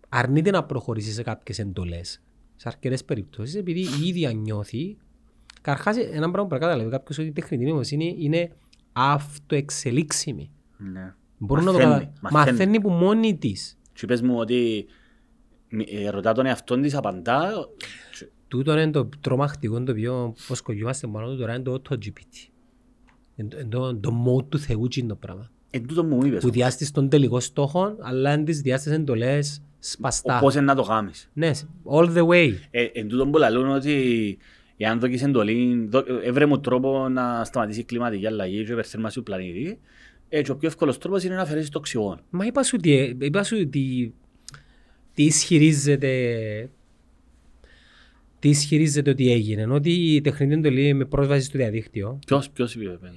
αρνείται 0.09 0.51
να 0.51 0.63
προχωρήσει 0.63 1.11
σε 1.11 1.23
κάποιες 1.23 1.59
εντολές 1.59 2.21
σε 2.55 2.67
αρκετές 2.67 3.05
περιπτώσεις 3.05 3.55
επειδή 3.55 3.79
η 3.79 4.07
ίδια 4.07 4.31
νιώθει 4.31 4.97
Καρχάς 5.65 5.97
ένα 5.97 6.07
πράγμα 6.31 6.41
που 6.41 6.47
πρέπει 6.47 6.51
να 6.63 6.67
καταλάβει 6.67 6.89
κάποιος 6.89 7.17
ότι 7.17 7.27
η 7.27 7.31
τεχνητή 7.31 7.65
νοημοσύνη 7.65 8.15
είναι 8.19 8.51
αυτοεξελίξιμη. 8.93 10.51
Ναι. 10.77 11.13
Μπορεί 11.37 11.63
να 11.63 11.71
το 11.71 11.77
Μαθαίνει, 11.77 11.93
κατα... 12.05 12.11
μαθαίνει. 12.21 12.51
Μαθαίνει 12.51 12.81
που 12.81 12.89
μόνη 12.89 13.37
της. 13.37 13.77
Και 13.93 14.05
πες 14.05 14.21
μου 14.21 14.35
ότι 14.37 14.85
μη- 15.69 15.87
ε, 15.91 16.09
ρωτά 16.09 16.31
τον 16.33 16.45
εαυτόν 16.45 16.81
της, 16.81 16.95
απαντά. 16.95 17.51
και- 18.19 18.27
Τούτο 18.47 18.71
είναι 18.79 18.91
το 18.91 19.09
τρομακτικό 19.21 19.83
το 19.83 19.91
οποίο 19.91 20.33
πως 20.47 20.61
κογιούμαστε 20.61 21.07
πάνω 21.07 21.27
του 21.29 21.37
τώρα 21.37 21.53
είναι 21.53 21.63
το 21.63 21.81
AutoGPT. 21.89 22.49
Είναι 23.35 23.47
το- 23.49 23.57
είναι 23.59 23.69
το, 23.69 23.95
το 23.95 24.11
mode 24.27 24.45
του 24.49 24.59
Θεού 24.59 24.87
είναι 24.95 25.07
το 25.07 25.15
πράγμα. 25.15 25.49
Εν 25.69 25.87
τούτο 25.87 26.03
μου 26.03 26.25
είπες. 26.25 26.41
Που 26.43 26.49
διάστης 26.49 26.91
των 26.91 27.09
τελικών 27.09 27.41
στόχων 27.41 27.97
αλλά 27.99 28.33
είναι 28.33 28.43
τις 28.43 28.61
διάστες 28.61 28.93
εντολές 28.93 29.61
σπαστά. 29.79 30.39
Πώς 30.39 30.53
είναι 30.55 30.63
να 30.63 30.75
το 30.75 30.83
κάνεις. 30.83 31.29
Ναι, 31.33 31.51
all 31.91 32.17
the 32.17 32.27
way. 32.27 32.51
Ε, 32.71 32.83
εν 32.83 33.07
τούτο 33.07 33.27
που 33.27 33.37
λαλούν 33.37 33.69
ότι 33.69 34.37
εάν 34.77 34.99
δώκεις 34.99 35.23
εντολή, 35.23 35.87
δω- 35.89 36.05
έβρε 36.23 36.45
μου 36.45 36.59
τρόπο 36.59 37.09
να 37.09 37.43
σταματήσει 37.43 37.79
η 37.79 37.83
κλιματική 37.83 38.27
αλλαγή 38.27 38.63
και 38.63 38.69
η 38.69 38.73
υπερθέρμανση 38.73 39.17
του 39.17 39.23
πλανήτη, 39.23 39.79
έτσι 40.29 40.51
ο 40.51 40.55
πιο 40.55 40.67
εύκολος 40.67 40.97
τρόπος 40.97 41.23
είναι 41.23 41.35
να 41.35 41.41
αφαιρέσεις 41.41 41.69
το 41.69 41.77
οξυγόνο. 41.77 42.19
Μα 42.29 42.45
είπα 42.45 42.63
σου 42.63 42.77
τι, 42.77 42.93
είπα 43.19 43.43
σου 43.43 43.69
τι, 43.69 44.11
τι 45.13 45.23
ισχυρίζεται 45.23 46.69
τι 48.39 48.51
ισχυρίζεται 48.51 49.09
ότι 49.09 49.31
έγινε. 49.31 49.73
Ότι 49.73 49.91
η 49.91 50.21
τεχνητή 50.21 50.53
εντολή 50.53 50.93
με 50.93 51.05
πρόσβαση 51.05 51.45
στο 51.45 51.57
διαδίκτυο 51.57 52.19
Ποιος, 52.25 52.49
ποιος 52.49 52.75
είπε, 52.75 52.99
ε, 53.03 53.11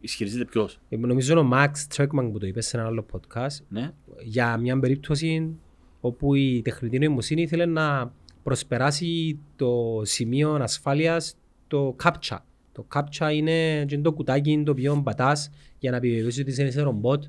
ισχυρίζεται 0.00 0.44
ποιος, 0.44 0.80
ε, 0.88 0.96
νομίζω 0.96 1.32
είναι 1.32 1.40
ο 1.40 1.50
Max 1.52 1.70
Treckman 1.96 2.28
που 2.32 2.38
το 2.38 2.46
είπε 2.46 2.60
σε 2.60 2.76
ένα 2.76 2.86
άλλο 2.86 3.06
podcast 3.12 3.64
ναι. 3.68 3.92
για 4.22 4.56
μια 4.56 4.78
περίπτωση 4.78 5.56
όπου 6.00 6.34
η 6.34 6.60
τεχνητή 6.64 6.98
νοημοσύνη 6.98 7.42
ήθελε 7.42 7.66
να 7.66 8.12
προσπεράσει 8.42 9.38
το 9.56 10.00
σημείο 10.04 10.50
ασφάλειας 10.62 11.36
το 11.68 11.96
CAPTCHA. 12.04 12.36
Το 12.72 12.86
CAPTCHA 12.94 13.30
είναι 13.34 13.84
και 13.84 13.98
το 13.98 14.12
κουτάκι 14.12 14.62
το 14.64 14.70
οποίο 14.70 15.00
πατάς 15.04 15.50
για 15.78 15.90
να 15.90 15.96
επιβεβαιώσεις 15.96 16.40
ότι 16.40 16.50
είσαι 16.62 16.82
ρομπότ. 16.82 17.24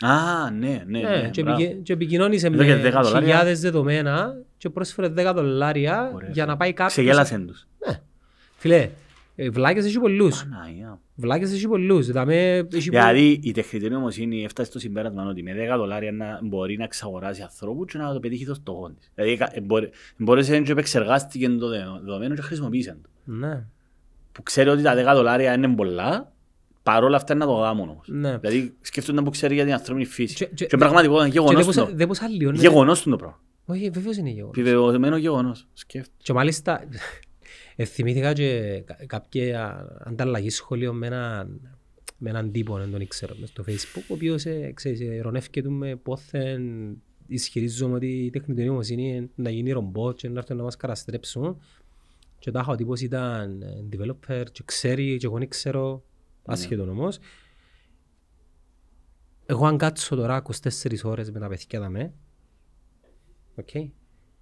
Α, 0.00 0.50
ναι, 0.50 0.82
ναι, 0.86 1.00
Ναι, 1.00 1.08
ναι, 1.22 1.28
και, 1.30 1.42
μπράβο. 1.42 1.62
επικοι- 1.62 1.82
και 1.82 1.92
επικοινώνησε 1.92 2.46
Εδώ 2.46 2.64
και 2.64 2.74
10 2.74 2.82
με 2.82 2.90
δολάρια. 2.90 3.18
χιλιάδες 3.20 3.60
δεδομένα 3.60 4.34
και 4.56 4.70
πρόσφερε 4.70 5.08
10 5.08 5.32
δολάρια 5.34 6.10
Ωραία. 6.14 6.30
για 6.32 6.46
να 6.46 6.56
πάει 6.56 6.72
κάποιος... 6.72 6.92
Ξεγέλασεν 6.92 7.46
τους. 7.46 7.66
Φίλε, 8.56 8.76
ε, 8.76 8.88
βλάκες 9.52 9.84
έχει 9.84 9.98
πολλούς. 9.98 10.44
Παναγία. 10.44 11.00
Βλάκες 11.14 11.52
έχει 11.52 11.68
πολλούς. 11.68 12.06
Δηλαδή, 12.06 12.34
έχει 12.36 12.62
πολλούς. 12.68 12.84
Δηλαδή 12.84 13.40
η 13.42 13.52
τεχνητή 13.52 13.88
νοημοσύνη 13.88 14.44
έφτασε 14.44 14.70
στο 14.70 14.78
συμπέρασμα 14.78 15.26
ότι 15.28 15.42
με 15.42 15.52
10 15.74 15.76
δολάρια 15.76 16.12
να 16.12 16.38
μπορεί 16.42 16.76
να 16.76 16.84
εξαγοράσει 16.84 17.42
ανθρώπους 17.42 17.92
και 17.92 17.98
να 17.98 18.12
το 18.12 18.20
πετύχει 18.20 18.44
το 18.46 18.54
στόχο 18.54 18.90
της. 18.90 19.10
Δηλαδή 19.14 19.36
κα- 19.36 19.50
ε, 19.52 19.60
μπορεί- 19.60 19.90
μπορέσε 20.16 20.60
και 20.60 20.72
επεξεργάστηκε 20.72 21.48
το 21.48 21.68
δεδο- 21.68 22.00
δεδομένο 22.04 22.34
και 22.34 22.42
χρησιμοποίησε 22.42 22.98
το. 23.02 23.08
Ναι, 23.32 23.64
Που 24.32 24.42
ξέρει 24.42 24.68
ότι 24.68 24.82
τα 24.82 24.94
10 24.94 25.14
δολάρια 25.14 25.52
είναι 25.54 25.68
πολλά, 25.68 26.32
παρόλα 26.82 27.16
αυτά 27.16 27.32
είναι 27.34 27.44
να 27.44 27.50
το 27.50 27.56
γάμουν 27.56 27.88
όμως. 27.88 28.06
ναι. 28.08 28.38
Δηλαδή 28.38 28.74
σκέφτονται 28.80 29.22
που 29.22 29.30
ξέρει 29.30 29.54
για 29.54 29.64
την 29.64 29.72
ανθρώπινη 29.72 30.04
φύση. 30.06 30.34
Και- 30.34 30.44
Και, 30.54 30.66
και- 30.66 30.76
πραγματικό 30.76 31.14
είναι 31.16 31.24
Και 31.24 31.30
γεγονός 31.32 31.64
δεν 31.66 31.74
του. 31.74 31.80
πως- 31.80 31.94
δεν 31.96 32.06
πως 32.06 32.20
αλλοιώνει. 32.22 32.58
Γεγονός 32.58 33.02
του 33.02 33.10
το 33.10 33.16
πράγμα. 33.16 33.40
Όχι, 33.66 33.90
βέβαιως 33.90 34.16
είναι 34.16 34.30
γεγονός. 34.30 34.56
Επιβεβαιωμένο 34.56 35.16
γεγονός. 35.16 35.66
Σκέφτε. 35.72 36.12
Και 36.16 36.32
μάλιστα 36.32 36.82
ε, 36.82 36.86
θυμήθηκα 37.84 38.32
και 38.32 38.80
κα- 38.84 39.06
κάποια 39.06 39.86
ανταλλαγή 40.00 40.50
σχολείων 40.50 40.96
με 40.96 41.06
έναν, 41.06 41.60
με 42.18 42.30
έναν 42.30 42.52
τύπο, 42.52 42.76
δεν 42.78 42.90
τον 42.90 43.00
ήξερα, 43.00 43.34
μες 43.40 43.48
στο 43.48 43.64
facebook, 43.66 44.02
ο 44.08 44.14
οποίος 44.14 44.46
ε, 44.46 44.72
ξέρεις, 44.74 45.00
ερωνεύκεται 45.00 45.68
με 45.68 45.96
πόθεν 45.96 46.62
ισχυρίζομαι 47.28 47.94
ότι 47.94 48.24
η 48.24 48.30
τεχνητή 48.30 48.64
νοημοσύνη 48.64 49.08
είναι 49.08 49.28
να 49.34 49.50
γίνει 49.50 49.70
ρομπότ 49.70 50.16
και 50.16 50.28
να 50.28 50.38
έρθουν 50.38 50.56
να 50.56 50.62
μας 50.62 50.76
καταστρέψουν. 50.76 51.60
Και 52.38 52.50
τάχα 52.50 52.72
ο 52.72 52.74
τύπος 52.74 53.00
ήταν 53.00 53.62
ε, 53.62 53.84
developer 53.92 54.44
και 54.52 54.62
ξέρει 54.64 55.16
και 55.16 55.26
εγώ 55.26 55.38
δεν 55.38 55.48
ξέρω, 55.48 56.02
άσχετον 56.44 56.88
όμως. 56.88 57.18
Εγώ 59.46 59.66
αν 59.66 59.76
κάτσω 59.76 60.16
τώρα 60.16 60.42
24 60.62 61.02
ώρες 61.02 61.30
με 61.30 61.40
τα 61.40 61.48
παιδιά 61.48 61.80
δαμέ, 61.80 62.14
okay, 63.56 63.88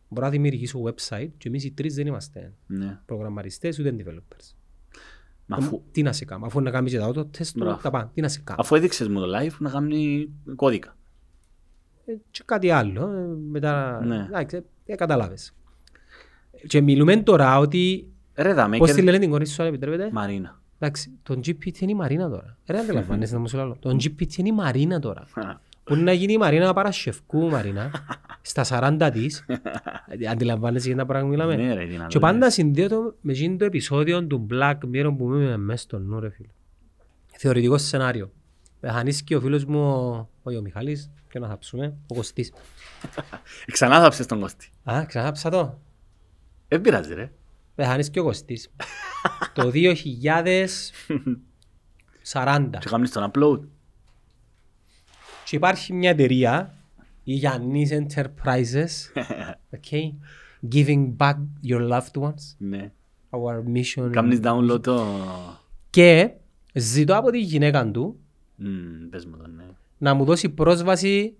μπορώ 0.08 0.26
να 0.26 0.32
δημιουργήσω 0.32 0.82
website 0.82 1.28
και 1.38 1.48
εμείς 1.48 1.64
οι 1.64 1.70
τρεις 1.72 1.94
δεν 1.94 2.06
είμαστε 2.06 2.52
Ναι. 2.66 2.98
προγραμματιστές 3.06 3.78
ούτε 3.78 3.94
developers. 3.98 4.54
Μα 5.46 5.56
Αφού, 5.56 5.82
Τι 5.90 6.02
να 6.02 6.12
σε 6.12 6.24
κάνω, 6.24 6.46
αφού 6.46 6.60
να 6.60 6.70
κάνεις 6.70 6.92
και 6.92 6.98
τα 6.98 7.06
auto 7.08 7.18
test 7.20 7.46
του, 7.46 7.58
Μπράβο. 7.58 7.80
τα 7.82 7.90
πάντα, 7.90 8.10
τι 8.14 8.20
να 8.20 8.28
σε 8.28 8.40
κάνω. 8.44 8.60
αφού 8.60 8.74
έδειξες 8.74 9.08
μου 9.08 9.20
το 9.20 9.26
live 9.38 9.56
να 9.58 9.70
κάνει 9.70 10.28
κώδικα. 10.56 10.96
Ε, 12.06 12.12
Και 12.30 12.42
κάτι 12.44 12.70
άλλο, 12.70 13.10
ε, 13.10 13.26
μετά, 13.50 14.00
Ναι. 14.04 14.16
εντάξει, 14.28 14.62
ε, 14.86 14.94
καταλάβες. 14.94 15.54
Και 16.66 16.80
μιλούμε 16.80 17.16
τώρα 17.16 17.58
ότι, 17.58 18.10
Ρε 18.34 18.52
δάμε 18.54 18.76
πώς 18.78 18.88
και... 18.88 18.94
τη 18.94 19.02
λένε 19.02 19.18
την 19.18 19.30
κορίτσι 19.30 19.52
σου 19.54 19.62
αν 19.62 19.68
επιτρέπετε, 19.68 20.08
Μαρίνα. 20.12 20.60
εντάξει, 20.78 21.10
τον 21.22 21.38
GPT 21.38 21.78
είναι 21.80 21.90
η 21.90 21.94
Μαρίνα 21.94 22.28
τώρα. 22.30 22.58
Ε, 22.64 22.72
Ρε 22.72 22.78
αντιλαμβάνεσαι 22.78 23.34
να 23.34 23.40
μου 23.40 23.48
σου 23.48 23.56
λέω, 23.56 23.76
τον 23.80 23.96
GPT 23.96 24.34
είναι 24.36 24.48
η 24.48 24.52
Μαρίνα 24.52 24.98
τώρα. 24.98 25.26
Που 25.86 25.94
είναι 25.94 26.02
να 26.02 26.12
γίνει 26.12 26.32
η 26.32 26.38
Μαρίνα 26.38 26.72
Παρασκευκού, 26.72 27.48
Μαρίνα, 27.50 27.90
στα 28.42 28.64
40 28.68 29.10
της. 29.12 29.44
Ε, 30.06 30.26
Αντιλαμβάνεσαι 30.28 30.86
για 30.88 30.96
τα 30.96 31.06
πράγματα 31.06 31.44
που 31.44 31.48
μιλάμε. 31.52 31.66
Ναι 31.68 31.74
ρε, 31.74 31.86
τι 31.86 31.96
να 31.96 32.06
Και 32.06 32.12
το 32.14 32.18
πάντα 32.20 32.50
συνδέω 32.50 33.16
με 33.20 33.32
εκείνο 33.32 33.56
το 33.56 33.64
επεισόδιο 33.64 34.26
του 34.26 34.46
Black 34.50 34.74
Mirror 34.94 35.14
που 35.18 35.34
είμαι 35.34 35.56
μέσα 35.56 35.82
στο 35.82 35.98
νου 35.98 36.20
ρε 36.20 36.30
φίλε. 36.30 36.48
Θεωρητικό 37.38 37.78
σενάριο. 37.78 38.32
Πεθανείς 38.80 39.22
και 39.22 39.36
ο 39.36 39.40
φίλος 39.40 39.64
μου, 39.64 39.80
ο- 39.80 40.28
όχι 40.42 40.56
ο 40.56 40.60
Μιχάλης, 40.60 41.10
και 41.28 41.38
να 41.38 41.48
θαψούμε, 41.48 41.94
ο 42.06 42.14
Κωστής. 42.14 42.52
Ξανά 43.72 44.00
θα 44.00 44.08
ψες 44.08 44.26
τον 44.26 44.40
Κώστη. 44.40 44.68
Α, 44.90 45.04
ξανάψα 45.06 45.50
το. 45.50 45.78
Δεν 46.68 46.80
πειράζει 46.80 47.14
ρε. 47.14 47.30
Πεθανείς 47.74 48.10
και 48.10 48.20
ο 48.20 48.24
Κωστής. 48.24 48.70
το 49.54 49.70
2040. 52.32 52.68
Και 52.78 52.88
κάνεις 52.90 53.10
τον 53.12 53.30
upload. 53.32 53.60
Και 55.48 55.56
υπάρχει 55.56 55.92
μια 55.92 56.10
εταιρεία, 56.10 56.74
η 57.24 57.32
Γιάννης 57.32 57.90
Enterprises, 57.92 59.20
okay, 59.76 60.12
giving 60.72 61.16
back 61.16 61.34
your 61.68 61.88
loved 61.90 62.20
ones, 62.22 62.54
Ναι. 62.58 62.92
our 63.30 63.76
mission. 63.76 64.10
Κάνεις 64.10 64.40
download 64.42 64.82
το... 64.82 65.04
Και 65.90 66.30
ζητώ 66.74 67.16
από 67.16 67.30
τη 67.30 67.38
γυναίκα 67.40 67.90
του 67.90 68.18
Μμμ, 68.56 69.08
Πες 69.10 69.26
μου 69.26 69.36
το, 69.36 69.46
ναι. 69.56 69.64
να 69.98 70.14
μου 70.14 70.24
δώσει 70.24 70.48
πρόσβαση. 70.48 71.34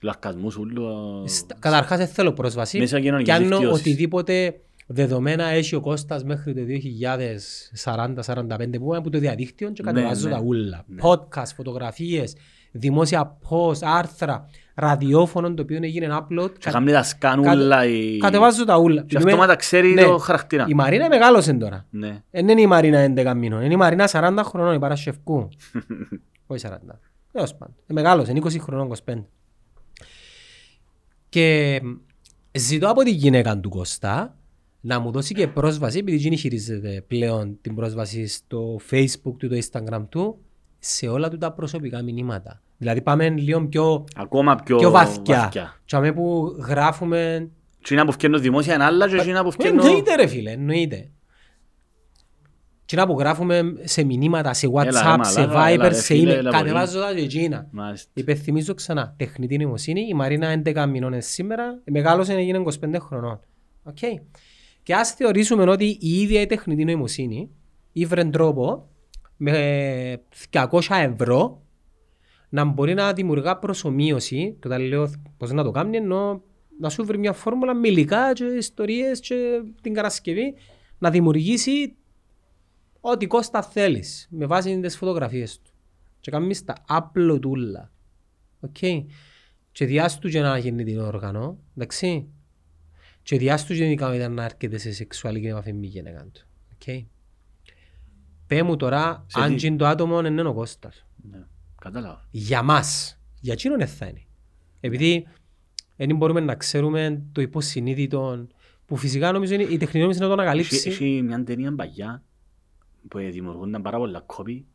Λαρκασμούς 0.00 0.56
ούλου... 0.56 0.84
στα- 1.28 1.56
Καταρχάς 1.58 1.98
δεν 1.98 2.08
θέλω 2.08 2.32
πρόσβαση. 2.32 2.78
Μέσα 2.78 3.00
κοινωνικής 3.00 3.34
Κι 3.34 3.42
αν 3.42 3.48
δικτύωσης. 3.48 3.80
οτιδήποτε 3.80 4.60
δεδομένα 4.86 5.44
έχει 5.44 5.74
ο 5.74 5.80
Κώστας 5.80 6.24
μέχρι 6.24 6.54
το 6.54 6.60
2040-45 8.24 8.56
που 8.78 8.84
είναι 8.86 8.96
από 8.96 9.10
το 9.10 9.18
διαδίκτυο 9.18 9.70
και 9.70 9.82
Ναι, 9.82 9.92
κατεβάζω 9.92 10.28
ναι. 10.28 10.34
τα 10.34 10.40
ούλα. 10.40 10.84
Ναι. 10.86 11.00
Podcast, 11.02 11.50
φωτογραφίες, 11.56 12.36
δημόσια 12.76 13.36
post, 13.48 13.78
άρθρα, 13.82 14.48
ραδιόφωνο 14.74 15.54
το 15.54 15.62
οποίο 15.62 15.78
έγινε 15.82 16.08
upload. 16.10 16.50
Και 16.52 16.58
κα- 16.60 16.70
κάνει 16.70 16.92
τα 16.92 17.02
σκάνουλα 17.02 17.84
η... 17.86 18.18
Κατεβάζω 18.18 18.64
τα 18.64 18.78
ούλα. 18.78 19.02
Και 19.02 19.16
αυτόματα 19.16 19.56
ξέρει 19.56 19.92
Ναι. 19.92 20.02
το 20.02 20.18
χαρακτήρα. 20.18 20.64
Η 20.68 20.74
Μαρίνα 20.74 21.08
μεγάλωσε 21.08 21.52
τώρα. 21.52 21.86
Ναι. 21.90 22.22
Δεν 22.30 22.48
είναι 22.48 22.60
η 22.60 22.66
Μαρίνα 22.66 23.12
11 23.16 23.32
μήνων. 23.36 23.62
Είναι 23.62 23.72
η 23.74 23.76
Μαρίνα 23.76 24.08
40 24.12 24.40
χρονών, 24.44 24.74
η 24.74 24.78
Παρασκευκού. 24.78 25.48
Όχι 26.46 26.66
40. 26.68 26.70
Τέλος 27.32 27.54
πάντων. 27.54 27.74
Ε, 27.86 27.92
μεγάλωσε, 27.92 28.30
είναι 28.30 28.40
20 28.44 28.56
χρονών, 28.60 28.92
25. 29.06 29.14
Και 31.28 31.80
μ, 31.82 31.88
ζητώ 32.58 32.88
από 32.90 33.02
τη 33.02 33.10
γυναίκα 33.10 33.58
του 33.58 33.68
Κωστά 33.68 34.36
να 34.80 34.98
μου 34.98 35.10
δώσει 35.10 35.34
και 35.34 35.48
πρόσβαση, 35.48 35.98
επειδή 35.98 36.16
εκείνη 36.16 36.36
χειρίζεται 36.36 37.04
πλέον 37.06 37.58
την 37.60 37.74
πρόσβαση 37.74 38.26
στο 38.26 38.80
facebook 38.90 39.34
του, 39.38 39.48
το 39.48 39.56
instagram 39.62 40.04
του, 40.08 40.38
σε 40.78 41.08
όλα 41.08 41.28
του 41.28 41.38
τα 41.38 41.52
προσωπικά 41.52 42.02
μηνύματα. 42.02 42.62
Δηλαδή 42.76 43.02
πάμε 43.02 43.28
λίγο 43.28 43.66
πιο, 43.66 44.04
Ακόμα 44.16 44.56
πιο, 44.56 44.76
πιο 44.76 44.90
βαθιά. 44.90 45.52
Και 45.84 45.96
αμέ 45.96 46.12
που 46.12 46.56
γράφουμε... 46.66 47.50
Και 47.82 47.94
είναι 47.94 48.04
που 48.04 48.12
φτιάχνουν 48.12 48.40
δημόσια 48.40 48.74
είναι 48.74 48.84
άλλα 48.84 49.08
και 49.08 49.30
είναι 49.30 49.42
που 49.42 49.50
φτιάχνουν... 49.50 49.86
Εννοείται 49.86 50.14
ρε 50.14 50.26
φίλε, 50.26 50.50
εννοείται. 50.50 51.10
Και 52.84 52.96
να 52.96 53.06
που 53.06 53.18
γράφουμε 53.18 53.62
σε 53.82 54.04
μηνύματα, 54.04 54.52
σε 54.52 54.68
WhatsApp, 54.72 54.84
Έλα, 54.84 55.24
σε 55.24 55.40
έλα, 55.40 55.52
Viber, 55.52 55.72
έλα, 55.72 55.88
ρε, 55.88 55.94
σε 55.94 56.14
φίλε, 56.14 56.32
email, 56.32 56.36
έλα, 56.36 56.50
κατεβάζω 56.50 57.00
τα 57.00 57.14
και 57.14 57.20
εκείνα. 57.20 57.68
Μάλιστα. 57.70 58.10
Υπενθυμίζω 58.14 58.74
ξανά, 58.74 59.14
τεχνητή 59.16 59.56
νοημοσύνη, 59.56 60.00
η 60.08 60.14
Μαρίνα 60.14 60.62
11 60.64 60.86
μηνών 60.88 61.14
σήμερα, 61.18 61.82
μεγάλωσε 61.84 62.32
έγινε 62.32 62.62
25 62.64 62.96
χρονών. 62.98 63.40
Okay. 63.84 64.22
Και 64.82 64.94
ας 64.94 65.12
θεωρήσουμε 65.12 65.70
ότι 65.70 65.84
η 66.00 66.20
ίδια 66.20 66.40
η 66.40 66.46
τεχνητή 66.46 66.84
νοημοσύνη 66.84 67.50
ήβρε 67.92 68.24
τρόπο 68.24 68.88
με 69.36 70.22
200 70.50 70.80
ευρώ 70.88 71.62
να 72.48 72.64
μπορεί 72.64 72.94
να 72.94 73.12
δημιουργά 73.12 73.58
προσωμείωση, 73.58 74.56
και 74.60 74.68
όταν 74.68 74.82
λέω 74.82 75.10
πώς 75.36 75.52
να 75.52 75.62
το 75.62 75.70
κάνει, 75.70 75.96
ενώ 75.96 76.42
να 76.80 76.88
σου 76.88 77.04
βρει 77.04 77.18
μια 77.18 77.32
φόρμουλα 77.32 77.74
με 77.74 77.88
υλικά 77.88 78.32
και 78.32 78.44
ιστορίες 78.44 79.20
και 79.20 79.62
την 79.80 79.94
κατασκευή 79.94 80.54
να 80.98 81.10
δημιουργήσει 81.10 81.96
ό,τι 83.00 83.26
κόστα 83.26 83.62
θέλεις 83.62 84.28
με 84.30 84.46
βάση 84.46 84.80
τις 84.80 84.96
φωτογραφίες 84.96 85.60
του. 85.62 85.70
Και 86.20 86.30
κάνεις 86.30 86.64
τα 86.64 86.74
απλωτούλα. 86.86 87.92
Οκ. 88.60 88.76
Και 89.72 89.86
διάστου 89.86 90.28
και 90.28 90.40
να 90.40 90.58
γίνει 90.58 90.84
την 90.84 91.00
όργανο, 91.00 91.58
εντάξει. 91.76 92.28
Και 93.22 93.38
διάστου 93.38 93.74
και 93.74 93.84
ήταν 93.84 94.32
να 94.32 94.44
έρχεται 94.44 94.78
σε 94.78 94.92
σεξουαλική 94.92 95.46
επαφή 95.46 95.72
με 95.72 95.86
γυναίκα 95.86 96.26
του. 96.32 96.46
Οκ. 96.72 97.04
Πέ 98.46 98.62
μου 98.62 98.76
τώρα 98.76 99.24
Σε 99.26 99.40
αν 99.40 99.48
τι; 99.48 99.56
και 99.56 99.66
είναι 99.66 99.76
το 99.76 99.86
άτομο 99.86 100.20
είναι 100.20 100.48
ο 100.48 100.54
Κώστας. 100.54 101.06
Ναι, 101.30 101.44
Κατάλαβα. 101.80 102.26
Για 102.30 102.62
μας. 102.62 103.18
Για 103.40 103.52
εκείνον 103.52 103.78
δεν 103.78 103.86
θα 103.88 104.06
είναι. 104.06 104.22
Επειδή 104.80 105.26
δεν 105.96 106.16
μπορούμε 106.16 106.40
να 106.40 106.54
ξέρουμε 106.54 107.22
το 107.32 107.40
υποσυνείδητο 107.40 108.46
που 108.86 108.96
φυσικά 108.96 109.32
νομίζω 109.32 109.54
είναι, 109.54 109.62
η 109.62 109.76
τεχνική 109.76 109.98
νόμιση 109.98 110.20
να 110.20 110.26
το 110.26 110.32
Έχει 110.32 110.40
ανακαλύψει. 110.40 110.88
έχει 110.88 111.22
μια 111.24 111.44
ταινία 111.44 111.74
παγιά 111.74 112.22
που 113.08 113.18
δημιουργούνταν 113.18 113.82
πάρα 113.82 113.96
πολλά 113.98 114.20
κόπη. 114.20 114.66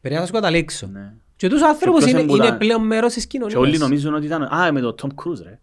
Πρέπει 0.00 0.14
να 0.16 0.26
σου 0.26 0.32
καταλήξω. 0.32 0.86
Ναι. 0.86 1.14
Και 1.36 1.48
τους 1.48 1.62
άνθρωπος 1.62 1.98
ποιος 2.04 2.10
είναι, 2.12 2.20
εμπούτα- 2.22 2.46
είναι 2.46 2.56
πλέον 2.56 2.86
μέρος 2.86 3.12
της 3.12 3.26
Και 3.26 3.38
όλοι 3.42 3.52
κοινωνίας. 3.52 3.78
νομίζουν 3.78 4.14
ότι 4.14 4.26
ήταν... 4.26 4.42
Α, 4.42 4.72
με 4.72 4.80
το 4.80 4.94
Tom 5.02 5.06
Cruise 5.08 5.42
ρε. 5.42 5.60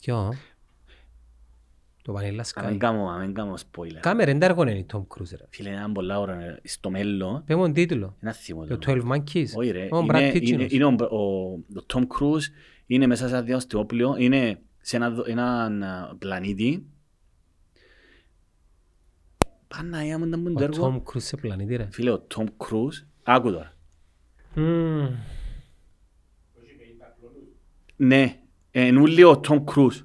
Ποιο; 0.00 0.32
Το 2.06 2.14
Vanilla 2.18 2.40
Να 2.56 2.62
μην 2.66 2.74
Sky. 2.74 2.76
κάνω, 2.78 3.10
να 3.10 3.16
μην 3.18 3.34
κάνω 3.34 3.54
spoiler. 3.54 3.98
Κάμε 4.00 4.24
ρε, 4.24 4.32
δεν 4.34 4.50
είναι 4.58 4.70
η 4.78 4.86
Tom 4.92 4.98
Cruise 5.00 5.30
ρε. 5.30 5.44
Φίλε, 5.50 5.68
είναι 5.70 5.88
πολλά 5.92 6.20
ώρα. 6.20 6.40
ε, 6.42 6.60
Στο 6.64 6.90
μέλλον, 6.90 7.44
Πες 7.46 7.56
μου 7.56 7.62
τον 7.62 7.72
τίτλο. 7.72 8.16
ένα 8.20 8.32
θύμο. 8.32 8.64
Το 8.66 8.78
12 8.86 9.00
Monkeys. 9.12 9.46
Όχι 9.56 9.70
ρε, 9.70 9.88
Ο 9.90 9.98
Brad 9.98 10.04
είναι, 10.04 10.30
Pitt 10.34 10.42
είναι, 10.42 10.62
είναι. 10.62 10.66
είναι 10.70 10.84
ο, 10.84 10.96
ο, 11.16 11.52
ο 11.52 11.84
Tom 11.94 12.00
Cruise 12.00 12.42
είναι 12.86 13.06
μέσα 13.06 13.28
σε 13.28 13.34
ένα 13.34 13.42
διαστημόπλαιο, 13.44 14.16
είναι 14.18 14.58
σε 14.80 14.96
ένα, 14.96 15.10
δο- 15.10 15.24
έναν 15.26 15.82
α, 15.82 16.16
πλανήτη. 16.18 16.86
Παναγία 19.68 20.18
μου, 20.18 20.24
ήταν 20.26 20.40
μου 20.40 20.52
το 20.52 20.60
Ο 20.60 20.64
έργο. 20.64 21.02
Tom 21.06 21.10
Cruise 21.10 21.20
σε 21.22 21.36
πλανήτη 21.36 21.76
ρε. 21.76 21.88
Φίλε, 21.90 22.10
ο 22.10 22.26
Tom 22.34 22.44
Cruise, 22.44 23.06
άκου 23.22 23.50
τώρα. 23.52 23.72
Μμμ. 24.54 25.08
Ναι, 27.96 28.38
ενούλη 28.70 29.24
ο 29.24 29.40
Tom 29.48 29.64
Cruise. 29.64 30.04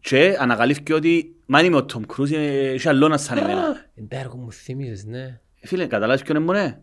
Και 0.00 0.36
ανακαλύφθηκε 0.40 0.94
ότι, 0.94 1.33
μα 1.46 1.58
αν 1.58 1.64
είμαι 1.64 1.76
ο 1.76 1.86
Tom 1.92 2.00
Cruise, 2.06 2.32
ε, 2.32 2.68
έχει 2.68 2.88
αλλόνα 2.88 3.16
σαν 3.18 3.38
εμένα. 3.38 3.86
Εν 3.94 4.08
τα 4.08 4.16
έργο 4.18 4.36
μου 4.36 4.52
θύμισες, 4.52 5.04
ναι. 5.04 5.40
Φίλε, 5.62 5.86
καταλάβεις 5.86 6.22
ποιον 6.22 6.36
είναι 6.36 6.44
μωρέ; 6.46 6.80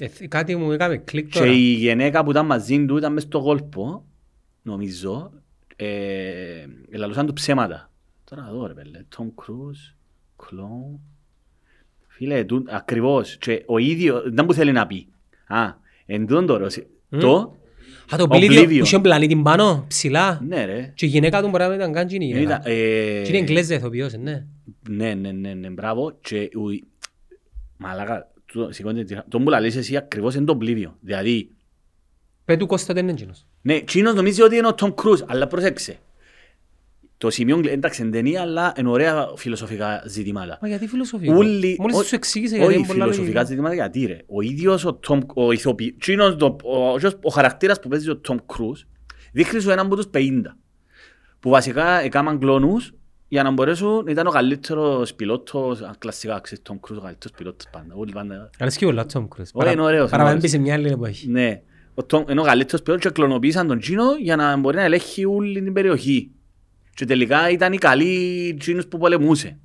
Ε, 0.00 0.08
θ- 0.08 0.28
Κάτι 0.28 0.56
μου 0.56 0.72
έκαμε 0.72 0.96
κλικ 0.96 1.28
Και 1.28 1.38
τώρα. 1.38 1.50
η 1.50 1.56
γυναίκα 1.56 2.24
που 2.24 2.30
ήταν 2.30 2.46
μαζί 2.46 2.84
του 2.86 2.96
ήταν 2.96 3.12
μες 3.12 3.22
στο 3.22 3.40
κόλπο, 3.42 4.04
νομίζω, 4.62 5.32
ε, 5.76 6.66
ελαλούσαν 6.90 7.26
του 7.26 7.32
ψέματα. 7.32 7.90
Τώρα 8.24 8.48
δω 8.52 8.66
ρε 8.66 8.72
πέλε, 8.74 9.04
Tom 9.16 9.24
Cruise, 9.24 9.94
κλόν. 10.46 11.00
Φίλε, 12.08 12.44
του, 12.44 12.64
ακριβώς. 12.68 13.36
Και 13.36 13.62
ο 13.66 13.78
ίδιος, 13.78 14.22
δεν 14.26 14.46
που 14.46 14.52
θέλει 14.54 14.72
να 14.72 14.86
πει. 14.86 15.08
Α, 15.46 15.72
εν 16.06 16.26
τούτον 16.26 16.46
το 16.46 16.56
ρωσι- 16.56 16.86
Το, 17.08 17.56
Α, 18.12 18.16
το 18.16 18.28
πλήδιο 18.28 18.62
Oblivion. 18.62 18.66
που 18.78 18.84
είχε 18.84 18.98
πλανήτη 18.98 19.36
πάνω, 19.36 19.84
ψηλά. 19.88 20.40
ναι 20.48 20.64
ρε. 20.64 20.92
Και 20.94 21.06
η 21.06 21.08
γυναίκα 21.08 21.42
του 21.42 21.48
μπορεί 21.48 21.64
να 21.64 21.74
ήταν 21.74 21.92
καν 21.92 22.06
και 22.06 22.14
η 22.14 22.18
Ήταν, 22.28 22.38
γυναίκα. 22.40 22.68
ε, 22.68 23.22
Και 23.22 23.28
είναι 23.28 23.38
εγγλέζα 23.38 23.74
ηθοποιός, 23.74 24.12
ε, 24.12 24.16
ναι. 24.16 24.44
Ναι, 24.90 25.14
ναι, 25.14 25.32
ναι, 25.32 25.54
ναι, 25.54 25.68
μπράβο. 25.68 26.18
Και 26.20 26.50
ου- 26.54 26.84
μαλάκα, 27.76 28.30
τούτο- 28.46 28.72
σηκώνεται 28.72 29.14
τη- 29.14 29.28
το 29.28 29.40
που 29.40 29.48
λαλείς 29.50 29.76
εσύ 29.76 29.96
ακριβώς 29.96 30.34
είναι 30.34 30.44
το 30.44 30.56
πλήδιο. 30.56 30.96
Δηλαδή, 31.00 31.48
Πες 32.44 32.56
του 32.56 32.66
Κώστα 32.66 32.94
δεν 32.94 33.02
είναι 33.02 33.12
εκείνος. 33.12 33.46
Ναι, 33.62 33.80
Τσίνος 33.80 34.14
νομίζει 34.14 34.42
ότι 34.42 34.56
είναι 34.56 34.66
ο 34.66 34.74
Τόμ 34.74 34.94
Κρούζ, 34.94 35.20
αλλά 35.26 35.46
πρόσεξε. 35.46 35.96
Το 37.18 37.30
σημείο, 37.30 37.60
εντάξει, 37.66 38.02
είναι 38.02 38.10
ταινία, 38.10 38.40
αλλά 38.40 38.72
είναι 38.78 38.88
ωραία 38.88 39.26
φιλοσοφικά 39.36 40.02
ζητήματα. 40.06 40.58
Μα 40.62 40.68
γιατί 40.68 40.86
φιλοσοφικό. 40.86 41.34
Ούλοι, 41.36 41.76
Μόλις 41.80 41.96
ό- 41.98 42.02
σου 42.02 42.14
εξήγησε 42.14 42.56
γιατί 42.56 42.68
όχι 42.70 42.78
είναι 42.78 42.86
πολλά 42.86 42.98
φιλοσοφικά 43.02 43.24
λογικά. 43.32 43.44
ζητήματα, 43.44 43.74
γιατί 43.74 44.04
ρε. 44.06 44.18
Ο 44.26 44.40
ίδιος 44.40 44.84
ο 44.84 44.94
Τόμ, 44.94 45.20
ο 45.34 45.52
ηθοποιός, 45.52 45.94
Τσίνος, 45.98 46.36
το- 46.36 46.56
ο, 46.64 46.76
ο, 46.88 46.96
ο 47.22 47.30
χαρακτήρας 47.30 47.80
που 47.80 47.88
παίζει 47.88 48.10
ο 48.10 48.16
Τόμ 48.16 48.36
Κρούζ, 48.46 48.80
δείχνει 49.32 49.60
σου 49.60 49.70
έναν 49.70 49.86
από 49.86 49.96
τους 49.96 50.06
50. 50.14 50.56
Που 51.40 51.50
βασικά 51.50 52.00
έκαναν 52.00 52.38
κλόνους 52.38 52.92
για 53.28 53.42
να 53.42 53.50
μπορέσουν, 53.50 54.06
ήταν 54.08 54.26
ο 54.26 54.30
καλύτερος 54.30 55.14
πιλότος, 55.14 55.80
α, 55.80 55.94
κλασικά, 55.98 56.40
ξέρεις, 56.40 56.62
Τόμ 56.64 56.80
Κρούζ, 56.80 56.98
ο 56.98 57.00
καλύτερος 57.00 57.36
πιλότος 57.36 57.66
πάντα. 57.70 57.94
Όλοι 57.94 58.12
πάντα 58.12 58.50
Αρέσκει 58.58 58.84
πολλά 58.84 59.06
Tom 59.12 59.20
Cruise. 59.20 59.44
Όχι, 59.52 59.72
είναι 59.72 59.82
ωραίος, 59.82 60.00
είναι 60.00 60.10
Παραπέμπει 60.10 60.36
ωραίος. 60.36 60.50
σε 60.50 60.58
μια 60.58 60.74
άλλη 60.74 60.88
εποχή. 60.88 61.28
Ναι. 61.30 61.60
Ο 61.94 62.06
Tom, 62.10 62.28
ενώ 62.28 62.42
ο 62.42 62.44
καλύτερος 62.44 62.82
πιλότος 62.82 63.04
και 63.06 63.10
κλωνοποίησαν 63.12 63.66
τον 63.66 63.78
Τζίνο 63.78 64.04
για 64.20 64.36
να 64.36 64.56
μπορεί 64.56 64.76
να 64.76 64.82
ελέγχει 64.82 65.24
όλη 65.24 65.62
την 65.62 65.72
περιοχή. 65.72 66.30
Και 66.94 67.04
τελικά 67.04 67.50
ήταν 67.50 67.72
οι 67.72 67.78
καλοί 67.78 68.54
Τζίνους 68.58 68.86
που 68.86 68.98
πολεμούσε 68.98 69.58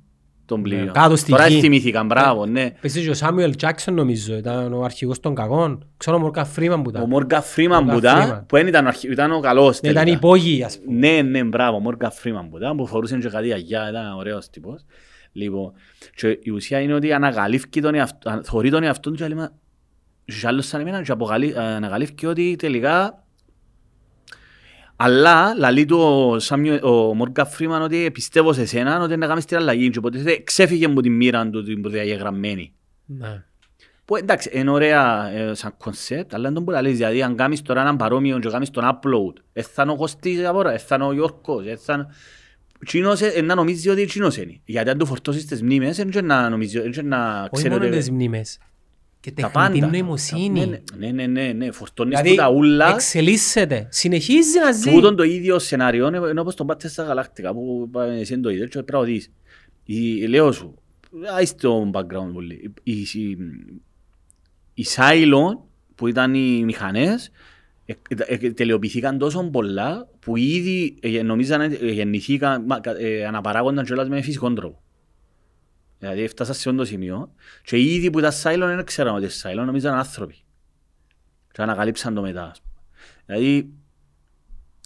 τον 0.44 0.62
πλοίο. 0.62 0.84
Ναι, 0.84 0.90
κάτω 0.90 1.16
στη 1.16 1.30
Τώρα 1.30 1.48
γη. 1.48 1.60
θυμήθηκαν, 1.60 2.06
μπράβο, 2.06 2.46
ναι. 2.46 2.70
Πες 2.80 2.92
και 2.92 3.10
ο 3.10 3.14
Σάμουελ 3.14 3.56
Τζάκσον 3.56 3.94
νομίζω, 3.94 4.36
ήταν 4.36 4.72
ο 4.72 4.82
αρχηγός 4.84 5.20
των 5.20 5.34
κακών. 5.34 5.86
Ξέρω 5.96 6.16
ο 6.16 6.20
Μόρκα 6.20 6.44
Φρήμαν 6.44 6.82
που 6.82 6.90
Ο 6.94 6.96
ήταν. 6.96 7.08
Μόργα 7.08 7.40
Φρήμαν 7.40 7.84
Morgan 7.88 7.92
που 7.92 7.98
ήταν, 7.98 8.30
Freeman. 8.30 8.44
που 8.46 8.56
δεν 8.56 8.66
ήταν, 8.66 8.84
ο 8.84 8.88
αρχι- 8.88 9.10
ήταν 9.10 9.32
ο 9.32 9.40
καλός 9.40 9.80
Ναι, 9.80 9.90
Ήταν 9.90 10.02
τελικά. 10.04 10.18
υπόγειοι 10.26 10.62
ας 10.64 10.78
πούμε. 10.80 10.98
Ναι, 10.98 11.22
ναι, 11.22 11.44
μπράβο, 11.44 11.76
ο 11.76 11.80
Μόργα 11.80 12.10
Φρήμαν 12.10 12.48
που 12.48 12.56
ήταν, 12.56 12.76
που 12.76 12.86
φορούσε 12.86 13.18
και 13.18 13.28
κάτι 13.28 13.52
αγιά, 13.52 13.88
ήταν 13.90 14.16
ωραίος 14.16 14.50
τύπος. 14.50 14.84
Λοιπόν, 15.32 15.72
και 16.14 16.38
η 16.42 16.50
ουσία 16.50 16.80
είναι 16.80 16.94
ότι 16.94 17.12
ανακαλύφθηκε 17.12 17.80
τον 17.80 17.94
εαυτό, 17.94 18.30
αν- 18.30 18.44
θωρεί 18.44 18.70
τον 18.70 18.82
εαυτό 18.82 19.10
του 19.10 19.16
και 19.16 19.26
λέει, 19.28 19.36
«Μα, 19.38 19.52
είσαι 20.24 20.46
άλλος 20.46 20.66
σαν 20.66 20.80
εμένα 20.80 21.02
και 21.02 21.12
αποκαλύ- 21.12 21.56
ανακαλύφθηκε 21.56 22.26
ότι 22.26 22.56
τελικά 22.58 23.24
αλλά 25.02 25.54
λαλεί 25.58 25.84
του 25.84 25.98
ο, 25.98 26.38
Σάμιο, 26.38 26.78
ο 26.82 27.14
Μόργα 27.14 27.44
Φρήμαν 27.44 27.82
ότι 27.82 28.10
πιστεύω 28.12 28.52
σε 28.52 28.66
σένα 28.66 29.02
ότι 29.02 29.16
να 29.16 29.26
κάνεις 29.26 29.44
την 29.44 29.56
αλλαγή 29.56 29.90
και 29.90 29.98
οπότε 29.98 30.40
ξέφυγε 30.44 30.84
από 30.84 31.00
τη 31.00 31.10
μοίρα 31.10 31.50
του 31.50 31.62
την 31.62 31.80
προδιαγεγραμμένη. 31.80 32.72
Ναι. 33.06 33.44
Που 34.04 34.16
εντάξει, 34.16 34.50
είναι 34.52 34.70
ωραία 34.70 35.30
ε, 35.30 35.54
σαν 35.54 35.74
κονσέπτ, 35.76 36.34
αλλά 36.34 36.44
δεν 36.44 36.54
τον 36.54 36.62
μπορεί 36.62 36.76
να 36.76 36.82
λες, 36.82 36.96
δηλαδή 36.96 37.22
αν 37.22 37.36
κάνεις 37.36 37.62
τώρα 37.62 37.80
έναν 37.80 37.96
παρόμοιο 37.96 38.38
και 38.38 38.48
κάνεις 38.48 38.70
τον 38.70 38.84
upload, 38.84 39.32
ε, 39.52 39.62
θα 39.62 39.82
είναι 39.82 39.92
ο 39.92 39.96
Κωστής 39.96 40.44
απόρα, 40.46 40.72
ε, 40.72 40.78
θα 40.78 40.94
είναι 40.94 41.04
ο 41.04 41.12
Γιώργος, 41.12 41.66
ε, 41.66 41.76
θα 41.76 41.92
είναι... 41.92 42.06
Τσίνος, 42.86 43.20
ε, 43.20 43.40
να 43.40 43.54
νομίζεις 43.54 43.88
ότι 43.92 44.04
τσίνος 44.04 44.36
είναι. 44.36 44.60
Γιατί 44.64 44.90
αν 44.90 44.98
του 44.98 45.06
φορτώσεις 45.06 45.46
τις 45.46 45.62
μνήμες, 45.62 45.96
δεν 45.96 46.10
και 46.10 46.20
να 46.22 46.48
νομίζει, 46.48 46.80
δεν 46.80 46.90
και 46.90 47.02
να 47.02 47.40
Όχι 47.40 47.48
ξέρει 47.52 47.70
μόνο 47.70 47.84
ότι- 47.86 47.96
τις 47.96 48.10
μνήμες. 48.10 48.58
Και 49.20 49.30
τα 49.32 49.50
τεχνητή 49.50 49.80
πάντα. 49.80 49.86
νοημοσύνη. 49.92 50.66
Ναι, 50.66 50.80
ναι, 50.98 51.10
ναι, 51.10 51.26
ναι, 51.26 51.52
ναι, 51.52 51.70
φορτώνεις 51.70 52.10
Δηλαδή 52.20 52.36
του 52.36 52.42
τα 52.42 52.50
ούλα. 52.50 52.88
εξελίσσεται. 52.92 53.88
Συνεχίζει 53.90 54.58
να 54.64 54.72
ζει. 54.72 54.90
Τούτον 54.90 55.16
το 55.16 55.22
ίδιο 55.22 55.58
σενάριο 55.58 56.06
είναι 56.06 56.16
είναι 56.30 56.40
όπως 56.40 56.54
το 56.54 56.64
πάτε 56.64 56.88
στα 56.88 57.02
γαλάκτικα 57.02 57.52
που 57.52 57.88
πάμε 57.92 58.18
εσύ 58.20 58.32
είναι 58.32 58.42
το 58.42 58.50
ίδιο 58.50 58.64
και 58.64 58.70
πρέπει 58.70 58.92
να 58.92 58.98
το 58.98 59.04
δεις. 59.04 59.30
Η- 59.84 60.26
Λέω 60.26 60.52
σου, 60.52 60.74
άις 61.36 61.54
το 61.54 61.90
background 61.94 62.30
πολύ. 62.32 62.72
Η, 62.82 62.92
η, 62.92 63.36
η 64.74 64.84
Cylon 64.96 65.58
που 65.94 66.06
ήταν 66.06 66.34
οι 66.34 66.62
μηχανές 66.64 67.30
ε, 67.86 67.92
ε, 68.08 68.34
ε, 68.46 68.50
τελειοποιηθήκαν 68.52 69.18
τόσο 69.18 69.44
πολλά 69.44 70.08
που 70.20 70.36
ήδη 70.36 70.96
ε, 71.00 71.22
νομίζαν 71.22 71.60
ε, 71.60 71.66
γεννηθήκαν, 71.90 72.64
μα, 72.66 72.80
κα- 72.80 72.98
ε, 73.00 73.24
αναπαράγονταν 73.26 73.84
κιόλας 73.84 74.08
με 74.08 74.22
φυσικό 74.22 74.52
τρόπο. 74.52 74.82
Δηλαδή 76.00 76.22
έφτασα 76.22 76.52
σε 76.52 76.68
αυτό 76.68 76.80
το 76.80 76.84
σημείο 76.88 77.32
και 77.64 77.78
ήδη 77.80 78.10
που 78.10 78.18
ήταν 78.18 78.32
Cylon 78.42 78.74
δεν 78.76 78.84
ξέραν 78.84 79.14
ότι 79.14 79.24
είναι 79.24 79.32
Cylon, 79.62 79.64
νομίζαν 79.66 79.94
άνθρωποι. 79.94 80.34
Και 81.52 81.62
ανακαλύψαν 81.62 82.14
το 82.14 82.20
μετά. 82.22 82.44
ας 82.50 82.60
πούμε. 82.62 82.74
Δηλαδή 83.26 83.70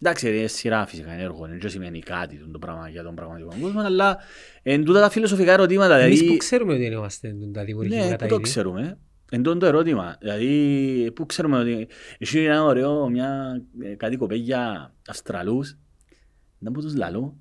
Εντάξει, 0.03 0.37
είναι 0.39 0.47
σειρά 0.47 0.87
φυσικά, 0.87 1.15
είναι 1.15 1.23
έργο, 1.23 1.47
δεν 1.47 1.71
σημαίνει 1.71 1.99
κάτι 1.99 2.49
το 2.53 2.59
πράγμα 2.59 2.89
για 2.89 3.03
τον 3.03 3.15
πραγματικό 3.15 3.53
κόσμο, 3.61 3.81
αλλά 3.81 4.19
εν 4.63 4.85
τούτα 4.85 5.01
τα 5.01 5.11
φιλοσοφικά 5.11 5.53
ερωτήματα, 5.53 5.97
Εμείς 5.97 6.15
δηλαδή... 6.19 6.33
που 6.33 6.37
ξέρουμε 6.39 6.73
ότι 6.75 6.85
είμαστε 6.85 7.35
τα 7.53 7.65
δημιουργικά 7.65 8.05
Ναι, 8.05 8.11
τα 8.11 8.17
πού 8.17 8.27
το 8.29 8.35
είδη. 8.35 8.43
ξέρουμε. 8.43 8.99
Εν 9.31 9.43
τούτο 9.43 9.59
το 9.59 9.67
ερώτημα. 9.67 10.17
Δηλαδή, 10.21 11.11
πού 11.15 11.27
ξέρουμε 11.27 11.59
ότι 11.59 11.89
έχει 12.19 12.39
ένα 12.45 12.63
ωραίο, 12.65 13.09
μια, 13.09 13.61
ε, 13.83 13.95
κάτι 13.95 14.17
κοπέγια 14.17 14.95
Αυστραλούς, 15.09 15.77
δεν 16.59 16.73
πω 16.73 16.81
τους 16.81 16.95
λαλού. 16.95 17.41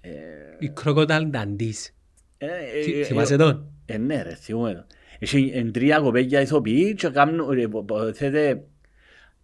Ε, 0.00 0.10
Η 0.58 0.72
Crocodile 0.84 1.30
Dandies. 1.30 1.90
Ε, 2.38 2.46
ε, 2.46 2.82
Θυ- 2.82 2.96
ε, 3.00 3.04
Θυμάσαι 3.04 3.36
τον; 3.36 3.66
ε, 3.86 3.98
ναι 3.98 4.22
ρε, 4.22 4.34
θυμούμαι 4.34 4.72
το. 4.74 4.84
Έχει 5.18 5.50
εν 5.54 5.72
τρία 5.72 5.98
κοπέγια 6.00 6.40
ηθοποιοί 6.40 6.94
και 6.94 7.08
κάνουν, 7.08 7.58
ε, 7.58 7.66
πο- 7.66 7.84
πο- 7.84 8.12
θέτε, 8.12 8.62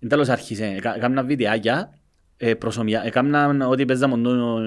Εν 0.00 0.08
τέλος 0.10 0.28
άρχισε, 0.28 0.66
έκα- 0.66 0.96
έκανα 0.96 1.22
βιντεάκια, 1.22 1.98
ε, 2.36 2.54
προσωμιά, 2.54 3.02
έκανα 3.04 3.68
ό,τι 3.68 3.84
παίζαμε 3.84 4.16
το, 4.22 4.58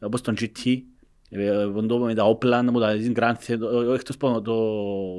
ε, 0.00 0.06
όπως 0.06 0.20
τον 0.20 0.34
GT, 0.40 0.82
ε, 1.30 1.50
το- 1.86 1.98
με 1.98 2.14
τα 2.14 2.24
όπλα, 2.24 2.62
να 2.62 2.70
μου 2.72 2.80
τα 2.80 2.96
δεις 2.96 3.12
Grand 3.16 3.32
Theft, 3.46 3.60
ε, 3.90 3.94
εκτός 3.94 4.16
που 4.16 4.42
το, 4.42 4.54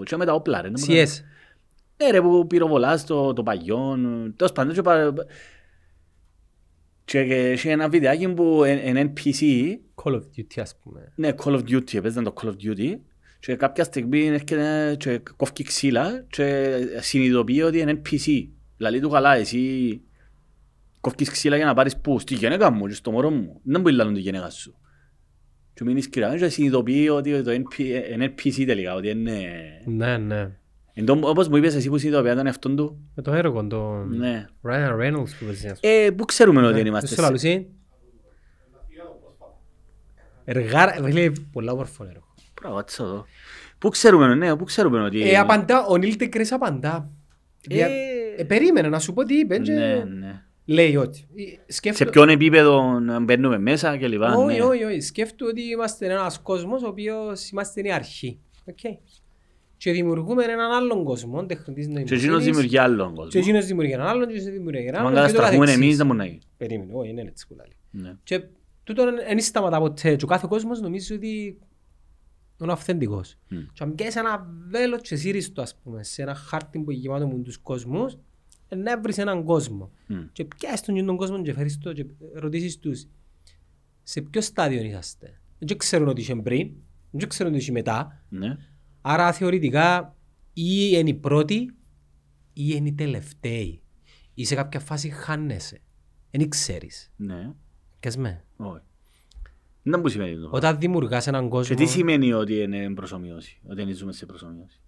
και 0.03 0.15
με 0.17 0.25
τα 0.25 0.33
όπλα 0.33 0.61
ρε. 0.61 0.69
να 0.69 0.79
μου 0.79 0.85
τα- 0.85 0.93
CS. 0.93 1.09
Ναι 2.03 2.11
ρε, 2.11 2.21
που 2.21 2.47
πυροβολάς 2.47 3.05
το, 3.05 3.33
το 3.33 3.43
παγιόν, 3.43 4.33
τέλος 4.35 4.51
πάντων 4.51 4.73
και 7.07 7.19
πα- 7.19 7.25
και 7.25 7.51
είχε 7.51 7.71
ένα 7.71 7.89
βιντεάκι 7.89 8.27
που 8.27 8.63
είναι 8.63 9.13
NPC, 9.15 9.41
Call 10.03 10.11
of 10.13 10.21
Duty 10.37 10.59
ας 10.61 10.79
πούμε. 10.83 11.11
ναι, 11.15 11.29
Call 11.43 11.51
of 11.53 11.59
Duty, 11.69 11.93
έπαιζαν 11.93 12.23
το 12.23 12.33
Call 12.41 12.45
of 12.47 12.51
Duty 12.51 12.95
και 13.39 13.55
κάποια 13.55 13.83
στιγμή 13.83 14.25
έρχεται 14.27 14.95
και 14.99 15.21
κόφκει 15.35 15.63
ξύλα 15.63 16.25
και 16.29 16.75
συνειδητοποιεί 16.99 17.61
ότι 17.65 17.79
είναι 17.79 18.01
NPC. 18.03 18.47
Λαλεί 18.77 18.99
του 18.99 19.09
καλά, 19.09 19.35
εσύ 19.35 20.01
κόφκεις 21.01 21.29
ξύλα 21.29 21.55
για 21.55 21.65
να 21.65 21.73
πάρεις 21.73 21.97
πού, 21.97 22.19
στη 22.19 22.35
γυναίκα 22.35 22.71
μου 22.71 22.87
και 22.87 22.93
στο 22.93 23.11
μωρό 23.11 23.29
μου. 23.29 23.59
Δεν 23.63 23.81
μπορεί 23.81 23.95
να 23.95 23.99
λαλούν 24.01 24.15
τη 24.15 24.21
γυναίκα 24.21 24.49
σου. 24.49 24.75
Και 25.73 25.83
μείνεις 25.83 26.09
κυριάμενος 26.09 26.41
και 26.43 26.49
συνειδητοποιεί 26.49 27.07
ότι 27.11 27.41
το 27.43 27.51
NP 27.51 27.79
είναι 28.13 28.33
NPC 28.37 28.63
τελικά, 28.65 28.95
ότι 28.95 29.09
είναι... 29.09 29.41
Ναι, 29.85 30.17
ναι. 30.17 30.49
Εν 30.99 31.05
τω- 31.05 31.19
Όπως 31.29 31.47
μου 31.47 31.55
είπες 31.55 31.75
εσύ 31.75 31.89
που 31.89 31.97
συνειδητοποιεί 31.97 32.35
τον 32.35 32.45
εαυτόν 32.45 32.75
του, 32.75 32.97
Με 33.15 33.23
το 33.23 33.33
έργο, 33.33 33.67
το 33.67 33.93
ναι. 33.93 34.45
Ryan 34.63 34.91
Reynolds 35.01 35.29
που 35.39 35.45
παίζει. 35.45 35.67
ας 35.67 35.79
πούμε. 35.79 35.93
Ε, 35.93 36.11
πού 36.11 36.25
ξέρουμε 36.25 36.65
ότι 36.67 36.81
Ναι, 36.81 36.87
είμαστε... 36.87 37.05
ποιος 37.05 37.17
το 37.19 37.21
λαλούσε; 37.25 37.65
Εργάρα, 40.45 40.93
φίλε, 41.03 41.31
πολλά 41.51 41.71
όμορφο 41.71 42.03
έργο. 42.03 42.33
Πράγματι, 42.53 42.93
εδώ. 42.99 43.25
Πού 43.77 43.89
ξέρουμε, 43.89 44.35
ναι, 44.35 44.55
πού 44.55 44.63
ξέρουμε 44.63 45.01
ότι... 45.03 45.29
Ε, 45.29 45.37
απαντά, 45.37 45.85
ο 45.85 45.97
Νίλ 45.97 46.15
Τεκρές 46.15 46.51
απαντά. 46.51 47.09
Δια- 47.67 47.87
Ε, 47.87 47.91
Ε, 48.37 48.43
περίμενε 48.43 48.89
να 48.89 48.99
σου 48.99 49.13
πω 49.13 49.23
τι 49.23 49.35
είπε 49.39 49.57
και 49.57 49.71
Ναι, 49.71 50.03
ναι. 50.03 50.43
λέει 50.65 50.95
ότι. 50.95 51.27
ε, 51.35 51.43
Σε 51.43 51.57
Σκέφτο... 51.67 52.05
ποιον 52.05 52.29
επίπεδο 52.29 52.99
να 52.99 53.19
μπαίνουμε 53.19 53.59
μέσα 53.59 53.97
και 53.97 54.07
λοιπά. 54.07 54.33
Όχι, 54.35 54.57
ναι. 54.57 54.63
όχι, 54.63 54.83
όχι. 54.83 54.99
Σκέφτομαι 55.01 55.51
ότι 55.51 55.61
είμαστε 55.61 56.05
ένας 56.05 56.39
κόσμος 56.39 56.83
ο 56.83 56.87
οποίος 56.87 57.49
είμαστε 57.49 57.81
η 57.81 57.91
αρχή. 57.91 58.39
Οκ. 58.65 58.79
Και 59.77 59.91
δημιουργούμε 59.91 60.43
έναν 60.43 60.71
άλλον 60.71 61.03
κόσμο, 61.03 61.45
τεχνητής 61.45 61.85
Και 61.85 61.91
εκείνος 61.91 62.21
νοημοσύνης. 62.23 62.45
δημιουργεί 62.45 62.77
άλλον 62.77 63.07
Και 63.09 63.15
κόσμο. 63.15 63.41
εκείνος 63.43 63.65
δημιουργεί 63.65 63.91
έναν 63.93 64.07
άλλον 64.07 64.27
και 64.27 64.33
εκείνος 64.33 64.53
δημιουργεί 64.53 64.87
έναν 64.87 64.95
Αν 64.95 65.07
άλλον 65.07 65.13
και 65.13 65.19
το 65.19 65.25
καταστραφούμε 65.25 65.65
καθεξής. 65.65 65.83
εμείς 65.85 65.97
δεν 65.97 66.05
μπορεί 66.05 66.17
να 66.17 66.25
γίνει. 66.25 66.39
Περίμενε, 66.57 66.93
όχι, 66.93 67.09
είναι 67.09 67.21
έτσι 67.21 67.47
που 67.47 67.55
λέει. 67.55 67.75
Ναι. 67.91 68.15
Και 68.23 68.43
τούτο 68.83 69.03
δεν 69.27 69.39
σταματά 69.39 69.79
ποτέ. 69.79 70.15
Και 70.15 70.23
ο 70.23 70.27
κάθε 70.27 70.45
κόσμος 70.49 70.81
νομίζει 70.81 71.13
ότι 71.13 71.57
είναι 72.61 72.71
αυθεντικός. 72.71 73.37
Μμ. 73.49 73.57
Και 73.73 73.83
αν 73.83 73.95
πιάσεις 73.95 74.15
ένα 74.15 74.47
βέλος 74.69 75.01
και 75.01 75.15
σύρεις 75.15 75.51
το, 75.53 75.61
ας 75.61 75.75
πούμε, 75.83 76.03
σε 76.03 76.21
ένα 76.21 76.35
χάρτη 76.35 76.79
που 76.79 76.91
γεμάτο 76.91 77.27
με 77.27 77.43
τους 77.43 77.57
κόσμους, 77.57 78.17
ε, 78.67 78.75
να 78.75 78.99
βρεις 78.99 79.17
έναν 79.17 79.43
κόσμο. 79.43 79.91
Μμ. 80.07 80.15
Και 80.31 80.45
πιάσεις 80.45 80.81
τον, 80.81 81.05
τον 81.05 81.17
κόσμο 81.17 81.41
και 81.41 81.53
φέρεις 81.53 81.77
το 81.77 81.93
και 81.93 82.05
ρωτήσεις 82.33 82.79
τους 82.79 83.05
σε 84.03 84.21
ποιο 84.21 84.41
στάδιο 84.41 84.81
είσαστε; 84.83 85.39
Δεν 85.59 85.77
ξέρουν 85.77 86.07
ότι 86.07 86.21
είσαι 86.21 86.35
πριν, 86.35 86.71
δεν 87.11 87.29
ξέρουν 87.29 87.51
ότι 87.53 87.61
είσαι 87.61 87.71
μετά. 87.71 88.23
Ναι. 88.29 88.57
Άρα 89.09 89.31
θεωρητικά 89.31 90.15
ή 90.53 90.89
είναι 90.93 91.09
η 91.09 91.13
πρώτη 91.13 91.53
ή 92.53 92.63
είναι 92.75 92.87
η 92.89 92.93
τελευταία. 92.93 93.65
Ή 94.33 94.45
σε 94.45 94.55
κάποια 94.55 94.79
φάση 94.79 95.09
χάνεσαι. 95.09 95.81
Δεν 96.31 96.49
ξέρεις. 96.49 97.11
Ναι. 97.15 97.51
Κες 97.99 98.17
με. 98.17 98.43
Όχι. 98.57 98.81
Δεν 99.83 99.99
μου 99.99 100.07
σημαίνει 100.07 100.35
το. 100.41 100.49
Όταν 100.51 100.79
δημιουργάς 100.79 101.27
έναν 101.27 101.43
Και 101.43 101.49
κόσμο, 101.49 101.75
τι 101.75 101.85
σημαίνει 101.85 102.33
ότι 102.33 102.61
είναι 102.61 102.93
προσωμιώση, 102.93 103.59
ότι 103.67 103.83
δεν 103.83 103.95
ζούμε 103.95 104.11
σε 104.13 104.25
προσωμιώση. 104.25 104.79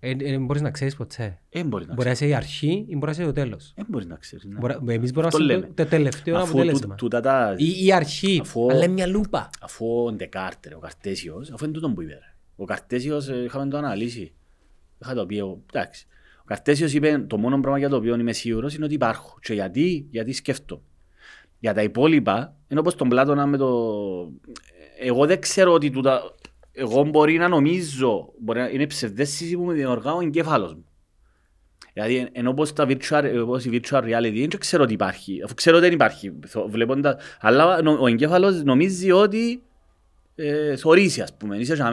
ε, 0.00 0.10
ε, 0.18 0.38
μπορείς 0.38 0.62
να 0.62 0.70
ξέρεις 0.70 0.96
ποτέ. 0.96 1.40
Δεν 1.50 1.66
μπορεί 1.66 1.86
να 1.86 1.94
Μπορεί 1.94 2.08
να 2.08 2.14
ξέρεις. 2.14 2.20
είσαι 2.20 2.26
η 2.26 2.34
αρχή 2.34 2.84
ή 2.88 2.92
μπορεί 2.96 3.04
να 3.04 3.10
είσαι 3.10 3.24
το 3.24 3.32
τέλος. 3.32 3.72
Δεν 3.76 3.86
μπορεί 3.88 4.06
να 4.06 4.16
ξέρεις. 4.16 4.44
ναι. 4.44 4.58
Μπορεί- 4.58 4.76
Εμείς 4.88 5.10
μπορούμε 5.12 5.26
Αυτό 5.26 5.38
να 5.38 5.44
λέμε. 5.44 5.58
είμαστε 5.58 5.82
το 5.84 5.88
τελευταίο 5.90 6.36
Αφού 6.36 6.44
αποτέλεσμα. 6.50 6.80
τούτα- 6.80 6.94
τούτα 6.94 7.20
τα... 7.20 7.54
Ή 7.58 7.84
η 7.86 7.92
αρχή, 7.92 8.38
Αφού- 8.40 8.70
αλλά 8.70 8.84
είναι 8.84 8.92
μια 8.92 9.06
λούπα. 9.06 9.50
Αφού 9.60 10.04
ο 10.04 10.12
Ντεκάρτερ, 10.12 10.74
ο 10.74 10.78
Καρτέσιος, 10.78 11.50
αφού 11.50 11.64
είναι 11.64 11.72
τούτον 11.72 11.94
που 11.94 12.02
είπε. 12.02 12.18
Ρε. 12.66 12.72
Ο 12.72 12.76
Καρτέσιος 12.76 13.28
ε, 13.28 13.42
είχαμε 13.44 13.70
το 13.70 13.76
αναλύσει. 13.76 14.32
Είχα 15.02 15.14
το 15.14 15.26
πει, 15.26 15.38
εγώ, 15.38 15.62
εντάξει. 15.72 16.06
Ο 16.38 16.44
Καρτέσιος 16.44 16.92
είπε 16.92 17.24
το 17.26 17.38
μόνο 17.38 17.60
πράγμα 17.60 17.78
για 17.78 17.88
το 17.88 17.96
οποίο 17.96 18.14
είμαι 18.18 18.32
σίγουρος 18.32 18.74
είναι 18.74 18.84
ότι 18.84 18.94
υπάρχω. 18.94 19.38
Και 19.40 19.54
γιατί, 19.54 20.06
γιατί 20.10 20.32
σκέφτομαι. 20.32 20.82
Για 21.58 21.74
τα 21.74 21.82
υπόλοιπα, 21.82 22.56
είναι 22.68 22.80
όπως 22.80 22.94
τον 22.94 23.08
Πλάτωνα 23.08 23.46
με 23.46 23.56
το... 23.56 23.68
Εγώ 24.98 25.26
δεν 25.26 25.40
ξέρω 25.40 25.72
ότι 25.72 25.90
τούτα... 25.90 26.22
Εγώ 26.72 27.04
μπορεί 27.04 27.36
να 27.36 27.48
νομίζω, 27.48 28.32
μπορεί 28.38 28.58
να 28.58 28.68
είναι 28.68 28.86
ψευδέστηση 28.86 29.56
που 29.56 29.64
με 29.64 29.72
δημιουργά 29.72 30.12
ο 30.12 30.20
εγκέφαλος 30.20 30.74
μου. 30.74 30.84
Δηλαδή, 31.92 32.28
ενώ 32.32 32.50
όπως, 32.50 32.72
τα 32.72 32.86
virtual, 32.88 33.40
όπως 33.42 33.64
η 33.64 33.70
virtual 33.72 34.02
reality, 34.02 34.46
δεν 34.48 34.58
ξέρω 34.58 34.82
ότι 34.82 34.92
υπάρχει, 34.92 35.42
αφού 35.44 35.54
ξέρω 35.54 35.76
ότι 35.76 35.84
δεν 35.84 35.94
υπάρχει, 35.94 36.32
θω- 36.46 36.70
βλέποντας, 36.70 37.16
αλλά 37.40 37.82
νο- 37.82 37.98
ο 38.00 38.06
εγκέφαλος 38.06 38.62
νομίζει 38.62 39.10
ότι 39.10 39.62
ε, 40.34 40.76
θωρήσει, 40.76 41.20
ας 41.20 41.36
πούμε, 41.36 41.56
είσαι 41.56 41.74
για 41.74 41.90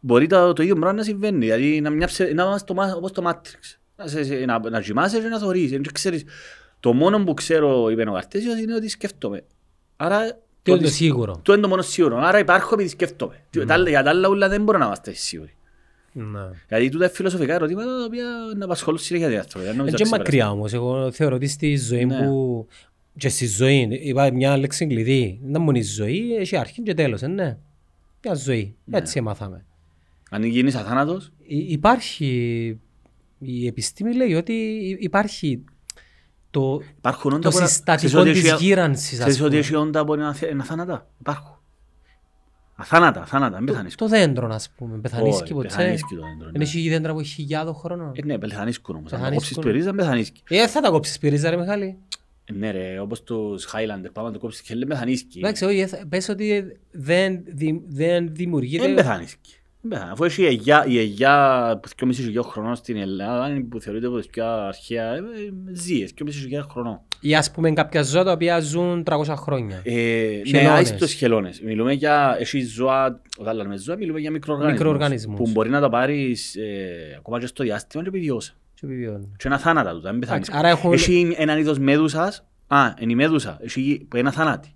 Μπορεί 0.00 0.26
το, 0.26 0.52
το 0.52 0.62
ίδιο 0.62 0.74
πράγμα 0.74 0.92
να 0.92 1.02
συμβαίνει, 1.02 1.38
δηλαδή 1.38 1.80
να, 1.80 1.90
μια 1.90 2.06
ψε, 2.06 2.24
να 2.34 2.42
είμαστε 2.44 2.66
το, 2.66 2.74
μα- 2.80 2.94
όπως 2.96 3.12
το 3.12 3.22
Matrix. 3.28 3.76
Να, 3.96 4.06
σε, 4.06 4.24
σε, 4.24 4.34
να, 4.34 4.70
να 4.70 4.80
κοιμάσαι 4.80 5.20
και 5.20 5.28
να 5.28 5.38
θωρείς, 5.38 5.70
δεν 5.70 5.82
ξέρεις. 5.92 6.24
Το 6.80 6.92
μόνο 6.92 7.24
που 7.24 7.34
ξέρω, 7.34 7.88
είπε 7.90 8.08
ο 8.08 8.12
Καρτέσιος, 8.12 8.58
είναι 8.60 8.74
ότι 8.74 8.88
σκέφτομαι. 8.88 9.44
Άρα, 9.96 10.18
Τι 10.62 10.70
είναι 10.70 10.74
ότι- 10.78 10.84
το 10.84 10.90
σίγουρο. 10.90 11.40
το 11.42 11.52
είναι 11.52 11.62
το 11.62 11.68
μόνο 11.68 11.82
σίγουρο. 11.82 12.18
Άρα 12.18 12.38
υπάρχω 12.38 12.70
επειδή 12.74 12.88
σκέφτομαι. 12.88 13.34
Mm. 13.54 13.64
Τα, 13.66 13.74
άλλα- 13.74 13.88
για 13.88 14.02
τα 14.02 14.10
άλλα 14.10 14.28
ούλα 14.28 14.48
δεν 14.48 14.62
μπορώ 14.62 14.78
να 14.78 14.84
είμαστε 14.84 15.12
σίγουροι. 15.12 15.54
Ναι. 16.12 16.40
Γιατί 16.68 16.88
τούτα 16.88 17.04
είναι 17.04 17.14
φιλοσοφικά 17.14 17.54
ερωτήματα 17.54 17.98
τα 17.98 18.04
οποία 18.04 18.24
να 18.56 18.64
απασχολούν 18.64 18.98
συνέχεια 19.00 19.28
την 19.28 19.38
άνθρωποι. 19.38 19.66
Δεν 19.66 19.76
νομίζω 19.76 19.96
Είναι 19.96 20.04
και 20.04 20.10
να 20.10 20.16
μακριά 20.16 20.50
όμως. 20.50 20.72
Εγώ 20.72 21.10
θεωρώ 21.12 21.34
ότι 21.34 21.46
στη 21.46 21.76
ζωή 21.76 22.04
Ναι. 22.04 22.18
που... 22.26 22.66
Και 23.18 23.28
στη 23.28 23.46
ζωή, 23.46 23.88
είπα 24.02 24.32
μια 24.32 24.56
λέξη 24.56 24.86
κλειδί. 24.86 25.40
Δεν 25.44 25.60
μόνο 25.60 25.78
η 25.78 25.82
ζωή, 25.82 26.34
έχει 26.36 26.56
αρχή 26.56 26.82
και 26.82 26.94
τέλος, 26.94 27.22
ε, 27.22 27.26
ναι. 27.26 27.56
Μια 28.24 28.34
ζωή. 28.34 28.76
Ναι. 28.84 28.98
Έτσι 28.98 29.18
έμαθαμε. 29.18 29.64
Αν 30.32 30.42
γίνεις 30.44 30.74
αθάνατος, 30.74 31.32
Υ- 31.46 31.70
Υπάρχει... 31.70 32.78
Η 33.38 33.66
επιστήμη 33.66 34.14
λέει 34.14 34.34
ότι 34.34 34.52
υ- 34.52 35.02
υπάρχει 35.02 35.64
το, 36.50 36.80
υπάρχουν 36.98 37.32
όντα 37.32 37.48
το 37.48 37.50
που 37.56 37.58
να- 37.62 37.66
συστατικό 37.66 38.06
ξέρεις 38.06 38.30
ότι 38.30 38.40
της 38.40 38.50
έχει- 38.52 38.64
γύρανσης, 38.64 39.12
ας 39.12 39.18
Ξέρεις 39.18 39.40
ότι 39.40 39.48
πούμε. 39.48 39.58
έχει 39.60 39.74
όντα 39.76 40.04
που 40.04 40.14
είναι 40.14 40.26
αθ- 40.26 40.50
είναι 40.50 40.62
αθάνατα; 40.62 41.08
Υπάρχουν. 41.20 41.54
Αθάνατα, 42.74 43.20
αθάνατα, 43.22 43.56
μην 43.56 43.66
Το, 43.66 43.72
πεθανίσκουν. 43.72 44.06
το 44.08 44.14
δέντρο, 44.16 44.48
ας 44.54 44.70
πούμε. 44.76 44.98
Πεθανίσκει 44.98 45.42
Όχι, 45.42 45.52
ποτέ. 45.52 45.66
πεθανίσκει 45.66 46.14
το 46.14 46.20
δέντρο, 46.22 46.46
ναι. 46.46 46.52
Δεν 46.52 46.60
έχει 46.60 46.88
δέντρα 46.88 47.12
που 47.12 47.20
έχει 47.20 47.28
χιλιάδο 47.32 47.72
χρόνων. 47.72 48.12
Ε, 48.14 48.24
Ναι, 48.24 48.38
πεθανίσκουν 48.38 48.96
όμως. 48.96 49.12
Αν 49.12 49.18
το 49.18 49.24
Πεθανίσκουν. 49.24 49.54
κόψεις 49.62 49.72
περίζα, 49.72 49.94
πεθανίσκει. 49.94 50.42
Ε, 50.48 50.66
θα 50.68 50.80
τα 50.80 50.90
κόψεις 50.90 51.18
πυρίζα 51.18 51.50
ρε 51.50 51.56
Μιχάλη. 51.56 51.96
Ε, 52.44 52.52
Ναι 52.52 52.70
ρε, 52.70 52.98
όπως 53.00 53.22
τους 53.22 53.66
Highlander, 53.72 54.08
πάμε 54.12 54.26
να 54.28 54.32
το 54.32 54.38
κόψεις 54.38 54.60
και 54.62 54.74
λέει 54.74 54.86
πεθανίσκει. 54.88 55.38
Εντάξει, 55.38 55.64
όχι, 55.64 55.78
ε, 55.78 55.86
θα- 55.86 56.06
πες 56.08 56.28
ότι 56.28 56.76
δεν, 56.90 57.40
δη- 57.46 57.82
δεν 57.88 58.34
δημιουργείται... 58.34 58.86
Δεν 58.86 58.94
πεθανίσκει. 58.94 59.54
Δεν 59.80 59.90
πεθανίσκει. 59.90 60.12
Αφού 60.12 60.24
έχει 60.24 60.42
η 60.42 60.46
Αιγιά- 60.46 60.86
η 60.86 60.98
Αιγιά 60.98 61.78
που 61.82 61.88
2.500 61.88 62.42
χρονών 62.42 62.74
στην 62.74 62.96
Ελλάδα, 62.96 63.48
είναι 63.48 63.60
που 63.60 63.80
θεωρείται 63.80 64.06
από 64.06 64.16
τις 64.16 64.26
πιο 64.26 64.46
αρχαία, 64.46 65.14
ε, 65.14 65.16
ε, 65.16 65.74
ζεις, 65.74 66.12
2.500 66.14 66.66
χρονών. 66.70 67.00
Ή 67.20 67.34
ας 67.34 67.50
πούμε 67.50 67.72
κάποια 67.72 68.02
ζώα 68.02 68.24
τα 68.24 68.32
οποία 68.32 68.60
ζουν 68.60 69.02
300 69.04 69.36
χρόνια. 69.36 69.80
Ε, 69.84 69.92
ναι, 69.92 70.42
Χελώνες. 70.44 70.70
άιστος 70.78 71.12
χελώνες. 71.12 71.60
Μιλούμε 71.60 71.92
για 71.92 72.36
εσύ 72.38 72.60
ζώα, 72.64 73.20
όταν 73.38 73.56
λέμε 73.56 73.76
ζώα, 73.78 73.96
μιλούμε 73.96 74.20
για 74.20 74.30
μικροοργανισμούς. 74.30 74.78
Μικροοργανισμούς. 74.78 75.38
Που 75.38 75.50
μπορεί 75.50 75.70
να 75.70 75.80
τα 75.80 75.88
πάρεις 75.88 76.56
ε, 76.56 77.14
ακόμα 77.18 77.38
και 77.40 77.46
στο 77.46 77.64
διάστημα 77.64 78.02
και 78.02 78.08
επιβιώσει. 78.08 78.54
Και 78.74 78.86
επιβιώνουν. 78.86 79.34
Και 79.36 79.42
είναι 79.46 79.54
αθάνατα 79.54 79.92
τους, 79.92 80.02
δεν 80.02 80.18
πεθάνεις. 80.18 80.48
Εντάξει, 80.48 80.66
άρα 80.66 80.68
έχουν- 80.78 80.92
Έχει 80.92 81.34
έναν 81.38 81.58
είδος 81.58 81.78
μέδουσας, 81.78 82.46
α, 82.66 82.78
είναι 83.00 83.12
η 83.12 83.14
μέδουσα, 83.14 83.58
έχει 83.62 84.06
που 84.10 84.16
είναι 84.16 84.28
αθάνατη, 84.28 84.74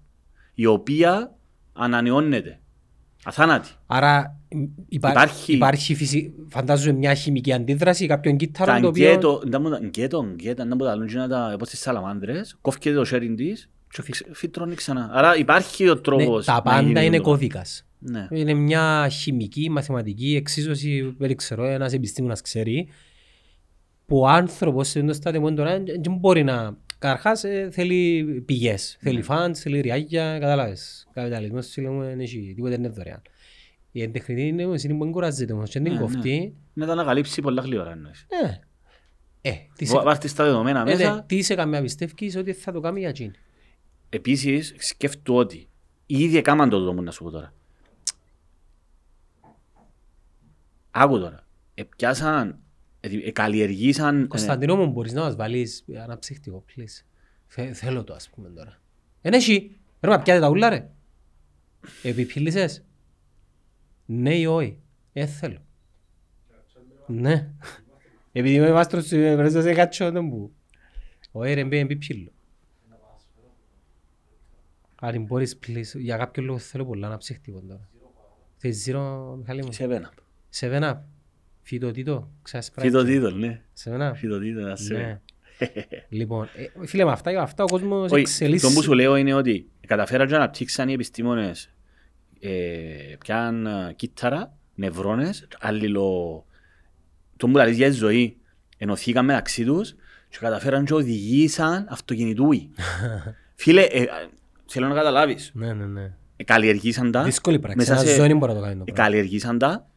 η 0.55 0.67
οποία 0.67 1.35
ανανεώνεται. 1.73 2.59
Αθάνατη. 3.25 3.69
Άρα 3.87 4.39
υπά... 4.89 5.11
Υπάρχει- 5.11 5.53
υπάρχει, 5.53 5.95
φυσι... 5.95 6.33
φαντάζομαι 6.49 6.99
μια 6.99 7.15
χημική 7.15 7.53
αντίδραση, 7.53 8.07
κάποιον 8.07 8.39
Τα 8.39 8.45
κύτταρο 8.45 8.81
το 8.81 8.87
οποίο... 8.89 9.11
γκέτο, 9.11 9.41
δεν 9.45 9.61
μου 9.63 9.71
τα- 9.71 9.79
γκέτο, 9.85 10.27
γκέτα, 10.35 10.65
δεν 10.67 10.77
μου 10.79 10.85
τα 10.85 10.95
λούν 10.97 11.29
τα, 11.29 11.51
όπως 11.55 11.69
τις 11.69 11.79
σαλαμάνδρες, 11.81 12.57
κόφηκε 12.61 12.93
το 12.93 13.03
sharing 13.13 13.35
της 13.37 13.69
και 13.89 14.03
ξε- 14.11 14.35
φυτρώνει 14.35 14.75
ξανά. 14.75 15.11
Άρα 15.13 15.37
υπάρχει 15.37 15.89
ο 15.89 15.95
Ναι, 15.95 16.01
τρόπος 16.01 16.45
τα 16.45 16.53
να 16.53 16.63
πάντα 16.63 16.81
γίνει 16.81 16.91
είναι 16.91 17.01
το 17.03 17.09
πράγμα. 17.11 17.23
κώδικας. 17.23 17.85
Ναι. 17.99 18.29
Είναι 18.31 18.55
μια 18.55 19.09
χημική, 19.09 19.71
μαθηματική 19.71 20.35
εξίσωση, 20.37 21.15
δεν 21.19 21.37
ξέρω, 21.37 21.65
ένας 21.65 21.93
επιστήμονας 21.93 22.41
ξέρει, 22.41 22.89
που 24.07 24.19
ο 24.19 24.29
άνθρωπος 24.29 24.89
σε 24.89 24.99
αυτό 24.99 25.11
το 25.11 25.17
στάδιο 25.17 25.41
μόνο 25.41 25.57
τώρα 25.57 25.83
δεν 26.01 26.17
μπορεί 26.19 26.45
να... 26.45 26.77
Καταρχάς 26.99 27.45
ε, 27.45 27.69
θέλει 27.73 28.25
πηγές, 28.47 28.97
θέλει 29.01 29.17
Ναι. 29.17 29.23
φαντς, 29.23 29.61
θέλει 29.61 29.81
ριάγια, 29.81 30.39
κατάλαβες. 30.39 31.09
Καπιταλισμός 31.13 31.69
φίλε 31.69 31.89
δεν 31.89 32.21
έχει, 32.21 32.53
τίποτε 32.57 32.75
είναι 32.75 32.89
δωρεάν. 32.89 33.23
Η 33.93 34.09
τεχνητή 34.11 34.53
νοημοσύνη 34.53 34.95
που 34.95 35.05
εγκουράζεται 35.05 35.53
όμως 35.53 35.71
και 35.71 35.81
δεν 35.81 35.89
την 35.89 35.93
Ναι, 36.01 36.07
ναι. 36.07 36.13
κοφτεί, 36.15 36.55
Να 36.73 36.87
τα 36.87 36.93
ανακαλύψει 36.93 37.41
πολλά 37.41 37.63
γλύωρα 37.63 37.91
εννοείς. 37.91 38.27
ε, 39.41 39.49
ε, 39.51 39.55
τι 39.77 39.85
σε- 39.85 40.01
Βάρ' 40.03 40.19
τις 40.19 40.35
τα 40.35 40.45
δεδομένα 40.45 40.81
ε, 40.81 40.85
ναι, 40.85 40.91
μέσα. 40.91 41.25
τι 41.27 41.43
σε 41.43 41.55
καμιά 41.55 41.83
πιστεύεις 41.83 42.37
ότι 42.37 42.53
θα 42.53 42.73
το 42.73 42.81
κάνει 42.81 42.99
για 42.99 43.09
εκείνη. 43.09 43.33
Επίσης, 44.09 44.75
σκέφτομαι 44.79 45.39
ότι 45.39 45.69
ήδη 46.07 46.37
έκαναν 46.37 46.69
το 46.69 46.81
δρόμο 46.81 47.01
να 47.03 47.11
σου 47.11 47.25
πω 47.25 47.31
τώρα. 47.31 47.53
Άκου 50.91 51.19
τώρα. 51.19 51.47
Επιάσαν 51.75 52.49
ε, 52.49 52.57
καλλιεργήσαν... 53.33 54.23
ε, 54.23 54.27
Κωνσταντινό 54.27 54.77
μου 54.77 54.87
μπορείς 54.91 55.13
να 55.13 55.21
μας 55.23 55.37
βάλεις 55.37 55.85
ένα 55.87 56.19
ψυχτικό, 56.19 56.65
please. 56.77 57.05
Θε- 57.47 57.75
θέλω 57.75 58.05
το 58.05 58.15
ας 58.15 58.31
πούμε 58.31 58.49
τώρα. 58.49 58.81
Εν 59.21 59.33
έχει. 59.33 59.77
Ρε 60.01 60.11
μα 60.11 60.19
πιάτε 60.23 60.41
τα 60.41 60.49
ούλα 60.49 60.69
ρε. 60.69 60.91
Επιπίλησες. 62.03 62.85
Ναι 64.07 64.35
ή 64.37 64.47
όχι. 64.47 64.79
Ε, 65.13 65.27
θέλω. 65.27 65.59
Ναι. 67.07 67.51
Επειδή 68.33 68.55
είμαι 68.55 68.73
μάστρος 68.73 69.05
σου, 69.07 69.17
πρέπει 69.17 69.53
να 69.53 69.63
σε 69.63 69.73
κάτσω 69.73 70.13
τον 70.13 70.31
που. 70.31 70.53
Όχι 71.33 71.55
ρε, 71.55 71.65
μπει 71.65 71.77
επιπίλω. 71.77 72.33
Αν 75.01 75.23
μπορείς, 75.23 75.59
please, 75.67 75.99
για 76.01 76.17
κάποιο 76.17 76.43
λόγο 76.43 76.59
θέλω 76.59 76.85
πολλά 76.87 77.07
ένα 77.07 77.17
ψυχτικό 77.17 77.61
τώρα. 77.61 77.89
Θες 78.57 78.87
zero, 78.89 79.35
Μιχάλη 79.39 79.65
μου; 79.65 79.73
Σε 79.73 79.87
βένα. 79.87 80.13
Seven 80.61 80.83
up. 80.83 80.95
Φυτοτήτο. 81.67 82.31
Ξέρεις 82.43 82.71
Φυτοτήτω, 82.79 83.31
ναι. 83.31 83.61
Seven 83.85 84.11
up. 84.11 84.13
Φυτοτήτω, 84.15 84.61
να 84.61 84.77
σε 84.77 84.95
Ναι. 84.95 85.21
λοιπόν, 86.09 86.49
ε, 86.83 86.87
φίλε 86.87 87.05
με 87.05 87.11
αυτά, 87.13 87.31
με 87.31 87.39
αυτά 87.39 87.65
ο 87.65 87.67
κόσμος 87.67 88.11
Όχι, 88.11 88.21
εξελίσσει. 88.21 88.67
το 88.67 88.73
που 88.73 88.83
σου 88.83 88.93
λέω 88.93 89.17
είναι 89.17 89.35
ότι 89.35 89.69
καταφέραν 89.87 90.27
και 90.27 90.33
να 90.33 90.39
αναπτύξαν 90.39 90.89
οι 90.89 90.93
επιστήμονες 90.93 91.71
ε, 92.41 92.51
πιαν 93.19 93.67
ε, 93.67 93.93
κύτταρα, 93.97 94.57
νευρώνες, 94.75 95.49
αλληλο... 95.61 96.45
Το 97.37 97.47
που 97.49 97.57
λαλείς 97.57 97.77
για 97.77 97.89
τη 97.89 97.95
ζωή, 97.95 98.37
ενωθήκαν 98.79 99.25
μεταξύ 99.25 99.65
τους 99.65 99.95
και 100.29 100.37
καταφέραν 100.41 100.85
και 100.85 100.95
οδηγήσαν 100.95 101.87
αυτοκινητούι. 101.91 102.71
Φίλε, 103.55 103.83
ε, 103.83 104.03
ε, 104.03 104.07
θέλω 104.67 104.89
να 104.89 104.95
καταλάβεις, 104.95 105.51
Ναι, 105.55 105.73
ναι, 105.73 105.87
ναι. 105.87 106.13
ε, 106.37 106.45
καλλιεργήσαν 106.45 107.11
τα, 107.11 107.23
Δύσκολη 107.23 107.59
πράξη. 107.59 107.79
μέσα 107.79 107.93
Ένα 107.93 108.03
σε- 108.03 108.15
ζώο 108.17 108.27
δεν 108.27 108.37
μπορεί 108.39 108.53
να 108.53 108.59
το 108.59 108.65
κάνει 108.65 108.77
το 108.77 108.83
ε, 108.87 108.93
πράγμα. 108.93 109.03
καλλιεργήσαν 109.11 109.59
τα 109.59 109.89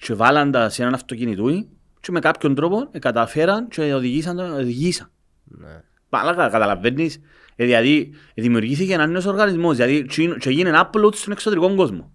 και 0.00 0.14
βάλαν 0.14 0.50
τα 0.50 0.68
σε 0.68 0.82
έναν 0.82 0.94
αυτοκινητούι 0.94 1.68
και 2.00 2.12
με 2.12 2.20
κάποιον 2.20 2.54
τρόπο 2.54 2.88
ε, 2.90 2.98
καταφέραν 2.98 3.68
και 3.68 3.94
οδηγήσαν 3.94 4.36
το, 4.36 4.54
οδηγήσαν. 4.56 5.10
Ναι. 5.44 5.82
Πάλα 6.08 6.34
καταλαβαίνεις. 6.34 7.20
Ε, 7.56 7.64
δηλαδή 7.64 8.10
ε, 8.34 8.42
δημιουργήθηκε 8.42 8.92
ένας 8.92 9.08
νέος 9.08 9.26
οργανισμός 9.26 9.76
δηλαδή, 9.76 10.06
και 10.06 10.26
και 10.38 10.48
έγινε 10.48 10.70
upload 10.74 11.14
στον 11.14 11.32
εξωτερικό 11.32 11.74
κόσμο. 11.74 12.12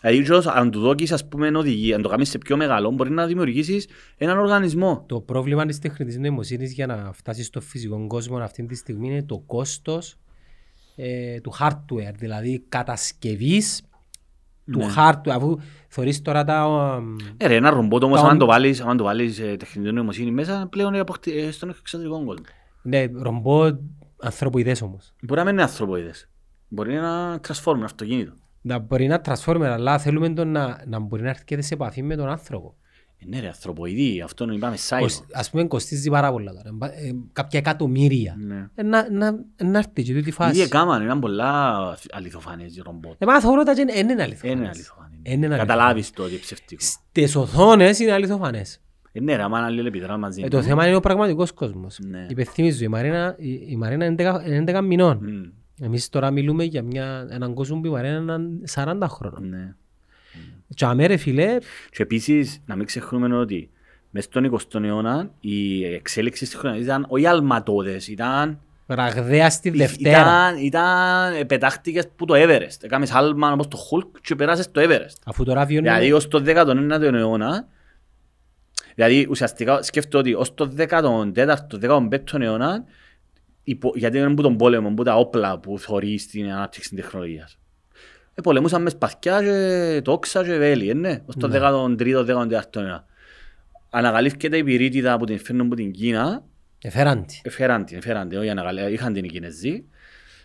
Δηλαδή 0.00 0.22
και 0.22 0.32
ως- 0.32 0.46
αν 0.46 0.70
του 0.70 0.80
δώκεις 0.80 1.12
ας 1.12 1.28
πούμε 1.28 1.48
οδηγία, 1.56 1.96
αν 1.96 2.02
το 2.02 2.08
κάνεις 2.08 2.28
σε 2.28 2.38
πιο 2.38 2.56
μεγάλο 2.56 2.90
μπορεί 2.90 3.10
να 3.10 3.26
δημιουργήσεις 3.26 3.88
έναν 4.16 4.38
οργανισμό. 4.38 5.04
Το 5.08 5.20
πρόβλημα 5.20 5.66
της 5.66 5.78
τεχνητής 5.78 6.18
νοημοσύνης 6.18 6.72
για 6.72 6.86
να 6.86 7.10
φτάσεις 7.12 7.46
στο 7.46 7.60
φυσικό 7.60 8.06
κόσμο 8.06 8.36
αυτή 8.38 8.66
τη 8.66 8.74
στιγμή 8.74 9.06
είναι 9.08 9.22
το 9.22 9.38
κόστος 9.38 10.16
ε, 10.96 11.40
του 11.40 11.52
hardware, 11.60 12.14
δηλαδή 12.18 12.64
κατασκευής 12.68 13.82
του 14.72 14.78
Ναι. 14.78 14.86
hardware. 14.96 15.30
Αφού 15.30 15.58
θωρείς 15.88 16.22
τώρα 16.22 16.44
τα... 16.44 16.66
Ε, 17.36 17.46
ρε, 17.46 17.54
ένα 17.54 17.70
ρομπότ 17.70 18.02
όμως 18.02 18.20
Τα 18.20 18.26
αν 18.26 18.32
ον- 18.32 18.38
το 18.38 18.46
βάλεις, 18.46 18.80
αν 18.80 18.96
το 18.96 19.04
βάλεις 19.04 19.38
ε, 19.38 19.56
τεχνητή 19.58 19.92
νοημοσύνη 19.92 20.30
μέσα 20.30 20.66
πλέον 20.70 20.92
είναι 20.92 21.00
αποχτη- 21.00 21.36
ε, 21.36 21.50
στον 21.50 21.68
εξωτερικό 21.68 22.24
κόσμο. 22.24 22.44
Ναι, 22.82 23.04
ρομπότ 23.22 23.78
ανθρωποειδές 24.22 24.82
όμως. 24.82 25.12
Μπορεί 25.22 25.38
να 25.40 25.44
μην 25.46 25.52
είναι 25.54 25.62
ανθρωποειδές. 25.62 26.28
Μπορεί 26.68 26.88
να 26.88 26.94
είναι 26.94 27.06
ένα 27.06 27.40
transformer, 27.48 27.74
ένα 27.74 27.84
αυτοκίνητο. 27.84 28.32
Να 28.62 28.78
μπορεί 28.78 29.06
να 29.06 29.20
transformer, 29.24 29.62
αλλά 29.62 29.98
θέλουμε 29.98 30.28
τον 30.28 30.48
να, 30.50 30.82
να 30.86 30.98
μπορεί 30.98 31.22
να 31.22 31.28
έρχεται 31.28 31.60
σε 31.62 31.74
επαφή 31.74 32.02
με 32.02 32.16
τον 32.16 32.28
άνθρωπο. 32.28 32.74
Ε, 33.22 33.28
ναι 33.28 33.40
ρε, 33.40 33.46
ανθρωποειδή, 33.46 34.20
αυτό 34.20 34.44
είναι 34.44 34.54
είπαμε 34.54 34.76
cyber. 34.88 34.98
Κοσ- 35.00 35.24
Ας 35.32 35.50
πούμε 35.50 35.64
κοστίζει 35.64 36.10
πάρα 36.10 36.32
πολλά 36.32 36.52
τώρα. 36.52 36.70
Μπα- 36.72 36.86
ε, 36.92 37.14
κάποια 37.32 37.58
εκατομμύρια. 37.58 38.36
Ναι. 38.38 38.68
Ε, 38.74 38.82
να, 38.82 39.10
να, 39.10 39.30
να 39.64 39.78
έρθει 39.78 39.90
και 40.02 40.02
τούτη 40.02 40.18
Ήδη 40.18 40.30
φάση. 40.30 40.60
έκαναν, 40.60 41.02
είναι 41.02 41.16
πολλά 41.18 41.76
αληθοφανές 42.10 42.76
οι 42.76 42.80
ρομπότ. 42.84 43.14
Εμάς 43.22 43.42
θεωρώ 43.42 43.60
ότι 43.66 43.84
δεν 43.84 43.88
είναι 44.10 44.22
αληθοφανές. 44.22 44.56
Είναι 44.58 44.68
αληθοφανές. 44.68 45.18
Είναι 45.22 45.46
αληθοφανές. 45.46 45.58
Καταλάβεις 45.58 46.10
το 46.10 46.22
ότι 46.22 46.32
είναι 46.32 46.40
ψευτικό. 46.40 46.80
Στις 46.84 47.36
οθόνες 47.36 47.98
είναι 47.98 48.12
αληθοφανές. 48.12 48.80
Ε, 49.12 49.20
ναι 49.20 49.36
ρε, 49.36 49.42
άμα 49.42 49.58
αλληλεπιδρά 49.58 50.16
μαζί. 50.16 50.42
Ε, 50.42 50.48
το 50.48 50.62
θέμα 50.62 50.86
είναι 50.86 50.96
ο 50.96 51.00
πραγματικός 51.00 51.52
κόσμος. 51.52 51.98
Ναι. 52.02 52.26
Υπενθυμίζω, 52.28 52.84
η 52.84 52.88
Μαρίνα, 52.88 53.34
η, 53.38 53.52
η 53.68 53.76
Μαρίνα 53.76 54.04
είναι 54.04 54.14
11 54.18 54.46
είναι 54.46 54.64
11 54.78 54.80
μηνών. 54.84 55.18
Μμ, 55.22 55.84
Εμείς 55.84 56.08
τώρα 56.08 56.30
μιλούμε 56.30 56.64
για 56.64 56.82
μια, 56.82 57.26
έναν 57.30 57.54
κόσμο 57.54 57.80
που 57.80 57.86
η 57.86 57.90
Μαρίνα 57.90 58.16
είναι 58.16 58.60
40 58.74 58.98
χρόνων. 59.08 59.76
Ναι. 60.70 60.76
Και 60.76 60.84
αμέ 60.84 61.06
ρε 61.06 61.16
φίλε, 61.16 61.58
Και 61.90 62.02
επίσης, 62.02 62.62
να 62.66 62.76
μην 62.76 62.86
ξεχνούμε 62.86 63.36
ότι 63.36 63.70
μες 64.10 64.24
στον 64.24 64.52
20ο 64.52 64.82
αιώνα 64.82 65.30
η 65.40 65.84
εξέλιξη 65.84 66.46
στη 66.46 66.56
χρονιά 66.56 66.80
ήταν 66.80 67.06
όχι 67.08 67.26
αλματώδες, 67.26 68.08
ήταν... 68.08 68.58
ραγδαία 68.86 69.50
στη 69.50 69.70
Δευτέρα. 69.70 70.20
Ήταν, 70.20 70.64
ήταν 70.64 71.34
ε, 71.34 71.44
πετάχτηκες 71.44 72.08
που 72.16 72.24
το 72.24 72.34
Everest. 72.36 72.76
Έκαμες 72.80 73.12
άλμα 73.12 73.52
όπως 73.52 73.68
το 73.68 73.78
Hulk 73.90 74.20
και 74.22 74.34
περάσες 74.34 74.64
στο 74.64 74.80
Everest. 74.84 75.16
Αφού 75.24 75.44
τώρα 75.44 75.64
βιώνουμε... 75.64 75.92
Δηλαδή 75.92 76.12
ως 76.12 76.28
το 76.28 76.42
19ο 76.46 77.14
αιώνα, 77.14 77.68
δηλαδή 78.94 79.26
ουσιαστικά 79.30 79.82
σκέφτομαι 79.82 80.22
ότι 80.22 80.34
ως 80.34 80.54
το 80.54 80.72
14ο, 80.78 81.32
15ο 81.80 82.40
αιώνα, 82.40 82.84
υπο, 83.64 83.92
γιατί 83.94 84.18
είναι 84.18 84.34
που 84.34 84.42
τον 84.42 84.56
πόλεμο, 84.56 84.94
που 84.94 85.02
τα 85.02 85.16
όπλα 85.16 85.58
που 85.58 85.78
θωρείς 85.78 86.22
στην 86.22 86.50
ανάπτυξη 86.50 86.88
της 86.88 87.02
τεχνολογίας. 87.02 87.59
Ε, 88.40 88.42
πολεμούσαν 88.42 88.82
μες 88.82 88.92
σπαθιά 88.92 89.42
και 89.42 90.00
τόξα 90.04 90.44
και 90.44 90.56
βέλη, 90.56 90.88
ε, 90.88 90.94
ναι, 90.94 91.22
ως 91.26 91.36
το 91.36 91.48
13ο, 91.48 91.96
14ο 91.96 92.76
αιώνα. 92.76 93.04
Ανακαλύφθηκε 93.90 94.56
η 94.56 94.64
πυρίτιδα 94.64 95.18
που 95.18 95.24
την 95.24 95.38
φέρνουν 95.38 95.66
από 95.66 95.74
την 95.74 95.92
Κίνα, 95.92 96.44
Εφέραν 96.82 97.26
τη. 97.26 97.40
Εφέραν 97.42 97.84
την, 97.84 97.96
εφέραν 97.96 98.28
την, 98.28 98.38
όχι 98.38 98.48
ανακαλέ, 98.48 98.90
είχαν 98.90 99.12
την 99.12 99.24
οι 99.24 99.28
Κινέζοι. 99.28 99.84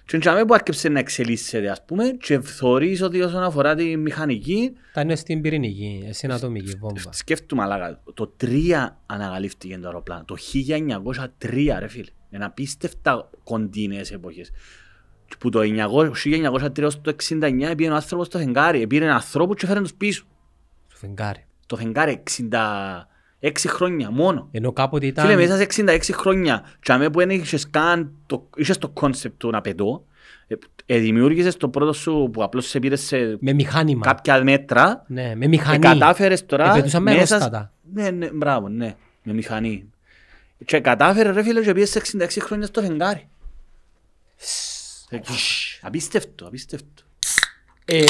Και 0.06 0.16
έτσι 0.18 0.46
που 0.48 0.54
άρχισε 0.54 0.90
να 0.90 1.00
εξελίσσεται, 1.00 1.70
ας 1.70 1.86
πούμε, 1.86 2.10
και 2.10 2.40
θωρείς 2.40 3.02
ότι 3.02 3.22
όσον 3.22 3.44
αφορά 3.44 3.76
τη 3.76 3.98
μηχανική, 3.98 4.72
Τα 4.94 5.02
είναι 5.02 5.16
στην 5.16 5.42
πυρηνική, 5.42 6.10
στην 6.12 6.32
ατομική 6.32 6.76
βόμβα. 6.80 7.14
σκέφτομαι, 7.14 7.64
αλλά 7.64 8.02
το 8.14 8.34
3 8.42 8.98
ανακαλύφθηκε 9.06 9.78
το 9.78 9.88
αεροπλάνο. 9.88 10.24
Το 10.26 10.36
1903, 10.36 11.80
ρε 11.80 11.88
φίλε. 11.88 12.10
Είναι 12.30 12.46
απίστευτα 12.46 13.30
κοντινές 13.44 14.12
εποχές. 14.12 14.52
Και 15.28 15.36
Που 15.40 15.50
το 15.50 15.60
900 15.64 16.12
1903 16.80 16.84
ως 16.84 17.02
το 17.02 17.16
69 17.30 17.74
πήγε 17.78 17.90
ο 17.90 17.94
άνθρωπος 17.96 18.28
στο 18.28 18.38
φεγγάρι. 18.38 18.88
Πήρε 18.88 19.04
έναν 19.04 19.16
άνθρωπο 19.16 19.56
και 19.56 19.66
έφερε 19.66 19.82
τους 19.82 19.94
πίσω. 19.94 20.26
Στο 20.88 20.98
φεγγάρι. 20.98 21.46
Το 21.66 21.76
φεγγάρι 21.76 22.24
66 22.42 23.52
χρόνια 23.68 24.12
μόνο. 24.12 24.48
Ενώ 24.52 24.72
κάποτε 24.72 25.06
ήταν... 25.06 25.26
Φίλε, 25.26 25.36
μέσα 25.48 25.58
σε 25.58 25.84
66 25.84 26.00
χρόνια, 26.14 26.64
τζιαμέ 26.82 27.10
που 27.10 27.20
δεν 27.20 27.30
είχες 27.30 27.70
καν 27.70 28.12
το, 28.26 28.50
είχες 28.56 28.78
το 28.78 28.90
concept 28.90 29.40
του 29.40 29.50
να 29.50 29.62
πετώ, 29.62 30.06
ε, 30.48 30.56
ε, 30.86 30.98
δημιούργησες 31.00 31.58
το 31.58 31.70
πρώτο 31.70 31.94
σου 31.94 32.30
που 32.34 32.44
απλώς 32.44 32.68
σε 32.68 32.80
πήρες 32.80 33.02
σε 33.02 33.38
Με 33.40 33.54
μηχάνημα. 33.54 34.06
κάποια 34.06 34.44
μέτρα, 34.44 35.04
Ναι, 35.08 35.36
με 35.36 35.46
ε, 35.46 35.48
μηχανή. 35.48 35.80
κατάφερες 35.80 36.46
τώρα 36.46 36.72
Επετούσαν 36.72 37.04
με 37.04 37.12
μέσα... 37.16 37.34
αερόστατα. 37.36 37.72
Ναι, 37.94 38.10
ναι, 38.10 38.30
μπράβο, 38.34 38.70
ναι, 38.70 38.96
με 39.24 39.34
μηχανή. 39.34 39.90
Και 40.66 40.80
κατάφερε 40.80 41.32
ρε 41.32 41.44
φίλε 41.44 41.62
και 41.62 41.74
πήγες 41.74 41.90
σε 41.90 42.02
66 42.18 42.28
χρόνια 42.40 42.66
στο 42.68 42.82
φεγγάρι. 42.82 43.28
Ε, 45.10 45.20
Απίστευτο, 45.82 46.48
απίστευτο. 46.48 47.04
Ε, 47.86 48.04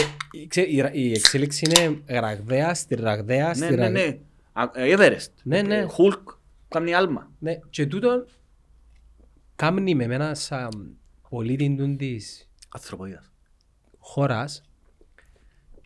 ξέ- 0.47 0.67
η, 0.67 0.83
η 0.93 1.11
εξέλιξη 1.11 1.65
είναι 1.65 2.01
ραγδαία, 2.19 2.73
στη 2.73 2.95
ραγδαία, 2.95 3.47
Ναι, 3.47 3.53
στη 3.53 3.69
ναι, 3.69 3.75
ραγδαία. 3.75 4.05
ναι. 4.05 4.17
Α, 4.53 4.69
ε, 4.73 4.93
Everest. 4.97 5.27
Ναι, 5.43 5.61
ναι. 5.61 5.77
Ε, 5.77 5.87
Hulk, 5.97 6.35
κάνει 6.67 6.93
άλμα. 6.93 7.31
Ναι, 7.39 7.59
και 7.69 7.85
τούτο 7.85 8.25
κάμνει 9.55 9.95
με 9.95 10.03
εμένα 10.03 10.35
σαν 10.35 10.97
πολίτη 11.29 11.75
του 11.77 11.95
της 11.95 12.49
Ανθρωποίδας. 12.69 13.31
χώρας 13.99 14.63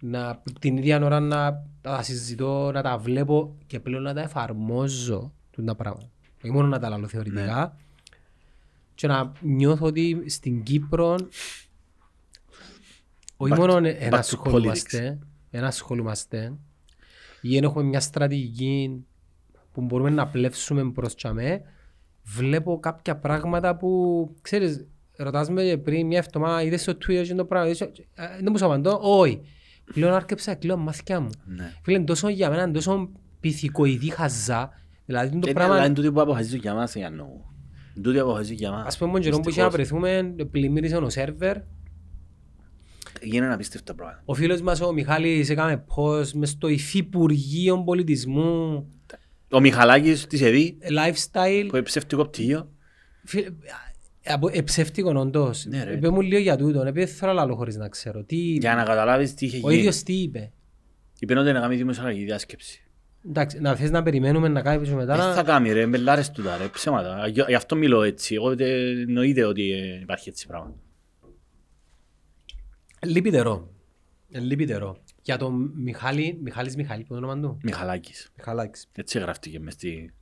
να 0.02 0.42
την 0.60 0.78
ίδια 0.78 1.04
ώρα 1.04 1.20
να 1.20 1.64
τα 1.82 2.04
συζητώ, 2.04 2.72
να 2.74 2.82
τα 2.82 2.98
βλέπω 2.98 3.56
και 3.68 3.80
πλέον 3.80 4.02
να 4.04 4.14
τα 4.14 4.22
εφαρμόζω 4.22 5.34
τούτα 5.52 5.68
τα 5.68 5.76
πράγματα. 5.84 6.10
Όχι 6.44 6.52
μόνο 6.54 6.68
να 6.68 6.80
τα 6.80 6.90
λαλώ 6.90 7.08
θεωρητικά 7.08 7.78
και 9.00 9.08
να 9.08 9.32
νιώθω 9.42 9.86
ότι 9.86 10.24
στην 10.26 10.64
Κύπρο 10.64 11.16
όχι 13.38 13.54
Back 13.56 13.58
μόνο 13.58 13.74
to- 13.74 13.78
back 13.78 13.86
to 13.86 13.96
ενασχολούμαστε, 14.00 15.20
ενασχολούμαστε 15.50 16.54
ή 17.42 17.58
εν 17.58 17.64
έχουμε 17.64 17.84
μια 17.84 18.00
στρατηγική 18.00 19.06
που 19.72 19.82
μπορούμε 19.82 20.10
να 20.10 20.28
πλεύσουμε 20.28 20.92
προς 20.92 21.16
τσαμέ, 21.16 21.62
βλέπω 22.24 22.80
κάποια 22.80 23.18
πράγματα 23.18 23.78
που, 23.78 23.90
ξέρεις, 24.42 24.86
ρωτάς 25.18 25.50
με 25.50 25.78
πριν 25.78 26.08
μια 26.08 26.18
εβδομάδα, 26.18 26.64
είδες 26.64 26.82
στο 26.82 26.92
Twitter 26.92 27.24
και 27.28 27.36
το 27.36 27.46
πράγμα, 27.46 27.68
είδες, 27.68 27.82
ε, 27.82 27.92
δεν 28.16 28.48
μου 28.50 28.58
σου 28.58 28.66
απαντώ, 28.66 29.00
όχι. 29.02 29.42
Πλέον 29.94 30.14
άρκεψα 30.14 30.56
κλαίω 30.56 30.78
μάθηκια 30.78 31.20
μου. 31.20 31.30
Ναι. 31.46 31.74
Φίλε, 31.82 31.98
είναι 31.98 32.06
τόσο 32.06 32.30
για 32.30 32.50
μένα, 32.50 32.64
είναι 32.64 32.72
τόσο 32.72 33.10
πυθικοειδή 33.40 34.10
χαζά, 34.10 34.70
δηλαδή 35.06 35.30
το 35.30 35.38
Είναι 35.44 35.54
πράγμα, 35.54 35.74
αλλά 35.76 35.86
είναι 35.86 35.94
τούτοι 35.94 36.12
που 36.12 36.22
αποφασίζουν 36.22 36.60
για 36.60 36.74
μας, 36.74 36.96
για 36.96 37.10
νου. 37.10 37.44
Είναι 38.00 38.08
τούτοι 38.08 38.18
που 38.18 38.24
αποφασίζουν 38.30 38.56
για 38.58 38.72
μας. 38.72 38.86
ας 38.88 38.98
πούμε, 38.98 39.12
τον 39.12 39.22
καιρό 39.22 39.40
που 39.40 39.50
είχε 39.50 39.62
να 39.62 39.70
Δυστυχώς. 39.70 40.00
βρεθούμε, 40.00 40.46
πλημμύρισε 40.52 40.96
ο 40.98 41.10
σερβερ, 41.10 41.58
Γίνανε 43.22 43.54
απίστευτα 43.54 43.94
πράγματα. 43.96 44.22
ο 44.26 44.34
φίλος 44.34 44.62
μας 44.62 44.82
ο 44.82 44.94
Μιχάλης 44.94 45.50
έκαμε 45.50 45.84
post 45.96 46.32
μες 46.32 46.50
στο 46.50 46.68
Υφυπουργείο 46.68 47.84
Πολιτισμού, 47.84 48.88
Ο 49.52 49.60
Μιχαλάκης 49.60 50.28
της 50.28 50.42
ΕΔΗ, 50.42 50.78
lifestyle, 50.82 51.66
που 51.68 51.76
είναι 51.76 51.82
ψευτικό 51.82 52.26
πτυχίο. 52.26 52.72
Φίλε, 53.26 53.48
από- 54.26 54.50
ε, 54.54 54.62
ψεύτικον 54.62 55.18
όντως. 55.18 55.66
Ναι, 55.66 55.84
ρε. 55.84 55.94
Είπε 55.94 56.10
μου 56.10 56.22
λίγο 56.22 56.42
για 56.42 56.56
τούτο, 56.58 56.82
επειδή 56.82 57.06
δεν 57.06 57.16
θέλω 57.16 57.34
να 57.34 57.46
λέω 57.46 57.56
χωρίς 57.56 57.76
να 57.76 57.88
ξέρω. 57.90 58.24
Τι... 58.24 58.36
Για 58.36 58.76
να 58.76 58.84
καταλάβεις 58.84 59.34
τι 59.34 59.46
είχε 59.46 59.58
Ο 59.58 59.60
γίνει. 59.60 59.76
ίδιος 59.76 60.04
τι 60.04 60.14
είπε; 60.14 60.52
Είπε 61.20 61.40
ότι 61.40 61.52
να 61.52 61.60
κάνει 61.60 61.76
δημοσιογραφική 61.76 62.24
διάσκεψη. 62.24 62.84
Εντάξει, 63.28 63.60
να 63.60 63.76
θες 63.76 63.92
να 63.92 64.04
περιμένουμε 64.04 64.48
να 64.48 64.62
κάνεις 64.62 64.94
μετά 64.94 65.16
Δεν 65.16 65.26
θα 65.26 65.36
να... 65.36 65.44
κάνει 65.44 65.72
ρε, 65.72 65.88
μπελάρες 65.88 66.32
του 66.32 66.44
τα 66.44 66.58
ρε, 66.58 66.68
ψέματα. 66.68 67.28
Γι' 67.28 67.44
γι' 67.48 67.56
αυτό 67.56 67.76
μιλώ 67.76 68.02
έτσι. 68.02 68.36
Εγώ 68.36 68.56
δεν 68.56 69.00
εννοείται 69.00 69.44
ότι 69.44 69.72
ε, 69.72 70.00
υπάρχει 70.00 70.30
έτσι 70.30 70.48
πράγμα. 70.48 70.76
Λυπητερό. 73.06 73.74
Ε, 74.32 74.40
Λυπητερό. 74.40 74.98
Για 75.22 75.38
τον 75.38 75.72
Μιχάλη, 75.76 76.40
Μιχάλης 76.44 76.76
Μιχάλη, 76.76 77.04
που 77.04 77.14
είναι 77.14 77.26
το 77.26 77.32
όνομα 77.32 77.48
του. 77.48 77.58
Μιχαλάκης. 77.64 78.32
Μιχαλάκης. 78.38 78.88
Έτσι 78.92 79.20
γράφτηκε 79.20 79.60
μες 79.60 79.74
στη... 79.74 80.14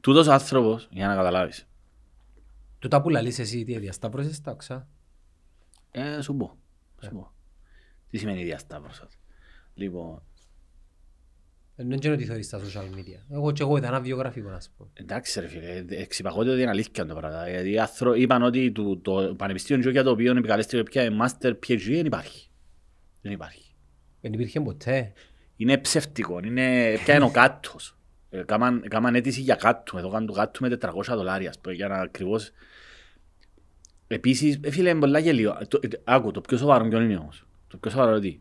Τούτος 0.00 0.28
άνθρωπος, 0.28 0.88
για 0.90 1.06
να 1.06 1.14
καταλάβεις. 1.14 1.68
Τούτα 2.78 3.00
που 3.00 3.08
λαλείς 3.08 3.38
εσύ, 3.38 3.64
τι 3.64 3.78
διασταύρωσες 3.78 4.40
τα 4.40 4.50
οξά. 4.50 4.88
Ε, 5.90 6.20
σου 6.20 6.36
πω. 6.36 6.56
Σου 7.02 7.10
πω. 7.10 7.32
Τι 8.10 8.18
σημαίνει 8.18 8.44
διασταύρωσα. 8.44 9.08
Λοιπόν, 9.74 10.22
Δεν 11.82 11.90
είναι 11.90 12.10
ότι 12.10 12.24
θεωρείς 12.24 12.46
στα 12.46 12.58
social 12.60 12.96
media. 12.98 13.18
Εγώ 13.30 13.52
και 13.52 13.62
εγώ 13.62 13.76
ήταν 13.76 13.90
ένα 13.90 14.00
βιογραφικό, 14.00 14.50
να 14.50 14.60
σου 14.60 14.70
πω. 14.76 14.88
εντάξει 14.94 15.40
ρε 15.40 15.46
φίλε, 15.46 15.84
εξυπακότητα 15.88 16.52
ότι 16.52 16.60
είναι 16.60 16.70
αλήθεια 16.70 17.06
το 17.06 17.14
πράγμα. 17.14 17.48
Γιατί 17.48 17.70
οι 17.70 17.78
άνθρωποι 17.78 18.20
είπαν 18.20 18.42
ότι 18.42 18.72
το, 18.72 18.96
το 18.96 19.34
πανεπιστήμιο 19.36 19.90
για 19.90 20.02
το 20.02 20.10
οποίο 20.10 20.36
επικαλέστηκε 20.36 20.82
πια 20.82 21.08
master 21.22 21.50
PhD 21.66 21.78
δεν 21.90 22.06
υπάρχει. 22.06 22.48
Δεν 23.22 23.32
υπάρχει. 23.32 23.74
Δεν 24.20 24.32
υπήρχε 24.32 24.60
ποτέ. 24.60 25.12
Είναι 25.56 25.78
ψευτικό, 25.78 26.40
είναι 26.44 26.94
πια 27.04 27.14
είναι 27.14 27.24
ο 27.24 27.30
κάτος. 27.30 27.96
Ε, 28.30 28.42
Κάμαν, 28.42 28.84
κάμαν 28.88 29.14
αίτηση 29.14 29.40
για 29.40 29.54
κάτω, 29.54 29.98
εδώ 29.98 30.08
κάνουν 30.10 30.26
το 30.26 30.32
κάτω 30.32 30.58
με 30.68 30.78
400 30.80 30.90
δολάρια, 31.16 31.48
ας 31.48 31.58
πούμε, 31.58 31.74
για 31.74 31.88
να 31.88 31.96
ακριβώς... 32.00 32.50
Επίσης, 34.06 34.58
ε, 34.62 34.70
φίλε, 34.70 34.90
είναι 34.90 34.98
πολλά 35.00 35.18
γελίο. 35.18 35.58
Το- 35.68 35.80
ε, 35.82 35.88
Άκου, 36.04 36.30
το 36.30 36.40
πιο 36.40 36.56
σοβαρό 36.56 36.88
ποιο 36.88 37.00
είναι 37.00 37.16
όμως; 37.16 37.46
Το 37.68 37.76
πιο 37.76 37.90
σοβαρό 37.90 38.18
τι; 38.18 38.38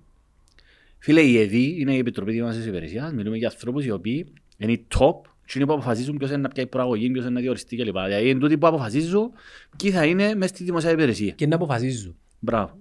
Φίλε, 0.99 1.21
η 1.21 1.39
ΕΔΗ 1.39 1.75
είναι 1.79 1.93
η 1.93 1.97
Επιτροπή 1.97 2.31
Δημόσιας 2.31 2.65
Υπηρεσίας. 2.65 3.13
Μιλούμε 3.13 3.37
για 3.37 3.47
ανθρώπους 3.47 3.85
οι 3.85 3.91
οποίοι 3.91 4.33
είναι 4.57 4.71
οι 4.71 4.87
top 4.97 5.21
και 5.45 5.53
είναι 5.55 5.65
που 5.65 5.73
αποφασίζουν 5.73 6.17
ποιος 6.17 6.29
είναι 6.29 6.39
να 6.39 6.47
πιάει 6.47 6.67
προαγωγή, 6.67 7.09
ποιος 7.09 7.23
είναι 7.23 7.33
να 7.33 7.41
διοριστεί 7.41 7.75
κλπ. 7.75 7.85
Δηλαδή, 7.85 8.29
είναι 8.29 8.39
τούτοι 8.39 8.57
που 8.57 8.67
αποφασίζουν 8.67 9.31
ποιοι 9.77 9.91
θα 9.91 10.05
είναι 10.05 10.35
μέσα 10.35 10.53
στη 10.55 10.63
δημοσία 10.63 10.91
υπηρεσία. 10.91 11.31
Και 11.31 11.47
να 11.47 11.55
αποφασίζουν. 11.55 12.15
Μπράβο. 12.39 12.77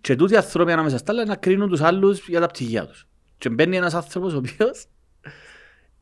Και 0.00 0.16
τούτοι 0.16 0.32
οι 0.32 0.36
άνθρωποι 0.36 0.72
ανάμεσα 0.72 0.98
στα 0.98 1.12
άλλα 1.12 1.24
να 1.24 1.36
κρίνουν 1.36 1.68
τους 1.68 1.80
άλλους 1.80 2.28
για 2.28 2.40
τα 2.40 2.46
πτυχία 2.46 2.86
τους. 2.86 3.06
Και 3.38 3.48
μπαίνει 3.48 3.76
ένας 3.76 3.94
άνθρωπος 3.94 4.34
ο 4.34 4.36
οποίος 4.36 4.86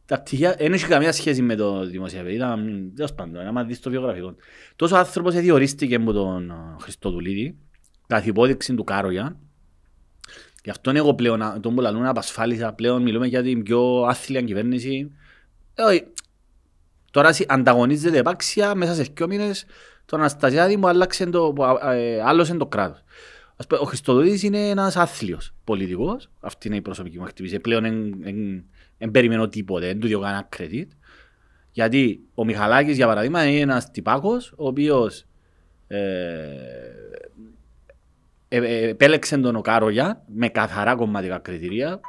τα 0.06 0.20
πτυχία 0.20 0.54
δεν 0.58 0.72
έχει 0.72 0.86
καμία 0.86 1.12
σχέση 1.12 1.42
με 1.42 1.54
το 1.54 1.86
δημοσιεύει. 1.86 2.34
Ήταν, 2.34 2.92
τέλος 2.94 3.14
πάντων, 3.14 3.46
άμα 3.46 3.64
δεις 3.64 3.80
το 3.80 3.90
βιογραφικό. 3.90 4.34
Τόσο 4.76 4.96
άνθρωπος 4.96 5.34
διορίστηκε 5.34 5.94
από 5.94 6.12
τον 6.12 6.50
ε, 6.50 6.54
Χριστοδουλίδη, 6.80 7.56
καθ' 8.06 8.26
υπόδειξη 8.26 8.74
του 8.74 8.84
Κάρογια. 8.84 9.36
Γι' 10.64 10.70
αυτό 10.70 10.90
εγώ 10.90 11.14
πλέον, 11.14 11.42
α, 11.42 11.60
τον 11.60 11.74
που 11.74 11.80
λαλούν 11.80 12.06
απασφάλισα, 12.06 12.72
πλέον 12.72 13.02
μιλούμε 13.02 13.26
για 13.26 13.42
την 13.42 13.62
πιο 13.62 14.02
άθλια 14.02 14.42
κυβέρνηση. 14.42 15.12
Ε, 15.74 15.82
όχι. 15.82 16.04
Τώρα 17.10 17.32
συ- 17.32 17.52
ανταγωνίζεται 17.52 18.18
επάξια 18.18 18.74
μέσα 18.74 18.94
σε 18.94 19.02
δύο 19.14 19.26
μήνες 19.26 19.64
τον 20.04 20.18
Αναστασιάδη 20.20 20.76
μου 20.76 20.88
άλλαξε 20.88 21.26
το, 21.26 21.52
που, 21.52 21.64
α, 21.64 21.92
ε, 21.94 22.20
άλλωσε 22.22 22.54
το 22.54 22.66
κράτος. 22.66 23.02
Ας 23.56 23.66
πούμε, 23.66 23.80
Ο 23.80 23.84
Χριστοδουλίδης 23.84 24.42
είναι 24.42 24.68
ένας 24.68 24.96
άθλιος 24.96 25.54
πολιτικός. 25.64 26.30
Αυτή 26.40 26.66
είναι 26.66 26.76
η 26.76 26.80
προσωπική 26.80 27.18
μου 27.18 27.24
εκτίμηση. 27.24 27.60
Πλέον 27.60 27.82
δεν 28.98 29.10
περιμένω 29.10 29.48
τίποτε, 29.48 29.86
δεν 29.86 30.00
του 30.00 30.06
διώ 30.06 30.20
κανένα 30.20 30.48
credit. 30.56 30.86
Γιατί 31.72 32.20
ο 32.34 32.44
Μιχαλάκης, 32.44 32.96
για 32.96 33.06
παράδειγμα, 33.06 33.44
είναι 33.44 33.60
ένας 33.60 33.90
τυπάκος, 33.90 34.52
ο 34.56 34.66
οποίος 34.66 35.24
ε, 35.86 35.98
ε, 35.98 36.50
ε, 36.50 36.56
επέλεξε 38.56 39.38
τον 39.38 39.56
ο 39.56 39.60
Κάρογια 39.60 40.22
με 40.34 40.48
καθαρά 40.48 40.94
κομματικά 40.94 41.38
κριτήρια, 41.38 42.00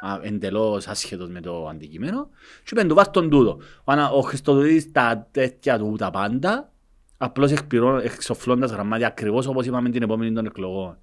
α, 0.00 0.18
εντελώς 0.22 0.86
άσχετος 0.88 1.28
με 1.28 1.40
το 1.40 1.66
αντικείμενο, 1.68 2.28
και 2.64 2.70
είπαν 2.72 2.88
του 2.88 2.94
βάρ' 2.94 3.10
τον 3.10 3.30
τούτο. 3.30 3.58
Ο, 3.84 3.92
Ανα- 3.92 4.10
ο 4.10 4.20
Χριστοδουλίδης 4.20 4.92
τα 4.92 5.28
τέτοια 5.30 5.78
του 5.78 5.94
τα 5.98 6.10
πάντα, 6.10 6.72
απλώς 7.16 7.52
εκπληρώνω- 7.52 8.04
εξοφλώντας 8.04 8.70
γραμμάτια 8.70 9.06
ακριβώς 9.06 9.46
όπως 9.46 9.66
είπαμε 9.66 9.90
την 9.90 10.02
επόμενη 10.02 10.32
των 10.32 10.46
εκλογών. 10.46 10.98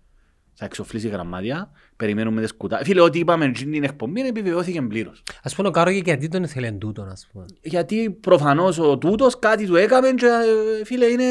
Θα 0.57 0.65
εξοφλήσει 0.65 1.07
γραμμάτια, 1.07 1.71
περιμένουμε 1.95 2.41
τις 2.41 2.53
κουτά. 2.53 2.79
Φίλε, 2.83 3.01
ό,τι 3.01 3.19
είπαμε 3.19 3.51
στην 3.55 3.83
εκπομπή 3.83 4.27
επιβεβαιώθηκε 4.27 4.81
πλήρως. 4.81 5.23
Ας 5.43 5.55
πούμε 5.55 5.67
ο 5.67 5.71
Κάρογε 5.71 6.01
γιατί 6.03 6.27
τον 6.27 6.43
ήθελε 6.43 6.71
τούτον, 6.71 7.09
ας 7.09 7.27
πούμε; 7.31 7.45
Γιατί 7.61 8.09
προφανώς 8.09 8.79
ο 8.79 8.97
τούτος 8.97 9.39
κάτι 9.39 9.65
του 9.65 9.75
έκαμε 9.75 10.11
και 10.11 10.25
ε, 10.25 10.85
φίλε 10.85 11.05
είναι 11.05 11.25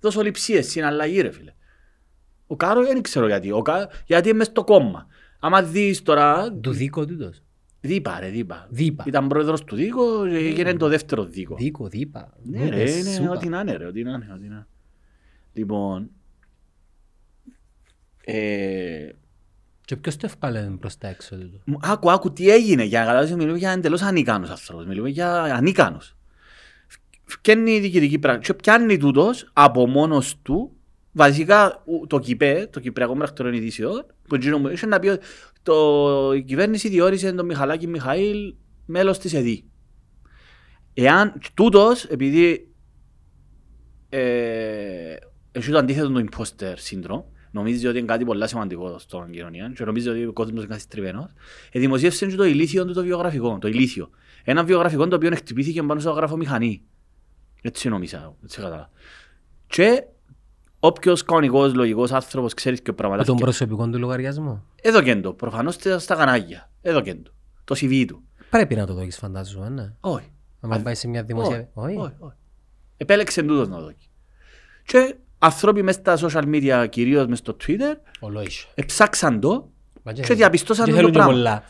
δοσοληψίες, 0.00 0.66
συναλλαγή 0.70 1.20
ρε 1.20 1.30
φίλε. 1.30 1.52
Ο 2.46 2.56
Κάρο 2.56 2.82
δεν 2.84 3.02
ξέρω 3.02 3.26
γιατί, 3.26 3.50
ο 3.52 3.62
Κα... 3.62 3.88
γιατί 4.06 4.28
είναι 4.28 4.38
μες 4.38 4.46
στο 4.46 4.64
κόμμα. 4.64 5.06
Άμα 5.38 5.62
δεις 5.62 6.02
τώρα, 6.02 6.52
Του 6.52 6.70
δίκο 6.72 7.06
τούτος. 7.06 7.42
δίπα 7.80 8.20
ρε 8.20 8.28
δίπα. 8.28 8.66
Δίπα. 8.70 9.04
Ήταν 9.06 9.28
πρόεδρος 9.28 9.64
του 9.64 9.76
Δίκο 9.76 10.28
και 10.28 10.36
έγινε 10.36 10.74
το 10.76 10.88
δεύτερο 10.88 11.24
Δίκο. 11.24 11.54
Δίκο, 11.56 11.88
δίπα. 11.88 12.32
Ναι 12.42 12.68
ρε, 12.68 12.90
είναι 12.90 13.12
Σούπα. 13.12 13.30
ό,τι 13.30 13.48
να 13.48 13.60
είναι 13.60 13.76
ρε, 13.76 13.86
ό,τι 13.86 14.02
να 14.02 14.10
είναι, 14.10 14.28
ό,τι 14.34 14.40
να 14.48 14.54
είναι. 14.54 14.66
Λοιπόν, 15.52 16.10
ε, 18.24 19.08
Και 19.84 19.96
ποιος 19.96 20.16
το 20.16 20.26
ευκάλε 20.26 20.60
προς 20.80 20.98
τα 20.98 21.08
έξω 21.08 21.36
τούτο; 21.36 21.58
Μου- 21.64 21.78
Άκου, 21.82 22.10
άκου 22.10 22.32
τι 22.32 22.50
έγινε. 22.50 22.82
Για 22.84 22.98
να 23.00 23.04
καταλάβεις, 23.06 23.34
μιλούμε 23.36 23.58
για 23.58 23.70
εντελώς 23.70 24.02
ανίκανους 24.02 24.50
ανθρώπους. 24.50 24.86
Μιλούμε 24.86 25.08
για 25.08 25.42
ανίκανους. 25.42 26.16
Φτιάχνει 27.24 27.70
η 27.70 27.80
διοικητική 27.80 28.18
πράξη. 28.18 28.52
Και 28.52 28.58
πιάνει 28.58 28.96
τούτος 28.98 29.50
από 29.52 29.86
μόνος 29.86 30.38
του, 30.42 30.75
βασικά 31.16 31.82
ου- 31.84 32.06
το 32.06 32.18
ΚΙΠΕ, 32.18 32.68
το 32.72 32.80
Κυπριακό 32.80 33.16
Πρακτορείο 33.16 33.52
Ειδήσεων, 33.52 34.06
που 34.28 34.34
εκείνο 34.34 34.58
μου 34.58 34.68
είχε 34.68 34.86
να 34.86 34.98
πει 34.98 35.08
ότι 35.08 35.26
το, 35.62 36.32
η 36.32 36.42
κυβέρνηση 36.42 36.88
διόρισε 36.88 37.32
τον 37.32 37.46
Μιχαλάκη 37.46 37.86
Μιχαήλ 37.86 38.54
μέλος 38.86 39.18
της 39.18 39.34
ΕΔΗ. 39.34 39.64
Εάν 40.94 41.40
τούτος, 41.54 42.04
επειδή 42.04 42.74
ε, 44.08 45.16
έχει 45.52 45.70
το 45.70 45.78
αντίθετο 45.78 46.08
του 46.08 46.24
imposter 46.28 46.74
syndrome, 46.90 47.22
νομίζεις 47.50 47.88
ότι 47.88 47.98
είναι 47.98 48.06
κάτι 48.06 48.24
πολύ 48.24 48.48
σημαντικό 48.48 48.98
στην 48.98 49.30
κοινωνία 49.30 49.72
και 49.74 49.84
νομίζεις 49.84 50.08
ότι 50.10 50.26
ο 50.26 50.32
κόσμος 50.32 50.58
είναι 50.58 50.66
καθιστριμμένος, 50.66 51.30
ε, 51.72 51.78
δημοσίευσε 51.78 52.26
και 52.26 52.36
το 52.36 52.44
ηλίθιο 52.44 52.86
του 52.86 52.92
το 52.92 53.02
βιογραφικό, 53.02 53.58
το 53.60 53.68
ηλίθιο. 53.68 54.10
Ένα 54.44 54.64
βιογραφικό 54.64 55.08
το 55.08 55.16
οποίο 55.16 55.30
χτυπήθηκε 55.34 55.82
πάνω 55.82 56.00
στο 56.00 56.10
γραφομηχανή. 56.10 56.82
Έτσι 57.62 57.88
νομίζα, 57.88 58.36
έτσι 58.42 58.56
κατάλαβα. 58.56 58.90
Και 59.66 60.04
όποιος 60.80 61.22
κανονικός, 61.24 61.74
λογικός 61.74 62.12
άνθρωπος 62.12 62.54
ξέρεις 62.54 62.80
και 62.80 62.90
Από 62.90 62.98
πράγματα. 62.98 63.24
τον 63.24 63.36
προσωπικό 63.36 63.88
του 63.88 63.98
λογαριασμό. 63.98 64.64
Εδώ 64.82 65.02
και 65.02 65.16
το, 65.16 65.32
προφανώς 65.32 65.74
στα 65.74 65.98
στα 65.98 66.14
κανάλια. 66.14 66.70
Εδώ 66.82 67.00
και 67.00 67.14
το. 67.14 67.30
Το 67.64 67.74
CV 67.80 68.04
του. 68.08 68.22
Πρέπει 68.50 68.74
να 68.74 68.86
το 68.86 68.94
δώσεις 68.94 69.16
φαντάζομαι, 69.18 69.68
ναι. 69.68 69.92
Όχι. 70.00 70.30
Αν 70.60 70.82
πάει 70.82 70.94
σε 70.94 71.08
μια 71.08 71.22
δημοσία... 71.22 71.68
Όχι, 71.72 71.96
Όχι. 71.96 72.14
όχι. 72.18 72.34
Επέλεξε 72.96 73.42
τούτος 73.42 73.68
να 73.68 73.80
δώσει. 73.80 73.96
Και 74.84 75.14
άνθρωποι 75.38 75.82
μες 75.82 75.94
στα 75.94 76.16
social 76.20 76.44
media, 76.44 76.86
κυρίως 76.90 77.26
μες 77.26 77.38
στο 77.38 77.56
Twitter, 77.66 77.94
Ολόισο. 78.20 78.68
εψάξαν 78.74 79.40
το 79.40 79.70
Μα 80.02 80.12
και 80.12 80.34
διαπιστώσαν 80.34 80.84
και 80.84 80.90
το 80.90 80.96
θέλουν 80.96 81.12
και 81.12 81.18
πράγμα. 81.18 81.34
πολλά. 81.34 81.62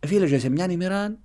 Ε, 0.00 0.06
Φίλε, 0.06 0.26
και 0.28 0.38
σε 0.38 0.48
μια 0.48 0.70
ημέρα 0.70 1.16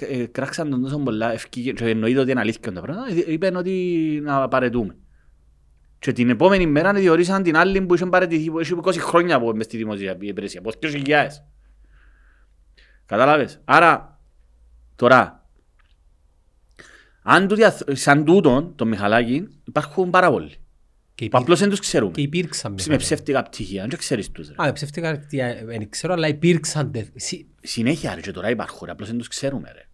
ε, 0.00 0.04
ε, 0.20 0.26
κράξαν 0.26 0.70
τον 0.70 0.82
τόσο 0.82 0.98
πολλά 0.98 1.32
ευκήγε, 1.32 1.72
και 1.72 1.84
εννοείται 1.88 2.20
ότι 2.20 2.30
είναι 2.30 2.40
αλήθεια 2.40 2.72
το 2.72 2.80
πράγμα, 2.80 3.02
ε, 3.26 3.32
είπαν 3.32 3.56
ότι 3.56 4.20
να 4.22 4.48
παρετούμε. 4.48 4.96
Και 5.98 6.12
την 6.12 6.28
επόμενη 6.30 6.66
μέρα 6.66 6.92
διορίσαν 6.92 7.42
την 7.42 7.56
άλλη 7.56 7.82
που 7.82 7.94
είχε 7.94 8.06
παρετηθεί, 8.06 8.50
που 8.50 8.60
είχε 8.60 8.74
20 8.82 8.98
χρόνια 8.98 9.36
από 9.36 9.54
μες 9.54 9.64
στη 9.64 9.76
δημοσία 9.76 10.16
υπηρεσία, 10.20 10.60
από 10.60 10.70
2.000. 10.82 11.26
Κατάλαβες. 13.06 13.60
Άρα, 13.64 14.20
τώρα, 14.96 15.46
αν 17.22 17.48
τούτοι 17.48 17.64
αθ- 17.64 17.96
σαν 17.96 18.24
τούτον, 18.24 18.74
τον 18.76 18.88
Μιχαλάκη, 18.88 19.48
υπάρχουν 19.64 20.10
πάρα 20.10 20.30
πολλοί. 20.30 20.48
Και 20.48 20.56
Που 21.14 21.24
υπήρ- 21.24 21.42
απλώς 21.42 21.58
δεν 21.60 21.68
τους 21.70 21.80
ξέρουμε. 21.80 22.12
Και 22.12 22.20
υπήρξαν. 22.20 22.70
Με 22.70 22.76
Μιχάλη. 22.80 22.98
ψεύτικα 22.98 23.42
πτυχία, 23.42 23.82
αν 23.82 23.88
δεν 23.90 23.98
ξέρεις 23.98 24.30
τους. 24.30 24.48
ρε. 24.48 24.54
Α, 24.68 24.72
ψεύτικα, 24.72 25.18
τι, 25.18 25.40
ε, 25.40 25.62
δεν 25.64 25.88
ξέρω, 25.90 26.12
αλλά 26.12 26.28
υπήρξαν. 26.28 26.90
τε- 26.92 27.08
σι- 27.14 27.46
Συνέχεια 27.62 28.14
ρε 28.14 28.20
και 28.20 28.30
τώρα 28.30 28.50
υπάρχουν 28.50 28.80
ρε, 28.86 28.92
απλώς 28.92 29.08
δεν 29.08 29.18
τους 29.18 29.28
ξέρουμε 29.28 29.70
ρε. 29.72 29.88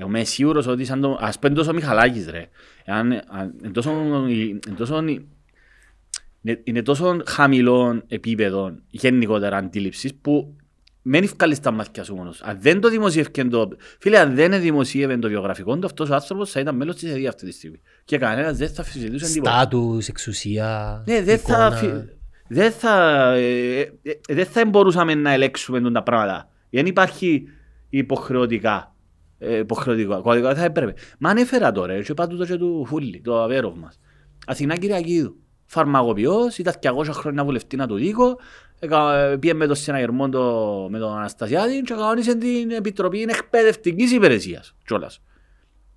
Εγώ 0.00 0.08
είμαι 0.08 0.24
σίγουρος 0.24 0.66
ότι 0.66 0.84
σαν 0.84 1.00
το, 1.00 1.18
ας 1.20 1.38
πούμε 1.38 1.54
τόσο 1.54 1.72
Μιχαλάκης 1.72 2.26
ρε, 2.30 2.46
εάν, 2.84 3.12
αν, 3.12 3.54
εν 3.62 3.72
τόσο, 3.72 3.90
εν 4.68 4.76
τόσο, 4.76 4.98
είναι, 6.40 6.60
είναι 6.64 6.82
τόσο 6.82 7.22
χαμηλών 7.26 8.04
επίπεδων 8.08 8.82
γενικότερα 8.90 9.56
αντίληψης 9.56 10.14
που 10.14 10.56
μένει 11.02 11.24
ευκάλεις 11.24 11.60
τα 11.60 11.70
μάτια 11.70 12.04
σου 12.04 12.14
μόνος. 12.14 12.42
Αν 12.42 12.58
δεν 12.60 12.80
το 12.80 12.88
δημοσιεύκε 12.88 13.44
το... 13.44 13.68
Φίλε, 13.98 14.18
αν 14.18 14.34
δεν 14.34 14.60
δημοσίευε 14.60 15.18
το 15.18 15.28
βιογραφικό 15.28 15.78
του, 15.78 15.86
αυτός 15.86 16.10
ο 16.10 16.14
άνθρωπος 16.14 16.50
θα 16.50 16.60
ήταν 16.60 16.76
μέλος 16.76 16.96
της 16.96 17.10
ΕΔΙ 17.10 17.26
αυτή 17.26 17.44
τη 17.46 17.52
στιγμή. 17.52 17.80
Και 18.04 18.18
κανένας 18.18 18.56
δεν 18.56 18.68
θα 18.68 18.82
συζητούσε 18.82 19.32
τίποτα. 19.32 19.50
Στάτους, 19.50 20.08
εξουσία, 20.08 21.02
Ναι, 21.06 21.22
δεν 21.22 21.38
θα, 21.38 21.52
εικόνα. 21.52 21.76
φυ- 21.76 22.16
δεν 22.48 22.72
θα, 22.72 23.22
ε, 23.32 23.80
ε, 23.80 23.90
ε, 24.28 24.34
δεν 24.34 24.46
θα 24.46 24.66
μπορούσαμε 24.66 25.14
να 25.14 25.32
ελέγξουμε 25.32 25.80
τον 25.80 25.92
τα 25.92 26.02
πράγματα. 26.02 26.48
Δεν 26.70 26.86
υπάρχει 26.86 27.42
υποχρεωτικά. 27.88 28.92
Ε, 29.38 29.56
υποχρεωτικά. 29.56 30.16
Κωδικά 30.20 30.46
δεν 30.48 30.56
θα 30.56 30.64
έπρεπε. 30.64 30.94
Μα 31.18 31.30
ανέφερα 31.30 31.72
τώρα, 31.72 31.92
έτσι 31.92 32.14
πάντου 32.14 32.36
το 32.36 32.46
και 32.46 32.56
του 32.56 32.84
Φούλη, 32.86 33.20
το 33.24 33.42
αβέροφ 33.42 33.74
μας. 33.76 33.98
Αθηνά 34.46 34.76
Κυριακίδου. 34.76 35.36
φαρμακοποιός, 35.70 36.58
ήταν 36.58 36.74
200 36.82 37.04
χρόνια 37.12 37.44
βουλευτή 37.44 37.76
να 37.76 37.86
του 37.86 37.94
δίκο, 37.94 38.38
εκα- 38.78 39.38
πήγε 39.38 39.54
με 39.54 39.66
τον 39.66 39.76
συναγερμό 39.76 40.28
το- 40.28 40.86
με 40.90 40.98
τον 40.98 41.16
Αναστασιάδη 41.16 41.80
και 41.82 41.94
κανόνισε 41.94 42.34
την 42.34 42.70
Επιτροπή 42.70 43.22
Εκπαιδευτικής 43.28 44.12
Υπηρεσίας 44.12 44.74
κιόλας. 44.86 45.20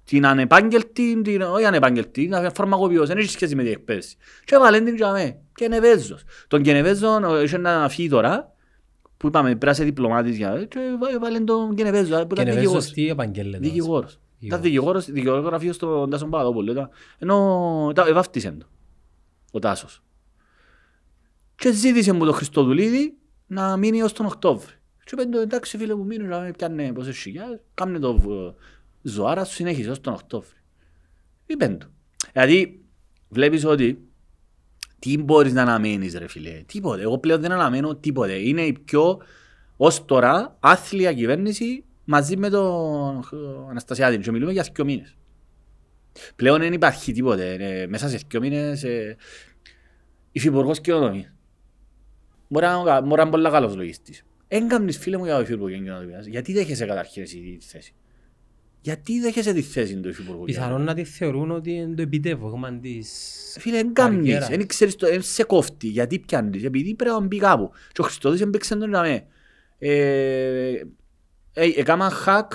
Την 0.03 0.25
ανεπάγγελτη, 0.25 1.21
την, 1.21 1.41
όχι 1.41 1.65
ανεπάγγελτη, 1.65 2.27
την 2.27 2.51
φαρμακοποιός, 2.53 3.07
δεν 3.07 3.17
έχει 3.17 3.29
σχέση 3.29 3.55
με 3.55 3.63
την 3.63 3.71
εκπαίδευση. 3.71 4.15
Και 4.45 4.55
έβαλε 4.55 4.81
την 4.81 4.95
για 4.95 5.11
μέ, 5.11 5.37
και 5.55 5.67
Νεβέζος. 5.67 6.23
Τον 6.47 6.61
Κενεβέζο 6.61 7.41
είχε 7.43 7.55
ένα 7.55 7.89
φύγει 7.89 8.09
τώρα, 8.09 8.50
που 9.21 9.27
είπαμε 9.27 9.47
πρέπει 9.49 9.65
να 9.65 9.71
είσαι 9.71 9.83
διπλωμάτης 9.83 10.37
για 10.37 10.65
και 10.65 10.79
έβαλε 11.13 11.39
τον 11.39 11.75
Κενεβέζο, 11.75 12.21
που 12.27 12.27
Και 12.27 12.41
ήταν 12.41 12.45
είναι 12.45 12.53
δικηγόρος. 12.55 12.85
βέβαιος 12.85 12.91
τι 12.91 13.07
επαγγέλλεται. 13.09 13.57
Δικηγόρος. 13.67 14.19
Ήταν 14.39 14.61
Δικηγόρος. 14.61 15.05
δικηγόρος, 15.05 15.05
δικηγόρος 15.11 15.45
γραφείος 15.45 15.75
στον 15.75 16.09
Τάσο 16.09 16.25
Παπαδόπουλο. 16.25 16.71
ήταν- 16.71 16.89
Ενώ 17.17 17.91
τα- 17.95 18.07
εβάφτισε 18.07 18.51
το, 18.51 18.65
ο 19.51 19.59
Τάσος. 19.59 20.03
Και 21.55 21.71
ζήτησε 21.71 22.11
μου 22.11 22.25
τον 22.25 22.33
Χριστοδουλίδη 22.33 23.17
να 23.47 23.77
μείνει 23.77 24.01
ως 24.01 24.13
τον 24.13 24.25
Οκτώβρη. 24.25 24.73
Και 25.03 25.09
είπε 25.11 25.25
του, 25.25 25.37
εντάξει 25.37 25.77
φίλε 25.77 25.95
μου 25.95 26.05
μείνει, 26.05 26.23
να 26.27 26.51
πιάνε 26.57 26.93
πόσες 26.93 27.17
χιλιάδες, 27.17 27.59
κάμνε 27.73 27.99
το 27.99 28.17
β- 28.19 28.53
ζωάρα 29.01 29.43
σου 29.45 29.53
συνέχισε 29.53 29.89
ως 29.89 30.01
τον 30.01 30.13
Οκτώβρη. 30.13 30.57
Είπε 31.45 31.67
του. 31.67 31.87
Δηλαδή 32.33 32.81
βλέπεις 33.29 33.65
ότι 33.65 34.07
τι 35.01 35.17
μπορείς 35.17 35.53
να 35.53 35.61
αναμένεις 35.61 36.17
ρε 36.17 36.27
φίλε, 36.27 36.63
τίποτε. 36.65 37.01
Εγώ 37.01 37.17
πλέον 37.17 37.41
δεν 37.41 37.51
αναμένω 37.51 37.95
τίποτε. 37.95 38.33
Είναι 38.33 38.61
η 38.61 38.79
πιο, 38.85 39.21
ως 39.77 40.05
τώρα, 40.05 40.57
άθλια 40.59 41.13
κυβέρνηση 41.13 41.83
μαζί 42.05 42.37
με 42.37 42.49
τον 42.49 43.17
ε, 43.17 43.69
Αναστασιάδη 43.69 44.17
και 44.17 44.31
μιλούμε 44.31 44.51
για 44.51 44.67
δύο 44.73 44.85
μήνες. 44.85 45.15
Πλέον 46.35 46.59
δεν 46.59 46.73
υπάρχει 46.73 47.13
τίποτε. 47.13 47.53
Ε, 47.53 47.87
μέσα 47.87 48.09
σε 48.09 48.19
δύο 48.27 48.39
μήνες 48.39 48.83
ε, 48.83 49.15
υφυπουργός 50.31 50.81
κοινωνίας. 50.81 51.33
Μπορεί 52.47 52.65
να 52.65 53.01
μπορεί 53.01 53.15
να 53.15 53.21
είναι 53.21 53.31
πολύ 53.31 53.49
καλός 53.49 53.75
λογιστής. 53.75 54.23
Έγκαμνεις 54.47 54.97
φίλε 54.97 55.17
μου 55.17 55.25
για 55.25 55.35
το 55.35 55.41
υφυπουργός 55.41 55.71
κοινωνίας. 55.71 56.25
Γιατί 56.25 56.53
δέχεσαι 56.53 56.85
καταρχήν 56.85 57.21
εσύ 57.21 57.57
τη 57.59 57.65
θέση; 57.65 57.93
Γιατί 58.83 59.19
δέχεσαι 59.19 59.53
τη 59.53 59.61
θέση 59.61 59.95
του 59.99 60.09
υφυπουργού 60.09 60.43
Πιθανόν 60.43 60.81
να 60.83 60.93
τη 60.93 61.03
θεωρούν 61.03 61.51
ότι 61.51 61.71
είναι 61.71 61.95
το 61.95 62.01
επιτεύγμα 62.01 62.79
της... 62.79 63.09
Φίλε, 63.59 63.75
δεν 63.75 63.93
κάνεις, 63.93 64.17
Καριέρας. 64.17 64.47
δεν 64.49 64.67
ξέρεις 64.67 64.95
το, 64.95 65.07
δεν 65.07 65.21
σε 65.21 65.43
κόφτει, 65.43 65.87
γιατί 65.87 66.19
πιάνεις, 66.19 66.63
επειδή 66.63 66.93
πρέπει 66.95 67.13
να 67.15 67.19
μπει 67.19 67.37
κάπου. 67.37 67.71
Και 67.91 68.01
ο 68.01 68.03
Χριστόδης 68.03 68.41
έμπαιξε 68.41 68.75
τον 68.75 68.89
να 68.89 69.01
με. 69.01 69.25
Ε, 69.77 70.71
ε, 71.53 71.65
έκανα 71.75 72.11
hack, 72.25 72.47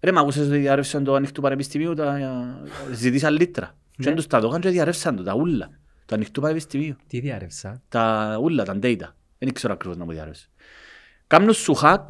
ρε 0.00 0.12
μ' 0.12 0.18
ακούσες 0.18 0.46
ότι 0.46 0.56
διαρρεύσαν 0.58 1.04
το 1.04 1.14
ανοιχτού 1.14 1.40
πανεπιστημίου, 1.40 1.94
τα, 1.94 2.18
ζητήσαν 2.92 3.34
λίτρα. 3.34 3.66
Και 3.90 3.96
Ναι. 3.98 4.04
δεν 4.04 4.14
τους 4.14 4.26
τα 4.26 4.40
δώκαν 4.40 4.60
και 4.60 4.68
διαρρεύσαν 4.68 5.16
το, 5.16 5.22
τα 5.22 5.34
ούλα. 5.34 5.70
Το 6.06 6.14
ανοιχτού 6.14 6.40
πανεπιστημίου, 6.40 6.96
Τι 7.06 7.20
διάρρευσα. 7.20 7.82
τα 7.88 8.36
ούλα, 8.42 8.64
τα 8.64 8.78
data. 8.82 9.08
Δεν 9.38 9.52
ξέρω 9.52 9.72
ακριβώς 9.72 9.96
να 9.96 10.04
μου 10.04 10.12
διαρρεύσει. 10.12 10.48
Κάμνουν 11.26 11.54
σου 11.54 11.74
hack 11.82 12.04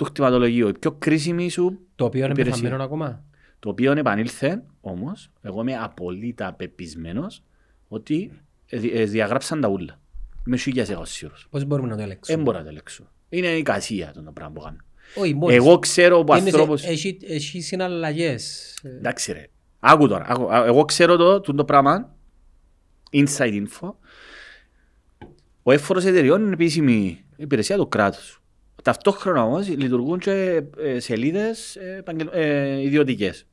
του 0.00 0.06
χτιματολογίου, 0.06 0.68
η 0.68 0.72
πιο 0.78 0.92
κρίσιμη 0.92 1.48
σου 1.50 1.78
Το 1.94 2.04
οποίο 2.04 2.20
είναι 2.24 2.32
Υπηρεσία. 2.32 2.60
πεθαμένος 2.62 2.86
ακόμα. 2.86 3.24
το 3.58 3.68
οποίο 3.68 3.92
επανήλθε 3.92 4.62
όμως, 4.80 5.30
εγώ 5.40 5.60
είμαι 5.60 5.76
απολύτα 5.78 6.52
πεπισμένος 6.52 7.42
ότι 7.88 8.32
ε, 8.66 8.78
δι- 8.78 8.94
ε, 8.94 9.04
διαγράψαν 9.04 9.60
τα 9.60 9.68
ούλα. 9.68 10.00
Είμαι 10.46 10.56
σίγιας 10.56 10.90
εγώ 10.90 11.04
σίγουρος. 11.04 11.46
Πώς 11.50 11.64
μπορούμε 11.64 11.88
να 11.88 11.92
το 11.94 11.98
Δεν 12.00 12.06
ελέγξουμε. 12.10 12.42
μπορώ 12.42 12.56
να 12.58 12.62
το 12.64 12.70
ελέγξω. 12.70 13.04
Είναι 13.28 13.46
η 13.46 13.62
κασία 13.62 14.12
το 14.24 14.30
πράγμα 14.34 14.52
που 14.54 14.60
κάνω. 14.60 14.76
Όχι, 15.14 15.34
μόλις. 15.34 15.56
Εγώ 15.56 15.78
ξέρω 15.78 16.18
από 16.18 16.36
Είναι 16.36 16.50
σε- 16.50 16.56
ανθρώπους... 16.56 16.84
Έχει, 16.84 17.18
έχει 17.22 17.60
συναλλαγές. 17.60 18.74
Ε, 18.82 18.88
Εντάξει 18.88 19.32
ρε. 19.32 19.46
Άκου 19.80 20.08
τώρα. 20.08 20.24
Άκου. 20.28 20.52
Α, 20.54 20.64
Εγώ 20.66 20.84
ξέρω 20.84 21.16
το, 21.16 21.40
το, 21.40 21.54
το 21.54 21.64
πράγμα. 21.64 22.14
Inside 23.12 23.64
info. 23.66 23.92
Ο 25.62 25.72
έφορος 25.72 26.04
εταιριών 26.04 26.42
είναι 26.42 26.52
επίσημη 26.52 27.24
υπηρεσία 27.36 27.76
του 27.76 27.88
κράτους. 27.88 28.39
Ταυτόχρονα 28.82 29.42
όμως 29.44 29.68
λειτουργούν 29.68 30.18
και 30.18 30.62
ε, 30.78 30.98
σελίδες 31.00 31.76
ε, 31.76 31.96
επαγγελ- 31.98 32.30
ε, 32.34 32.80
ιδιωτικές. 32.82 33.44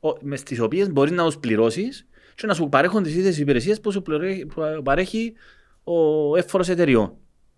Ο- 0.00 0.16
με 0.20 0.36
στις 0.36 0.60
οποίες 0.60 0.90
μπορείς 0.92 1.12
να 1.12 1.24
τους 1.24 1.38
πληρώσεις 1.38 2.06
και 2.34 2.46
να 2.46 2.54
σου 2.54 2.68
παρέχουν 2.68 3.02
τις 3.02 3.14
ίδιες 3.14 3.38
υπηρεσίες 3.38 3.80
που 3.80 3.92
σου 3.92 4.02
πληρέ- 4.02 4.46
που 4.46 4.62
παρέχει 4.84 5.32
ο 5.84 6.36
έφορος 6.36 6.68
εταιριών 6.68 7.12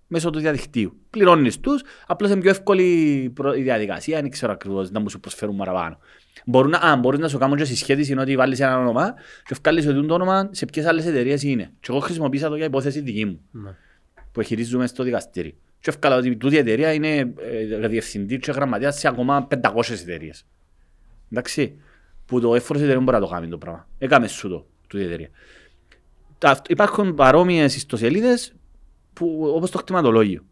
μέσω 0.06 0.30
του 0.30 0.38
διαδικτύου. 0.38 0.96
Πληρώνεις 1.10 1.60
τους, 1.60 1.82
απλώς 2.06 2.30
είναι 2.30 2.40
πιο 2.40 2.50
εύκολη 2.50 3.30
προ- 3.34 3.56
η 3.56 3.62
διαδικασία, 3.62 4.20
δεν 4.20 4.30
ξέρω 4.30 4.52
ακριβώς 4.52 4.90
να 4.90 5.00
μου 5.00 5.10
σου 5.10 5.20
προσφέρουν 5.20 5.56
παραπάνω. 5.56 5.98
Μπορούν 6.46 6.70
να, 6.70 6.78
α, 6.78 6.96
μπορείς 6.96 7.20
να 7.20 7.28
σου 7.28 7.38
κάνουν 7.38 7.56
και 7.56 7.64
συσχέτιση 7.64 8.12
είναι 8.12 8.20
ότι 8.20 8.36
βάλεις 8.36 8.60
ένα 8.60 8.78
όνομα 8.78 9.14
και 9.44 9.56
βγάλεις 9.62 9.86
ότι 9.86 10.06
το 10.06 10.14
όνομα 10.14 10.48
σε 10.52 10.64
ποιες 10.66 10.86
άλλες 10.86 11.06
εταιρείες 11.06 11.42
είναι. 11.42 11.72
Και 11.80 11.86
εγώ 11.90 11.98
χρησιμοποίησα 11.98 12.48
το 12.48 12.56
για 12.56 12.64
υπόθεση 12.64 13.00
δική 13.00 13.24
μου 13.24 13.40
ναι. 13.50 13.70
που 14.32 14.42
χειρίζουμε 14.42 14.86
στο 14.86 15.02
δικαστήριο. 15.02 15.52
Και 15.80 15.90
εύκολα 15.90 16.16
ότι 16.16 16.36
τούτη 16.36 16.54
η 16.54 16.58
εταιρεία 16.58 16.92
είναι 16.92 17.16
ε, 17.80 17.88
διευθυντή 17.88 18.38
και 18.38 18.52
γραμματέας 18.52 18.98
σε 18.98 19.08
ακόμα 19.08 19.48
500 19.62 19.90
εταιρείες. 19.90 20.44
Εντάξει, 21.32 21.74
που 22.26 22.40
το 22.40 22.54
έφορος 22.54 22.82
εταιρεία 22.82 23.00
μπορεί 23.00 23.16
να 23.16 23.22
το 23.26 23.32
κάνει 23.32 23.48
το 23.48 23.58
πράγμα. 23.58 23.88
Έκαμε 23.98 24.26
σου 24.28 24.48
το, 24.48 24.66
τούτη 24.86 25.02
η 25.02 25.06
εταιρεία. 25.06 25.28
Τα- 26.38 26.62
Υπάρχουν 26.68 27.14
παρόμοιες 27.14 27.76
ιστοσελίδες 27.76 28.52
που, 29.12 29.52
όπως 29.54 29.70
το 29.70 29.78
κτηματολόγιο. 29.78 30.44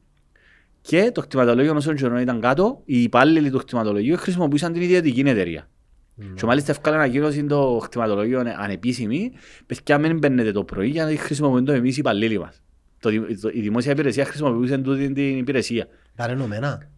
Και 0.80 1.10
το 1.14 1.20
κτηματολόγιο 1.20 1.74
όσο 1.74 1.94
καιρό 1.94 2.18
ήταν 2.18 2.40
κάτω, 2.40 2.82
οι 2.84 3.02
υπάλληλοι 3.02 3.50
του 3.50 3.58
κτηματολογίου 3.58 4.16
χρησιμοποιούσαν 4.16 4.72
την 4.72 4.82
ιδιωτική 4.82 5.20
εταιρεία. 5.20 5.68
Και 6.34 6.46
μάλιστα 6.46 6.70
εύκολα 6.70 6.94
ανακοίνωση 6.96 7.44
το 7.44 7.80
κτηματολόγιο 7.84 8.40
ανε- 8.40 8.54
ανεπίσημη, 8.58 9.32
παιδιά 9.66 9.98
μην 9.98 10.18
μπαίνετε 10.18 10.52
το 10.52 10.64
πρωί 10.64 10.88
για 10.88 11.04
να 11.04 11.16
χρησιμοποιούμε 11.16 11.62
το 11.62 11.72
εμείς 11.72 11.94
οι 11.96 11.98
υπαλλήλοι 12.00 12.38
μας. 12.38 12.62
Το, 13.00 13.10
δη- 13.10 13.40
το- 13.40 13.50
η 13.52 13.60
δημόσια 13.60 13.92
υπηρεσία 13.92 14.24
χρησιμοποιούσε 14.24 14.78
τούτη 14.78 15.12
την 15.12 15.38
υπηρεσία. 15.38 15.86
Τα 16.16 16.24
είναι 16.24 16.32
ενωμένα. 16.32 16.90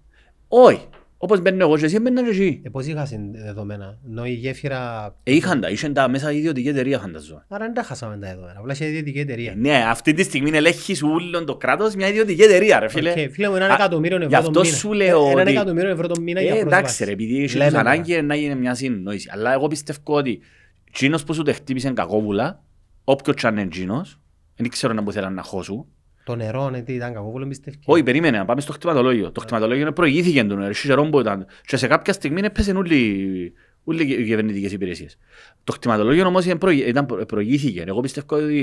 Όχι. 0.48 0.88
Όπως 1.22 1.40
μπαίνω 1.40 1.64
εγώ 1.64 1.76
και 1.78 1.84
εσύ, 1.84 1.98
μπαίνω 1.98 2.22
και 2.22 2.28
εσύ. 2.28 2.60
Ε, 2.64 2.68
πώς 2.68 2.86
είχα 2.86 3.08
δεδομένα; 3.32 3.98
Ενώ 4.08 4.24
η 4.26 4.32
γέφυρα... 4.32 5.06
Ε, 5.22 5.34
είχαν 5.34 5.60
τα, 5.60 5.68
είχαν 5.70 5.92
τα 5.92 6.08
μέσα 6.08 6.32
η 6.32 6.36
ιδιωτική 6.36 6.68
εταιρεία 6.68 6.98
φανταζόμαι. 6.98 7.44
Άρα 7.48 7.64
δεν 7.64 7.74
τα 7.74 7.82
χάσαμε 7.82 8.18
τα 8.18 8.28
δεδομένα. 8.28 8.58
Απλά 8.58 8.74
σε 8.74 8.86
ιδιωτική 8.86 9.18
εταιρεία. 9.18 9.54
Ναι, 9.56 9.84
αυτή 9.88 10.12
τη 10.12 10.22
στιγμή 10.22 10.50
ελέγχεις 10.56 11.02
ούλον 11.02 11.46
το 11.46 11.56
κράτος 11.56 11.94
μια 11.94 12.08
ιδιωτική 12.08 12.42
εταιρεία, 12.42 12.78
ρε 12.78 12.88
φίλε. 12.88 13.10
Οκ, 13.10 13.16
Φίλε 13.32 13.48
μου, 13.48 13.56
έναν 13.56 13.70
Α, 13.70 13.74
εκατομμύριο 13.74 14.16
γι' 14.18 14.24
ευρώ 14.24 14.38
αυτό 14.38 14.50
το 14.50 14.60
μήνα. 14.60 14.74
σου 14.74 14.92
λέω 14.92 15.26
Ε, 15.26 15.30
Έναν 15.30 15.40
ότι- 15.40 15.50
εκατομμύριο 15.50 15.90
ευρώ 15.90 16.06
το 16.06 16.20
μήνα 16.20 16.40
για 16.40 16.50
Ε, 16.50 16.52
πρόσβαση. 16.58 16.78
εντάξει 16.78 17.04
ρε, 17.04 17.10
επειδή 17.12 17.36
έχεις 17.38 17.54
Λέμε 17.54 17.64
τους 17.70 17.78
τώρα. 17.78 17.90
ανάγκη 17.90 18.22
να 18.22 18.34
γίνει 18.34 18.54
μια 18.54 18.74
συνεννόηση. 18.74 19.28
Αλλά 19.32 19.52
εγώ 19.52 19.66
πιστεύω 19.68 19.98
ότι 20.04 20.40
εκείνος 20.88 21.24
που 21.24 21.34
σου 21.34 21.42
το 21.42 21.52
χτύπησε 21.52 21.90
κακόβουλα, 21.90 22.62
όποιος 23.04 23.36
και 23.36 23.46
αν 23.46 23.52
είναι 23.52 23.62
εκείνος, 23.62 24.20
δεν 24.60 24.70
ξέρω 24.70 24.92
να 24.92 25.02
που 25.02 25.12
θέλαν 25.12 25.34
να 25.34 25.42
χώσουν. 25.42 25.86
Το 26.24 26.36
νερό, 26.36 26.70
ναι, 26.70 26.82
τι 26.82 26.92
ήταν 26.92 27.12
κακό, 27.14 27.46
πιστεύει. 27.48 27.78
Όχι, 27.84 28.02
περίμενε, 28.02 28.38
να 28.38 28.44
πάμε 28.44 28.60
στο 28.60 28.72
κτηματολόγιο. 28.72 29.32
Το 29.32 29.40
κτηματολόγιο 29.40 29.82
είναι 29.82 29.92
προηγήθηκε 29.92 30.44
του 30.44 30.54
νερό, 30.54 30.72
καιρό 30.82 31.04
που 31.04 31.20
ήταν. 31.20 31.46
Και 31.66 31.76
σε 31.76 31.86
κάποια 31.86 32.12
στιγμή 32.12 32.40
έπεσαν 32.44 32.76
όλοι 32.76 33.52
όλοι 33.84 34.02
οι 34.02 34.24
κυβερνητικές 34.24 34.72
υπηρεσίες. 34.72 35.18
Το 35.64 35.72
χτυματολόγιο 35.72 36.26
όμως 36.26 36.44
ήταν 36.44 36.58
προηγη- 36.58 36.86
ήταν 36.86 37.06
προ- 37.06 37.26
προηγήθηκε. 37.26 37.84
Εγώ 37.86 38.00
πιστεύω 38.00 38.36
ότι 38.36 38.58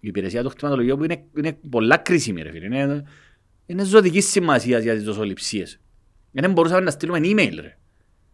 η 0.00 0.08
υπηρεσία 0.08 0.42
του 0.42 0.48
χτυματολογίου 0.48 0.96
που 0.96 1.04
είναι, 1.04 1.24
είναι 1.36 1.58
πολλά 1.70 1.96
κρίσιμη. 1.96 2.42
Ρε, 2.42 2.50
φίλε. 2.50 2.64
Είναι, 2.66 3.04
είναι 3.66 3.84
ζωτικής 3.84 4.26
σημασίας 4.30 4.82
για 4.82 4.94
τις 4.94 5.04
δοσοληψίες. 5.04 5.80
Δεν 6.32 6.52
μπορούσαμε 6.52 6.80
να 6.80 6.90
στείλουμε 6.90 7.18
email. 7.22 7.54
Ρε. 7.60 7.76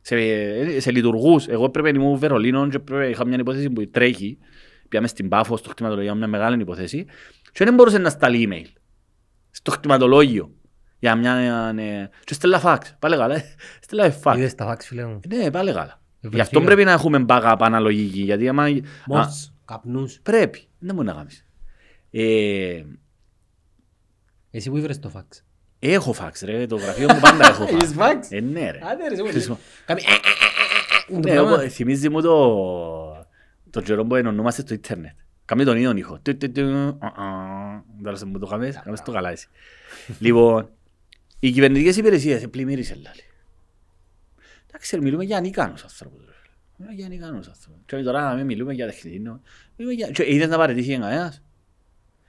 Σε, 0.01 0.81
σε 0.81 0.91
λειτουργούς. 0.91 1.47
Εγώ 1.49 1.69
πρέπει 1.71 1.93
να 1.93 2.03
ήμουν 2.03 2.19
Βερολίνο 2.19 2.69
και 2.69 2.79
πρέπει, 2.79 3.11
είχα 3.11 3.27
μια 3.27 3.37
υπόθεση 3.39 3.71
που 3.71 3.89
τρέχει. 3.91 4.39
Πήγαμε 4.89 5.09
στην 5.09 5.29
Πάφο 5.29 5.57
στο 5.57 5.69
χτυματολογείο, 5.71 6.15
μια 6.15 6.27
μεγάλη 6.27 6.61
υπόθεση. 6.61 7.07
Και 7.53 7.65
δεν 7.65 7.75
μπορούσε 7.75 7.99
να 7.99 8.11
σταλεί 8.11 8.49
email; 8.51 8.71
Στο 9.51 9.71
χτυματολόγιο. 9.71 10.53
Για 10.99 11.15
μια... 11.15 11.35
Ναι. 11.75 12.09
Και 12.25 12.35
στέλνα 12.35 12.59
φάξ. 12.59 12.97
Πάλε 12.99 13.17
καλά. 13.17 13.35
ε. 13.35 13.45
Στέλνα 13.81 14.11
φάξ. 14.11 14.39
Είδες 14.39 14.55
τα 14.55 14.65
φάξ, 14.65 14.87
φίλε 14.87 15.05
μου; 15.07 15.21
Ναι, 15.29 15.51
πάλε 15.51 15.73
καλά. 15.73 16.01
Ε, 16.21 16.29
Γι' 16.33 16.41
αυτό 16.41 16.61
βρεθήκα. 16.61 16.65
πρέπει 16.65 16.85
να 16.85 16.91
έχουμε 16.93 17.25
backup 17.29 17.57
αναλογική. 17.61 18.21
Γιατί 18.21 18.49
άμα... 18.49 18.63
Α, 18.65 18.71
Μόρτς, 19.07 19.55
καπνούς. 19.65 20.21
πρέπει. 20.23 20.69
Δεν 20.79 20.95
μπορεί 20.95 21.07
να 21.07 21.13
κάνεις. 21.13 21.45
Ε, 22.11 22.83
Εσύ 24.51 24.71
που 24.71 24.77
ήβρες 24.77 24.99
το 24.99 25.09
φάξ. 25.09 25.45
έχω 25.79 26.13
φάξ 26.13 26.41
ρε. 26.41 26.67
Το 26.67 26.77
γραφείο 26.77 27.09
μου 27.15 27.21
πάντα 27.21 27.47
έχω 27.49 27.67
φάξ. 27.67 27.73
Έχεις 27.83 27.93
φάξ; 27.95 28.31
Ε, 28.31 28.41
ναι 28.41 28.71
ρε. 28.71 28.79
Άντε 28.93 29.09
ρε, 29.09 29.15
σε 29.17 29.23
Χρησιμο- 29.29 29.59
Κάμει... 29.87 30.01
Ναι, 31.09 31.31
εγώ- 31.31 31.59
θυμίζει 31.59 32.09
μου 32.09 32.21
το... 32.23 33.08
Το 33.79 33.85
καιρό 33.85 34.05
που 34.05 34.15
ενωνούμαστε 34.15 34.61
στο 34.61 34.75
ίντερνετ. 34.75 35.17
Κάμε 35.45 35.65
τον 35.65 35.77
ίδιο 35.77 35.97
ήχο. 35.97 36.19
Του, 36.23 36.37
του, 36.37 36.53
του, 36.53 36.99
α, 37.01 37.07
α. 37.07 37.83
Τώρα 38.03 38.17
σε 38.17 38.27
μου 38.27 38.39
το 38.39 38.47
κάνεις, 38.47 38.81
κάνεις 38.85 39.03
το 39.03 39.13
καλά 39.13 39.31
εσύ. 39.31 39.49
Λοιπόν, 40.19 40.71
οι 41.41 41.51
κυβερνητικές 41.51 41.97
υπηρεσίες 41.97 42.43
ε, 42.43 42.47
πλημμύρισε 42.47 42.95
λάλη. 42.95 43.23
Εντάξει, 44.67 44.97
ρε, 44.97 45.03
μιλούμε 45.03 45.25
για 45.25 45.37
ανίκανους 45.37 45.83
ανθρώπους. 45.83 46.25
ρε. 46.25 46.33
Μιλούμε 46.77 46.97
για 46.97 47.07
ανίκανους 47.07 47.49
ανθρώπους. 47.49 47.83
Και 47.87 47.97
τώρα 47.97 48.29
να 48.29 48.35
μην 48.35 48.47
μιλούμε 48.47 48.73
για 48.73 48.87
τεχνητή. 48.87 49.19
Μιλούμε 49.77 49.95
για... 49.95 50.11
Και 50.11 50.35
είδες 50.35 50.49
να 50.49 50.57
παραιτήσει 50.57 50.99
κανένας. 50.99 51.43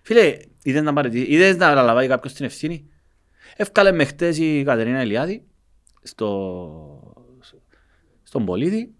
Φίλε, 0.02 0.38
είδες 0.64 0.82
να 0.82 0.93
παραιτήσει, 0.93 1.26
είδες 1.34 1.58
να 1.58 1.68
αναλαμβάνει 1.68 2.08
κάποιος 2.08 2.34
την 2.34 2.45
ευθύνη. 2.45 2.89
Εύκαλε 3.56 3.91
με 3.91 4.06
χτες 4.06 4.38
η 4.38 4.64
Κατερίνα 4.64 5.00
Ελιάδη 5.00 5.45
στο... 6.02 7.14
στον 8.24 8.45
πολίτη 8.45 8.93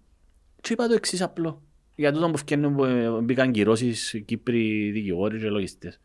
και 0.60 0.72
είπα 0.72 0.86
το 0.86 0.94
εξής 0.94 1.22
απλό. 1.22 1.62
Για 2.00 2.12
τούτο 2.12 2.30
που 2.30 2.36
φκένουν 2.36 2.76
που 2.76 2.84
ε, 2.84 3.20
μπήκαν 3.20 3.52
κυρώσεις 3.52 4.22
Κύπροι 4.24 4.90
δικηγόροι 4.90 5.38
και 5.38 5.48
λογιστές. 5.48 6.00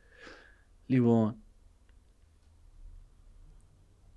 Λοιπόν, 0.86 1.36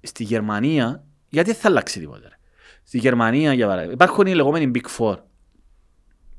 στη 0.00 0.24
Γερμανία, 0.24 1.04
γιατί 1.28 1.50
δεν 1.50 1.60
θα 1.60 1.68
αλλάξει 1.68 2.00
τίποτα. 2.00 2.28
Ρε. 2.28 2.38
Στη 2.82 2.98
Γερμανία, 2.98 3.52
για 3.52 3.66
παράδειγμα, 3.66 3.92
υπάρχουν 3.92 4.26
οι 4.26 4.34
λεγόμενοι 4.34 4.70
Big 4.74 4.98
Four. 4.98 5.16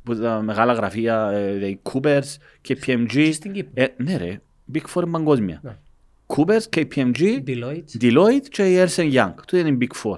Που 0.03 0.15
τα 0.15 0.41
μεγάλα 0.41 0.73
γραφεία, 0.73 1.29
ε, 1.31 1.67
οι 1.67 1.81
Coopers, 1.91 2.35
KPMG. 2.67 3.07
Και 3.07 3.31
στην 3.31 3.53
Κύπρο. 3.53 3.83
Ε, 3.83 3.87
ναι 3.97 4.17
ρε, 4.17 4.41
Big 4.73 4.93
Four 4.93 5.01
είναι 5.01 5.11
παγκόσμια. 5.11 5.59
Ναι. 5.63 5.77
Coopers, 6.27 6.63
KPMG, 6.75 7.43
Deloitte. 7.47 8.01
Deloitte 8.01 8.47
και 8.49 8.73
η 8.73 8.85
Ernst 8.85 9.13
Young. 9.13 9.33
Τούτο 9.35 9.57
είναι 9.57 9.69
οι 9.69 9.77
Big 9.81 10.03
Four. 10.03 10.17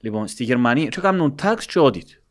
Λοιπόν, 0.00 0.26
στη 0.26 0.44
Γερμανία 0.44 0.86
και 0.86 1.00
κάνουν 1.00 1.34
tax 1.42 1.56
και 1.58 1.74
audit. 1.74 2.25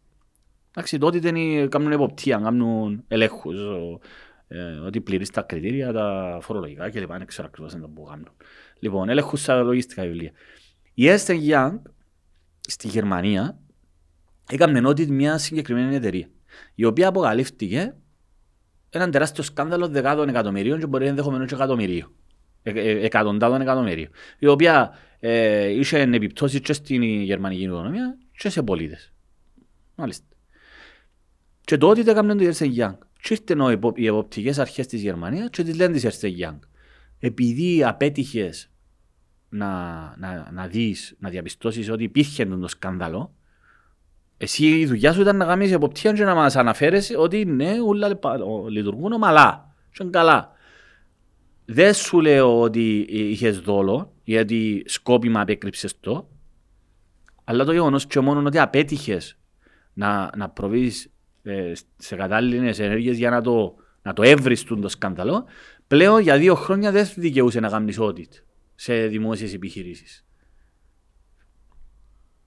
Εντάξει, 0.76 0.98
το 0.98 1.08
audit 1.08 1.24
είναι, 1.24 1.68
κάνουν 1.68 1.92
εποπτεία, 1.92 2.38
κάνουν 2.38 3.04
ελέγχους, 3.08 3.60
ο- 3.60 4.00
ε, 4.48 4.62
ότι 4.86 5.02
πληρείς 5.02 5.30
τα 5.30 5.42
κριτήρια, 5.42 5.92
τα 5.94 6.38
φορολογικά 6.42 6.90
κλπ. 6.90 7.12
Δεν 7.12 7.26
ξέρω 7.26 7.48
ακριβώς 7.48 7.74
τι 7.74 7.80
που 7.80 8.04
κάνουν. 8.04 8.28
Λοιπόν, 8.80 9.10
έλεγχους 9.10 9.42
στα 9.42 9.62
λογιστικά 9.62 10.04
βιβλία. 10.04 10.32
Η 10.94 11.04
Ernst 11.08 11.50
Young 11.50 11.80
στη 12.62 12.88
Γερμανία 12.88 13.60
έκανε 14.50 14.82
audit 14.86 15.08
μια 15.08 15.38
συγκεκριμένη 15.38 15.96
εταιρεία, 15.96 16.28
η 16.76 16.86
οποία 16.86 17.08
αποκαλύφθηκε 17.08 17.96
έναν 18.90 19.12
τεράστιο 19.12 19.44
σκάνδαλο 19.44 19.88
δεκάδων 19.88 20.30
εκατομμυρίων 20.30 20.80
και 20.80 20.88
μπορεί 20.88 21.08
ενδεχομένως 21.08 21.48
και 21.48 21.56
εκατομμυρίων. 21.56 22.12
Ε, 22.64 22.72
ε, 22.72 23.06
εκατοντάδων 23.06 23.62
εκατομμυρίων. 23.62 24.10
Η 24.40 24.48
οποία 24.48 24.98
ε, 25.20 25.68
είχε 25.68 26.00
επιπτώσεις 26.00 26.60
και 26.60 26.74
στην 26.74 27.04
γερμανική 27.04 27.64
οικονομία 27.64 28.18
και 28.38 28.50
σε 28.50 28.64
πολίτες. 28.64 29.14
Μάλιστα. 29.96 30.26
Και 31.66 31.78
τότε 31.78 32.04
το 32.04 32.12
έκαναν 32.12 32.38
το 32.38 32.44
Ernst 32.46 32.64
Young. 32.78 32.98
Και 33.22 33.34
ήρθαν 33.34 33.62
ο 33.62 33.70
επο- 33.70 33.94
οι 33.98 34.06
εποπτικές 34.08 34.60
αρχές 34.60 34.88
της 34.88 35.02
Γερμανίας 35.02 35.50
και 35.50 35.64
τις 35.64 35.76
λένε 35.76 35.94
της 36.00 36.06
Ernst 36.20 36.26
Young. 36.26 36.60
Επειδή 37.20 37.84
απέτυχες 37.84 38.70
να, 39.50 39.68
να, 40.18 40.50
να 40.52 40.68
δεις, 40.68 41.16
να 41.20 41.30
διαπιστώσεις 41.30 41.90
ότι 41.90 42.04
υπήρχε 42.04 42.46
το 42.46 42.68
σκάνδαλο, 42.68 43.34
εσύ 44.38 44.66
η 44.80 44.86
δουλειά 44.86 45.14
σου 45.14 45.22
ήταν 45.22 45.38
να 45.38 45.46
κάνεις 45.46 45.72
εποπτεία 45.72 46.14
και 46.14 46.24
να 46.24 46.36
μας 46.36 46.56
αναφέρεις 46.56 47.14
ότι 47.18 47.46
ναι, 47.46 47.72
όλα 47.88 48.08
λεπα- 48.08 48.42
ο- 48.44 48.68
λειτουργούν 48.68 49.12
ομαλά 49.12 49.76
και 49.92 49.98
είναι 50.02 50.12
καλά. 50.12 50.52
Δεν 51.66 51.94
σου 51.94 52.20
λέω 52.22 52.62
ότι 52.62 53.06
είχες 53.10 53.60
δόλο, 53.60 54.14
γιατί 54.24 54.84
σκόπιμα 54.86 55.42
απέκρυψες 55.42 56.00
το, 56.00 56.30
αλλά 57.44 57.66
το 57.66 57.72
γεγονός 57.72 58.06
και 58.08 58.20
μόνο 58.20 58.44
ότι 58.48 58.60
απέτυχες 58.60 59.38
να, 59.94 60.30
να 60.38 60.50
προβείς 60.50 61.06
ε, 61.06 61.10
σε 61.98 62.16
κατάλληλες 62.16 62.80
ενέργειες 62.80 63.18
για 63.18 63.30
να 63.30 63.42
το, 63.42 63.76
να 64.02 64.14
το 64.14 64.24
έβριστουν 64.24 64.82
το 64.82 64.88
σκάνδαλο, 64.90 65.46
πλέον 65.88 66.22
για 66.22 66.38
δύο 66.38 66.56
χρόνια 66.56 66.92
δεν 66.92 67.08
δικαιούσε 67.16 67.60
να 67.60 67.70
κάνεις 67.70 67.98
audit 68.02 68.30
σε 68.76 69.08
δημόσιες 69.08 69.54
επιχειρήσεις. 69.54 70.26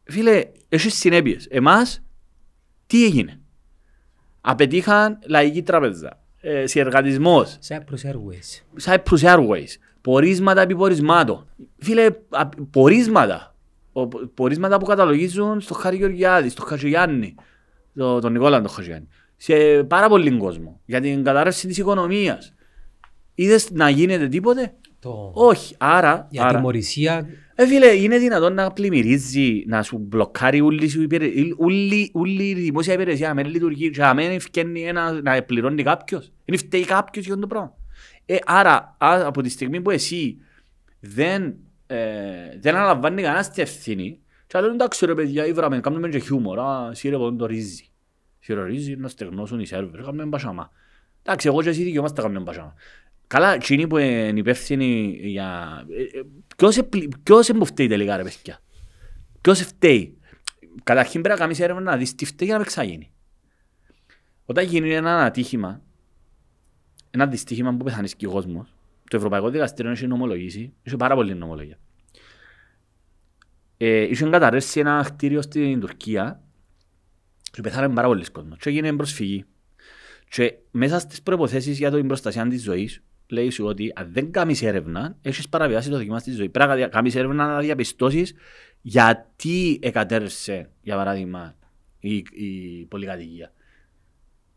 Φίλε, 0.05 0.43
έχεις 0.69 0.95
συνέπειες. 0.95 1.47
Εμάς, 1.51 2.03
τι 2.87 3.05
έγινε; 3.05 3.41
Απετύχαν 4.41 5.19
λαϊκή 5.27 5.63
τραπεζά, 5.63 6.23
ε, 6.41 6.67
συνεργατισμός, 6.67 7.59
Cyprus 7.69 8.11
Airways. 8.11 8.63
Cyprus 8.83 9.21
Airways, 9.21 9.69
πορίσματα 10.01 10.61
επί 10.61 10.77
πορισμάτων. 10.77 11.49
Φίλε, 11.79 12.07
α, 12.29 12.49
πορίσματα. 12.71 13.53
Ο- 13.93 14.07
πορίσματα 14.09 14.79
που 14.79 14.85
καταλογίζουν 14.85 15.61
στο 15.61 15.75
Χάρη 15.75 15.97
Γεωργιάδης, 15.97 16.53
στο 16.53 16.63
Χατζηγιάννη, 16.65 17.35
το, 17.99 18.19
τον 18.19 18.33
Νικόλα 18.33 18.61
τον 18.61 18.71
Χατζηγιάννη. 18.71 19.09
Σε 19.37 19.85
πάρα 19.85 20.09
πολύ 20.09 20.37
κόσμο. 20.37 20.81
Για 20.85 21.01
την 21.01 21.25
κατάρρευση 21.25 21.67
της 21.67 21.79
οικονομίας. 21.79 22.55
Είδες 23.35 23.71
να 23.71 23.89
γίνεται 23.89 24.29
τίποτε; 24.29 24.75
Το... 24.99 25.33
Όχι. 25.35 25.75
Άρα, 25.79 26.27
Για 26.31 26.45
άρα 26.45 26.55
τιμωρησία 26.55 27.29
ε, 27.61 27.67
φίλε, 27.67 27.87
είναι 27.87 28.19
δυνατόν 28.19 28.55
να 28.55 28.73
πλημμυρίζει, 28.73 29.65
να 29.67 29.83
σου 29.83 29.99
μπλοκάρει 29.99 30.61
όλη, 30.61 30.89
σου 30.89 31.03
υπηρε... 31.03 31.31
όλη, 31.57 32.11
όλη 32.15 32.43
η 32.43 32.55
δημόσια 32.55 32.95
υπηρεσία, 32.95 33.29
να 33.29 33.35
μην 33.35 33.47
λειτουργεί 33.47 33.91
και 33.91 34.01
να 34.01 34.15
μην 34.15 34.31
ευκαινεί 34.31 34.83
ένα, 34.83 35.21
να 35.23 35.43
πληρώνει 35.43 35.83
κάποιος. 35.83 36.33
Είναι 36.45 36.57
φταίει 36.57 36.85
κάποιος 36.85 37.25
για 37.25 37.35
αυτό 37.35 37.47
το 37.47 37.55
πράγμα. 37.55 37.75
Ε, 38.27 38.37
άρα, 38.47 38.97
α, 38.99 39.23
από 39.27 39.43
τη 39.43 39.49
στιγμή 39.49 39.81
που 39.81 39.91
εσύ 39.91 40.39
δεν, 41.01 41.55
ε, 41.87 41.99
δεν 42.61 42.75
αναλαμβάνει 42.75 43.23
κανένας 43.23 43.51
την 43.51 43.63
ευθύνη, 43.63 44.19
και 44.49 44.61
λέω 44.61 44.71
εντάξει 44.71 45.07
ρε 45.07 45.15
παιδιά, 45.15 45.47
ήβραμε, 45.47 45.81
κάνουμε 45.81 46.09
και 46.09 46.19
χιούμορ, 46.19 46.59
α, 46.61 46.89
εσύ 46.91 47.09
ρε 47.09 47.17
πον 47.17 47.37
το 47.37 47.47
ρύζι. 47.47 47.89
Εσύ 48.41 48.55
ρε 48.55 48.65
ρύζι, 48.65 48.97
να 48.97 49.09
στεγνώσουν 49.09 49.61
οι 49.61 49.67
σερβερ, 49.67 50.03
κάνουμε 50.03 50.25
μπασάμα. 50.25 50.71
Εντάξει, 51.23 51.49
εγώ 51.49 51.63
και 51.63 51.69
εσύ 51.69 51.83
δικαιόμαστε 51.83 52.21
να 52.21 52.27
κάνουμε 52.27 52.45
μπασάμα. 52.45 52.75
Καλά, 53.27 53.55
εκείνοι 53.55 53.87
που 53.87 53.97
είναι 53.99 54.39
υπεύθυνοι 54.39 55.19
για... 55.23 55.69
ε, 55.91 56.19
ε, 56.19 56.23
Ποιος 56.57 56.77
επλη- 56.77 57.17
ποιος 57.23 57.49
είναι 57.49 57.59
που 57.59 57.65
φταίει 57.65 57.87
τελικά 57.87 58.17
ρε 58.17 58.23
παιδιά. 58.23 58.59
Ποιος 59.41 59.61
φταίει. 59.61 60.19
Καταρχήν 60.85 61.21
πρέπει 61.21 61.39
να 61.39 61.45
κάνεις 61.45 61.61
έρευνα 61.61 61.83
να 61.83 61.97
δεις 61.97 62.15
τι 62.15 62.25
φταίει 62.25 62.47
για 62.49 62.57
να 62.57 62.63
μην 62.63 62.69
ξαναγίνει. 62.69 63.13
Όταν 64.45 64.65
γίνει 64.65 64.95
ένα 64.95 65.25
ατύχημα, 65.25 65.83
ένα 67.11 67.27
δυστύχημα 67.27 67.77
που 67.77 67.85
πεθάνεις 67.85 68.15
και 68.15 68.27
ο 68.27 68.31
κόσμος, 68.31 68.75
το 69.11 69.17
Ευρωπαϊκό 69.17 69.51
Δικαστήριο 69.51 69.91
έχει 69.91 70.07
νομολογήσει, 70.07 70.73
έχει 70.83 70.97
πάρα 70.97 71.15
πολλή 71.15 71.35
νομολογία. 71.35 71.79
Ε, 73.81 74.01
είχε 74.01 74.29
καταρρεύσει 74.29 74.81
ένα 74.81 75.05
κτίριο 75.07 75.43
στην 75.43 75.81
Τουρκία 75.81 76.43
και 77.51 77.61
πεθάνε 77.61 77.95
πάρα 77.95 78.07
πολλοί 78.07 78.31
κόσμος 78.31 78.59
και 78.59 78.69
έγινε 78.69 78.93
προσφυγή. 78.93 79.45
Και 80.29 80.55
μέσα 80.71 80.99
στις 80.99 81.23
προϋποθέσεις 81.23 81.79
για 81.79 81.91
την 81.91 82.07
προστασία 82.07 82.47
της 82.49 82.63
ζωής 82.63 83.03
λέει 83.29 83.51
σου 83.51 83.65
ότι 83.65 83.93
αν 83.95 84.09
δεν 84.13 84.31
κάνεις 84.31 84.63
έρευνα, 84.63 85.17
έχεις 85.23 85.49
παραβιάσει 85.49 85.91
το 85.91 85.99
δικαίωμα 85.99 86.19
στη 86.19 86.31
ζωή. 86.31 86.49
Πρέπει 86.49 86.81
να 86.81 86.89
κάνεις 86.89 87.15
έρευνα 87.15 87.47
να 87.47 87.61
διαπιστώσεις 87.61 88.35
γιατί 88.81 89.79
εκατέρευσε, 89.83 90.71
για 90.83 90.97
παράδειγμα, 90.97 91.57
η, 91.99 92.15
η 92.17 92.85
πολυκατοικία. 92.89 93.53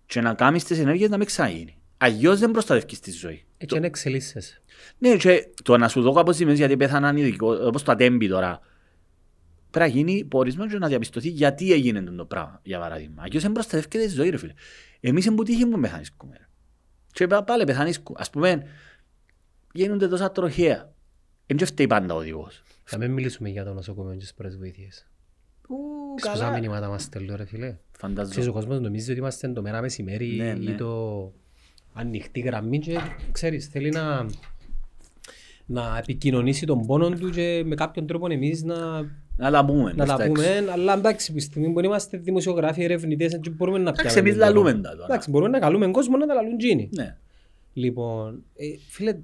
Και 0.05 0.21
να 0.21 0.33
κάνεις 0.33 0.63
τις 0.63 0.79
ενέργειες 0.79 1.09
να 1.09 1.17
μην 1.17 1.25
ξαναγίνει. 1.25 1.75
Αλλιώς 1.97 2.39
δεν 2.39 2.51
προστατεύεις 2.51 2.99
τη 2.99 3.11
ζωή. 3.11 3.45
έτσι 3.57 3.79
να 3.79 3.85
εξελίσσεσαι. 3.85 4.61
Ναι, 4.97 5.15
και 5.15 5.47
το 5.63 5.77
να 5.77 5.87
σου 5.87 6.01
δω 6.01 6.11
αποζημίες 6.11 6.57
γιατί 6.57 6.77
πέθαναν 6.77 7.17
ειδικό, 7.17 7.53
όπως 7.53 7.83
το 7.83 7.91
ατέμπι 7.91 8.27
τώρα. 8.27 8.59
Πρέπει 9.71 9.89
να 9.91 9.95
γίνει 9.97 10.23
πόρισμα 10.23 10.69
και 10.69 10.77
να 10.77 10.87
διαπιστωθεί 10.87 11.29
γιατί 11.29 11.71
έγινε 11.73 12.01
το 12.01 12.25
πράγμα, 12.25 12.59
για 12.63 12.79
παράδειγμα. 12.79 13.23
Αλλιώς 13.23 13.41
δεν 13.43 13.51
προστατεύεται 13.51 14.03
η 14.03 14.07
ζωή, 14.07 14.29
ρε 14.29 14.37
φίλε. 14.37 14.53
Εμείς 14.99 15.25
είναι 15.25 15.35
που 15.35 15.43
τύχη 15.43 15.65
μου 15.65 15.79
πεθανίσκουμε. 15.79 16.35
ρε. 16.37 16.47
Και 17.13 17.27
πα- 17.27 17.43
πάλι 17.43 17.63
πεθανίσκουμε. 17.63 18.17
Ας 18.21 18.29
πούμε, 18.29 18.63
γίνονται 19.73 20.07
τόσα 20.07 20.31
τροχαία. 20.31 20.93
Εν 21.45 21.57
και 21.57 21.65
φταίει 21.65 21.87
πάντα 21.87 22.13
ο 22.13 22.17
οδηγός. 22.17 22.63
Να 22.91 22.97
μην 22.97 23.11
μιλήσουμε 23.11 23.49
για 23.49 23.63
το 23.63 23.73
νοσοκομείο 23.73 24.11
και 24.13 24.17
τις 24.19 24.33
πρώτες 24.33 24.57
βοήθειες. 24.57 25.07
Ξέρεις 26.15 26.39
πόσα 26.39 26.59
μηνύματα 26.59 26.87
μας 26.89 27.03
στέλνουν 27.03 27.35
ρε 27.35 27.45
φίλε; 27.45 27.65
Ξέρεις 27.67 27.77
ο 27.91 27.97
Φαντάζομαι. 27.97 28.51
κόσμος 28.51 28.79
νομίζει 28.79 29.09
ότι 29.11 29.19
είμαστε 29.19 29.47
το 29.49 29.61
μέρα 29.61 29.81
μεσημέρι 29.81 30.27
Ναι, 30.35 30.53
ναι. 30.53 30.71
ή 30.71 30.75
το 30.75 31.33
ανοιχτή 31.93 32.39
γραμμή 32.39 32.79
και 32.79 32.97
ξέρεις 33.31 33.67
θέλει 33.67 33.89
να 33.89 34.25
να 35.71 35.97
επικοινωνήσει 35.97 36.65
τον 36.65 36.85
πόνο 36.85 37.09
του 37.09 37.29
και 37.29 37.63
με 37.65 37.75
κάποιον 37.75 38.07
τρόπο 38.07 38.27
εμείς 38.31 38.63
να, 38.63 38.75
Να 39.37 39.51
τα 39.51 39.65
πούμε. 39.65 39.93
να 39.95 40.05
τα 40.05 40.15
προς 40.15 40.27
έξω. 40.27 40.33
πούμε 40.33 40.71
αλλά 40.71 40.93
εντάξει, 40.93 41.31
που 41.33 41.39
στη 41.39 41.49
στιγμή 41.49 41.73
που 41.73 41.79
είμαστε 41.79 42.17
δημοσιογράφοι, 42.17 42.83
ερευνητές 42.83 43.39
και 43.41 43.49
μπορούμε 43.49 43.77
να 43.77 43.89
Εντάξει, 43.89 44.03
πιάμε 44.05 44.19
εμείς 44.19 44.31
τον 44.31 44.41
λαλούμε 44.47 44.69
κόσμο. 44.71 44.81
τα 44.83 44.91
τώρα. 44.91 45.05
Εντάξει, 45.05 45.29
μπορούμε 45.29 45.49
να 45.51 45.59
καλούμε 45.59 45.87
κόσμο 45.91 46.17
να 46.17 46.25
τα 46.27 46.33
λαλούν 46.33 46.57
τζίνοι. 46.57 46.89
Ναι. 46.95 47.17
Λοιπόν, 47.73 48.43
ε, 48.55 48.65
φίλε, 48.89 49.17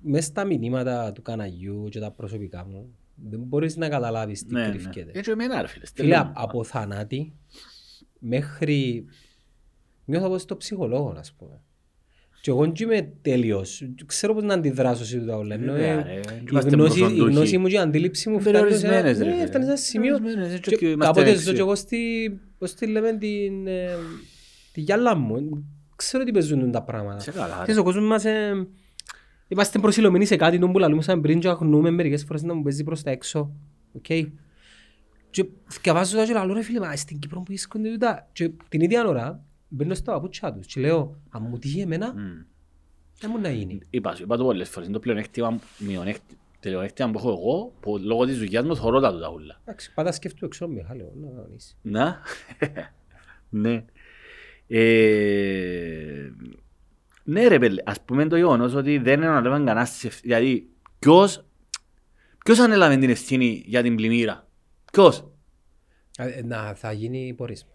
μέσα 0.00 0.26
στα 0.26 0.44
μηνύματα 0.44 1.12
του 1.12 1.22
καναγιού 1.22 1.88
και 1.90 2.00
τα 2.00 2.10
προσωπικά 2.10 2.66
μου, 2.70 2.94
δεν 3.14 3.40
μπορείς 3.40 3.76
να 3.76 3.88
καταλάβεις 3.88 4.46
τι 4.46 4.52
Ναι, 4.54 4.60
ναι. 4.60 4.68
κρυφκέται. 4.68 5.10
Έτσι 5.14 5.30
εμένα 5.30 5.60
ρε 5.60 5.66
φίλε. 5.66 5.86
Φίλε, 5.86 5.86
στέλνουμε. 6.14 6.32
από 6.34 6.64
θανάτη 6.64 7.32
μέχρι... 8.18 9.04
Νιώθω 10.04 10.28
πως 10.28 10.44
το 10.44 10.56
ψυχολόγο, 10.56 11.14
ας 11.18 11.32
πούμε. 11.32 11.60
Και 12.42 12.50
εγώ 12.50 12.60
δεν 12.60 12.72
είμαι 12.80 13.12
τέλειος. 13.22 13.82
Ξέρω 14.06 14.34
πώς 14.34 14.42
να 14.42 14.54
αντιδράσω 14.54 15.04
σε 15.04 15.18
τούτα 15.18 15.36
όλα. 15.36 15.54
Ενώ, 15.54 15.72
Βέβαια, 15.72 15.88
ε, 16.08 16.14
ρε. 16.14 16.20
η, 16.34 16.44
Είμαστε 16.50 16.70
γνώση, 16.70 16.98
η 16.98 17.00
προσοντούχοι. 17.00 17.30
γνώση 17.30 17.58
μου 17.58 17.66
και 17.66 17.74
η 17.74 17.78
αντίληψη 17.78 18.30
μου 18.30 18.40
φτάνει 18.40 18.56
σε, 18.56 18.62
Περιορισμένες, 18.62 19.18
ρε 19.18 19.24
ναι, 19.24 19.32
φίλε. 19.32 19.46
φτάνει 19.46 19.64
σε 19.64 19.70
ένα 19.70 19.78
σημείο. 19.80 20.12
Περιορισμένες, 20.14 20.52
έτσι 20.54 20.70
Και 20.70 20.76
και 20.76 20.86
είμαστε 20.86 21.06
κάποτε 21.12 21.30
έξι. 21.30 21.42
ζω 21.44 21.52
και 21.52 21.58
εγώ 21.60 21.74
στη, 21.74 21.98
πώς 22.58 22.74
τη 22.74 22.86
λέμε, 22.86 23.16
την, 23.18 23.66
ε, 23.66 23.88
τη 24.72 24.80
γυάλα 24.80 25.14
μου. 25.16 25.64
Ξέρω 25.96 26.24
τι 26.24 26.32
παίζουν 26.32 26.70
τα 26.70 26.82
πράγματα. 26.82 27.18
Σε 27.18 27.30
καλά, 27.30 27.46
ρε. 27.56 27.62
Ξέρεις, 27.62 27.80
ο 27.80 27.82
κόσμος 27.82 28.04
μας 28.04 28.24
ε, 28.24 28.66
είμαστε 29.48 29.78
προσηλωμένοι 29.78 30.24
σε 30.24 30.36
κάτι 30.36 30.58
τον 30.58 30.72
που 30.72 30.78
λαλούσαμεν 30.78 31.20
πριν 31.20 31.40
και 31.40 31.48
αγνοούμε 31.48 31.90
μερικές 31.90 32.24
φορές 32.24 32.42
ίντα 32.42 32.54
που 32.54 32.62
παίζει 32.62 32.84
προς 32.84 33.02
τα 33.02 33.10
έξω. 33.10 33.52
Οκ. 33.92 34.06
Και 35.30 35.44
θκιεβάζω 35.70 36.16
τα 36.16 36.24
και 36.24 36.32
λαλώ 36.32 36.52
ρε 36.54 36.62
φίλε, 36.62 36.78
μα 36.80 36.96
στην 36.96 37.18
Κύπρο 37.18 37.38
που 37.38 37.44
βρίσκονται 37.46 37.90
τούτα. 37.90 38.28
Και 38.32 38.50
την 38.68 38.80
ίδια 38.80 39.06
ώρα 39.08 39.44
μπαίνω 39.74 39.94
στα 39.94 40.12
παπούτσια 40.12 40.52
τους 40.52 40.66
και 40.66 40.80
λέω, 40.80 41.20
αν 41.30 41.46
μου 41.50 41.58
τύχει 41.58 41.80
εμένα, 41.80 42.12
Μμ. 42.12 42.44
δεν 43.20 43.30
μου 43.34 43.40
να 43.40 43.50
γίνει. 43.50 43.78
Είπα 43.90 44.14
σου, 44.14 44.22
είπα 44.22 44.36
το 44.36 44.44
πολλές 44.44 44.68
φορές. 44.68 44.86
Είναι 44.88 44.96
το 44.96 45.02
πλεονέκτημα, 45.02 45.58
μειονέκτη- 45.78 46.36
πλεονέκτημα 46.60 47.10
που 47.10 47.18
έχω 47.18 47.28
εγώ, 47.30 47.72
που 47.80 47.98
λόγω 47.98 48.24
της 48.26 48.38
δουλειάς 48.38 48.64
μου 48.64 48.76
θωρώ 48.76 49.00
τα 49.00 49.12
τούτα 49.12 49.30
ούλα. 49.30 49.60
Εντάξει, 49.64 49.92
πάντα 49.94 50.12
σκέφτομαι 50.12 50.46
εξώ 50.46 50.68
Μιχάλη, 50.68 51.02
να 51.14 51.42
κανείς. 51.42 51.76
Να. 51.82 52.20
ναι. 53.62 53.84
Ε, 54.66 56.30
ναι 57.24 57.46
ρε 57.46 57.58
πέλε, 57.58 57.82
ας 57.86 58.00
πούμε 58.00 58.26
το 58.28 58.36
γεγονός 58.36 58.74
ότι 58.74 58.98
δεν 58.98 59.22
αναλάβαν 59.22 59.64
κανένας 59.66 59.90
τις 59.92 60.04
ευθύνες. 60.04 60.38
Δηλαδή, 60.38 60.68
ποιος, 60.98 61.44
ποιος 62.44 62.58
ανέλαβε 62.58 62.96
την 62.96 63.10
ευθύνη 63.10 63.62
για 63.66 63.82
την 63.82 63.96
πλημμύρα; 63.96 64.48
Ποιος; 64.92 65.26
Ε, 66.18 66.42
Να, 66.42 66.74
θα 66.74 66.92
γίνει 66.92 67.34
πόρισμα. 67.36 67.70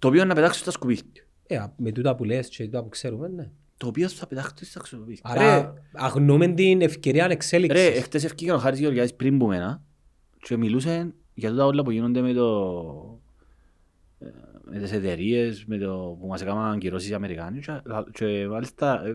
Το 0.00 0.08
οποίο 0.08 0.24
να 0.24 0.34
πετάξουν 0.34 0.62
στα 0.62 0.70
σκουπίδια. 0.70 1.04
Ε, 1.46 1.56
α, 1.56 1.72
με 1.76 1.92
τούτα 1.92 2.14
που 2.14 2.24
λες 2.24 2.48
και 2.48 2.64
τούτα 2.64 2.82
που 2.82 2.88
ξέρουμε, 2.88 3.28
ναι. 3.28 3.50
Το 3.76 3.86
οποίο 3.86 4.08
θα 4.08 4.26
πετάξουν 4.26 4.66
στα 4.66 4.84
σκουπίδια. 4.84 5.20
Άρα 5.22 5.74
αγνοούμε 5.92 6.48
την 6.48 6.80
ευκαιρία 6.80 7.12
Ρε, 7.12 7.18
ρε, 7.18 7.24
ανεξέλιξης. 7.32 7.86
εχθές 7.96 8.24
ευκήγε 8.24 8.52
ο 8.52 8.58
Χάρης 8.58 8.78
Γεωργιάδης 8.78 9.14
πριν 9.14 9.38
που 9.38 9.46
μένα 9.46 9.82
και 10.42 10.56
μιλούσε 10.56 11.14
για 11.34 11.50
τούτα 11.50 11.64
όλα 11.66 11.82
που 11.82 11.90
γίνονται 11.90 12.20
με 12.20 12.32
το... 12.32 13.20
ε, 14.18 14.26
με 14.72 14.78
τις 14.78 14.92
εταιρείες, 14.92 15.64
με 15.66 15.78
το 15.78 16.16
που 16.20 16.26
μας 16.26 16.42
έκαναν 16.42 16.78
κυρώσεις 16.78 17.10
οι 17.10 17.14
Αμερικάνοι 17.14 17.60
και, 17.60 17.80
λα- 17.84 18.06
και 18.12 18.46
μάλιστα 18.50 19.02
ε, 19.06 19.14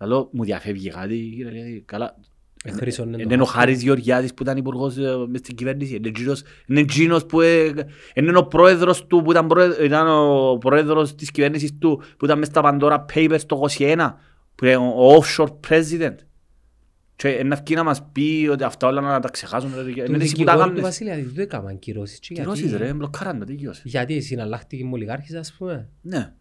λαλό 0.00 0.28
μου 0.32 0.44
διαφεύγει 0.44 0.88
κάτι 0.88 1.32
κύριε 1.36 1.50
Λιάδη, 1.50 1.82
καλά 1.86 2.06
Ε, 2.06 2.14
χρήσον 2.14 2.39
είναι 2.64 2.76
το 2.76 3.20
είναι 3.22 3.42
ο 3.42 3.44
χάρτη. 3.44 3.58
Χάρης 3.58 3.82
Γεωργιάδης 3.82 4.34
που 4.34 4.42
ήταν 4.42 4.56
υπουργός 4.56 4.96
ε, 4.96 5.16
μες 5.28 5.38
στην 5.40 5.54
κυβέρνηση 5.56 5.94
είναι 5.96 6.08
εκείνος- 6.08 6.42
είναι 6.66 6.80
εκείνος 6.80 7.26
που 7.26 7.40
ε, 7.40 7.72
είναι 8.14 8.38
ο 8.38 8.44
πρόεδρος 8.46 9.06
του 9.06 9.22
που 9.22 9.30
ήταν, 9.30 9.46
πρόεδρος, 9.46 9.86
ήταν 9.86 10.08
ο 10.08 10.56
πρόεδρος 10.58 11.14
της 11.14 11.30
κυβέρνησης 11.30 11.78
του 11.78 12.02
που 12.16 12.24
ήταν 12.24 12.38
μες 12.38 12.46
στα 12.48 12.60
Pandora 12.64 13.04
Papers 13.14 13.40
το 13.46 13.64
21 13.78 14.14
που 14.54 14.64
είναι 14.64 14.76
ο 14.76 15.22
offshore 15.22 15.52
president 15.68 16.14
και 17.16 17.42
να 17.44 17.56
βγει 17.56 17.74
να 17.74 17.82
μας 17.84 18.02
πει 18.12 18.48
ότι 18.52 18.64
αυτά 18.64 18.86
όλα 18.86 19.00
να 19.00 19.20
τα 19.20 19.28
ξεχάσουν 19.28 19.70
ρε, 19.76 19.82
Του 19.82 19.88
είναι 19.88 19.98
εσύ 20.00 20.06
που 20.06 20.14
τα 20.14 20.24
δικηγόρου 20.26 20.58
του 20.58 20.66
κάνεις 20.66 20.80
Βασιλιάδη 20.82 21.22
δεν 21.22 21.44
έκαναν 21.44 21.78
κυρώσεις. 21.78 22.18
και 22.18 22.34
κυρώσεις 22.34 22.68
γιατί- 22.68 22.84
ρε, 22.84 22.92
μπλοκάραν 22.92 23.38
τα 23.38 23.44
δικαιώσεις 23.44 23.82
Γιατί 23.86 24.20
συναλλάχτηκε 24.20 24.84
με 24.84 24.90
ολιγάρχης 24.92 25.34
ας 25.34 25.54
πούμε. 25.58 25.88
ναι, 26.02 26.32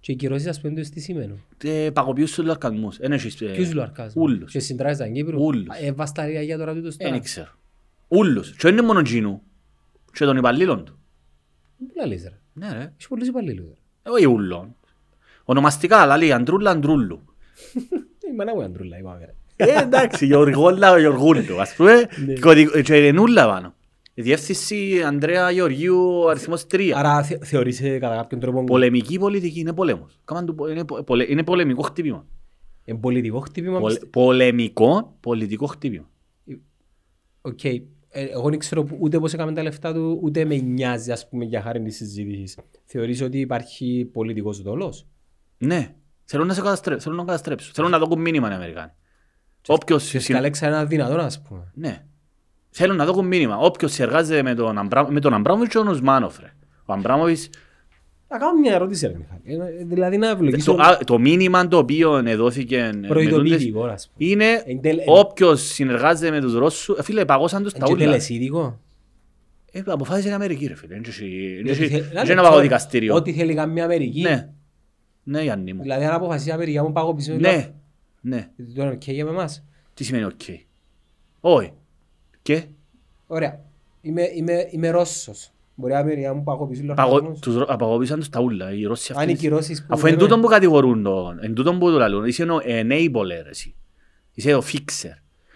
Και 0.00 0.12
οι 0.12 0.14
κυρώσεις 0.16 0.46
ας 0.48 0.60
πούμε 0.60 0.74
τους 0.74 0.88
τι 0.88 1.00
σημαίνουν; 1.00 1.42
Ε, 1.64 1.90
παγωποιούς 1.92 2.32
τους 2.32 2.44
λαρκασμούς 2.44 2.98
Εν 2.98 3.12
έχεις, 3.12 3.40
ε, 3.40 3.46
Ποιους 3.46 3.74
λουαρκάζουν. 3.74 4.22
Ούλους. 4.22 4.52
Και 4.52 4.58
συντράζεις 4.60 4.98
στην 4.98 5.14
Κύπρο; 5.14 5.38
Ούλους. 5.40 5.66
Ε, 5.80 5.92
βασταρία 5.92 6.42
για 6.42 6.58
τώρα 6.58 6.74
τούτος 6.74 6.96
τώρα. 6.96 7.10
Δεν 7.12 7.22
ξέρω. 7.22 7.48
Ούλους. 8.08 8.56
Και 8.56 8.68
είναι 8.68 8.82
μόνο 8.82 8.98
εκείνου. 8.98 9.42
Και 10.12 10.24
των 10.24 10.36
υπαλλήλων 10.36 10.84
του. 10.84 10.98
Πού 11.78 11.86
λαλείς 11.96 12.22
ρε; 12.22 12.38
Ναι 12.52 12.72
ρε. 12.72 12.78
Έχεις 12.92 13.08
πολλούς 13.08 13.28
υπαλλήλους. 13.28 13.66
ρε. 13.66 13.72
Ε, 14.02 14.10
Όχι 14.10 14.26
ούλων. 14.26 14.74
Ονομαστικά, 15.44 16.16
λέει 16.16 16.32
Αντρούλα 16.32 16.70
Αντρούλου. 16.70 17.24
Η 18.32 18.34
μάνα 18.36 18.54
μου 18.54 18.62
αντρούλα 18.62 18.98
είπαμε 18.98 19.24
ρε. 19.24 19.34
Ε, 19.72 19.80
εντάξει, 19.82 20.26
Γεωργούλα 20.26 20.98
Γεωργούλου, 20.98 21.60
ας 21.60 21.74
πούμε. 21.74 22.06
Ναι. 22.26 22.38
Κωδικ- 22.38 22.80
Και 22.82 23.06
είναι 23.06 23.20
ούλα 23.20 23.46
πάνω. 23.46 23.74
Η 24.20 24.22
διεύθυνση 24.22 25.02
Ανδρέα 25.02 25.50
Γεωργίου, 25.50 26.28
αριθμός 26.30 26.66
3. 26.70 26.90
Άρα 26.94 27.22
θε- 27.22 27.44
θεωρείς 27.44 27.80
ε, 27.80 27.98
κατά 27.98 28.16
κάποιον 28.16 28.40
τρόπο 28.40 28.64
Πολεμική 28.64 29.18
πολιτική 29.18 29.60
είναι 29.60 29.72
πόλεμος. 29.72 30.20
Κάμαν 30.24 30.46
του 30.46 30.54
πο- 30.54 30.68
είναι 30.68 30.84
πο- 30.84 31.02
πολε- 31.04 31.28
Είναι 31.28 31.44
πολεμικό 31.44 31.82
χτύπημα. 31.82 32.26
είναι 32.84 32.98
πολιτικό 32.98 33.38
χτύπημα. 33.40 33.78
Πολε- 33.80 33.98
πιστεύω. 33.98 34.10
Πολεμικό 34.26 35.16
πολιτικό 35.20 35.66
χτύπημα. 35.66 36.10
Οκ. 37.40 37.64
Ε, 37.64 37.80
Εγώ 38.12 38.48
δεν 38.50 38.58
ξέρω 38.58 38.84
που- 38.84 38.96
ούτε 39.00 39.18
πώς 39.18 39.32
έκαμε 39.32 39.52
τα 39.52 39.62
λεφτά 39.62 39.92
του, 39.94 40.18
ούτε 40.22 40.44
με 40.44 40.56
νοιάζει 40.56 41.12
ας 41.12 41.28
πούμε 41.28 41.44
για 41.44 41.62
χάρη 41.62 41.82
της 41.82 41.96
συζήτησης. 41.96 42.58
Θεωρείς 42.84 43.22
ότι 43.22 43.40
υπάρχει 43.40 44.08
πολιτικός 44.12 44.62
δόλος; 44.62 45.06
Ναι. 45.58 45.94
Θέλουν 46.24 46.46
να 46.46 46.54
σε 46.54 46.60
καταστρέψουν. 46.60 47.02
Θέλουν 47.02 47.18
να 47.18 47.24
καταστρέψουν. 47.24 47.74
Θέλουν 47.74 47.90
να 47.90 47.98
δώσουν 47.98 48.20
μήνυμα 48.20 48.50
οι 48.50 48.54
Αμερικάνοι. 48.54 48.90
Όποιος 49.66 50.02
Και 50.02 50.08
συν- 50.18 50.20
σκαλέξα 50.20 50.66
ένα 50.66 50.84
δυνατόν 50.84 51.20
ας 51.20 51.42
πούμε. 51.42 51.70
Ναι. 51.74 52.04
Θέλουν 52.70 52.96
να 52.96 53.04
δώσουν 53.04 53.26
μήνυμα. 53.26 53.56
Όποιος 53.56 53.92
συνεργάζεται 53.92 54.42
με 54.42 54.54
τον, 54.54 54.78
Αμπρά... 54.78 55.10
με 55.12 55.20
τον 55.20 55.34
Αμπράμοβιτς 55.34 55.74
είναι 55.74 55.88
ο 55.88 55.92
Ουσμάνοφ. 55.92 56.38
Ρε. 56.40 56.52
Ο 56.84 56.92
Αμπράμοβιτς, 56.92 57.48
Να 58.28 58.38
κάνω 58.38 58.58
μια 58.60 58.74
ερώτηση 58.74 59.06
ρε 59.06 59.14
Μιχάλη. 59.18 59.70
Ε, 59.80 59.84
Δηλαδή 59.84 60.16
να 60.16 60.28
ευλογήσω 60.28 60.74
το, 60.74 60.82
α, 60.82 60.98
το 61.04 61.18
μήνυμα 61.18 61.68
το 61.68 61.76
οποίο 61.78 62.22
δόθηκε 62.36 62.76
ε, 62.76 62.82
με 62.86 62.92
τούτες 62.92 63.08
προειδοποιητικό 63.08 63.84
ας 63.84 64.10
πούμε. 64.14 64.30
είναι 64.30 64.62
Εν 64.66 64.80
τελ- 64.80 65.00
όποιος 65.06 65.62
συνεργάζεται 65.62 66.30
με 66.30 66.40
τους 66.40 66.54
Ρώσους, 66.54 66.98
ε, 66.98 67.02
φίλε, 67.02 67.24
παγώσαν 67.24 67.62
τους 67.62 67.72
τα 67.72 67.86
Και 67.86 67.92
ούλα. 67.92 68.04
τελεσίδικο. 68.04 68.80
Ε, 69.72 69.82
αποφάσισε 69.86 70.28
η 70.28 70.32
Αμερική, 70.32 70.66
ρε 70.66 70.74
φίλε. 70.74 70.94
Δεν 70.94 71.02
έχει- 71.06 71.62
δεν 71.62 71.72
Ότι 71.72 71.82
έχει- 71.84 71.92
θε- 71.94 72.02
δεν 72.02 72.12
να 72.14 72.20
έχει 72.20 72.28
λέω, 72.28 72.32
ένα 72.38 72.42
παγό 72.42 72.56
sorry, 72.58 72.62
δικαστήριο. 72.62 73.14
Ό,τι 73.14 73.32
θέλει 73.32 73.54
καμία 73.54 73.84
Αμερική. 73.84 74.20
Ναι. 74.20 74.48
Ναι, 75.22 75.42
Γιάννη 75.42 75.72
μου. 75.72 75.82
Δηλαδή 75.82 76.04
αν 76.04 76.14
αποφασίσει 76.14 76.48
η 76.48 76.52
Αμερική, 76.52 76.80
μου 76.80 76.92
πάω 76.92 77.14
πίσω. 77.14 77.32
Ναι. 77.34 77.70
Ναι. 78.20 78.48
Τώρα 78.74 78.90
οκ 78.90 79.02
για 79.10 79.24
με 79.24 79.30
εμάς. 79.30 79.64
Τι 79.94 80.04
σημαίνει 80.04 80.24
οκ. 80.24 80.40
Όχι. 81.40 81.72
Και; 82.54 82.64
Ωραία. 83.26 83.60
Είμαι, 84.00 84.22
είμαι, 84.34 84.66
είμαι 84.70 84.90
Ρώσος. 84.90 85.50
Μπορεί 85.74 85.92
η 85.92 85.96
Αμερική 85.96 86.28
μου 86.28 86.42
πάω 86.42 86.66
πίσω. 86.66 86.82
παγώ- 86.82 86.96
λογαριασμούς. 86.98 87.38
τους 87.40 87.54
Ρω- 87.56 87.66
απαγώπησαν 87.68 88.18
τους 88.18 88.28
τα 88.28 88.40
ούλα. 88.40 88.72
Οι 88.72 88.84
Ρώσοι 88.84 89.12
Αν 89.12 89.18
αυτοί 89.18 89.30
οι 89.32 89.36
κυρώσεις 89.36 89.80
που 89.80 89.86
Αφού 89.90 90.06
εν 90.06 90.12
λέμε- 90.12 90.22
τούτον 90.24 90.40
που 90.40 90.46
κατηγορούν 90.46 91.02
τον, 91.02 91.38
εν 91.42 91.54
τούτον 91.54 91.78
που 91.78 91.90
του 91.90 91.96
λαλούν, 91.98 92.24
είσαι 92.24 92.42
ο 92.42 92.60
enabler 92.64 93.46
εσύ. 93.50 93.74
Είσαι 94.34 94.54
ο 94.54 94.62
fixer. 94.72 95.14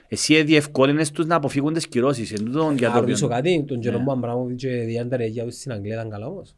Εσύ 0.09 0.43
διευκόλυνες 0.43 1.11
τους 1.11 1.27
να 1.27 1.35
αποφύγουν 1.37 1.73
τις 1.73 1.89
κυρώσεις. 1.89 2.33
Εν 2.33 2.45
τούτον 2.45 2.77
για 2.77 2.89
Να 2.89 2.95
το 2.95 3.01
ρωτήσω 3.01 3.25
οποίο... 3.27 3.37
κάτι, 3.37 3.65
τον 3.67 3.77
Ναι. 3.77 3.83
Τζερόμο 3.83 4.13
Αμπράμοβιτ 4.13 4.57
και 4.57 4.69
διάντα 4.69 5.17
ρε 5.17 5.27
για 5.27 5.45
τους 5.45 5.55
στην 5.55 5.73
Αγγλία 5.73 5.95
ήταν 5.95 6.11
καλά 6.11 6.27
όμως. 6.27 6.55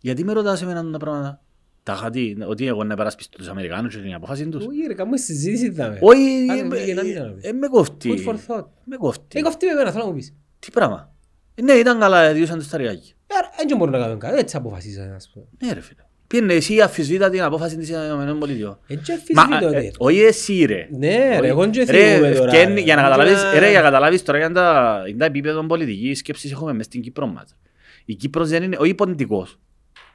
Γιατί 0.00 0.24
με 0.24 0.32
ρωτάς 0.32 0.62
εμένα 0.62 0.90
τα 0.90 0.98
πράγματα; 0.98 1.40
Τα 1.86 1.94
χατή, 1.94 2.36
ότι 2.48 2.66
εγώ 2.66 2.84
να 2.84 2.96
περασπιστώ 2.96 3.38
τους 3.38 3.48
Αμερικάνους 3.48 3.94
και 3.94 4.00
την 4.02 4.14
απόφαση 4.14 4.48
τους. 4.48 4.66
Όχι 4.66 4.86
ρε, 4.86 4.94
κάμουμε 4.94 5.16
συζήτηση 5.16 5.70
δάμε. 5.70 5.98
Όχι, 6.00 6.46
Άρα, 6.50 6.60
ε, 6.60 6.68
δεν 6.68 6.84
γίνεται 6.84 6.94
να 6.94 7.02
μην 7.06 7.16
ε, 7.16 7.20
αναπείς. 7.20 7.44
ε, 7.44 7.52
με 7.52 7.66
κοφτεί. 7.66 8.24
Food 8.26 8.30
for 8.30 8.34
thought. 8.34 8.64
Με 8.84 8.96
κοφτεί. 8.96 9.38
Ε, 9.38 9.42
κοφτεί 9.42 9.66
με 9.66 9.72
εμένα, 9.72 9.90
θέλω 9.90 10.04
να 10.04 10.10
μου 10.10 10.16
πεις. 10.16 10.34
Τι 10.58 10.70
πράγμα. 10.70 11.14
Ε, 11.54 11.62
Ναι, 11.62 11.72
ήταν 11.72 11.98
καλά, 11.98 12.32
διούσαν 12.32 12.58
τους 12.58 12.68
τα 12.68 12.76
ριάκια. 12.76 13.14
Άρα, 13.38 13.50
δεν 13.68 13.76
μπορούν 13.76 13.92
να 13.92 13.98
κάνουν 13.98 14.18
κάτι, 14.18 14.38
έτσι 14.38 14.56
αποφασίσανε, 14.56 15.14
ας 15.14 15.30
πούμε. 15.32 15.46
Ναι 15.64 15.72
ρε 15.72 15.80
φίλε. 15.80 16.00
Πήγαινε 16.26 16.52
εσύ 16.54 16.80
αφισβήτα 16.80 17.30
την 17.30 17.42
απόφαση 17.42 17.76
της 17.76 17.88
ΗΠΑ. 17.88 18.78
Έτσι 18.86 19.12
Μα, 19.34 19.42
αφισβήτω, 19.42 19.66
ε, 19.76 19.80
ρε. 19.80 19.90
όχι 19.98 20.20
εσύ 20.20 20.64
ρε. 20.64 20.88
Ναι, 20.98 21.38
ρε, 21.40 21.48
εγώ 21.48 21.70
και 21.70 21.84
Ρε, 21.84 22.14
θυμούμαι 22.14 22.30
τώρα. 22.34 22.52
ευκαινεί- 22.52 22.74
ρε. 22.78 22.80
για 22.84 22.94
να 22.94 23.00
Εγώ 23.00 23.10
καταλάβεις, 23.10 23.42
και- 23.52 23.58
ρε, 23.58 23.68
για 23.70 23.78
να 23.78 23.84
καταλάβεις 23.84 24.22
τώρα 24.22 24.38
για 24.38 24.52
τα, 24.52 25.02
για 25.06 25.16
τα 25.16 25.24
επίπεδα 25.24 25.66
πολιτικής 25.66 26.18
σκέψης 26.18 26.52
έχουμε 26.52 26.72
μες 26.72 26.84
στην 26.86 27.00
Κύπρο 27.00 27.26
μας. 27.26 27.56
Η 28.04 28.14
Κύπρος 28.14 28.48
δεν 28.48 28.62
είναι, 28.62 28.76
όχι 28.80 28.94
ποντικός. 28.94 29.58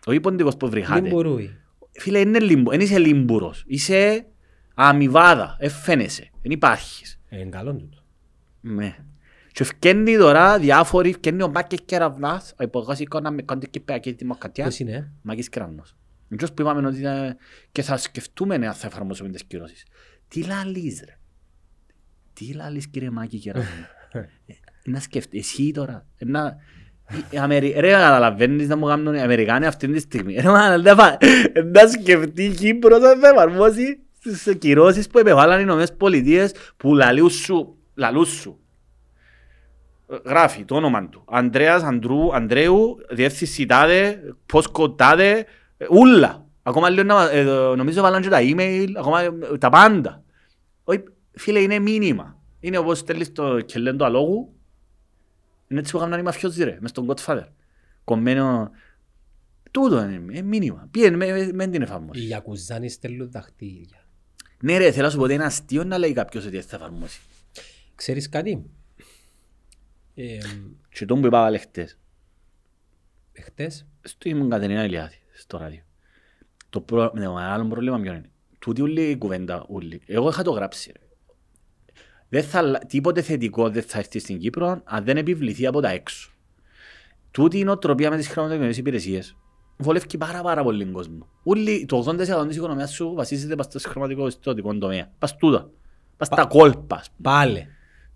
Όχι 0.05 0.19
ποντικός 0.19 0.57
που 0.57 0.67
Δεν 0.69 0.69
βρυχάται. 0.69 1.09
μπορούει. 1.09 1.55
Φίλε, 2.00 2.20
είναι 2.20 2.39
λίμπο, 2.39 2.70
δεν 2.72 2.80
είσαι 2.80 3.00
λίμπουρος. 3.00 3.64
Είσαι 3.68 4.26
αμοιβάδα, 4.74 5.58
εφαίνεσαι, 5.60 6.30
δεν 6.42 6.52
υπάρχεις. 6.52 7.20
Ε, 7.30 7.39
Είναι 7.39 7.50
καλό 7.50 7.76
τούτο. 7.76 8.04
Ναι. 8.62 8.96
Και 9.52 9.64
ευκαινεί 9.64 10.18
τώρα 10.18 10.60
διάφοροι, 10.60 11.10
ευκαινεί 11.10 11.44
ο 11.44 11.50
Μάκης 11.50 11.80
Κεραυνάς, 11.86 12.54
ο 12.60 12.64
υπουργός 12.64 13.00
οικονομικών 13.00 13.60
της 13.60 13.70
Κυπριακής 13.70 14.14
Δημοκρατίας, 14.14 14.68
Ποιος 14.76 14.80
είναι, 14.89 15.12
Μάκης 15.22 15.50
Κεραυνός. 15.50 15.96
Εντός 16.30 16.54
που 16.54 16.62
είπαμε 16.62 16.88
ότι 16.88 16.98
είναι- 17.00 17.38
και 17.72 17.82
θα 17.82 17.98
σκεφτούμε 17.98 18.56
αν 18.56 18.74
θα 18.74 18.88
εφαρμόσουμε 18.88 19.30
τις 19.30 19.44
κυρώσεις. 19.44 19.86
Τι 20.28 20.44
λαλείς 20.44 21.02
ρε; 21.06 21.18
Τι 22.34 22.54
λαλείς 22.54 22.88
κύριε 22.88 23.10
Μάκη 23.10 23.38
Κεραυνό. 23.39 23.70
Ε, 24.14 24.54
Να 24.86 25.00
σκεφτεί, 25.00 25.38
εσύ 25.38 25.72
τώρα. 25.72 26.06
ε, 26.18 26.26
Να... 26.26 26.58
οι 27.30 27.38
Αμερι... 27.38 27.76
Ρε 27.78 27.91
καταλαβαίνεις 27.91 28.68
να 28.68 28.78
μου 28.78 28.86
κάνουν 28.86 29.14
οι 29.14 29.22
Αμερικάνοι 29.22 29.66
αυτή 29.66 29.88
τη 29.88 29.99
στιγμή. 29.99 30.34
Ρε 30.34 30.49
μάνα, 30.49 30.78
να 30.78 30.95
φα- 30.95 31.18
να 31.73 31.88
σκεφτεί 31.88 32.44
η 32.44 32.49
Κύπρος 32.49 33.03
αν 33.03 33.19
θα 33.19 33.27
εφαρμόσει 33.27 33.99
τις 34.22 34.56
κυρώσεις 34.60 35.07
που 35.07 35.19
επεβάλλαν 35.19 35.57
οι 35.57 35.61
Ηνωμένες 35.64 35.94
Πολιτείες 35.94 36.53
που 36.77 36.95
λαλούν 36.95 37.30
σου, 37.30 37.76
λαλούν 37.95 38.26
σου. 38.26 38.60
Ε, 40.11 40.15
Γράφει 40.26 40.65
το 40.65 40.76
όνομα 40.76 41.10
του. 41.10 41.23
Ανδρέας 41.30 41.84
Ανδρού, 41.84 42.36
Ανδρέου, 42.36 42.98
διεύθυνσης 43.10 43.65
τάδε, 43.65 44.19
πόσκο 44.45 44.91
τάδε, 44.91 45.45
ε, 45.77 45.86
ούλα. 45.90 46.45
Ακόμα 46.64 46.90
λίγο 46.90 47.03
να, 47.03 47.30
ε, 47.31 47.44
νομίζω 47.76 48.02
βάλαν 48.02 48.22
και 48.22 48.30
τα 48.30 48.40
email, 48.41 48.88
ακόμα 48.98 49.22
ε, 49.22 49.31
τα 49.60 49.69
πάντα. 49.69 50.23
Όχι, 50.84 51.03
φίλε, 51.31 51.60
είναι 51.60 51.80
μήνυμα. 51.80 52.40
Είναι 52.60 52.77
όπως 52.77 52.98
στέλνεις 52.98 53.31
το 53.31 53.61
κελέν 53.61 53.98
του 53.98 54.06
αλόγου. 54.06 54.56
Είναι 55.72 55.80
έτσι 55.80 55.91
που 55.91 55.98
έκαναν 55.98 56.19
οι 56.19 56.23
μαφιόζοι 56.23 56.64
ρε, 56.64 56.77
μες 56.81 56.89
στον 56.89 57.07
Godfather. 57.10 57.48
Κομμένο... 58.03 58.72
Τούτο 59.72 60.03
είναι, 60.03 60.14
είναι 60.14 60.41
μήνυμα. 60.41 60.88
Πήγαινε 60.91 61.18
με, 61.18 61.31
με, 61.31 61.52
με 61.53 61.68
την 61.68 61.81
οι 61.81 61.84
εφαρμόση. 61.84 62.19
Γιακουζάνοι 62.19 62.89
στέλνουν 62.89 63.31
δαχτύλια. 63.31 64.06
Ναι 64.64 64.77
ρε, 64.77 64.91
θέλω 64.91 65.06
να 65.06 65.11
σου 65.11 65.18
πω 65.18 65.23
ότι 65.23 65.34
είναι 65.34 65.43
αστείο 65.43 65.84
να 65.84 65.98
λέει 65.98 66.14
κάποιος 66.14 66.45
ότι 66.45 66.61
θα 66.61 66.76
εφαρμόσει. 66.76 67.22
Ξέρεις 67.95 68.30
κάτι; 68.30 68.69
Ε, 70.15 70.38
Και 70.89 71.06
τον 71.06 71.22
που 71.22 71.27
είπα 71.27 71.41
βάλε 71.41 71.57
χτες. 71.57 71.99
Εχθές, 73.31 73.88
Στο 74.02 74.30
ήμουν 74.30 74.49
Κατερίνα 74.49 74.84
Ηλιάδη, 74.84 75.19
στο 75.31 75.57
ράδιο. 75.57 75.84
Το, 76.69 76.81
προ... 76.81 77.10
το 77.10 77.34
μεγάλο 77.34 77.68
πρόβλημα 77.68 77.99
ποιο 77.99 78.14
είναι. 78.14 78.30
Τούτη 78.60 78.81
όλη 78.81 79.10
η 79.10 79.18
κουβέντα, 79.18 79.65
όλη. 79.68 80.02
Εγώ 80.06 80.30
είχα 80.30 80.43
το 80.43 80.52
γράψει. 80.52 80.91
Ρε. 80.91 81.06
Δεν 82.32 82.44
θα, 82.44 82.58
αλλα- 82.58 82.80
τίποτε 82.80 83.22
θετικό 83.22 83.70
δεν 83.70 83.84
θα 83.84 83.98
έρθει 83.98 84.20
στην 84.20 84.38
Κύπρο 84.40 84.82
αν 84.84 85.03
δεν 85.03 85.18
επιβληθεί 85.18 85.66
από 85.66 85.82
τα 85.82 85.90
έξω. 85.90 86.32
Τούτη 87.32 87.60
η 87.60 87.64
νοοτροπία 87.64 88.10
με 88.10 88.18
τις 88.18 88.28
χρηματοοικονομικές 88.28 88.78
υπηρεσίες 88.78 89.36
βολεύει 89.78 90.18
πάρα 90.18 90.41
πάρα 90.41 90.64
πολύ 90.64 90.84
τον 90.84 90.94
κόσμο. 90.94 91.28
Ούλοι, 91.44 91.86
το 91.86 92.06
80% 92.08 92.48
της 92.48 92.56
οικονομίας 92.56 92.91
σου 92.94 93.14
βασίζεται 93.14 93.56
πας 93.56 93.66
στο 93.66 93.90
χρηματοοικονομικό 93.90 94.78
τομέα. 94.78 95.12
Πας 95.20 95.36
τούτα. 95.36 95.70
Πας 96.18 96.28
στα 96.28 96.45
κόλπα. 96.45 96.95
ας 96.95 97.10
πούμε. 97.10 97.36
πάλι. 97.36 97.68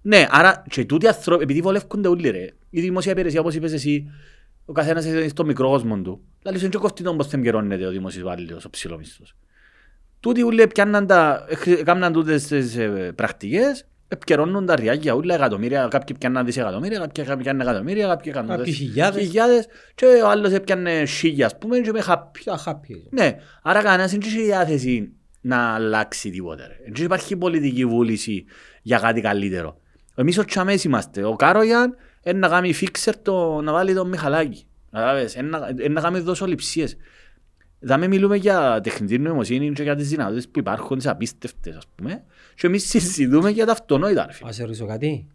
Ναι, 0.01 0.27
άρα 0.29 0.63
και 0.69 0.85
τούτοι 0.85 1.07
άνθρωποι, 1.07 1.43
επειδή 1.43 1.61
βολεύκονται 1.61 2.07
όλοι 2.07 2.29
ρε, 2.29 2.49
η 2.69 2.81
δημόσια 2.81 3.11
υπηρεσία 3.11 3.39
όπως 3.39 3.55
είπες 3.55 3.73
εσύ, 3.73 4.11
ο 4.65 4.71
καθένας 4.71 5.05
είναι 5.05 5.27
στο 5.27 5.45
μικρό 5.45 5.69
κόσμο 5.69 6.01
του. 6.01 6.21
Δηλαδή, 6.41 6.67
δεν 6.67 6.79
κοφτεί 6.79 7.03
τον 7.03 7.17
πώς 7.17 7.27
θεμκαιρώνεται 7.27 7.85
ο 7.85 7.91
δημόσιος 7.91 8.23
υπάλληλος, 8.23 8.65
ο 8.65 8.69
ψηλομισθός. 8.69 9.35
Τούτοι 10.19 10.41
ούλοι 10.43 10.67
πιάνναν 10.67 11.07
τα, 11.07 11.45
έκαναν 11.65 12.13
τούτες 12.13 12.47
τις 12.47 12.77
ε, 12.77 13.11
πρακτικές, 13.15 13.85
επικαιρώνουν 14.07 14.65
τα 14.65 14.75
ριάκια, 14.75 15.13
όλα 15.13 15.35
εκατομμύρια, 15.35 15.87
κάποιοι 15.89 16.15
πιάνναν 16.19 16.45
δισεκατομμύρια, 16.45 16.99
κάποιοι 16.99 17.43
πιάνναν 17.43 17.67
εκατομμύρια, 17.67 18.07
κάποιοι 18.07 18.31
έκαναν 18.35 18.57
Κάποιοι 18.57 18.63
δες- 18.65 18.75
χιλιάδες. 18.75 19.21
χιλιάδες 19.23 19.67
και 19.95 20.05
ο 20.05 20.29
άλλος 20.29 20.51
έπιανε 20.51 21.05
χίλια, 21.05 21.45
ας 21.45 21.57
πούμε, 21.57 21.79
και 21.79 21.91
με 21.91 22.01
χάπη. 22.01 22.39
Πιο 22.39 22.53
happy. 22.65 22.95
Ναι, 23.09 23.35
άρα 23.63 23.81
κανένας 23.81 24.11
δεν 24.11 24.19
έχει 24.23 24.41
διάθεση 24.43 25.11
να 25.41 25.57
αλλάξει 25.73 26.29
τίποτε. 26.29 26.67
ρε. 26.67 26.91
Δεν 26.93 27.05
υπάρχει 27.05 27.35
πολιτική 27.35 27.85
βούληση 27.85 28.45
για 28.81 28.99
κάτι 28.99 29.21
καλύτερο. 29.21 29.77
Εμείς 30.15 30.37
ο 30.37 30.45
Τσαμές 30.45 30.83
είμαστε. 30.83 31.23
Ο 31.23 31.35
Κάρογιαν 31.35 31.95
είναι 32.23 32.39
να 32.39 32.47
κάνει 32.47 32.73
φίξερ 32.73 33.17
το, 33.21 33.61
να 33.61 33.71
βάλει 33.71 33.93
το 33.93 34.05
Μιχαλάκη. 34.05 34.65
Κατάλαβες, 34.91 35.35
είναι 35.35 35.47
να- 35.57 35.69
είναι 35.69 35.87
να 35.87 36.01
κάνει 36.01 36.19
δοσοληψίες. 36.19 36.97
Δάμε 37.79 38.07
μιλούμε 38.07 38.35
για 38.35 38.79
τεχνητή 38.83 39.17
νοημοσύνη 39.17 39.71
και 39.71 39.83
για 39.83 39.95
τις 39.95 40.09
δυνατότητες 40.09 40.47
που 40.49 40.59
υπάρχουν, 40.59 40.97
τις 40.97 41.07
απίστευτες 41.07 41.75
ας 41.75 41.83
πούμε. 41.95 42.23
Και 42.55 42.67
εμείς 42.67 42.89
συζητούμε 42.89 43.49
για 43.49 43.65
τα 43.65 43.71
αυτονόητα. 43.71 44.25
ρε 44.25 44.31
φίλε. 44.33 44.49
Ας 44.49 44.55
σε 44.55 44.63
ρωτήσω 44.63 44.85
κάτι. 44.85 45.27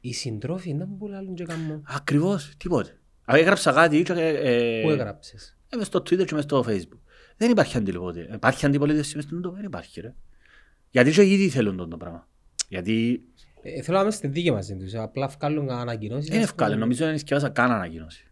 Οι 0.00 0.12
συντρόφοι 0.12 0.70
ήταν 0.70 0.96
που 0.98 1.08
λάλλουν 1.08 1.34
και 1.34 1.44
κάνουν. 1.44 1.82
Ακριβώς, 1.86 2.52
τίποτε. 2.56 2.98
Α, 3.32 3.36
Έγραψα 3.36 3.72
κάτι 3.72 4.02
και, 4.02 4.12
ε, 4.12 4.82
Πού 4.82 4.90
έγραψες; 4.90 5.56
Ε, 5.68 5.76
μες 5.76 5.86
στο 5.86 5.98
Twitter 5.98 6.24
και 6.24 6.34
μες 6.34 6.44
στο 6.44 6.64
Facebook. 6.68 6.98
Δεν 7.36 7.50
υπάρχει 7.50 7.76
αντιπολίτευση. 7.76 8.34
Υπάρχει 8.34 8.66
αντιπολίτευση 8.66 9.16
μες 9.16 9.24
στον 9.24 9.42
τόπο; 9.42 9.54
Δεν 9.56 9.64
υπάρχει 9.64 10.00
ρε. 10.00 10.14
Γιατί 10.90 11.10
και 11.10 11.22
ήδη 11.24 11.48
θέλουν 11.48 11.76
τον 11.76 11.90
το 11.90 11.96
πράγμα. 11.96 12.28
Γιατί 12.68 13.22
Ε, 13.62 13.82
Θέλω 13.82 13.96
να 13.96 14.02
είμαι 14.02 14.12
στη 14.12 14.26
δίκη 14.26 14.50
μαζί 14.50 14.76
τους. 14.76 14.94
Απλά 14.94 15.26
βγάλουν 15.38 15.70
ανακοινώσεις. 15.70 16.26
δεν 16.26 16.34
είναι 16.34 16.44
εύκολο. 16.44 16.76
Νομίζω 16.76 17.04
δεν 17.06 17.18
σκέφασα 17.18 17.48
καν 17.48 17.70
ανακοίνωση. 17.70 18.27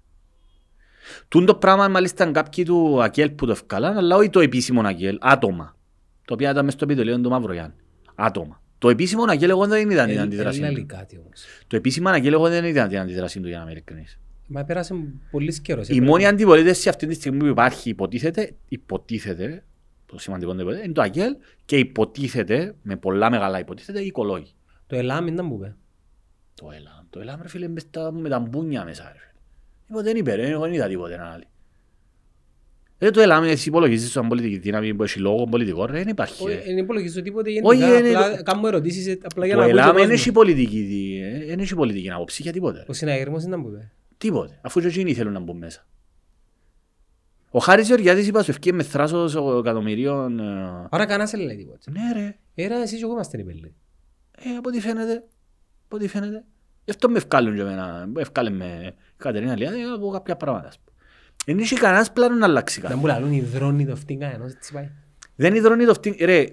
Τούν 1.29 1.47
το 1.47 1.55
πράγμα 1.55 1.89
μάλιστα 1.89 2.25
είναι 2.25 2.33
κάποιοι 2.33 2.65
του 2.65 3.03
ΑΚΕΛ 3.03 3.31
που 3.31 3.47
το 3.47 3.53
ευκάλαν, 3.53 3.97
αλλά 3.97 4.17
όχι 4.17 4.31
το 4.31 4.41
επίσημο 4.41 4.81
ΑΚΕΛ, 4.81 5.19
άτομα. 5.21 5.77
Το 6.25 6.35
οποίο 6.35 6.51
ήταν 6.51 6.65
μες 6.65 6.73
στο 6.75 6.85
επιτελείο 6.85 7.21
του 7.21 7.29
Μαυρογιάν. 7.31 7.75
Άτομα. 8.15 8.63
Το 8.79 8.89
επίσημο 8.89 9.25
ΑΚΕΛ 9.29 9.51
εγώ 9.51 9.67
δεν 9.67 9.91
είδα 9.91 10.07
την 10.07 10.21
αντίδραση 10.21 10.59
Έλα 10.59 10.69
του. 10.69 10.75
λέει 10.75 10.85
κάτι 10.85 11.19
όμως. 11.25 11.45
Το 11.67 11.77
επίσημο 11.77 12.09
ΑΚΕΛ 12.09 12.33
εγώ 12.33 12.49
δεν 12.49 12.65
είδα 12.65 12.87
την 12.87 12.99
αντίδραση 12.99 13.41
του 13.41 13.49
για 13.49 13.57
να 13.57 13.63
είμαι 13.63 13.73
ειλικρινής. 13.73 14.19
Μα 14.49 14.65
πέρασε 14.65 14.95
πολύ 15.31 15.61
καιρός. 15.61 15.89
Η 15.89 16.01
μόνη 16.01 16.27
αντιπολίτευση 16.27 16.89
αυτή 16.89 17.07
τη 17.07 17.15
στιγμή 17.15 17.39
που 17.39 17.47
υπάρχει 17.47 17.89
υποτίθεται, 17.89 18.55
υποτίθεται, 18.69 19.65
το 20.07 20.19
σημαντικό 20.19 20.51
είναι 20.53 20.63
το 20.63 20.69
υποτίθεται, 20.71 20.85
είναι 20.87 20.95
το 20.95 21.03
ΑΚΕΛ 21.03 21.37
και 21.65 21.77
υποτίθεται, 21.79 22.75
με 22.83 22.97
πολλά 22.97 23.31
μεγάλα 23.31 23.59
υποτίθεται, 23.59 24.01
οι 24.01 24.07
οικολόγοι. 24.07 24.53
Το 24.87 24.97
ΕΛΑΜ 24.97 25.27
ήταν 25.27 25.49
που 25.49 25.55
είπε. 25.55 25.77
Το 26.55 26.71
ΕΛΑΜ, 26.71 27.05
το 27.11 27.21
ΕΛΑΜ 27.21 27.43
ρε 27.43 27.49
φίλε 27.49 27.69
μες 27.69 27.91
τα- 27.91 28.13
με 28.13 28.29
τα 28.29 28.39
μπούνια 28.39 28.85
μέσα 28.85 29.03
ρε 29.13 29.19
φίλε. 29.19 29.36
Τίποτε 29.87 30.05
δεν 30.05 30.17
είπε 30.17 30.35
ρε, 30.35 30.49
εγώ 30.51 30.63
δεν 30.63 30.73
είδα 30.73 30.87
τίποτε 30.89 31.15
ένα 31.15 31.25
άλλο. 31.33 31.45
Ε, 32.99 33.11
το 33.11 33.21
ΕΛΑΜ 33.21 33.45
εσύ 33.45 33.69
υπολογίζεις 33.69 34.11
σαν 34.11 34.29
πολιτική 34.29 34.59
δύναμη 34.59 34.95
που 34.95 35.03
έχει 35.03 35.19
λόγο 35.19 35.45
πολιτικό 35.45 35.87
ρε, 35.87 35.93
δεν 35.93 36.09
υπάρχει 36.09 36.45
Όχι, 36.45 36.55
ρε. 36.55 36.63
Δεν 36.65 36.77
υπολογίζω 36.79 37.23
τίποτε 37.23 37.51
Όχι, 37.63 37.79
γενικά. 37.79 37.99
είναι 37.99 38.09
Απλά 38.19 38.37
το- 38.37 38.43
κάνω 38.43 38.67
ερωτήσεις 38.69 39.07
ε, 39.07 39.19
απλά 39.23 39.47
για 39.47 39.55
Το 39.55 39.61
να 39.61 39.67
ακούει 39.67 39.79
ΕΛΑΜ 39.79 39.91
ο 39.91 39.93
δεν 39.93 40.03
κόσμος. 40.03 40.21
έχει 40.21 40.33
πολιτική, 40.33 40.81
δι- 40.83 41.23
ε, 41.23 41.45
δεν 41.47 41.59
έχει 41.59 41.75
πολιτική 41.75 42.11
άποψη 42.11 42.43
για 42.43 42.53
τίποτε. 42.53 42.79
ρε. 42.79 42.85
Ο 42.89 42.93
συναγερμός 42.93 43.43
ήταν 43.45 43.63
που 43.63 43.69
είπε. 43.69 43.93
Τίποτε, 44.19 44.59
αφού 44.63 44.81
και 44.81 44.87
εκείνοι 44.87 45.15
θέλουν 45.15 45.33
να 45.33 45.41
μπουν 45.41 45.57
μέσα. 45.57 45.87
Ο 47.51 47.59
Χάρης 47.59 47.87
Γεωργιάδης 47.87 48.27
είπα 48.27 48.43
σου 48.43 48.51
ευκεί 48.51 48.73
με 48.73 48.83
θράσος 48.83 49.35
εκατομμυρίων. 49.59 50.39
ε, 50.41 50.87
Άρα 50.91 51.07
κανένας 51.07 51.31
δεν 51.31 51.41
λέει 51.41 51.57
τίποτε. 51.57 51.91
Ναι 51.91 52.13
ρε, 52.13 52.37
Έρα 52.55 52.77
εσείς 52.83 52.99
και 52.99 53.05
εγώ 53.05 53.13
είμαστε 53.13 53.39
υπέλοι. 53.41 53.75
Ε, 54.39 54.57
από 54.59 54.69
ό,τι 54.69 54.81
φαίνεται. 54.81 55.25
Από 55.87 55.97
ό,τι 55.97 56.09
φαίνεται. 56.09 56.45
Γι' 56.85 56.91
αυτό 56.91 57.09
με 57.09 57.17
ευκάλουν 57.17 57.55
και 57.55 57.61
εμένα. 57.61 58.07
Με 58.13 58.21
ευκάλε 58.21 58.51
με 58.51 58.95
η 58.95 59.06
Κατερίνα 59.17 59.57
Λιάδη 59.57 59.83
από 59.83 60.11
κάποια 60.11 60.37
πράγματα. 60.37 60.69
ας 60.69 60.79
πούμε. 60.79 60.97
Δεν 61.45 61.59
είχε 61.59 61.77
κανένας 61.77 62.13
πλάνο 62.13 62.35
να 62.35 62.47
αλλάξει 62.47 62.81
Να 62.81 62.89
κάτι. 62.89 63.01
μου 63.01 63.07
λαλούν 63.07 63.33
οι 63.33 63.41
δρόνοι 63.41 63.87
το 63.87 63.97
φτύγκα 63.97 64.33
ενός 64.33 64.53
έτσι 64.53 64.73
πάει. 64.73 64.91
Δεν 65.37 65.55
υδρώνει 65.55 65.85
το 65.85 65.95
φτύν. 65.95 66.15
Ρε, 66.21 66.45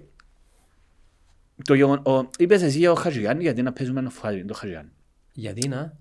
το 1.63 1.73
γεγον... 1.73 1.97
ο... 2.05 2.29
είπες 2.37 2.61
εσύ 2.61 2.77
για 2.77 2.91
ο 2.91 2.95
Χατζηγιάννη 2.95 3.43
γιατί 3.43 3.61
να 3.61 3.73
παίζουμε 3.73 3.99
ένα 3.99 4.09
φουάδι, 4.09 4.45
το 4.45 4.53
Χατζηγιάννη. 4.53 4.91
Γιατί 5.33 5.67
να; 5.67 5.97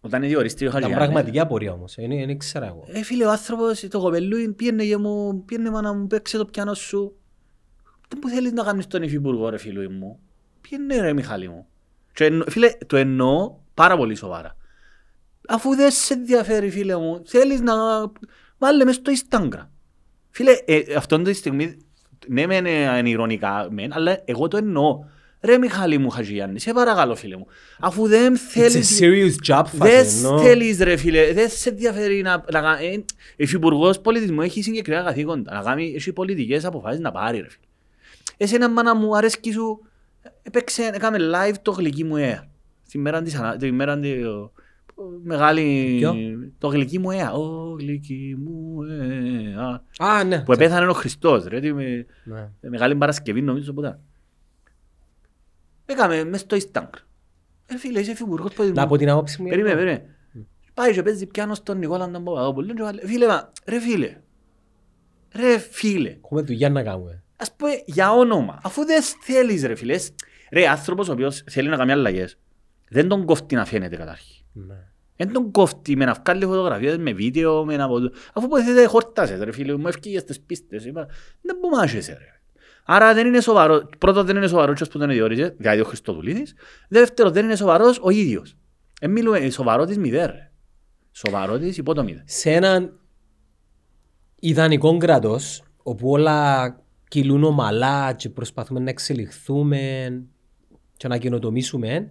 Όταν 0.00 0.20
διοριστεί 0.20 0.64
ο 0.64 0.68
Ήταν 0.68 0.80
Χατζηγιάννη. 0.80 1.06
πραγματική 1.12 1.40
απορία 1.40 1.72
όμως. 1.72 1.94
Δεν 1.94 2.08
δεν 2.08 2.28
ήξερα 2.28 2.66
εγώ. 2.66 2.84
Ε, 2.88 3.02
φίλε, 3.02 3.24
ο 3.26 3.30
άνθρωπος, 3.30 3.80
το 3.90 4.00
κοπελούι, 4.00 4.52
πήγαινε 4.52 4.82
για 4.82 4.98
μου, 4.98 5.44
πήγαινε 5.44 5.70
μάνα 5.70 5.92
μου, 5.94 6.06
παίξε 6.06 6.36
το 6.36 6.44
πιάνο 6.44 6.74
σου. 6.74 7.16
Δεν 8.08 8.18
που 8.18 8.28
θέλεις 8.28 8.52
να 8.52 8.62
κάνεις 8.64 8.86
τον 8.86 9.02
υφυπουργό, 9.02 9.48
ρε 9.48 9.58
φίλοι 9.58 9.88
μου; 9.88 10.18
Πήγαινε 10.60 11.00
ρε 11.00 11.12
Μιχάλη 11.12 11.48
μου. 11.48 11.66
Και 12.12 12.24
εννο- 12.24 12.50
φίλε, 12.50 12.70
το 12.86 12.96
εννοώ 12.96 13.56
πάρα 13.74 13.96
πολύ 13.96 14.14
σοβαρά. 14.14 14.56
Αφού 15.48 15.74
δεν 15.76 15.90
σε 15.90 16.14
ενδιαφέρει, 16.14 16.70
φίλε 16.70 16.96
μου, 16.96 17.22
θέλεις 17.26 17.60
να 17.60 17.74
βάλε 18.58 18.84
μες 18.84 18.94
στο 18.94 19.12
Instagram. 19.30 19.66
Φίλε, 20.30 20.52
ε, 20.64 20.94
αυτόν 20.96 21.24
τη 21.24 21.32
στιγμή, 21.32 21.76
ναι 22.26 22.46
μεν 22.46 22.66
ε, 22.66 22.98
είναι 22.98 23.08
ηρωνικά, 23.08 23.68
μεν, 23.70 23.92
αλλά 23.92 24.18
εγώ 24.24 24.48
το 24.48 24.56
εννοώ. 24.56 24.98
Ρε 25.40 25.58
Μιχάλη 25.58 25.98
μου 25.98 26.10
Χατζηγιάννη, 26.10 26.60
σε 26.60 26.72
παρακαλώ 26.72 27.14
φίλε 27.14 27.36
μου. 27.36 27.46
Αφού 27.80 28.06
δεν 28.06 28.34
It's 28.34 28.36
a 28.36 28.38
θέλεις... 28.70 28.98
serious 29.02 29.52
job 29.52 29.64
Δεν 29.72 30.04
φάση. 30.04 30.18
ενώ- 30.18 30.38
θέλεις 30.38 30.78
ρε 30.78 30.96
φίλε, 30.96 31.32
δεν 31.32 31.48
σε 31.50 31.68
ενδιαφέρει 31.68 32.22
να... 32.22 32.44
να 32.52 32.60
κα- 32.60 32.78
ε, 32.82 33.04
Υφυπουργός 33.36 34.00
πολιτισμού 34.00 34.40
έχει 34.40 34.62
συγκεκριμένα 34.62 35.04
καθήκοντα, 35.04 35.54
να 35.54 35.62
κάνει, 35.62 35.92
έχει 35.96 36.12
πολιτικές 36.12 36.64
αποφάσεις 36.64 37.00
να 37.00 37.10
πάρει 37.12 37.38
ρε 37.38 37.48
φίλε. 37.48 37.64
Εσένα 38.36 38.68
μάνα 38.68 38.94
μου 38.96 39.16
αρέσκει 39.16 39.52
σου, 39.52 39.86
έπαιξε, 40.42 40.90
έκαμε 40.94 41.18
live 41.20 41.54
το 41.62 41.70
γλυκί 41.70 42.04
μου 42.04 42.14
air. 42.18 42.40
Τη 42.90 42.98
μέρα 42.98 43.22
της, 43.22 43.34
ανα- 43.34 43.56
τη 43.56 43.72
μέρα 43.72 43.98
της, 43.98 44.24
ο- 44.26 44.30
ο- 44.30 44.50
μεγάλη... 45.22 45.96
Ποιο; 45.98 46.14
Το 46.58 46.68
γλυκί 46.68 46.98
μου 46.98 47.08
air. 47.10 47.32
Ο 47.34 47.70
γλυκί 47.78 48.36
μου 48.38 48.78
air. 48.90 49.80
Α, 49.98 50.24
ναι. 50.24 50.42
Που 50.42 50.52
επέθανε 50.52 50.86
ο 50.86 50.92
Χριστός 50.92 51.44
ρε, 51.44 51.60
τη 51.60 51.72
με- 51.72 52.06
Ναι. 52.24 52.48
με 52.60 52.68
Μεγάλη 52.68 52.96
Παρασκευή 52.96 53.42
νομίζω 53.42 53.72
που 53.72 53.80
ήταν. 53.80 54.00
Έκαμε 55.86 56.24
μες 56.24 56.40
στο 56.40 56.56
Instagram. 56.56 56.88
Ε, 57.66 57.76
φίλε, 57.78 58.00
είσαι 58.00 58.10
υφυπουργός 58.10 58.40
πολιτισμού. 58.52 58.74
Να 58.74 58.82
από 58.82 58.96
την 58.96 59.10
άποψη 59.10 59.42
μου. 59.42 59.48
Περίμενε, 59.48 59.72
εγώ- 59.74 59.84
περίμενε. 59.84 60.14
Πάει 60.74 60.92
και 60.92 61.02
παίζει 61.02 61.26
πιάνο 61.26 61.54
στον 61.54 61.78
Νικόλα 61.78 62.10
τον 62.10 62.24
Παπαδόπουλο. 62.24 62.74
και 62.74 62.82
βάλε- 62.82 63.06
Φίλε, 63.06 63.26
μα, 63.26 63.52
ρε 63.66 63.80
φίλε. 63.80 64.16
Ρε 65.34 65.58
φίλε. 65.58 66.10
Έχουμε 66.24 66.42
δουλειά 66.42 66.70
να 66.70 66.82
κάνουμε. 66.82 67.22
Ας 67.36 67.52
πούμε 67.56 67.70
για 67.86 68.12
όνομα. 68.12 68.60
Αφού 68.62 68.84
δεν 68.84 69.02
θέλεις 69.02 69.64
ρε 69.64 69.74
φίλε. 69.74 69.98
Ρε 70.52 70.68
άνθρωπος 70.68 71.08
ο 71.08 71.12
οποίος 71.12 71.44
θέλει 71.50 71.68
να 71.68 71.76
κάνει 71.76 71.92
αλλαγές. 71.92 72.38
Δεν 72.88 73.08
τον 73.08 73.24
κόφτει 73.24 73.54
να 73.54 73.64
φαίνεται 73.64 73.96
καταρχήν. 73.96 74.35
Ναι. 74.56 74.88
Δεν 75.16 75.32
τον 75.32 75.50
κόφτει 75.50 75.96
με 75.96 76.04
να 76.04 76.22
βγάλει 76.24 76.44
φωτογραφίες, 76.44 76.98
με 76.98 77.12
βίντεο, 77.12 77.64
με 77.64 77.76
να... 77.76 77.86
Αφού 78.32 78.48
ποτέ 78.48 78.86
χορτάσες 78.86 79.40
ρε 79.40 79.52
φίλε 79.52 79.76
μου, 79.76 79.88
ευκήγες 79.88 80.20
στις 80.20 80.40
πίστες. 80.40 80.84
Είπα, 80.84 81.06
δεν 81.40 81.58
που 81.60 81.68
μάχεσαι 81.68 82.12
ρε. 82.12 82.40
Άρα 82.84 83.14
δεν 83.14 83.26
είναι 83.26 83.40
σοβαρό. 83.40 83.88
Πρώτον 83.98 84.26
δεν 84.26 84.36
είναι 84.36 84.46
σοβαρός 84.46 84.78
και 84.78 84.84
που 84.84 84.98
τον 84.98 85.08
διόριζε, 85.08 85.54
δηλαδή 85.58 85.80
ο 85.80 85.84
Χριστοδουλίδης. 85.84 86.54
Δεύτερον 86.88 87.32
δεν 87.32 87.44
είναι 87.44 87.56
σοβαρός 87.56 87.98
ο 88.02 88.10
ίδιος. 88.10 88.56
Δεν 89.00 89.10
μιλούμε 89.10 89.50
σοβαρό 89.50 89.84
της 89.84 89.98
μηδέν 89.98 90.26
ρε. 90.26 90.50
Σοβαρό 91.12 91.58
της 91.58 91.76
υπό 91.76 91.94
το 91.94 92.04
μηδέν. 92.04 92.22
σε 92.26 92.50
έναν 92.50 92.98
ιδανικό 94.40 94.96
κράτο 94.96 95.38
όπου 95.82 96.10
όλα 96.10 96.80
κυλούν 97.08 97.44
ομαλά 97.44 98.12
και 98.12 98.28
προσπαθούμε 98.28 98.80
να 98.80 98.90
εξελιχθούμε 98.90 100.10
και 100.96 101.08
να 101.08 101.18
καινοτομήσουμε, 101.18 102.10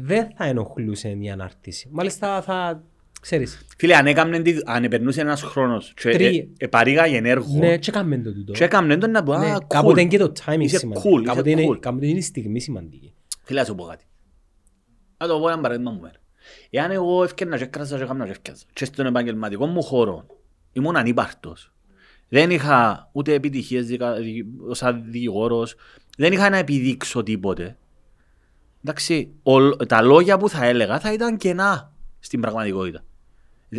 δεν 0.00 0.28
θα 0.36 0.44
ενοχλούσε 0.44 1.08
η 1.20 1.30
ανάρτηση. 1.30 1.88
Μάλιστα 1.92 2.42
θα 2.42 2.82
ξέρεις. 3.20 3.66
Φίλε, 3.78 3.94
αν, 3.96 4.06
έκαμνε, 4.06 4.40
τη- 4.42 4.58
αν 4.64 4.84
επερνούσε 4.84 5.20
ένας 5.20 5.42
χρόνος 5.42 5.92
και 5.96 6.10
Τρία. 6.10 6.28
ε, 6.28 6.48
ε, 6.58 6.66
παρήγαγε 6.66 7.16
ενέργο 7.16 7.58
Ναι, 7.58 7.78
και 7.78 7.90
κάνουμε 7.90 8.18
το 8.18 8.32
τούτο. 8.32 8.52
και 8.52 8.64
έκαμνε 8.64 8.96
τον 8.98 9.10
να 9.10 9.22
πω, 9.22 9.36
Ναι, 9.38 9.46
α, 9.50 9.58
κάποτε 9.66 9.92
cool. 9.94 9.98
είναι 10.00 10.08
και 10.10 10.18
το 10.18 10.32
timing 10.46 10.60
Είσαι 10.60 10.78
σημαντικό. 10.78 11.08
cool, 11.08 11.20
είσαι 11.20 11.22
κάποτε, 11.30 11.50
είναι, 11.50 11.66
cool. 11.70 11.78
κάποτε 11.80 12.06
είναι 12.06 12.18
η 12.18 12.22
στιγμή 12.22 12.60
σημαντική. 12.60 13.14
Φίλε, 13.42 13.60
να 13.60 13.66
σου 13.66 13.74
πω 13.74 13.84
κάτι. 13.84 14.04
Να 15.18 15.26
το 15.26 15.38
πω 15.40 15.48
ένα 15.48 15.60
παράδειγμα 15.60 15.90
μου. 15.90 16.00
μένα. 16.00 16.14
Εάν 16.70 16.90
εγώ 16.90 17.22
έφτιανα 17.24 17.56
και 17.56 17.62
έκρασα 17.64 17.96
και 17.96 18.02
έκανα 18.02 18.24
και 18.24 18.30
έφτιαζα 18.30 18.64
και 18.72 18.84
στον 18.84 19.06
επαγγελματικό 19.06 19.66
μου 19.66 19.82
χώρο 19.82 20.26
ήμουν 20.72 20.96
ανύπαρτος. 20.96 21.72
Δεν 22.28 22.50
είχα 22.50 23.08
ούτε 23.12 23.32
επιτυχίες 23.32 23.86
δικα- 23.86 24.14
δι- 24.20 24.46
ως 24.68 24.82
δικηγόρος, 25.04 25.74
δεν 26.16 26.32
είχα 26.32 26.50
να 26.50 26.56
επιδείξω 26.56 27.22
τίποτε. 27.22 27.76
Εντάξει, 28.88 29.30
ο- 29.42 29.76
τα 29.76 30.02
λόγια 30.02 30.36
που 30.38 30.48
θα 30.48 30.64
έλεγα 30.64 31.00
θα 31.00 31.12
ήταν 31.12 31.36
κενά 31.36 31.92
στην 32.18 32.40
πραγματικότητα. 32.40 33.04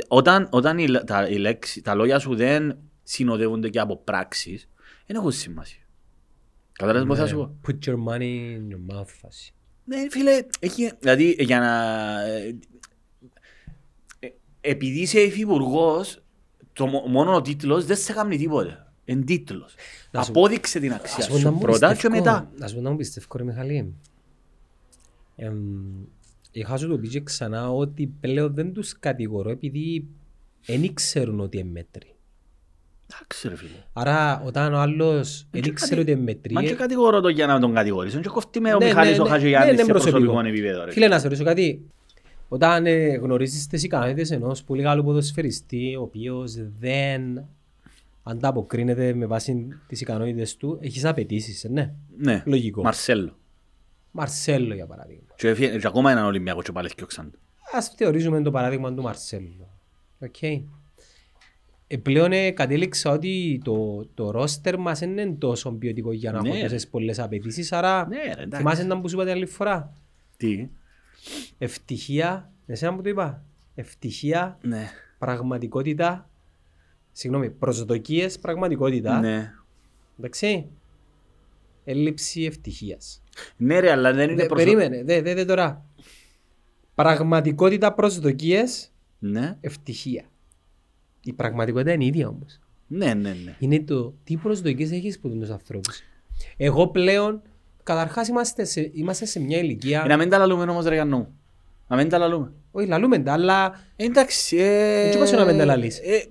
Όταν, 0.07 0.47
όταν 0.51 0.77
οι, 0.77 0.87
λέ- 0.87 1.03
τα, 1.03 1.27
οι 1.27 1.37
λέξεις- 1.37 1.83
τα 1.83 1.95
λόγια 1.95 2.19
σου 2.19 2.35
δεν 2.35 2.77
συνοδεύονται 3.03 3.69
και 3.69 3.79
από 3.79 3.97
πράξεις, 3.97 4.69
δεν 5.05 5.15
έχουν 5.15 5.31
σημασία. 5.31 5.81
Καταλάβεις 6.71 7.09
τι 7.13 7.15
θα 7.19 7.27
σου 7.27 7.35
πω; 7.35 7.55
Put 7.67 7.89
your 7.89 7.95
money 7.95 8.21
in 8.21 8.73
your 8.73 8.95
mouth 8.99 9.05
φάση. 9.21 9.53
Ναι, 9.83 9.97
φίλε, 10.09 10.45
έχει, 10.59 10.91
δηλαδή 10.99 11.35
για 11.39 11.59
να... 11.59 12.21
ε, 12.27 12.55
ε, 14.19 14.27
επειδή 14.61 14.99
είσαι 14.99 15.19
υφυπουργός, 15.19 16.21
το 16.73 16.85
μο- 16.87 17.03
μόνο 17.07 17.33
ο 17.35 17.41
τίτλος 17.41 17.85
δεν 17.85 17.97
σε 17.97 18.13
κάνει 18.13 18.37
τίποτε. 18.37 18.81
Εν 19.05 19.25
τίτλος. 19.25 19.73
Να 20.11 20.21
σου- 20.23 20.31
Απόδειξε 20.31 20.79
την 20.79 20.93
αξία 20.93 21.17
Ας 21.23 21.27
πω 21.27 21.33
να 21.33 21.39
σου 21.39 21.51
μου 21.51 21.59
πρώτα 21.59 21.87
και 21.87 21.93
πιστεύω- 21.93 22.15
μετά. 22.15 22.51
Να 22.57 22.67
σου 22.67 22.75
πω 22.75 22.81
να 22.81 22.89
μου 22.89 22.95
πιστεύω 22.95 23.27
ρε 23.37 23.43
Μιχαλή. 23.43 23.93
Εμ, 25.39 25.55
Είχα 26.51 26.77
σου 26.77 26.87
το 26.87 26.97
πει 26.97 27.07
και 27.07 27.21
ξανά 27.21 27.69
ότι 27.71 28.07
πλέον 28.19 28.53
δεν 28.53 28.73
τους 28.73 28.99
κατηγορώ 28.99 29.49
επειδή 29.49 30.07
δεν 30.65 30.83
ήξερουν 30.83 31.39
ότι 31.39 31.57
είναι 31.57 31.69
μέτρη. 31.71 32.15
Εντάξει 33.11 33.47
ρε 33.49 33.55
φίλε. 33.55 33.69
Άρα 33.93 34.41
όταν 34.45 34.73
ο 34.73 34.77
άλλος 34.79 35.47
δεν 35.51 35.61
και 35.61 35.69
ήξερε 35.69 35.89
κάτι- 35.95 36.01
ότι 36.01 36.11
είναι 36.11 36.21
μέτρη... 36.31 36.53
Μα 36.53 36.63
και 36.63 36.73
κατηγορώ 36.73 37.21
το 37.21 37.27
για 37.29 37.47
να 37.47 37.59
τον 37.59 37.73
κατηγορήσω. 37.73 38.19
Και 38.19 38.29
κοφτεί 38.29 38.59
με 38.59 38.73
ο 38.73 38.77
Ναι, 38.77 38.85
Μιχάλης 38.85 39.17
ναι, 39.17 39.21
ο 39.21 39.23
ναι, 39.23 39.29
Χατζηγιάννης 39.29 39.71
ναι, 39.71 39.77
σε 39.77 39.85
ναι, 39.85 39.91
προσωπικό. 39.91 40.17
προσωπικό 40.19 40.47
επίπεδο. 40.47 40.85
ρε. 40.85 40.91
Φίλε, 40.91 41.07
να 41.07 41.17
σε 41.19 41.23
ρωτήσω 41.23 41.43
κάτι. 41.43 41.81
Όταν 42.47 42.85
ε, 42.85 43.07
γνωρίζεις 43.15 43.67
τις 43.67 43.83
ικανότητες 43.83 44.31
ενός 44.31 44.63
πολύ 44.63 44.83
καλού 44.83 45.03
ποδοσφαιριστή, 45.03 45.95
ο 45.95 46.01
οποίος 46.01 46.53
δεν 46.79 47.45
ανταποκρίνεται 48.23 49.13
με 49.13 49.25
βάση 49.25 49.67
τις 49.87 50.01
ικανότητες 50.01 50.55
του, 50.57 50.77
έχεις 50.81 51.05
απαιτήσεις, 51.05 51.63
ε, 51.63 51.69
ναι. 51.69 51.93
Ναι, 52.17 52.43
Λογικό. 52.45 52.81
Μαρσέλο. 52.81 53.37
Μαρσέλο 54.17 54.73
για 54.73 54.85
παράδειγμα. 54.85 55.23
Και 55.35 55.47
έφυγε- 55.47 55.79
και 55.79 55.87
ακόμα 55.87 56.11
έναν 56.11 56.25
Ολυμπιακό 56.25 56.61
και 56.61 56.71
πάλι 56.71 56.89
φτιάξαν 56.89 57.31
το. 57.31 57.37
Ας 57.77 57.93
θεωρήσουμε 57.97 58.41
το 58.41 58.51
παράδειγμα 58.51 58.93
του 58.93 59.01
Μαρσέλο. 59.01 59.69
Οκ. 60.19 60.41
Ε, 61.89 61.97
πλέον 61.97 62.31
ε, 62.31 62.51
κατέληξα 62.51 63.11
ότι 63.11 63.61
το, 63.63 64.05
το 64.13 64.31
ρόστερ 64.31 64.77
μας 64.79 64.99
δεν 64.99 65.17
είναι 65.17 65.31
τόσο 65.31 65.71
ποιοτικό 65.71 66.11
για 66.11 66.31
να 66.31 66.41
Ναι, 66.41 66.47
έχω 66.47 66.57
ρε. 66.57 66.63
τόσες 66.63 66.87
πολλές 66.87 67.19
απαιτήσεις, 67.19 67.71
άρα 67.71 68.07
Ναι, 68.07 68.15
ρε, 68.23 68.31
εντάξει. 68.41 68.57
θυμάσαι 68.57 68.83
να 68.83 69.01
που 69.01 69.09
σου 69.09 69.15
είπα 69.15 69.23
την 69.23 69.33
άλλη 69.33 69.45
φορά; 69.45 69.93
Τι; 70.37 70.67
Ευτυχία, 71.57 72.51
εσένα 72.65 72.95
που 72.95 73.01
το 73.01 73.09
είπα, 73.09 73.43
ευτυχία, 73.75 74.57
Ναι. 74.61 74.89
πραγματικότητα, 75.17 76.29
συγγνώμη, 77.11 77.49
προσδοκίες, 77.49 78.39
πραγματικότητα, 78.39 79.19
Ναι. 79.19 79.53
εντάξει, 80.19 80.67
έλλειψη 81.83 82.43
ευτυχίας. 82.43 83.21
Ναι 83.57 83.79
ρε, 83.79 83.91
αλλά 83.91 84.13
δεν 84.13 84.29
είναι 84.29 84.41
Δε, 84.41 84.47
προσω- 84.47 84.65
περίμενε, 84.65 85.03
δε, 85.03 85.21
δε, 85.21 85.33
δε 85.33 85.45
τώρα. 85.45 85.85
Πραγματικότητα, 86.95 87.93
προσδοκίες, 87.93 88.91
Ναι. 89.19 89.57
ευτυχία. 89.61 90.23
Η 91.23 91.33
πραγματικότητα 91.33 91.91
είναι 91.91 92.03
η 92.03 92.07
ίδια 92.07 92.27
όμως. 92.27 92.59
Ναι, 92.87 93.13
ναι, 93.13 93.29
ναι. 93.45 93.55
Είναι 93.59 93.79
το 93.79 94.13
τι 94.23 94.35
προσδοκίες 94.35 94.91
έχεις 94.91 95.15
από 95.23 95.29
τους 95.29 95.49
ανθρώπους. 95.49 95.99
Εγώ 96.57 96.87
πλέον, 96.87 97.41
καταρχάς 97.83 98.27
είμαστε 98.27 98.63
σε, 98.63 98.91
είμαστε 98.93 99.25
σε 99.25 99.39
μια 99.39 99.57
ηλικία, 99.57 100.01
Ε, 100.05 100.07
Να 100.07 100.17
μην 100.17 100.29
τα 100.29 100.37
λαλούμε 100.37 100.63
όμως 100.71 100.85
ρε 100.85 100.93
Γιάννου. 100.93 101.27
Να 101.87 101.95
μην 101.95 102.09
τα 102.09 102.17
λαλούμε. 102.17 102.51
όχι 102.71 102.87
λαλούμε 102.87 103.19
τα, 103.19 103.33
αλλά 103.33 103.81
Ε, 103.95 104.05
Εντάξει. 104.05 104.57
ε, 104.57 105.01
Έτσι 105.05 105.17
είπα 105.17 105.25
σου 105.27 105.35
να 105.35 105.45
μην 105.45 105.57
τα 105.57 105.65
λαλείς. 105.65 105.99
ε, 105.99 106.25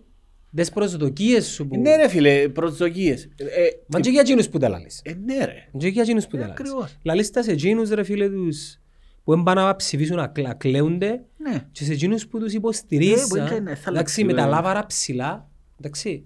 τις 0.62 0.70
προσδοκίες 0.72 1.46
σου 1.46 1.66
που... 1.66 1.80
Ναι 1.80 1.96
ρε 1.96 2.08
φίλε, 2.08 2.48
προσδοκίες. 2.48 3.24
Ε, 3.36 3.44
ε, 3.44 3.68
Μα 3.86 4.00
και 4.00 4.10
για 4.10 4.20
εκείνους 4.20 4.48
που 4.48 4.58
τα 4.58 4.68
λαλείς. 4.68 5.00
ε, 5.04 5.12
ναι 5.24 5.44
ρε. 5.44 5.68
Και 5.78 5.88
για 5.88 6.02
εκείνους 6.02 6.26
που 6.26 6.36
Ε, 6.36 6.38
τα 6.40 6.46
λαλείς. 6.46 6.60
ακριβώς. 6.60 6.96
Λαλείς 7.02 7.30
τα 7.30 7.42
σε 7.42 7.50
εκείνους 7.52 7.90
ρε 7.90 8.02
φίλε 8.02 8.28
τους 8.28 8.78
που 9.24 9.34
δεν 9.34 9.42
πάνε 9.42 9.60
να 9.62 9.76
ψηφίσουν 9.76 10.16
να 10.16 10.26
κλα- 10.26 10.54
κλαίονται 10.54 11.24
Ναι. 11.36 11.64
και 11.72 11.84
σε 11.84 11.92
εκείνους 11.92 12.26
που 12.26 12.38
τους 12.38 12.48
Ε, 12.48 12.50
που 12.50 12.56
υποστηρίζα, 12.56 13.38
είναι, 13.38 13.48
θα 13.48 13.56
εντάξει, 13.56 13.82
αλλάξει, 13.88 14.24
με 14.24 14.32
τα 14.32 14.42
βέβαια. 14.42 14.54
λάβαρα 14.56 14.86
ψηλά, 14.86 15.48
εντάξει, 15.80 16.24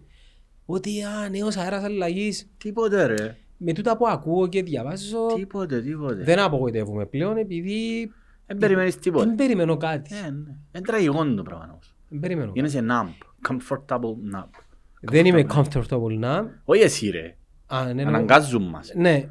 ότι 0.66 1.02
α, 1.02 1.28
νέος 1.30 1.56
αέρας 1.56 1.82
αλλαγής, 1.84 2.48
Τίποτε 2.58 3.06
ρε. 3.06 3.36
με 3.56 3.72
τούτα 3.72 3.96
που 3.96 4.06
ακούω 4.08 4.46
και 4.48 4.62
διαβάζω, 4.62 5.26
Τίποτε, 5.36 5.82
τίποτε. 5.82 6.22
δεν 6.22 6.38
απογοητεύομαι 6.38 7.06
πλέον 7.06 7.36
επειδή 7.36 8.10
Δεν 8.46 8.56
περιμένεις 8.58 8.92
δεν 8.92 9.02
τίποτε. 9.02 9.34
περιμένω 9.36 9.76
κάτι. 9.76 10.14
Ε, 10.14 10.30
ναι. 10.30 10.30
Είναι 10.74 10.84
τραγικό 10.86 11.24
το 11.34 11.42
πράγμα 11.42 11.68
όμως. 11.70 11.94
Δεν 12.08 12.20
περιμένω 12.20 12.46
κάτι. 12.52 12.58
Γίνεσαι 12.58 12.86
numb. 12.90 13.24
Comfortable 13.48 14.34
numb. 14.34 14.48
Δεν 15.00 15.26
είμαι 15.26 15.46
comfortable 15.54 16.12
να. 16.18 16.60
Όχι 16.64 16.82
εσύ 16.82 17.10
ρε. 17.10 17.36
Α, 17.66 17.84
ναι, 17.84 17.92
ναι, 17.92 18.02
Αναγκάζουν 18.02 18.62
μας. 18.62 18.92
ναι. 18.96 19.28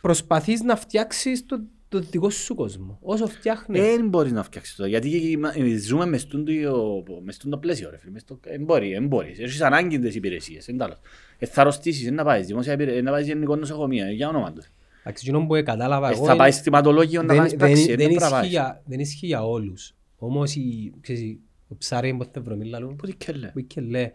Προσπαθείς 0.00 0.62
να 0.62 0.76
φτιάξεις 0.76 1.46
το, 1.46 1.60
το 1.88 1.98
δικό 2.00 2.30
σου 2.30 2.54
κόσμο. 2.54 2.98
Όσο 3.02 3.26
φτιάχνεις. 3.26 3.80
Δεν 3.80 4.08
μπορείς 4.08 4.32
να 4.32 4.42
φτιάξεις 4.42 4.76
το. 4.76 4.86
Γιατί 4.86 5.08
είμα- 5.16 5.58
ε, 5.58 5.76
ζούμε 5.78 6.06
μες 6.06 6.20
στον 6.20 6.44
το- 6.44 7.04
μες 7.24 7.34
στον 7.34 7.50
το 7.50 7.58
πλαίσιο 7.58 7.90
ρε 7.90 7.98
φίλε. 7.98 8.10
Μες 8.12 8.22
στο- 8.22 8.38
Δεν 8.42 8.64
μπορεί, 8.64 8.92
δεν 8.92 9.06
μπορείς. 9.06 9.38
Έχεις 9.38 9.60
ανάγκη 9.60 9.98
τις 9.98 10.14
υπηρεσίες. 10.14 10.68
εν 10.68 10.78
τέλος. 10.78 10.96
Ε, 11.38 11.46
θα 11.46 11.60
αρρωστήσεις, 11.60 12.04
δεν 12.04 12.14
να 12.14 12.24
πάεις. 12.24 12.46
Δημόσια 12.46 12.72
υπηρε- 12.72 13.02
να 13.02 13.10
πάεις 13.10 13.26
γενικό 13.26 13.56
νοσοκομείο. 13.56 14.10
Για 14.10 14.28
όνομα 14.28 14.52
του. 14.52 14.62
Εντάξει, 15.00 15.24
εκείνο 15.28 15.46
που 15.46 15.62
κατάλαβα 15.64 16.08
Ε, 16.08 16.12
εγώ 16.12 16.24
Θα 16.24 16.30
είναι- 16.32 16.40
πάει 16.40 16.50
στιματολόγιο 16.50 17.20
να 17.22 17.26
δεν, 17.26 17.36
κάνεις 17.36 17.50
δεν, 17.50 17.58
πράξη. 17.60 17.86
δεν, 17.86 17.96
Δεν 17.96 17.96
πρέπει 17.96 18.14
να 18.14 18.20
ισχύει 18.26 18.32
πάεις. 18.38 18.50
για, 18.50 18.82
δεν 18.86 19.00
ισχύει 19.00 19.26
για 19.26 19.44
όλους. 19.46 19.94
Όμως 20.18 20.54
η, 20.54 20.92
ξέρεις, 21.00 21.38
το 21.68 21.74
ψάρι 21.74 22.08
είναι 22.08 22.18
ποτέ 22.18 22.40
βρωμίλα 22.40 22.78
λόγω. 22.78 22.94
Πού 22.94 23.06
τι 23.06 23.14
και 23.14 23.32
λέει. 23.32 23.50
Που 23.50 23.60
και 23.60 23.80
λέει. 23.80 24.12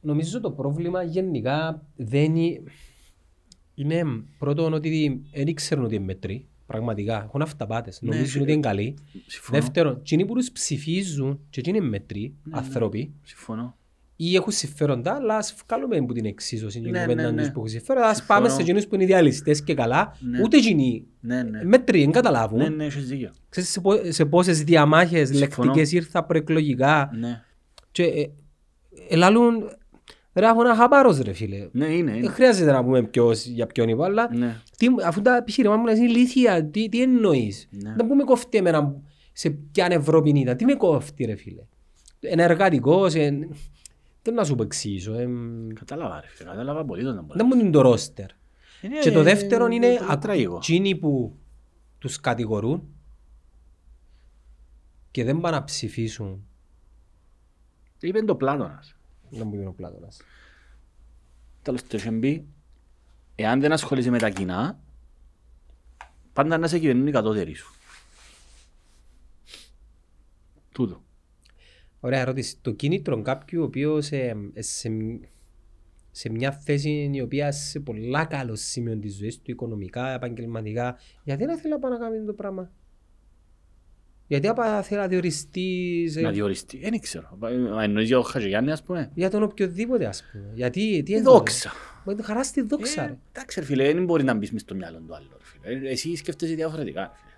Νομίζω 0.00 0.40
το 0.40 0.50
πρόβλημα 0.50 1.02
γενικά 1.02 1.86
δεν 1.96 2.36
είναι... 2.36 2.62
Είναι 3.74 4.04
πρώτον 4.38 4.72
ότι 4.72 5.22
δεν 5.32 5.46
ήξερουν 5.46 5.84
ότι 5.84 5.94
είναι 5.94 6.04
μέτρη. 6.04 6.48
Πραγματικά. 6.66 7.22
Έχουν 7.22 7.42
αυταπάτες. 7.42 8.02
Ναι, 8.02 8.14
Νομίζουν 8.14 8.40
ε, 8.40 8.42
ότι 8.42 8.52
είναι 8.52 8.60
καλοί. 8.60 8.94
Συμφωνώ. 9.26 9.60
Δεύτερον, 9.60 9.96
εκείνοι 9.96 10.26
που 10.26 10.34
τους 10.34 10.52
ψηφίζουν 10.52 11.40
και 11.50 11.60
εκείνοι 11.60 11.76
είναι 11.78 11.86
μέτροι, 11.86 12.34
Ναι, 12.42 12.58
άνθρωποι, 12.58 13.14
Συμφωνώ. 13.22 13.76
Ή 14.16 14.34
έχουν 14.36 14.52
συμφέροντα, 14.52 15.14
αλλά 15.14 15.36
ας 15.36 15.54
βγάλουμε 15.66 15.96
από 15.96 16.12
την 16.12 16.24
εξίσωση 16.24 16.80
και 16.80 16.90
Ναι, 16.90 17.00
κουβέντα 17.00 17.22
ναι, 17.22 17.28
τους 17.36 17.46
ναι. 17.46 17.52
που 17.52 17.58
έχουν 17.58 17.68
συμφέροντα. 17.68 18.06
Ας 18.08 18.16
Συμφωνώ. 18.16 18.38
πάμε 18.40 18.52
σε 18.54 18.60
εκείνους 18.60 18.86
που 18.86 18.94
είναι 18.94 19.04
ιδεαλιστές 19.04 19.62
και 19.62 19.74
καλά, 19.74 20.16
Ναι. 20.20 20.40
ούτε 20.42 20.56
εκείνοι 20.56 21.06
Ναι, 21.20 21.42
ναι. 21.42 21.64
μέτροι, 21.64 22.00
δεν 22.00 22.10
καταλάβουν. 22.10 22.58
Ναι, 22.58 22.68
ναι, 22.68 22.84
έχεις 22.84 23.06
δίκιο. 23.08 23.30
Ξέρεις 23.48 23.70
σε, 23.70 23.80
πο- 23.80 24.00
σε 24.12 24.24
πόσες 24.24 24.62
διαμάχες 24.64 25.28
Συμφωνώ. 25.28 25.66
λεκτικές 25.68 25.92
ήρθα 25.92 26.24
προεκλογικά 26.24 27.10
Ναι. 27.18 27.42
και 27.90 28.02
ε, 28.02 28.30
ελάλουν 29.08 29.54
ρε 30.34 30.46
έχω 30.46 30.60
ένα 30.60 30.74
χαπάρος 30.74 31.18
ρε 31.20 31.32
φίλε. 31.32 31.68
Ναι, 31.72 31.86
είναι. 31.86 32.10
Δεν 32.10 32.18
είναι. 32.20 32.28
χρειάζεται 32.30 32.72
να 32.72 32.84
πούμε 32.84 33.02
ποιος, 33.02 33.44
για 33.46 33.66
ποιον 33.66 33.88
είπα, 33.88 34.04
αλλά 34.04 34.28
Ναι. 34.34 34.56
τι, 34.76 34.86
αφού 35.06 35.22
τα 35.22 35.36
επιχείρημα 35.36 35.76
μου 35.76 35.84
λες 35.84 35.98
είναι 35.98 36.06
ηλίθια, 36.06 36.64
τι, 36.64 36.88
τι 36.88 37.02
εννοείς; 37.02 37.68
Ναι. 37.70 37.94
Δεν 37.96 38.06
πούμε 38.06 38.24
κοφτεί 38.24 38.58
εμένα 38.58 38.96
σε 39.32 39.50
ποια 39.50 39.86
Ευρώπη 39.90 40.30
ήταν, 40.40 40.56
τι 40.56 40.64
με 40.64 40.74
κόφτει 40.74 41.24
ρε 41.24 41.36
φίλε; 41.36 41.62
Είναι 42.32 42.42
εργατικός, 42.42 43.14
εν... 43.14 43.54
δεν 44.24 44.34
να 44.34 44.44
σου 44.44 44.54
πω 44.54 44.62
εξηγήσω. 44.62 45.12
εμ, 45.14 45.68
Κατάλαβα 45.68 46.20
ρε 46.20 46.26
φίλε. 46.26 46.48
Κατάλαβα 46.50 46.84
πολύ 46.84 47.02
τον 47.04 47.26
Δεν 47.34 47.46
μου 47.52 47.60
είναι 47.60 47.70
το 47.70 47.80
ρόστερ. 47.80 48.30
Είναι- 48.82 48.98
Και 49.00 49.10
το 49.10 49.22
δεύτερο 49.22 49.66
είναι 49.66 49.86
είναι 49.86 49.98
ακ- 50.08 50.20
τραγικό. 50.20 50.56
εκείνοι 50.56 50.96
που 50.96 51.38
τους 51.98 52.20
κατηγορούν 52.20 52.88
και 55.10 55.24
δεν 55.24 55.40
πάνε 55.40 55.56
να 55.56 55.64
ψηφίσουν. 55.64 56.46
Είπε 58.00 58.22
το 58.22 58.36
Πλάτωνας. 58.36 58.96
Δεν 59.30 59.46
μου 59.46 59.54
είπε 59.54 59.66
ο 59.66 59.72
Πλάτωνας. 59.72 60.20
Τέλος 61.62 61.82
το 61.86 61.96
είχε 61.96 62.10
πει, 62.12 62.46
εάν 63.34 63.60
δεν 63.60 63.72
ασχολείσαι 63.72 64.10
με 64.10 64.18
τα 64.18 64.30
κοινά, 64.30 64.80
πάντα 66.32 66.58
να 66.58 66.66
σε 66.68 66.78
κυβερνούν 66.78 67.06
οι 67.06 67.10
κατώτεροι 67.10 67.54
σου. 67.54 67.74
Τούτο. 70.72 71.03
Ωραία 72.04 72.20
ερώτηση. 72.20 72.56
Το 72.62 72.70
κίνητρο 72.72 73.22
κάποιου 73.22 73.60
ο 73.60 73.64
οποίος 73.64 74.10
ε, 74.12 74.36
ε, 74.54 74.62
σε, 74.62 74.90
σε 76.10 76.30
μια 76.30 76.52
θέση 76.52 77.10
η 77.12 77.20
οποία 77.20 77.52
σε 77.52 77.80
πολλά 77.80 78.24
καλό 78.24 78.54
σημείο 78.56 78.96
της 78.98 79.16
ζωής 79.16 79.36
του, 79.42 79.50
οικονομικά, 79.50 80.14
επαγγελματικά, 80.14 80.96
γιατί 81.24 81.44
να 81.44 81.56
θέλει 81.56 81.72
να 81.72 81.78
πάει 81.78 81.90
να 81.92 81.98
κάνει 81.98 82.24
το 82.26 82.32
πράγμα. 82.32 82.70
Γιατί 84.26 84.46
να 84.56 84.82
θέλει 84.82 85.00
να 85.00 85.06
διοριστείς 85.08 86.16
ε, 86.16 86.20
Να 86.20 86.30
διοριστεί. 86.30 86.78
Δεν 86.78 87.00
ξέρω. 87.00 87.36
Μα 87.38 87.82
Εννοείς 87.82 88.06
για 88.06 88.18
ο 88.18 88.22
Χατζηγιάννη 88.22 88.70
ας 88.70 88.82
πούμε. 88.82 89.10
για 89.14 89.30
τον 89.30 89.42
οποιοδήποτε 89.42 90.06
ας 90.06 90.24
πούμε. 90.32 90.50
Γιατί, 90.54 90.80
τι 90.80 91.12
Η 91.12 91.14
είναι 91.16 91.22
το- 91.24 91.30
δόξα. 91.32 91.72
Μα 92.04 92.12
είναι 92.12 92.22
χαρά 92.22 92.44
στη 92.44 92.60
δόξα 92.62 93.02
Ε, 93.02 93.06
ρε. 93.06 93.18
Εντάξει 93.32 93.60
ρε 93.60 93.66
φίλε, 93.66 93.92
δεν 93.92 94.04
μπορεί 94.04 94.24
να 94.24 94.34
μπεις 94.34 94.52
μες 94.52 94.60
στο 94.60 94.74
μυαλό 94.74 94.98
του 95.06 95.14
άλλου. 95.14 95.28
ρε 95.38 95.44
φίλε. 95.44 95.88
Ε, 95.88 95.90
Εσύ 95.92 96.16
σκέφτεσαι 96.16 96.54
διαφορετικά. 96.54 97.00
ρε 97.00 97.06
φίλε. 97.14 97.33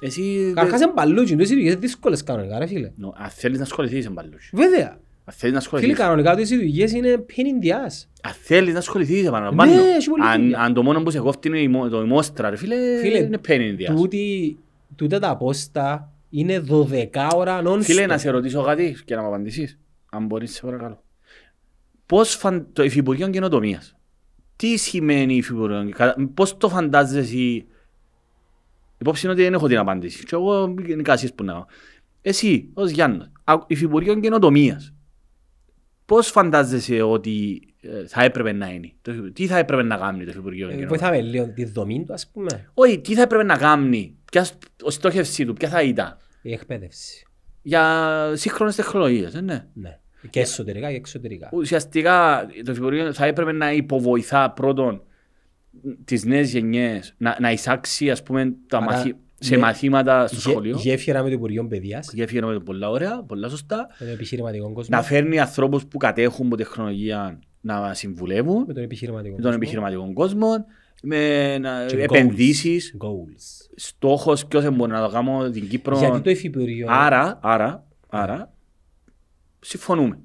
Εσύ... 0.00 0.52
Καρχάς 0.54 0.80
είναι 0.80 0.90
παλούτσι, 0.94 1.36
το 1.36 1.44
είναι 1.54 1.74
δύσκολες 1.74 2.22
κανονικά 2.22 2.58
ρε 2.58 2.66
φίλε. 2.66 2.90
Νο, 2.96 3.14
Αν 3.16 3.30
θέλεις 3.30 3.58
να 3.58 3.64
ασχοληθείς 3.64 3.98
είσαι 3.98 4.10
μπαλούς. 4.10 4.50
Βέβαια. 4.52 4.98
Αν 5.24 5.34
θέλεις 5.36 5.54
να 5.54 5.60
Φίλε 5.60 5.76
ασχοληθείς. 5.76 5.96
κανονικά 5.96 6.36
τις 6.36 6.48
δουλειές 6.48 6.92
είναι 6.92 7.24
pain 7.28 7.40
in 7.40 7.66
the 7.66 7.70
ass. 7.70 8.06
Αν 8.22 8.32
θέλεις 8.42 8.72
να 8.72 8.78
ασχοληθείς 8.78 9.26
επαναλαμβάνω. 9.26 9.72
Ναι, 9.74 9.80
έχει 9.80 10.08
πολύ 10.10 10.22
Αν, 10.24 10.40
δουλειά. 10.42 10.58
αν 10.60 10.74
το 10.74 10.82
μόνο 10.82 11.02
που 11.02 11.10
σε 11.10 11.18
κόφτει 11.18 11.48
είναι 11.48 11.60
η 11.60 11.68
μο- 11.68 11.88
το 11.88 12.00
ημόστρα 12.02 12.50
ρε 12.50 12.56
φίλε, 12.56 12.76
Φίλε, 13.00 13.18
είναι 13.18 13.40
pain 13.48 13.50
in 13.50 13.80
the 13.80 13.90
ass. 13.92 13.94
Τούτη, 13.96 14.58
τούτα 14.96 15.18
τα 15.18 15.36
πόστα 15.36 16.12
είναι 16.30 16.64
12 16.70 17.06
ώρα 17.34 17.62
non-stop. 17.64 17.80
Φίλε, 17.82 18.06
να 18.06 18.18
σε 18.18 18.30
ρωτήσω 18.30 18.62
κάτι 18.62 18.96
και 19.04 19.14
να 19.14 19.20
μου 19.20 19.26
απαντήσεις. 19.26 19.78
Αν 20.10 20.26
μπορείς, 20.26 20.54
σε 20.54 20.60
παρακαλώ. 20.62 21.02
Πώς 22.06 22.34
φαν... 22.34 22.66
το 22.72 22.82
Υφυπουργείο 22.82 23.28
Καινοτομίας. 23.28 23.94
Τι 24.56 24.76
σημαίνει 24.76 25.34
Υφυπουργείο 25.36 25.88
Κα- 25.96 26.16
Πώς 26.34 26.56
το 26.56 26.68
φαντάζεσαι... 26.68 27.64
Υπόψη 29.00 29.24
είναι 29.24 29.34
ότι 29.34 29.42
δεν 29.42 29.52
έχω 29.54 29.66
την 29.68 29.78
απάντηση. 29.78 30.24
Και 30.24 30.34
εγώ 30.34 30.74
είναι 30.88 31.02
κασίες 31.02 31.34
που 31.34 31.44
να 31.44 31.52
έχω. 31.52 31.66
Εσύ, 32.22 32.70
ως 32.74 32.90
Γιάννος, 32.90 33.30
α- 33.44 33.58
Υφυπουργείο 33.66 34.20
Καινοτομίας. 34.20 34.92
Πώς 36.04 36.28
φαντάζεσαι 36.28 37.02
ότι 37.02 37.62
ε, 37.80 38.06
θα 38.06 38.22
έπρεπε 38.24 38.52
να 38.52 38.68
είναι; 38.72 38.92
Το 39.02 39.12
υφη- 39.12 39.32
Τι 39.32 39.46
θα 39.46 39.58
έπρεπε 39.58 39.82
να 39.82 39.96
κάνει 39.96 40.24
το 40.24 40.30
Υφυπουργείο 40.30 40.66
Ε, 40.68 40.70
Καινοτομίας. 40.74 41.00
Βοηθάμε 41.00 41.22
λίγο 41.30 41.48
τη 41.52 41.64
δομή 41.64 42.04
του 42.04 42.12
ας 42.12 42.30
πούμε. 42.32 42.70
Όχι, 42.74 43.00
τι 43.00 43.14
θα 43.14 43.22
έπρεπε 43.22 43.44
να 43.44 43.56
κάνει; 43.56 44.16
Ποια 44.32 44.44
σ- 44.44 44.54
ο 44.82 44.90
στόχευσή 44.90 45.44
του, 45.46 45.52
ποια 45.52 45.68
θα 45.68 45.82
ήταν; 45.82 46.16
Η 46.42 46.52
εκπαίδευση. 46.52 47.24
Για 47.62 48.32
σύγχρονες 48.34 48.74
τεχνολογίες, 48.76 49.34
ε, 49.34 49.40
ναι. 49.40 49.66
Ναι. 49.74 49.98
Και 50.30 50.40
εσωτερικά 50.40 50.90
και 50.90 50.96
εξωτερικά. 50.96 51.48
ουσιαστικά 51.52 52.46
το 52.64 52.72
Υφυπουργείο 52.72 53.12
θα 53.12 53.26
έπρεπε 53.26 53.52
να 53.52 53.72
υποβοηθά 53.72 54.50
πρώτον 54.50 55.02
τις 56.04 56.24
νέες 56.24 56.50
γενιές, 56.52 57.14
να, 57.18 57.36
να 57.40 57.52
εισάξει 57.52 58.10
ας 58.10 58.22
πούμε 58.22 58.54
τα, 58.66 58.76
Άρα- 58.76 58.86
μαθη, 58.86 59.14
σε 59.38 59.54
Ναι. 59.54 59.60
μαθήματα 59.60 60.26
στο 60.26 60.36
Γε- 60.36 60.50
σχολείο. 60.50 60.76
Γέφυρα 60.78 61.22
με 61.22 61.28
το 61.28 61.34
Υπουργείο 61.34 61.66
Παιδείας, 61.66 62.12
Γέφυρα 62.12 62.46
με 62.46 62.60
πολλά 62.60 62.90
ωραία, 62.90 63.22
πολλά 63.22 63.48
σωστά. 63.48 63.76
με 63.98 64.04
τον 64.06 64.14
επιχειρηματικό 64.14 64.72
κόσμο. 64.72 64.96
Να 64.96 65.02
φέρνει 65.02 65.38
ανθρώπους 65.40 65.86
που 65.86 65.98
κατέχουν 65.98 66.46
από 66.46 66.56
τεχνολογία 66.56 67.38
να 67.60 67.94
συμβουλεύουν 67.94 68.64
Με 68.66 68.72
τον 68.72 68.82
επιχειρηματικό 68.82 69.34
με 69.36 69.42
τον 69.42 69.50
κόσμο. 69.50 69.56
επιχειρηματικό 69.62 70.12
κόσμο, 70.12 70.48
με 71.02 71.58
να- 71.58 71.86
Και 71.86 72.02
επενδύσεις, 72.02 72.96
Goals. 72.98 73.68
στόχος 73.76 74.46
ποιος 74.46 74.70
μπορεί 74.76 74.92
να 74.92 75.06
το 75.06 75.12
κάνω 75.12 75.50
την 75.50 75.68
Κύπρο. 75.68 75.98
Γιατί 75.98 76.20
το 76.20 76.30
Υφυπουργείο... 76.30 76.86
Άρα, 76.90 77.38
άρα, 77.42 77.86
άρα, 78.08 78.52
συμφωνούμε. 79.60 80.18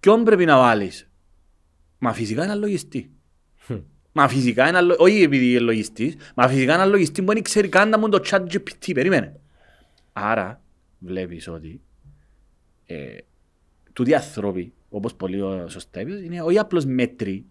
Ποιον 0.00 0.24
πρέπει 0.24 0.44
να 0.44 0.56
βάλεις; 0.58 1.10
Μα 1.98 2.12
φυσικά 2.12 2.44
είναι 2.44 2.54
λογιστή. 2.54 3.10
Χμ. 4.18 4.24
Μα 4.24 4.28
φυσικά 4.28 4.68
είναι 4.68 4.80
λο- 4.80 4.96
όχι 4.98 5.22
επειδή 5.22 5.50
είναι 5.50 5.58
λογιστής, 5.58 6.16
μα 6.34 6.48
φυσικά 6.48 6.74
είναι 6.74 6.84
λογιστή 6.84 7.22
που 7.22 7.32
δεν 7.32 7.42
ξέρει 7.42 7.68
καν 7.68 7.88
να 7.88 7.98
μου 7.98 8.08
το 8.08 8.20
chat 8.30 8.40
GPT, 8.52 8.90
περίμενε. 8.94 9.40
Άρα, 10.12 10.60
βλέπεις 10.98 11.48
ότι 11.48 11.80
ε, 12.86 13.06
τούτοι 13.92 14.14
άνθρωποι, 14.14 14.72
όπως 14.88 15.14
πολύ 15.14 15.40
σωστά 15.66 16.00
είπες, 16.00 16.20
είναι 16.20 16.42
όχι 16.42 16.58
απλώς 16.58 16.84
μέτροι. 16.84 17.44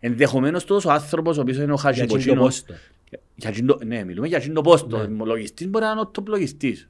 Ενδεχομένως 0.00 0.64
τόσο 0.64 0.88
άνθρωπος 0.90 1.38
ο 1.38 1.40
οποίος 1.40 1.56
είναι 1.56 1.72
ο 1.72 1.76
Για 1.80 1.90
εκείνο 1.90 2.06
το 2.06 2.12
Χατζηποτσίνος, 2.12 2.44
πόστο. 2.44 2.74
για 3.34 3.50
εκείνο 3.50 3.74
το- 3.74 3.84
ναι, 3.84 4.04
μιλούμε 4.04 4.26
για 4.26 4.36
εκείνο 4.36 4.54
το 4.54 4.60
πόστο. 4.60 5.06
Ναι. 5.08 5.22
Ο 5.22 5.26
λογιστής 5.26 5.68
μπορεί 5.68 5.84
να 5.84 5.90
είναι 5.90 6.00
ο 6.00 6.10
top 6.18 6.26
λογιστής. 6.26 6.88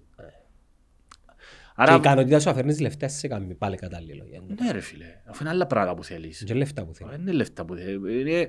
Και 1.77 1.81
η 1.81 1.85
Άρα, 1.85 1.95
ικανότητα 1.97 2.41
σου 2.41 2.51
αφαιρνείς 2.51 2.81
λεφτά 2.81 3.09
σε 3.09 3.29
κάνει 3.29 3.55
πάλι 3.55 3.77
κατάλληλο. 3.77 4.25
για 4.31 4.41
να- 4.49 4.65
ναι 4.65 4.73
ρε 4.73 4.81
φίλε, 4.81 5.07
αφού 5.25 5.43
είναι 5.43 5.51
άλλα 5.53 5.67
πράγματα 5.67 5.97
που 5.97 6.05
θέλεις. 6.05 6.43
Και 6.47 6.55
λεφτά 6.55 6.85
που 6.85 6.95
θέλεις. 6.95 7.13
Δεν 7.13 7.21
είναι 7.21 7.33
λεφτά 7.33 7.65
που 7.65 7.75
θέλεις. 7.75 8.21
Είναι... 8.21 8.49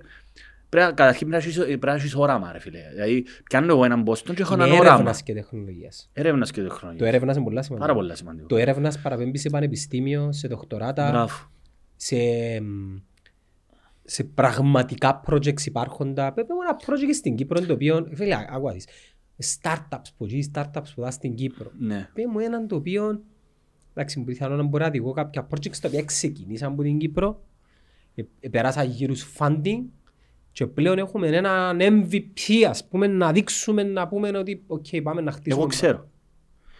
Πρέπει, 0.73 0.87
να- 0.87 0.93
καταρχήν 0.93 1.27
πρέπει 1.29 1.43
να 1.43 1.49
έχεις- 1.49 1.65
πρέπει 1.65 1.85
να 1.85 1.93
έχεις 1.93 2.15
όραμα 2.15 2.51
ρε 2.51 2.59
φίλε. 2.59 2.79
Δηλαδή, 2.93 3.25
πιάνω 3.43 3.71
εγώ 3.73 3.83
έναν 3.83 4.03
πόστο 4.03 4.33
και 4.33 4.41
έχω 4.41 4.53
Είναι 4.53 4.63
έναν 4.63 4.77
όραμα. 4.77 4.93
έρευνας 4.93 5.23
και 5.23 5.33
τεχνολογίας. 5.33 6.09
Έρευνας 6.13 6.51
και 6.51 6.61
Το 6.61 6.67
τεχνολογία. 6.67 7.07
έρευνας 7.07 7.35
είναι 7.35 7.43
πολλά 7.45 7.61
σημαντικό. 7.61 7.87
Πάρα 7.87 7.99
πολλά 7.99 8.15
σημαντικό. 8.15 8.47
Το 8.47 8.57
έρευνας 8.57 8.99
παραπέμπει 8.99 9.37
σε 9.37 9.49
πανεπιστήμιο, 9.49 10.31
σε 10.31 10.47
δοκτοράτα, 10.47 11.09
Μπράβο. 11.09 11.33
σε, 11.95 12.15
μ, 12.61 12.97
σε 14.03 14.23
πραγματικά 14.23 15.21
projects 15.27 15.61
υπάρχοντα. 15.65 16.33
Πρέπει 16.33 16.49
ένα 16.67 16.79
project 16.85 17.13
στην 17.15 17.35
Κύπρο 17.35 17.65
το 17.65 17.73
οποίο, 17.73 18.07
φίλε, 18.13 18.35
άκουα 18.49 18.73
δεις, 18.73 18.87
startups 19.61 20.07
που 20.17 20.25
εκεί, 20.25 20.51
startups 20.53 20.91
που 20.95 21.01
δα 21.01 21.11
στην 21.11 21.35
Κύπρο. 21.35 21.71
Ναι. 21.79 22.09
Πες 22.13 22.25
μου 22.31 22.39
έναν 22.39 22.67
το 22.67 22.75
οποίο, 22.75 23.21
εντάξει, 23.93 24.19
μου 24.19 24.25
πιθανόν 24.25 24.57
να 24.57 24.63
μπορώ 24.63 24.85
να 24.87 24.91
δω 25.03 25.11
κάποια 25.11 25.47
projects 25.49 25.77
τα 25.81 25.87
οποία 25.87 26.03
ξεκινήσαν 26.03 26.71
από 26.71 26.81
την 26.83 26.97
Κύπρο, 26.97 27.43
ε, 28.15 28.23
ε, 28.39 28.49
περάσαν 28.49 28.89
γύρους 28.89 29.31
funding 29.37 29.81
και 30.53 30.67
πλέον 30.67 30.97
έχουμε 30.97 31.27
έναν 31.27 31.77
MVP, 31.81 32.63
ας 32.69 32.87
πούμε, 32.87 33.07
να 33.07 33.31
δείξουμε, 33.31 33.83
να 33.83 34.07
πούμε 34.07 34.37
ότι, 34.37 34.63
οκ, 34.67 34.85
πάμε 35.03 35.21
να 35.21 35.31
χτίσουμε. 35.31 35.61
Εγώ 35.61 35.69
ξέρω. 35.71 36.07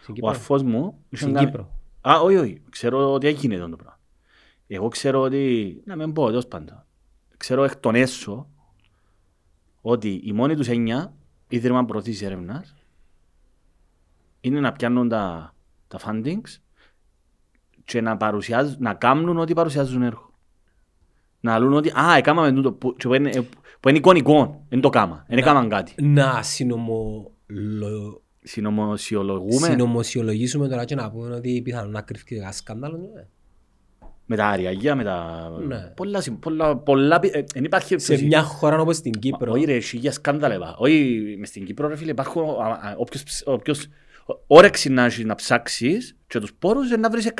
Στην 0.00 0.12
Ο 0.12 0.12
Κύπρο. 0.14 0.28
αρφός 0.30 0.62
μου... 0.62 0.98
είχε 1.08 1.22
Στην 1.22 1.34
κάνει- 1.34 1.46
Κύπρο. 1.46 1.70
Α, 2.00 2.20
όχι, 2.20 2.36
όχι. 2.36 2.62
Ξέρω 2.70 3.12
ότι 3.12 3.26
έγινε 3.26 3.54
αυτό 3.54 3.68
το 3.68 3.76
πράγμα. 3.76 3.98
Εγώ 4.66 4.88
ξέρω 4.88 5.20
ότι... 5.20 5.76
Να 5.84 5.96
μην 5.96 6.12
πω, 6.12 6.26
τέλος 6.26 6.46
πάντων. 6.46 6.84
Ξέρω 7.36 7.64
εκ 7.64 7.76
των 7.76 7.94
έσω 7.94 8.48
ότι 9.80 10.20
η 10.24 10.32
μόνη 10.32 10.54
τους 10.56 10.68
έννοια, 10.68 11.14
Ίδρυμα 11.48 11.84
Προωθήσης 11.84 12.22
Έρευνας, 12.22 12.74
είναι 14.40 14.60
να 14.60 14.72
πιάνουν 14.72 15.08
τα, 15.08 15.54
τα 15.88 15.98
fundings 16.06 16.58
και 17.84 18.00
να, 18.00 18.16
παρουσιάζουν, 18.16 18.76
να 18.78 18.94
κάνουν 18.94 19.38
ότι 19.38 19.54
παρουσιάζουν 19.54 20.02
έργο. 20.02 20.33
Να 21.44 21.58
λούν 21.58 21.72
ότι 21.72 21.90
«Α, 21.90 22.16
έκαναμε 22.16 22.52
τούτο 22.52 22.72
που, 22.72 22.94
και 22.96 23.08
που, 23.08 23.14
είναι, 23.14 23.30
που 23.80 23.88
είναι 23.88 23.98
εικονικό, 23.98 24.64
δεν 24.68 24.80
το 24.80 24.88
κάμα, 24.88 25.24
δεν 25.28 25.38
έκαναν 25.38 25.68
κάτι». 25.68 25.94
Να 26.02 26.42
συνομολο... 26.42 27.32
Συνομοσιολογούμε 28.42 29.66
συνομοσιολογήσουμε 29.66 30.68
τώρα 30.68 30.84
και 30.84 30.94
να 30.94 31.10
πούμε 31.10 31.34
ότι 31.34 31.60
πιθανόν 31.64 31.90
να 31.90 32.00
κρυφτεί 32.00 32.36
ένα 32.36 32.52
σκάνδαλο. 32.52 32.96
ναι. 32.96 33.26
με 34.26 34.36
τα 34.36 34.46
αριαγία, 34.46 34.94
με 34.94 35.04
τα... 35.04 35.48
Ναι. 35.66 35.92
Πολλά, 35.96 36.20
συμ- 36.20 36.38
πολλά, 36.42 36.76
πολλά, 36.76 37.18
ε, 37.22 37.44
δεν 37.54 37.64
υπάρχει 37.64 37.98
Σε 37.98 38.24
μια 38.24 38.42
χώρα 38.42 38.78
όπως 38.80 39.00
την 39.00 39.12
Κύπρο, 39.12 39.52
Όχι 39.52 39.64
ρε, 39.64 39.74
έχει 39.74 39.96
για 39.96 40.12
σκάνδαλα 40.12 40.54
είπα. 40.54 40.74
Όχι, 40.78 41.20
μες 41.38 41.48
στην 41.48 41.64
Κύπρο 41.64 41.88
ρε 41.88 41.96
φίλε 41.96 42.10
υπάρχουν, 42.10 42.42
α, 42.42 42.66
α, 42.66 42.94
όποιος, 42.96 43.22
ψ- 43.22 43.48
όποιος 43.48 43.86
όρεξη 44.46 44.88
να 44.88 45.04
έχεις 45.04 45.24
να 45.24 45.34
ψάξεις 45.34 46.16
και 46.26 46.38
τους 46.38 46.54
πόρους 46.54 46.86
είναι 46.88 46.96
να 46.96 47.10
βρεις 47.10 47.30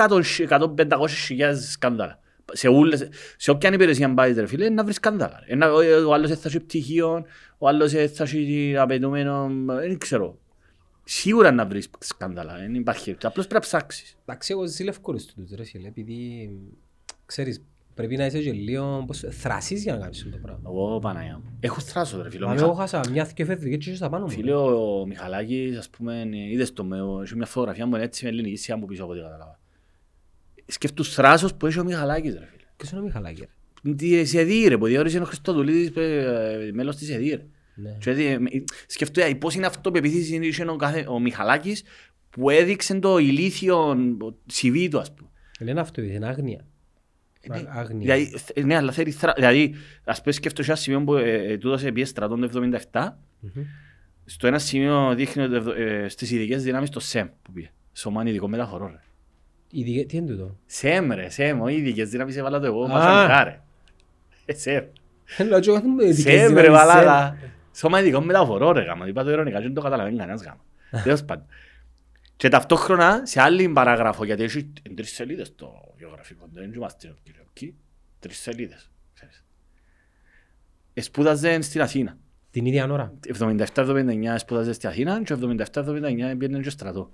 100-500 0.48 1.08
χιλιάδες 1.26 1.70
σκάνδαλα. 1.70 2.18
Σε, 2.52 2.68
ούλες, 2.68 3.08
σε 3.36 3.50
όποια 3.50 3.72
υπηρεσία 3.72 4.14
πάει 4.14 4.32
ρε 4.32 4.46
φίλε, 4.46 4.64
είναι 4.64 4.74
να 4.74 4.84
βρεις 4.84 4.96
σκάνδαλα. 4.96 5.40
ρε. 5.46 5.52
Ένα- 5.52 5.72
ο- 5.72 6.08
Ο 6.08 6.14
άλλος 6.14 6.30
θα 6.30 6.48
έχει 6.48 6.60
πτυχίο, 6.60 7.24
ο 7.58 7.68
άλλος 7.68 7.92
θα 7.92 8.22
έχει 8.22 8.76
απαιτούμενο, 8.76 9.50
δεν 9.66 9.98
ξέρω. 9.98 10.38
Σίγουρα 11.04 11.50
να 11.52 11.66
βρεις 11.66 11.90
σκάνδαλα, 11.98 12.56
δεν 12.58 12.74
υπάρχει. 12.74 13.10
Απλώς 13.10 13.32
πρέπει 13.46 13.52
να 13.54 13.60
ψάξεις. 13.60 14.16
εντάξει 14.22 14.52
εγώ 14.52 14.66
ζηλεύω 14.66 15.12
τους 15.12 15.26
τούτους 15.26 15.50
ρε 15.56 15.64
φίλε, 15.64 15.88
επειδή 15.88 16.50
ξέρεις 17.26 17.62
πρέπει 17.94 18.16
να 18.16 18.26
είσαι 18.26 18.40
και 18.42 18.52
λίγο 18.52 19.04
πώς, 19.06 19.24
θρασής 19.30 19.82
για 19.82 19.92
να 19.94 20.00
κάνεις 20.00 20.28
το 20.32 20.38
πράγμα. 20.42 20.62
Εγώ 20.66 20.98
Παναγιά 20.98 21.40
μου. 21.44 21.56
Έχω 21.60 21.80
θράσο 21.80 22.22
ρε 22.22 22.30
φίλε. 22.30 22.44
ο 22.44 22.48
Αν 22.48 22.54
Μιχα- 22.54 22.66
εγώ 22.66 22.74
χάσα 22.74 23.00
μια 23.10 23.28
και 23.34 23.44
φεύγει 23.44 23.78
και 23.78 23.94
στα 23.94 24.08
πάνω 24.08 24.24
μου. 24.24 24.30
Φίλε, 24.30 24.54
ο 24.54 25.04
Μιχαλάκης, 25.06 25.78
ας 25.78 25.88
πούμε, 25.88 26.20
ε, 26.32 26.50
είδες 26.52 26.72
το 26.72 26.84
με, 26.84 26.98
έχει 27.22 27.36
μια 27.36 27.46
φωτογραφία 27.46 27.86
μου 27.86 27.96
έτσι 27.96 28.24
με 28.24 28.30
ελληνική 28.30 28.56
σειρά 28.56 28.76
μου 28.76 28.86
πίσω 28.86 29.02
από 29.02 29.12
ό,τι 29.12 29.20
κατάλαβα. 29.20 29.58
Σκέφτους 30.66 31.14
θράσος 31.14 31.54
που 31.54 31.66
έχει 31.66 31.78
ο 31.78 31.84
Μιχαλάκης, 31.84 32.32
ρε 32.32 32.46
φίλε. 32.46 32.62
Ποιος 32.76 32.90
είναι 32.90 33.00
ο 33.00 33.04
Μιχαλάκη 33.04 33.40
ρε; 33.84 33.94
Τη 33.94 34.38
ΕΔΗ, 34.38 34.66
ρε, 34.68 34.78
που 34.78 34.86
διόρισε 34.86 35.18
ο 35.18 35.24
Χριστοδουλίδης 35.24 35.96
ε, 35.96 36.70
μέλος 36.72 36.96
της 36.96 37.10
ΕΔΗ, 37.10 37.28
ρε. 37.30 37.46
Ναι. 37.74 37.96
Και 38.00 38.10
έτσι, 38.10 38.22
ε, 38.24 38.32
ε, 38.32 38.64
σκέφτομαι 38.86 39.26
ε, 39.26 39.34
πώς 39.34 39.54
είναι 39.54 39.66
αυτοπεποίθηση 39.66 40.36
είχε 40.36 40.64
ο, 40.64 40.76
κάθε, 40.76 41.04
ο 41.08 41.18
Μιχαλάκης 41.18 41.82
που 42.30 42.50
έδειξε 42.50 42.94
το 42.98 43.18
ηλίθιο 43.18 43.96
CV 44.52 44.88
του, 44.90 44.98
ας 44.98 45.14
πούμε. 45.14 45.28
Δεν 45.58 45.68
είναι 45.68 45.80
αυτό, 45.80 46.02
είναι 46.02 46.26
άγνοια. 46.26 46.66
Ναι. 47.48 47.56
Α- 47.56 47.66
Άγνοια. 47.68 47.98
Δηλαδή, 48.14 48.34
ε, 48.54 48.62
ναι, 48.62 48.76
αλλά 48.76 48.92
θέλει 48.92 49.10
θρα... 49.10 49.32
Δηλαδή, 49.36 49.74
ας 50.04 50.20
πούμε 50.22 50.32
σκέφτομαι 50.32 50.66
ένα 50.68 50.76
σημείο 50.76 51.04
που 51.04 51.14
ε, 51.14 51.52
ε, 51.52 51.58
του 51.58 51.68
έδωσε 51.68 51.92
πιες 51.92 52.08
στρατών 52.08 52.50
το 52.50 52.78
77 52.92 53.08
Μμμ. 53.40 53.62
Στο 54.24 54.46
ένα 54.46 54.58
σημείο 54.58 55.14
δείχνει 55.14 55.42
ότι 55.42 55.54
ευδο- 55.54 55.72
ε, 55.74 56.08
στις 56.08 56.30
ειδικές 56.30 56.62
δυνάμεις 56.62 56.90
το 56.90 57.00
ΣΕΜ 57.00 57.26
που 57.42 57.52
πήγε. 57.52 57.70
Σωμάν 57.92 58.26
ειδικό 58.26 58.48
μεταφορό 58.48 58.86
ρε. 58.86 59.00
Ειδικέ- 59.78 60.08
Τι 60.08 60.16
είναι 60.16 60.26
τούτο. 60.30 60.56
ΣΕΜ 60.66 61.12
ρε, 61.12 61.28
ΣΕΜ, 61.28 61.60
όχι 61.62 61.76
ειδικές 61.76 62.08
δυνάμεις 62.08 62.36
έβαλα 62.36 62.60
το 62.60 62.66
εγώ, 62.66 62.84
Α. 62.84 62.88
μαχανικά 62.88 63.44
ρε. 63.44 63.60
Ε, 64.44 64.54
ΣΕΜ. 64.54 64.84
Λέω 65.48 65.60
και 65.60 65.70
εγώ 65.70 65.80
δεν 65.80 65.90
είμαι 65.90 66.04
ειδικές 66.04 66.40
ΣΕΜ 66.40 66.54
ρε 66.54 66.62
δυνάμεις, 66.62 66.86
βαλάτα. 66.86 67.36
Σώμα 67.74 68.00
ειδικό 68.00 68.20
μεταφορό 68.20 68.72
ρε 68.72 68.82
γάμα, 68.82 69.08
είπα 69.08 69.24
το 69.24 69.30
ειρωνικά 69.30 69.56
και 69.58 69.64
δεν 69.64 69.74
το 69.74 69.80
καταλαβαίνει 69.80 70.16
κανένας 70.18 70.42
γάμα. 70.42 70.64
Τέλος 71.02 71.24
πάντων. 71.24 71.46
Και 72.36 72.48
ταυτόχρονα 72.48 73.20
σε 73.24 73.40
άλλη 73.40 73.68
παράγραφο, 73.68 74.24
γιατί 74.24 74.42
έχει 74.42 74.72
τρεις 74.94 75.12
σελίδες 75.12 75.54
το 75.54 75.94
γεωγραφικό, 75.98 76.48
δεν 76.52 76.72
είμαστε 76.72 77.14
κύριε, 77.22 77.40
εκεί, 77.50 77.74
τρεις 78.18 78.38
σελίδες. 78.38 78.90
ξέρεις. 79.14 79.44
Εσπούδαζε 80.94 81.60
στην 81.60 81.80
Αθήνα. 81.80 82.16
Την 82.50 82.66
ίδια 82.66 82.86
ώρα. 82.90 83.12
77-79 83.26 84.38
σπούδαζε 84.38 84.72
στην 84.72 84.88
Αθήνα 84.88 85.22
και 85.22 85.32
77-79 85.34 86.34
πήγαινε 86.38 86.60
και 86.60 86.70
στρατό. 86.70 87.10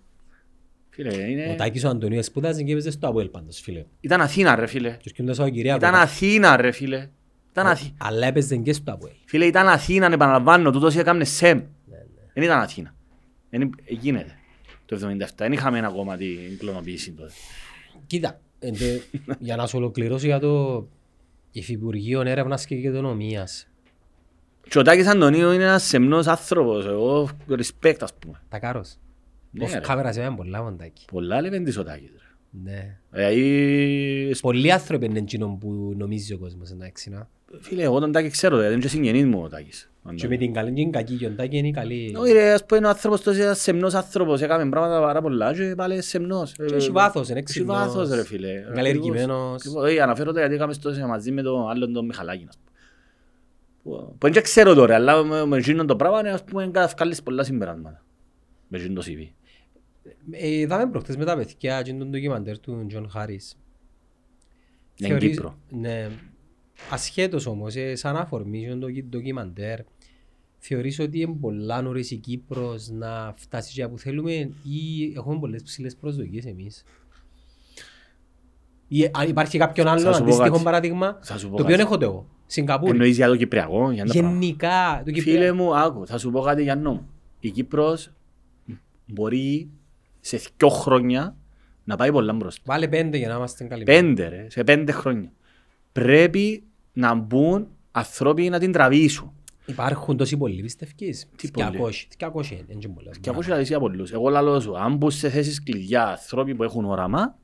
Φίλε, 0.91 1.09
Ο 1.17 1.21
είναι... 1.21 1.55
Τάκης 1.59 1.85
ο 1.85 1.89
Αντωνίου 1.89 2.23
σπούδαζε 2.25 2.62
και 2.62 2.73
έπαιζε 2.73 2.91
στο 2.91 3.09
Αποέλ 3.09 3.29
πάντως, 3.29 3.61
φίλε. 3.61 3.85
Ήταν 4.01 4.21
Αθήνα 4.21 4.55
ρε 4.55 4.67
φίλε. 4.67 4.91
Και 5.01 5.11
έρχονταν 5.11 5.35
σαν 5.35 5.47
ο 5.47 5.49
Κυριάκος. 5.49 5.89
Ήταν 5.89 6.01
Αθήνα 6.01 6.57
ρε 6.57 6.71
φίλε. 6.71 7.09
Ήταν 7.51 7.67
Αθήνα. 7.67 7.95
Αλλά 7.99 8.27
έπαιζε 8.27 8.57
και 8.57 8.73
στο 8.73 8.93
Αποέλ. 8.93 9.12
Φίλε, 9.25 9.45
ήταν 9.45 9.69
Αθήνα, 9.69 10.12
επαναλαμβάνω, 10.12 10.71
τούτος 10.71 10.97
έκαμε 10.97 11.25
σεμ. 11.25 11.59
Ναι, 11.59 11.97
Δεν 12.35 12.43
ήταν 12.45 12.59
Αθήνα. 12.61 12.95
Δεν 13.51 13.71
γίνεται. 13.89 14.35
Το 14.87 14.97
77. 14.97 15.25
Δεν 15.37 15.53
είχαμε 15.53 15.79
ακόμα 15.87 16.17
την 16.17 16.59
κλωνοποίηση 16.59 17.12
τότε. 17.12 17.33
Κοίτα, 18.07 18.41
εν 18.59 18.73
τε- 18.79 19.03
για 19.39 19.57
να 19.57 19.67
σου 19.67 19.79
ολοκληρώσω 19.79 20.27
για 20.27 20.39
το 20.39 20.87
Υφυπουργείο 21.51 22.21
Έρευνας 22.21 22.67
και 22.67 22.75
Οικονομίας. 22.75 23.69
Και 24.69 24.79
ο 24.79 24.83
Τάκης 24.83 25.07
Αντωνίου 25.07 25.51
είναι 25.51 25.62
ένας 25.65 25.83
σεμνός 25.83 26.27
άνθρωπος. 26.27 26.87
Εγώ 26.87 27.29
respect 27.49 27.97
ας 28.01 28.15
πούμε. 28.15 28.41
Τα 28.49 28.59
κάρος. 28.59 28.89
Ναι, 28.89 29.10
Off 29.59 29.71
ρε. 29.73 29.81
camera 29.89 30.09
σε 30.13 30.21
μένα 30.21 30.35
πολλά 30.35 30.63
μοντάκι. 30.63 31.05
Πολλά 31.13 31.41
λεβέντης 31.41 31.77
ο 31.79 31.83
Τάκης. 31.85 32.11
ρε. 32.13 32.19
Ναι. 32.63 32.97
Δηλαδή, 33.11 34.35
Πολλοί 34.41 34.73
άνθρωποι 34.73 35.05
είναι 35.05 35.19
εκείνο 35.19 35.57
που 35.61 35.95
νομίζει 35.97 36.33
ο 36.35 36.39
κόσμος, 36.39 36.71
εντάξει, 36.71 37.11
να. 37.11 37.29
φίλε, 37.61 37.83
εγώ 37.83 38.01
τον 38.01 38.13
Τάκη 38.13 38.29
ξέρω, 38.29 38.57
δηλαδή 38.57 38.73
είναι 38.75 38.83
και 38.83 38.89
συγγενής 38.89 39.25
μου 39.25 39.41
ο 39.43 39.49
Τάκης. 39.49 39.85
Και 40.15 40.29
με 40.29 40.37
την 40.37 40.53
καλή 40.53 40.69
και 40.73 40.83
την 40.83 40.93
κακή, 40.93 41.17
και 41.17 41.27
ο 41.27 41.31
Τάκη 41.31 41.57
είναι 41.57 41.69
η 41.69 41.71
καλή. 41.73 42.15
Όχι 42.19 42.33
ρε, 42.33 42.53
ας 42.53 42.65
πούμε 42.67 42.87
ο 42.87 42.89
άνθρωπος 42.89 43.21
τόσο 43.23 43.43
ένας 43.43 43.61
σεμνός 43.61 43.95
άνθρωπος, 43.95 44.41
έκαμε 44.41 44.69
πράγματα 44.69 45.01
πάρα 45.01 45.21
πολλά 45.23 45.53
και 45.55 45.75
πάλι 45.77 46.03
σεμνός. 46.03 46.53
Και 46.53 46.75
έχει 46.75 46.91
βάθος, 46.91 47.29
είναι 47.29 47.39
Έχει 47.39 47.49
έξυπνος. 47.49 47.77
βάθος 47.77 48.11
ρε 48.11 48.25
φίλε. 48.25 48.61
Καλλιεργημένος. 48.75 49.55
Ακριβώς. 49.55 49.85
Όχι, 49.85 50.01
αναφέρω 50.01 50.33
το 50.33 50.39
γιατί 50.39 50.55
έκαμε 50.55 50.73
στο 50.73 51.07
μαζί 51.09 51.31
με 51.33 51.43
τον 51.43 51.69
άλλον 51.71 51.93
τον 51.93 52.05
Μιχαλάκη. 52.07 52.47
ας 52.49 52.59
πούμε. 52.59 52.71
Που 53.83 54.17
που 54.19 54.33
δεν 54.33 54.43
ξέρω 54.43 54.75
τώρα, 54.75 54.95
αλλά 54.95 55.23
με- 55.25 55.45
με 55.47 55.57
εκείνον 55.57 55.87
το 55.87 55.97
πράγμα 55.97 56.19
είναι, 56.21 56.31
ας 56.31 56.45
πούμε 56.45 56.71
βγάλεις 56.97 57.23
πολλά 57.23 57.43
συμπεράσματα. 57.43 58.03
Με 58.69 58.79
εκείνον 58.79 58.95
το 58.95 59.03
CV. 59.07 59.33
Ε, 60.31 60.49
Είδαμε 60.49 60.87
προχτές 60.91 61.17
με 61.17 61.25
τα 61.25 61.37
παιδιά 61.37 61.83
και 61.83 61.93
τον 61.93 62.11
ντοκιμαντέρ 62.11 62.59
του 62.59 62.85
Τζον 62.89 63.09
Χάρις. 63.11 63.57
Είναι 64.97 65.09
Θεωρείς- 65.09 65.31
Κύπρο. 65.31 65.59
Ναι. 65.71 66.09
Ασχέτως 66.91 67.47
όμως, 67.47 67.77
ε, 67.77 67.95
σαν 67.95 68.17
αφορμή 68.17 68.61
και 68.93 69.03
το 69.03 69.09
ντοκιμαντέρ, 69.09 69.79
Θεωρείς 70.63 70.99
ότι 70.99 71.21
είναι 71.21 71.33
πολλά 71.41 71.83
νωρίς 71.83 72.11
η 72.11 72.17
Κύπρος 72.17 72.89
να 72.89 73.35
φτάσει 73.37 73.71
για 73.75 73.89
που 73.89 73.99
θέλουμε 73.99 74.33
ή 74.63 75.13
έχουμε 75.17 75.39
πολλές 75.39 75.63
ψηλές 75.63 75.97
προσδοκίες 75.97 76.45
εμείς; 76.47 76.85
Ή 78.89 79.11
αν 79.13 79.29
υπάρχει 79.29 79.59
κάποιον 79.59 79.87
Θα 79.87 79.93
άλλο 79.93 80.01
σου 80.01 80.19
πω 80.19 80.25
αντίστοιχο 80.25 80.51
κάτι. 80.51 80.63
παράδειγμα, 80.65 81.19
Θα 81.23 81.39
σου 81.39 81.49
πω 81.51 81.57
το 81.57 81.63
οποίο 81.63 81.77
κάτι. 81.77 81.87
έχω 81.87 81.99
το 81.99 82.05
εγώ. 82.05 82.27
Σιγκαπούρη. 82.47 82.91
Εννοείς 82.91 83.17
για 83.17 83.27
το 83.29 83.37
Κυπριακό, 83.37 83.91
για 83.91 84.05
να 84.05 84.13
πράγμα. 84.13 84.31
Γενικά, 84.31 85.03
το 85.05 85.13
Φίλε 85.13 85.19
Κυπριακό. 85.23 85.57
μου, 85.57 85.77
άκου, 85.77 86.07
θα 86.07 86.19
σου 86.19 86.31
πω 86.31 86.41
κάτι 86.41 86.63
για 86.63 86.77
νόμο. 86.77 87.09
Η 87.41 87.51
Κύπρος 87.51 88.13
μπορεί 89.07 89.69
σε 90.21 90.41
δύο 90.57 90.69
χρόνια 90.69 91.37
να 91.85 91.97
πάει 91.97 92.13
πολλά 92.13 92.33
μπροστά. 92.33 92.63
Βάλε 92.65 92.89
πέντε 92.89 93.17
για 93.17 93.29
να 93.29 93.35
είμαστε 93.35 93.65
καλοί. 93.65 93.83
Πέντε 93.83 94.29
ρε, 94.29 94.47
σε 94.51 94.65
πέντε 94.65 94.93
χρόνια. 94.93 95.33
Πρέπει 95.93 96.63
να 96.93 97.15
μπουν 97.15 97.69
ανθρώποι 97.91 98.49
να 98.49 98.59
την 98.59 98.73
τραβήσουν. 98.73 99.33
Υπάρχουν 99.67 100.17
τόσοι 100.17 100.37
πολλοί 100.37 100.63
πιστεύεις; 100.63 101.29
Τι 101.37 101.51
πολλοί; 101.51 101.79
200, 102.19 102.31
200 102.33 102.51
είναι, 102.51 102.65
δεν 102.67 102.79
είναι 102.81 102.93
πολλά. 102.95 103.11
Και 103.21 103.31
ακούσει 103.31 103.45
δηλαδή 103.47 103.65
για 103.65 103.79
πολλούς. 103.81 104.13
Εγώ 104.13 104.29
λαλώ 104.29 104.61
σου, 104.61 104.79
αν 104.79 104.97
μπουν 104.97 105.11
σε 105.11 105.29
θέσεις 105.31 105.63
κλειδιά 105.63 106.07
ανθρώποι 106.07 106.55
που 106.55 106.63
έχουν 106.63 106.85
όραμα, 106.85 107.39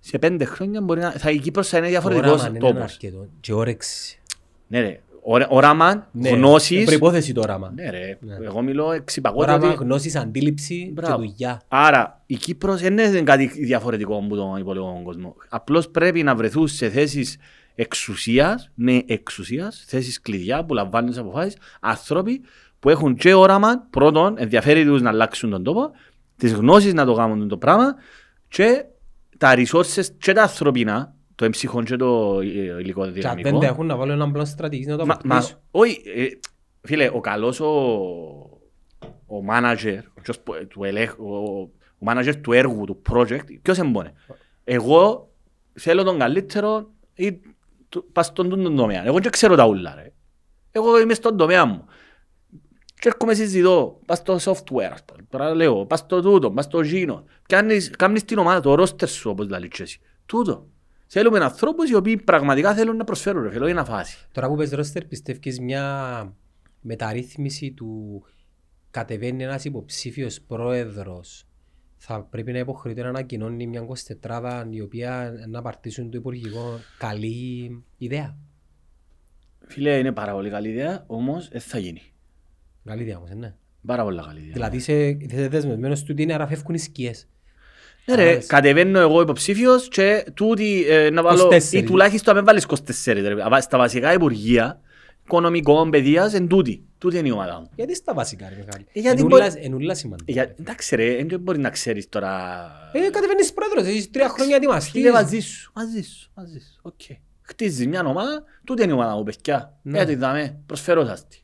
σε 0.00 0.18
πέντε 0.18 0.44
χρόνια 0.44 0.80
μπορεί 0.80 1.00
να... 1.00 1.10
Θα, 1.10 1.30
η 1.30 1.38
Κύπρος 1.38 1.68
θα 1.68 1.78
είναι 1.78 1.88
διαφορετικός 1.88 2.30
Όραμα 2.32 2.48
είναι 2.48 2.58
ένα 2.58 2.74
τόπος. 2.74 2.92
αρκετό. 2.92 3.26
Και 3.40 3.52
όρεξη. 3.52 4.20
Ναι 4.68 4.80
ρε, 4.80 4.86
ωρα- 4.86 5.00
όραμα, 5.48 6.08
Ναι, 6.12 6.28
γνώσεις. 6.28 6.84
Προϋπόθεση 6.84 7.32
το 7.32 7.40
όραμα. 7.40 7.72
Ναι 7.74 7.90
ρε, 7.90 8.18
Ναι. 8.20 8.36
εγώ 8.44 8.62
μιλώ 8.62 8.92
εξυπακότητα 8.92 9.52
Όραμα, 9.54 9.72
ότι... 9.72 9.84
γνώσεις, 9.84 10.16
αντίληψη 10.16 10.84
και 10.84 10.90
Μπράβο. 10.92 11.16
δουλειά. 11.16 11.60
Άρα 11.68 12.22
η 12.26 12.34
Κύπρος 12.36 12.80
δεν 12.80 12.92
είναι 12.98 13.22
κάτι 13.22 13.46
διαφορετικό 13.46 14.16
από 14.16 14.36
τον 14.36 14.56
υπόλοιπο 14.56 15.00
κόσμο. 15.04 15.34
Απλώς 15.48 15.88
πρέπει 15.90 16.22
να 16.22 16.34
βρεθούν 16.34 16.68
σε 16.68 16.88
θέσεις 16.88 17.36
εξουσίας, 17.74 18.70
με 18.74 19.02
εξουσίας, 19.06 19.84
θέσεις 19.88 20.20
κλειδιά 20.20 20.64
που 20.64 20.74
λαμβάνουν 20.74 21.10
τις 21.10 21.18
αποφάσεις, 21.18 21.56
άνθρωποι 21.80 22.40
που 22.78 22.90
έχουν 22.90 23.14
και 23.16 23.34
όραμα, 23.34 23.86
πρώτον, 23.90 24.34
ενδιαφέρει 24.38 24.84
τους 24.84 25.02
να 25.02 25.08
αλλάξουν 25.10 25.50
τον 25.50 25.62
τόπο, 25.62 25.90
τις 26.36 26.52
γνώσεις 26.52 26.94
να 26.94 27.04
το 27.04 27.14
κάνουν 27.14 27.48
το 27.48 27.56
πράγμα 27.56 27.94
και 28.48 28.84
τα 29.38 29.54
resources 29.56 30.04
και 30.18 30.32
τα 30.32 30.42
ανθρωπινά, 30.42 31.14
το 31.36 31.44
εμψυχόν 31.44 31.84
και 31.84 31.96
το 31.96 32.40
ε, 32.40 32.44
υλικό 32.80 33.00
Και 33.02 33.06
αν 33.08 33.12
δυναμικό. 33.14 33.50
δεν 33.50 33.60
τα 33.60 33.66
έχουν 33.66 33.86
να 33.86 33.96
βάλουν 33.96 34.14
έναν 34.14 34.30
πλάνο 34.32 34.46
στρατηγής 34.46 34.86
να 34.86 34.96
το 34.96 35.06
Μα, 35.06 35.16
μα, 35.24 35.34
αποκτήσουν. 35.36 35.60
όχι, 35.70 36.02
ε, 36.14 36.26
φίλε, 36.82 37.10
ο 37.14 37.20
καλός 37.20 37.60
ο, 37.60 37.66
ο 39.26 39.44
manager, 39.50 39.98
ο, 40.16 40.20
ποιος 40.20 40.40
που- 40.40 40.66
του 40.68 40.84
ελέγ, 40.84 41.10
ο, 41.20 41.60
ο 41.98 42.06
manager 42.06 42.32
του 42.40 42.52
έργου, 42.52 42.84
του 42.84 43.02
project, 43.10 43.44
ποιος 43.62 43.78
εμπόνε. 43.78 44.12
Εγώ 44.64 45.30
θέλω 45.72 46.02
τον 46.02 46.18
καλύτερο 46.18 46.90
ή 47.14 47.40
του- 47.88 48.06
πας 48.12 48.26
στον 48.26 48.48
τον 48.48 48.76
τομέα. 48.76 49.06
Εγώ 49.06 49.18
δεν 49.18 49.30
ξέρω 49.30 49.56
τα 49.56 49.66
ούλα, 49.66 49.94
ρε. 49.94 50.12
Εγώ 50.70 51.00
είμαι 51.00 51.14
στον 51.14 51.36
τομέα 51.36 51.64
μου. 51.64 51.84
Και 53.00 53.08
έρχομαι 53.08 53.34
συζητώ, 53.34 54.00
πας 54.06 54.18
στο 54.18 54.34
software, 54.34 54.90
ας 54.92 55.04
πούμε. 55.04 55.26
τώρα 55.30 55.54
λέω, 55.54 55.86
πας 55.86 55.98
στο 55.98 56.20
τούτο, 56.22 56.50
πας 56.50 56.64
στο 56.64 56.80
γίνο. 56.80 57.24
Κάνεις, 57.48 57.90
κάνεις 57.90 58.24
την 58.24 58.38
ομάδα, 58.38 58.60
το 58.60 58.72
roster 58.82 59.08
σου, 59.08 59.30
όπως 59.30 59.48
λέει 59.48 59.68
και 59.68 59.82
εσύ. 59.82 60.00
Τούτο. 60.26 60.66
Θέλουμε 61.06 61.38
ανθρώπους 61.38 61.90
οι 61.90 61.94
οποίοι 61.94 62.16
πραγματικά 62.16 62.74
θέλουν 62.74 62.96
να 62.96 63.04
προσφέρουν, 63.04 63.42
ρε, 63.42 63.50
θέλω, 63.50 63.66
είναι 63.66 63.84
φάση. 63.84 64.18
Τώρα 64.32 64.48
που 64.48 64.56
πες 64.56 64.70
ρόστερ 64.70 65.04
πιστεύεις 65.04 65.60
μια 65.60 66.36
μεταρρύθμιση 66.80 67.72
του 67.72 68.22
κατεβαίνει 68.90 69.42
ένας 69.42 69.64
υποψήφιος 69.64 70.40
πρόεδρος 70.40 71.46
θα 71.96 72.22
πρέπει 72.22 72.52
να 72.52 72.58
υποχρεωθεί 72.58 73.00
να 73.00 73.08
ανακοινώνει 73.08 73.66
μια 73.66 73.86
24 74.22 74.64
η 74.70 74.80
οποία 74.80 75.32
να 75.48 75.62
παρτίσουν 75.62 76.10
το 76.10 76.18
υπουργικό 76.18 76.78
καλή 76.98 77.84
ιδέα; 77.96 78.38
Φίλε, 79.66 79.98
είναι 79.98 80.12
πάρα 80.12 80.32
πολύ 80.32 80.50
καλή 80.50 80.68
ιδέα, 80.68 81.04
όμως 81.06 81.48
δεν 81.48 81.60
θα 81.60 81.78
γίνει. 81.78 82.02
Καλή 82.84 83.02
ιδέα 83.02 83.16
όμως, 83.16 83.30
ε, 83.30 83.34
ναι. 83.34 83.54
Πάρα 83.86 84.02
πολύ 84.02 84.20
καλή 84.22 84.38
ιδέα. 84.38 84.52
Δηλαδή 84.52 84.76
είσαι, 84.76 85.08
είσαι 85.08 85.48
δεσμευμένος 85.48 86.00
του 86.00 86.08
ότι 86.10 86.22
είναι 86.22 86.34
άρα 86.34 86.46
φεύγουν 86.46 86.74
οι 86.74 86.78
σκιές. 86.78 87.28
Ναι 88.06 88.14
ρε, 88.14 88.22
Άρεσε. 88.28 88.46
κατεβαίνω 88.46 88.98
εγώ 88.98 89.20
υποψήφιος 89.20 89.88
και 89.88 90.24
τούτη 90.34 90.84
ε, 90.88 91.10
να 91.10 91.22
βάλω, 91.22 91.48
24. 91.52 91.72
ή 91.72 91.82
τουλάχιστον 91.82 92.34
να 92.34 92.40
μην 92.40 92.48
βάλεις 92.48 92.66
24 93.04 93.12
ρε. 93.12 93.42
Αβα- 93.44 93.60
Στα 93.60 93.78
βασικά 93.78 94.12
υπουργεία, 94.12 94.80
οικονομικών, 95.24 95.90
παιδείας, 95.90 96.34
εν 96.34 96.46
τούτη. 96.48 96.84
Τούτη 96.98 97.18
είναι 97.18 97.28
η 97.28 97.30
ομάδα 97.30 97.60
μου. 97.60 97.70
Γιατί 97.74 97.94
στα 97.94 98.14
βασικά 98.14 98.48
ρε 98.48 98.54
Μιχάλη. 98.64 98.86
Ε, 98.92 99.00
γιατί 99.00 99.20
Ενούλα- 99.20 99.48
μπορεί- 99.48 99.64
Ενούλα 99.64 99.94
σημαντικά. 99.94 100.32
Για, 100.32 100.54
εντάξει 100.60 100.96
ρε, 100.96 101.24
δεν 101.24 101.40
μπορεί 101.40 101.58
να 101.58 101.70
ξέρεις 101.70 102.08
τώρα... 102.08 102.30
Ε, 102.92 103.10
κατεβαίνεις 103.10 103.52
πρόεδρος, 103.52 103.86
έχεις 103.86 104.10
τρία 104.10 104.28
χρόνια 104.28 104.56
ετοιμαστείς. 104.56 104.90
Φίλε, 104.90 105.10
μαζί 105.10 105.38
σου, 105.40 105.70
μαζί 105.74 106.02
σου, 106.02 106.30
μαζί 106.34 106.58
σου, 106.58 106.78
οκ. 106.82 107.00
Χτίζεις 107.42 107.86
μια 107.86 108.02
ομάδα, 108.06 108.44
τούτη 108.64 108.82
είναι 108.82 108.92
η 108.92 108.94
ομάδα 108.94 109.14
μου, 109.16 109.22
παιδιά. 109.22 109.78
Ναι. 109.82 109.96
Γιατί 109.96 110.14
δάμε, 110.14 110.58
προσφέρω 110.66 111.04
σας 111.04 111.26
τη. 111.28 111.38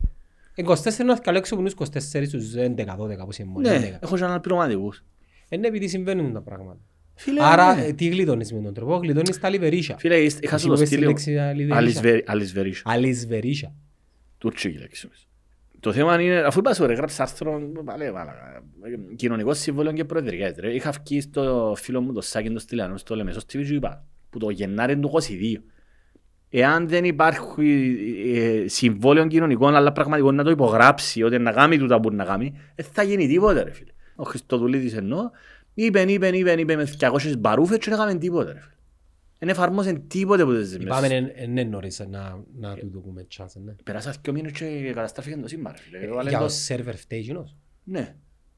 Ε, 0.55 0.63
24 0.63 1.05
να 1.05 1.17
καλέξω 1.17 1.55
που 1.55 1.61
είναι 1.61 1.71
24 1.79 1.87
στους 2.27 2.55
11-12 2.57 2.67
που 2.97 3.29
είναι 3.39 3.49
μόνο. 3.49 3.69
Ναι, 3.69 3.99
11. 4.01 4.03
έχω 4.03 4.17
και 4.17 4.25
αναπληρωματικούς. 4.25 5.05
Είναι 5.53 5.67
επειδή 5.67 5.89
συμβαίνουν 5.89 6.33
τα 6.33 6.41
πράγματα. 6.43 6.81
Φίλε, 7.15 7.45
Άρα, 7.45 7.75
ναι. 7.75 7.85
ε, 7.85 7.93
τι 7.93 8.07
γλιτώνεις 8.09 8.53
με 8.53 8.61
τον 8.63 8.75
τρόπο, 8.75 8.97
γλιτώνεις 8.97 9.39
τα 9.41 9.49
λιβερίσια. 9.49 9.97
Φίλε, 9.99 10.17
είχα 10.17 10.55
Εσύ 10.55 10.59
σου 10.59 10.69
που 10.69 10.69
το 10.69 10.73
είπες 10.75 10.79
τη 10.81 10.87
στήλιο. 10.87 11.09
λέξη 11.09 11.39
αλιβερίσια. 11.39 11.77
Αλισβε- 11.77 12.31
Αλισβερίσιο. 12.31 12.83
Αλισβερίσια. 12.87 13.75
Τουρκική 14.39 14.79
λέξη. 14.79 15.07
όμως. 15.07 15.27
Το 15.81 15.93
θέμα 15.93 16.21
είναι, 16.23 16.39
αφού 16.39 16.59
είπα 16.59 16.75
σου 16.75 16.87
ρε, 16.87 16.95
γράψεις 16.95 17.21
άρθρο, 17.21 17.61
παλέ, 17.85 18.13
μάλακα, 18.13 18.63
κοινωνικό 19.17 19.55
συμβόλαιο 19.55 19.93
και 19.93 20.05
προεδρικές. 20.05 20.55
Ρε. 20.59 20.75
Είχα 20.75 20.91
βγει 21.05 21.21
στο 21.21 21.75
φίλο 21.77 22.01
μου 22.01 22.13
το 22.13 22.21
Σάκη 22.21 22.51
το 22.51 22.59
Στυλιανό, 22.59 22.97
στο 22.97 23.15
Λεμεσό 23.17 23.39
TV 23.41 23.65
και 23.67 23.75
είπα, 23.75 24.05
που 24.31 24.39
το 24.39 24.51
Γενάρη 24.51 24.99
του 24.99 25.09
22. 25.09 25.63
Εάν 26.55 26.89
δεν 26.89 27.05
υπάρχει 27.05 27.63
ε, 28.35 28.69
συμβόλαιο 28.69 29.27
κοινωνικών, 29.27 29.75
αλλά 29.75 29.93
πραγματικό 29.93 30.33
να 30.33 30.45
το 30.45 30.51
υπογράψει, 30.51 31.23
ότι 31.23 31.39
να 31.39 31.53
κάνει 31.53 31.79
τούτα 31.79 32.01
που 32.01 32.11
να 32.11 32.25
κάνει, 32.25 32.53
δεν 32.75 32.87
θα 32.93 33.03
γίνει 33.03 33.27
τίποτα 33.29 33.65
ρε 33.65 33.73
φίλε. 33.73 33.92
Ο 34.17 34.23
Χριστοδουλίδης 34.25 34.95
εννοώ, 34.95 35.31
είπε, 35.75 36.01
είπε, 36.01 36.29
είπε, 36.29 36.53
είπε 36.53 36.77
με 36.77 36.89
200 36.99 37.35
μπαρούφες 37.39 37.79
και 37.79 37.91
δεν 37.91 37.99
έκαμε 37.99 38.19
τίποτα 38.19 38.53
ρε 38.53 38.61
φίλε. 38.61 38.71
Δεν 39.39 39.49
εφαρμόσε 39.51 39.93
τίποτε 39.93 40.45
που 40.45 40.53
δεν 40.65 40.81
Είπαμε 40.81 41.07
είναι 41.07 41.35
είναι 41.43 41.63
νωρίς 41.63 41.99
να, 42.11 42.39
να 42.59 42.75
του 42.77 43.03
δώσουμε 43.05 43.27
chance, 43.37 43.47
ναι. 43.65 43.73
Περάσας 43.85 44.19
δύο 44.23 44.33
μήνες 44.33 44.53
και 44.53 44.93
καταστράφηκε 44.95 45.37
το 45.37 45.49
σύμπαν. 45.49 45.73
ρε 45.77 45.83
φίλε. 45.83 45.99
Έβαλε 46.13 46.29
Για 46.29 46.39
το- 46.39 46.45
ο 46.45 46.49
σερβερ 46.49 46.97
φταίει 46.97 47.19
εκείνος. 47.19 47.57
Ναι. 47.85 48.15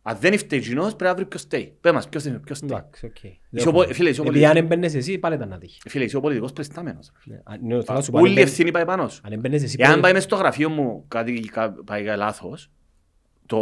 Αν 0.06 0.16
δεν 0.20 0.38
φταίει 0.38 0.60
εκείνος, 0.60 0.86
πρέπει 0.96 1.04
να 1.10 1.14
βρει 1.14 1.24
ποιος 1.26 1.42
φταίει. 1.42 1.76
Πες 1.80 1.92
μας, 1.92 2.08
ποιος 2.08 2.24
είναι, 2.24 2.38
ποιος 2.38 2.58
φταίει. 2.58 2.70
Εντάξει, 2.78 3.06
οκ. 3.06 3.22
Είσαι 3.50 3.68
ο 3.68 3.72
πο- 3.72 3.82
φίλε, 3.92 4.08
είσαι 4.08 4.20
ο 4.20 4.24
Επειδή 4.26 4.44
αν 4.44 4.52
πολιτικός. 4.52 4.76
έμπαινες 4.78 4.94
εσύ, 4.94 5.18
πάλι 5.18 5.34
ήταν 5.34 5.48
να 5.48 5.58
τύχει. 5.58 5.80
Φίλε, 5.88 6.04
είσαι 6.04 6.16
ο 6.16 6.20
πολιτικός 6.20 6.52
πρεστάμενος. 6.52 7.12
Ναι, 7.24 7.40
αν- 7.44 7.58
ναι, 7.62 7.82
θέλω 7.82 7.98
να 7.98 8.00
σου 8.04 8.10
πω, 8.10 8.16
αν 8.16 8.22
Όλη 8.22 8.30
η 8.32 8.34
έμπαινες- 8.34 8.50
ευθύνη 8.50 8.70
πάει 8.70 8.84
πάνω 8.84 9.08
σου. 9.08 9.20
Αν 9.24 9.32
έμπαινες 9.32 9.62
εσύ, 9.62 9.76
Εάν 9.78 9.88
πάλι- 9.90 10.02
πάει 10.02 10.12
μες 10.12 10.22
στο 10.22 10.36
γραφείο 10.36 10.68
μου 10.68 11.04
κάτι 11.08 11.40
κα- 11.40 11.72
πάει 11.84 12.04
λάθος, 12.16 12.70
το 13.46 13.58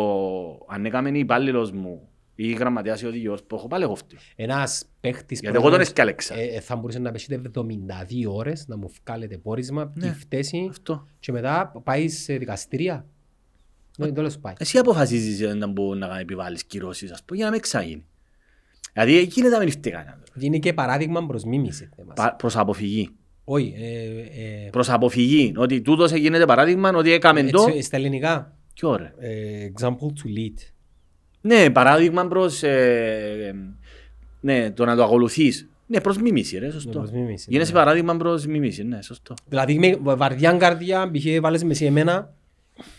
αν 0.69 0.85
έκαμε 0.85 1.11
η 1.11 1.19
υπάλληλος 1.19 1.71
μου 1.71 2.09
ή 2.35 2.49
η 2.49 2.53
γραμματέας 2.53 3.01
ή 3.03 3.05
ο 3.05 3.09
οδηγός 3.09 3.43
που 3.43 3.55
έχω 3.57 3.67
πάλι 3.69 3.85
εγώ 3.85 3.95
φταίω. 3.95 4.19
ένας 4.37 4.85
παίχτης 5.01 5.41
Γιατί 5.41 5.47
εγώ 5.47 5.53
τον 5.55 5.63
πρόεδρος, 5.63 5.87
εσκάλεξα. 5.89 6.35
ε, 6.35 6.43
ε, 6.57 6.61
θα 6.61 6.77
μπορούσε 6.77 6.99
να 6.99 7.11
πέσει 7.11 7.27
72 7.31 8.27
ώρες 8.27 8.65
να 8.69 8.77
μου 8.77 8.91
βγάλετε 9.05 9.37
πόρισμα, 9.39 9.93
Ναι. 9.95 10.09
τη 10.09 10.15
φταίση 10.19 10.67
Αυτό. 10.71 11.07
και 11.21 11.33
μετά 11.33 11.81
πάει 11.85 12.09
σε 12.09 12.37
δικαστηρία. 12.37 13.07
Ναι, 13.99 14.13
τέλος 14.13 14.39
πάει. 14.39 14.55
Εσύ 14.59 14.79
αποφασίζεις 14.79 15.47
όταν 15.47 15.73
μπορεί 15.73 15.99
να 15.99 16.19
επιβάλλεις 16.19 16.65
κυρώσεις, 16.65 17.13
ας 17.13 17.23
πούμε, 17.25 17.37
για 17.37 17.45
να 17.45 17.51
μην 17.51 17.61
εξάγει. 17.61 18.05
Δηλαδή, 18.93 19.17
εκεί 19.19 19.41
είναι 19.41 19.49
τα 19.51 19.59
μην 19.59 19.71
φταίει 19.71 19.93
κανένα. 19.93 20.19
Είναι 20.39 20.59
και 20.59 20.73
παράδειγμα 20.73 21.27
προς 21.27 21.45
μίμηση. 21.45 21.89
θέμας. 21.97 22.15
Πα- 22.17 22.35
Προς 22.37 22.57
αποφυγή. 22.57 23.09
Όχι, 23.45 23.75
ε, 23.77 24.65
ε, 24.67 24.69
Προς 24.71 24.91
αποφυγή. 24.91 25.53
Ότι 25.57 25.81
τούτος 25.83 26.13
γίνεται 26.13 26.45
παράδειγμα 26.45 26.91
ότι 26.95 27.13
έκαμε 27.13 27.43
το. 27.43 27.63
έτσι, 27.69 27.83
στα 27.83 27.97
ελληνικά, 27.97 28.57
Κι 28.75 28.87
ωραία. 28.87 29.13
ε, 29.19 29.73
example 29.75 29.91
to 30.07 30.39
lead. 30.39 30.55
Ναι, 31.41 31.71
παράδειγμα 31.71 32.27
προς... 32.29 32.63
Ε, 32.63 33.47
ε, 33.49 33.55
ναι, 34.41 34.71
το 34.71 34.85
να 34.85 34.97
το 34.97 35.05
ακολουθείς. 35.05 35.69
Ναι, 35.87 36.01
προς 36.01 36.19
μίμηση, 36.19 36.59
ρε, 36.59 36.67
Ναι, 36.67 36.73
σωστό. 36.73 36.91
προς 36.91 37.11
μίμηση, 37.11 37.47
Γίνεσαι 37.51 37.73
ναι. 37.73 37.79
παράδειγμα 37.79 38.17
προς 38.17 38.47
μίμηση, 38.47 38.85
ναι, 38.85 39.03
σωστό. 39.03 39.35
Δηλαδή 39.49 39.79
με 39.79 40.15
βαρδιά 40.15 40.53
καρδιά, 40.53 41.11
π.χ. 41.11 41.41
βάλες 41.41 41.63
μες 41.65 41.73
εσύ 41.77 41.85
εμένα 41.85 42.35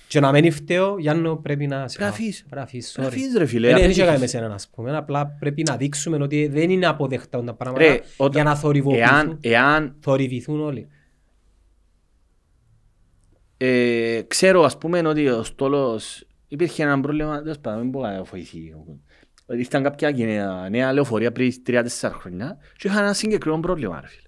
και 0.07 0.19
να 0.19 0.31
μένει 0.31 0.51
φταίω, 0.51 0.97
Γιάννο 0.99 1.35
πρέπει 1.35 1.67
να 1.67 1.87
σε 1.87 1.97
Πρέπει 1.97 2.01
να 2.01 2.07
αφήσεις. 2.07 2.39
Πρέπει 2.39 2.55
να 2.55 2.61
αφήσεις, 2.61 2.97
sorry. 2.99 3.05
Αφήσεις, 3.05 3.35
ρε 3.37 3.45
φίλε. 3.45 3.67
Δεν 3.67 3.75
αφήσεις. 3.75 3.97
έχει 3.97 4.07
κάνει 4.07 4.19
με 4.19 4.25
σένα, 4.27 4.53
ας 4.53 4.67
πούμε. 4.75 4.97
Απλά 4.97 5.27
πρέπει 5.39 5.63
να 5.63 5.75
δείξουμε 5.77 6.17
ότι 6.21 6.47
δεν 6.47 6.69
είναι 6.69 6.85
αποδεκτά 6.85 7.43
τα 7.43 7.53
πράγματα 7.53 7.85
Ρε, 7.91 7.99
όταν- 8.17 8.31
για 8.33 8.43
να 8.43 8.49
Εάν, 8.49 8.59
θορυβοποιηθούν, 8.59 9.37
εάν 9.41 9.95
θορυβηθούν 9.99 10.61
όλοι. 10.61 10.87
Ε, 13.65 14.21
ξέρω, 14.27 14.63
ας 14.63 14.77
πούμε, 14.77 15.07
ότι 15.07 15.27
ο 15.27 15.43
στόλος 15.43 16.27
υπήρχε 16.47 16.83
ένα 16.83 16.99
πρόβλημα, 16.99 17.41
τέλος 17.41 17.59
πάντων, 17.59 17.79
δεν 17.79 17.89
μπορώ 17.89 18.07
να 18.07 18.23
βοηθεί. 18.23 18.73
Ότι 19.45 19.59
ήρθαν 19.59 19.83
κάποια 19.83 20.11
νέα, 20.11 20.69
νέα 20.69 20.93
λεωφορεία 20.93 21.31
πριν 21.31 21.51
3-4 21.65 21.85
χρόνια 22.13 22.57
και 22.77 22.87
είχαν 22.87 23.03
ένα 23.03 23.13
συγκεκριμένο 23.13 23.61
πρόβλημα, 23.61 24.01
ρε 24.01 24.07
φίλε. 24.07 24.27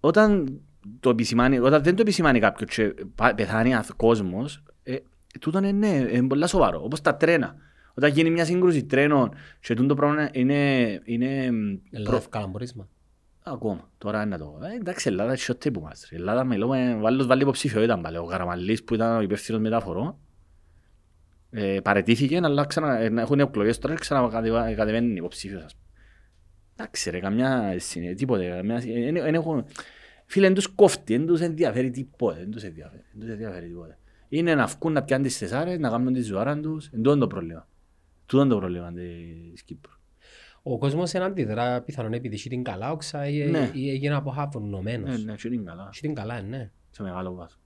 Όταν, 0.00 0.60
το 1.00 1.10
επισημάνει, 1.10 1.58
όταν 1.58 1.82
δεν 1.82 1.94
το 1.94 2.02
επισημάνει 2.02 2.40
κάποιος 2.40 2.74
και 2.74 2.94
πα- 3.14 3.34
πεθάνει 3.34 3.74
αθ- 3.74 3.92
κόσμος, 3.96 4.62
ε, 4.82 4.96
τούτο 5.40 5.58
είναι, 5.58 5.72
ναι, 5.72 5.86
είναι 6.12 6.26
πολύ 6.26 6.48
σοβαρό. 6.48 6.80
Όπως 6.84 7.00
τα 7.00 7.16
τρένα. 7.16 7.56
Όταν 7.94 8.10
γίνει 8.10 8.30
μια 8.30 8.44
σύγκρουση 8.44 8.84
τρένων 8.84 9.34
και 9.60 9.74
τούτο 9.74 9.94
πράγμα 9.94 10.28
είναι, 10.32 11.00
είναι 11.04 11.50
Ελλάδα 11.90 12.16
ευκάλαν 12.16 12.50
πόρισμα. 12.52 12.88
Ακόμα, 13.44 13.90
τώρα 13.98 14.22
είναι 14.22 14.36
το... 14.36 14.58
Ε, 14.62 14.74
εντάξει, 14.74 15.08
η 15.08 15.12
Ελλάδα 15.12 15.32
έχει 15.32 15.52
ό,τι 15.52 15.70
που 15.70 15.80
μας. 15.80 16.10
Η 16.10 16.14
Ελλάδα 16.14 16.44
μιλούμε, 16.44 16.98
ο 17.02 17.06
άλλος 17.06 17.26
βάλει 17.26 17.42
υποψηφιότητα 17.42 17.98
πάλι. 18.00 18.16
Ο 18.16 18.24
Καραμαλής 18.24 18.84
που 18.84 18.94
ήταν 18.94 19.16
ο 19.16 19.20
υπεύθυνος 19.20 19.60
μεταφορών, 19.60 20.16
ε, 21.50 21.80
παρετήθηκε, 21.82 22.40
αλλά 22.42 22.64
ξανα, 22.66 22.98
ε, 22.98 23.12
έχουν 23.16 23.40
εκλογές 23.40 23.78
τώρα 23.78 23.94
και 23.94 24.00
ξανακατεβαίνει 24.00 25.14
υποψήφιος. 25.14 25.64
ας 25.64 25.74
πούμε. 25.74 25.86
Εντάξει 26.76 27.10
ρε, 27.10 27.20
καμιά 27.20 27.74
συνέ- 27.78 28.16
τίποτε. 28.16 28.48
Καμιά, 28.48 28.76
ε, 28.76 29.06
εν- 29.06 29.16
εν 29.16 29.34
έχουν- 29.34 29.64
Φίλε, 30.26 30.46
δεν 30.46 30.54
τους 30.54 30.66
κόφτει, 30.66 31.16
δεν 31.16 31.26
τους 31.26 31.40
ενδιαφέρει 31.40 31.90
τίποτε. 31.90 32.38
Δεν 32.38 32.50
τους 32.50 32.62
ενδιαφέρει, 32.62 33.02
δεν 33.12 33.20
τους 33.20 33.30
ενδιαφέρει 33.30 33.66
τίποτε. 33.66 33.98
Είναι 34.28 34.54
να 34.54 34.66
βγουν 34.66 34.92
να 34.92 35.02
πιάνουν 35.02 35.26
τις 35.26 35.38
τεσσάρες, 35.38 35.78
να 35.78 35.88
κάνουν 35.90 36.12
τη 36.12 36.20
ζωάρα 36.22 36.60
τους. 36.60 36.86
Εν 36.86 36.96
τούτο 36.96 37.10
είναι 37.10 37.20
το 37.20 37.26
πρόβλημα. 37.26 37.68
Τούτο 38.26 38.42
είναι 38.42 38.52
το 38.52 38.58
πρόβλημα 38.58 38.92
της 38.92 39.62
Κύπρου. 39.62 39.92
Ο 40.62 40.78
κόσμος 40.78 41.12
είναι 41.12 41.24
αντιδρά 41.24 41.80
πιθανόν 41.80 42.12
επειδή 42.12 42.34
έχει 42.34 42.48
την 42.48 42.62
καλά 42.62 42.90
όξα 42.92 43.28
ή, 43.28 43.50
Ναι. 43.50 43.70
ή 43.72 43.90
έγινε 43.90 44.14
αποχαβωνωμένος. 44.14 45.10
Ναι, 45.24 45.30
ναι, 45.32 45.34
και 45.38 45.48
είναι 45.48 45.62
καλά. 45.64 45.88
Έχει 45.92 46.00
την 46.00 46.14
καλά, 46.14 46.42
ναι. 46.42 46.70
Σε 46.90 47.02
μεγάλο 47.02 47.34
βάθος. 47.34 47.58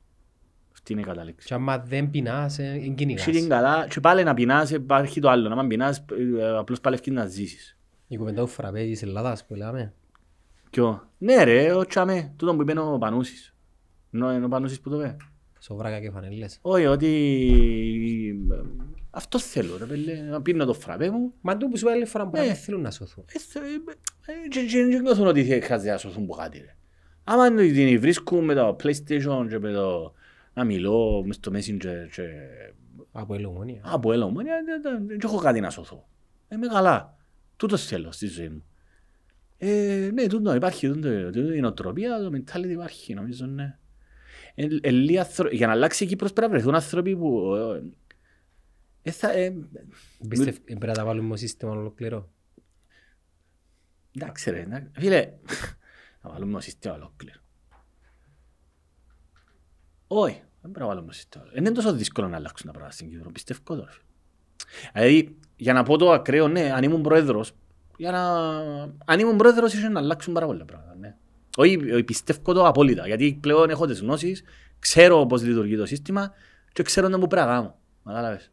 Αυτή 0.72 0.92
είναι 0.92 1.00
η 1.00 1.04
κατάληξη. 1.04 1.46
Και 1.46 1.54
άμα 1.54 1.78
δεν 1.78 2.10
πεινάς, 2.10 2.58
ε, 2.58 2.80
εν 2.84 2.94
κυνηγάς. 2.94 3.26
Έχει 3.26 3.38
την 3.40 3.48
καλά 3.48 3.86
και 3.88 4.00
πάλι 4.00 4.24
να 4.24 4.34
πεινάς 4.34 4.70
υπάρχει 4.70 5.20
το 5.20 5.28
άλλο. 5.30 5.48
Να 5.48 5.56
μην 5.56 5.68
πεινάς 5.68 6.04
ε, 6.38 6.56
απλώς 6.56 6.80
παλεύκεις 6.80 7.12
να 7.12 7.26
ζήσεις. 7.26 7.78
Η 8.08 8.16
κουβέντα 8.16 8.40
του 8.42 8.46
φραπέ 8.48 8.82
της 8.84 9.02
Ελλάδας 9.02 9.46
που 9.46 9.54
λέμε. 9.54 9.92
Ποιο. 10.70 11.08
Ναι 11.18 11.42
ρε, 11.44 11.72
ο 11.72 11.84
τσάμε, 11.86 12.32
τούτο 12.36 12.54
που 12.56 12.62
είπε 12.62 12.78
ο 12.80 12.98
Πανούσης. 12.98 13.54
Νο- 14.10 14.32
Είναι 14.32 14.44
ο 14.44 14.48
Πανούσης 14.48 14.80
που 14.80 14.90
το 14.90 14.96
είπε. 14.96 15.16
Σοβράκα 15.60 16.00
και 16.00 16.10
φανελές. 16.10 16.58
Όχι, 16.62 16.86
ότι 16.86 17.08
ε, 18.50 18.56
αυτό 19.16 19.38
θέλω 19.38 19.76
ρε 19.78 19.84
πέλε, 19.84 20.14
να 20.20 20.42
πίνω 20.42 20.64
το 20.64 20.72
φραπέ 20.74 21.10
μου. 21.10 21.32
Μα 21.40 21.56
του 21.56 21.68
που 21.68 21.76
σου 21.78 21.88
έλεγε 21.88 22.04
φορά 22.04 22.24
που 22.28 22.38
Ναι. 22.38 22.44
δεν 22.46 22.54
θέλουν 22.54 22.80
να 22.80 22.90
σωθούν. 22.90 23.24
Ε, 23.34 23.38
θε- 23.38 23.62
ε, 23.62 24.48
και- 24.48 24.60
και 24.64 24.84
δεν 24.84 25.00
νιώθουν 25.02 25.26
ότι 25.26 25.44
χρειάζεται 25.44 25.90
να 25.90 25.96
σωθούν 25.98 26.26
που 26.26 26.32
κάτι 26.32 26.58
ρε. 26.58 26.76
Άμα 27.24 27.54
την 27.54 28.00
βρίσκουν 28.00 28.44
με 28.44 28.54
το 28.54 28.76
PlayStation 28.82 29.46
και 29.48 29.58
με 29.58 29.72
το 29.72 30.12
να 30.54 30.64
μιλώ 30.64 31.22
μες 31.26 31.36
στο 31.36 31.50
Messenger 31.54 32.08
και 32.14 32.22
Από 33.12 33.34
ελομονία. 33.34 33.80
από 33.84 34.12
έλα 34.12 34.24
ομόνια, 34.24 34.54
δεν 34.82 35.06
δεν 35.06 35.18
έχω 35.22 35.36
κάτι 35.38 35.60
να 35.60 35.70
σωθώ. 35.70 36.08
Είμαι 36.52 36.66
καλά. 36.66 37.16
Τούτος 37.56 37.84
θέλω 37.86 38.12
στη 38.12 38.26
ζωή 38.26 38.48
μου. 38.48 38.64
Ε, 39.58 40.10
ναι, 40.12 40.26
τούτο 40.26 40.54
υπάρχει, 40.54 40.88
τούτο, 40.88 41.30
τούτο, 41.30 41.52
η 41.52 41.60
νοοτροπία, 41.60 42.18
το 42.18 42.30
mentality 42.34 42.68
υπάρχει, 42.70 43.14
νομίζω, 43.14 43.46
ναι. 43.46 43.78
Ε, 44.54 44.66
ε, 44.80 44.90
λίγοι 44.90 45.18
άνθρω- 45.18 45.52
για 45.52 45.66
να 45.66 45.72
αλλάξει 45.72 46.04
η 46.04 46.06
Κύπρος 46.06 46.32
πρέπει 46.32 46.50
να 46.50 46.56
βρεθούν 46.56 46.74
άνθρωποι 46.74 47.16
που... 47.16 47.52
ε, 49.06 49.08
ε, 49.08 49.12
θα, 49.12 49.32
ε, 49.32 49.54
Πιστεύω 50.28 50.58
πρέπει 50.64 50.86
να 50.86 50.92
τα 50.92 51.04
βάλουμε 51.04 51.32
ως 51.32 51.40
σύστημα 51.40 51.70
ολοκληρό. 51.70 52.30
εντάξει 54.16 54.50
ρε, 54.50 54.60
εντάξει. 54.60 54.90
φίλε, 54.94 55.32
να 56.22 56.30
βάλουμε 56.30 56.52
το 56.52 56.60
σύστημα 56.60 56.94
ολόκληρο. 56.94 57.40
Όχι, 60.06 60.34
δεν 60.34 60.70
πρέπει 60.70 60.78
να 60.78 60.86
βάλουμε 60.86 61.06
το 61.06 61.12
σύστημα. 61.12 61.44
Ε, 61.52 61.58
Είναι 61.58 61.70
τόσο 61.70 61.92
δύσκολο 61.92 62.28
να 62.28 62.36
αλλάξουν 62.36 62.66
τα 62.66 62.72
πράγματα 62.72 62.96
στην 62.96 63.10
Κύπρο, 63.10 63.30
πιστεύω 63.30 63.60
τώρα. 63.64 63.92
Δηλαδή, 64.92 65.38
για 65.56 65.72
να 65.72 65.82
πω 65.82 65.96
το 65.96 66.12
ακραίο, 66.12 66.48
ναι, 66.48 66.72
αν 66.72 66.82
ήμουν 66.82 67.02
πρόεδρος, 67.02 67.52
για 67.96 68.10
να... 68.10 68.40
αν 69.04 69.18
ήμουν 69.20 69.36
πρόεδρος 69.36 69.72
ίσως 69.72 69.90
να 69.90 70.00
αλλάξουν 70.00 70.32
πάρα 70.34 70.46
πολλά 70.46 70.64
πράγματα, 70.64 70.94
ναι. 70.94 71.16
Όχι, 71.56 71.92
όχι, 71.92 72.04
πιστεύω 72.04 72.52
το 72.52 72.66
απόλυτα, 72.66 73.06
γιατί 73.06 73.38
πλέον 73.40 73.70
έχω 73.70 73.86
τις 73.86 74.00
γνώσεις, 74.00 74.42
ξέρω 74.78 75.26
πώς 75.26 75.42
λειτουργεί 75.42 75.76
το 75.76 75.86
σύστημα 75.86 76.32
και 76.72 76.82
ξέρω 76.82 77.08
να 77.08 77.18
μου 77.18 77.26
πρέπει 77.26 77.46
να 77.46 77.52
κάνω. 77.52 77.78
Κατάλαβες. 78.04 78.50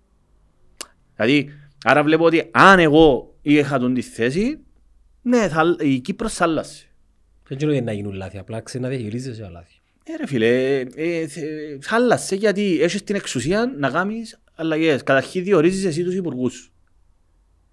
Δηλαδή, 1.26 1.50
άρα 1.84 2.04
βλέπω 2.04 2.26
ότι 2.26 2.50
αν 2.52 2.80
εγώ 2.80 3.36
είχα 3.42 3.80
τον 3.80 3.94
τη 3.94 4.02
θέση, 4.02 4.60
ναι, 5.22 5.48
θα, 5.50 5.76
η 5.80 6.00
Κύπρος 6.00 6.34
θα 6.34 6.44
άλλασε. 6.44 6.88
Δεν 7.48 7.58
ξέρω 7.58 7.72
γιατί 7.72 7.88
να 7.88 7.94
γίνουν 7.94 8.14
λάθη, 8.14 8.38
απλά 8.38 8.62
ξέρει 8.62 8.84
να 8.84 8.90
διαχειρίζεσαι 8.90 9.42
τα 9.42 9.50
λάθη. 9.50 9.74
Ε, 10.04 10.16
ρε 10.16 10.28
φίλε, 10.28 10.80
ε, 10.96 11.28
θε- 11.28 11.84
θα 11.84 11.96
άλλασε 11.96 12.36
γιατί 12.36 12.82
έχεις 12.82 13.04
την 13.04 13.16
εξουσία 13.16 13.74
να 13.78 13.90
κάνεις 13.90 14.40
αλλαγές. 14.56 15.04
Καταρχήν 15.04 15.44
διορίζεις 15.44 15.86
εσύ 15.86 16.04
τους 16.04 16.14
υπουργούς 16.16 16.54
σου. 16.54 16.72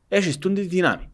Έχεις 0.09 0.39
τούν 0.39 0.55
τη 0.55 0.61
δύναμη. 0.61 1.11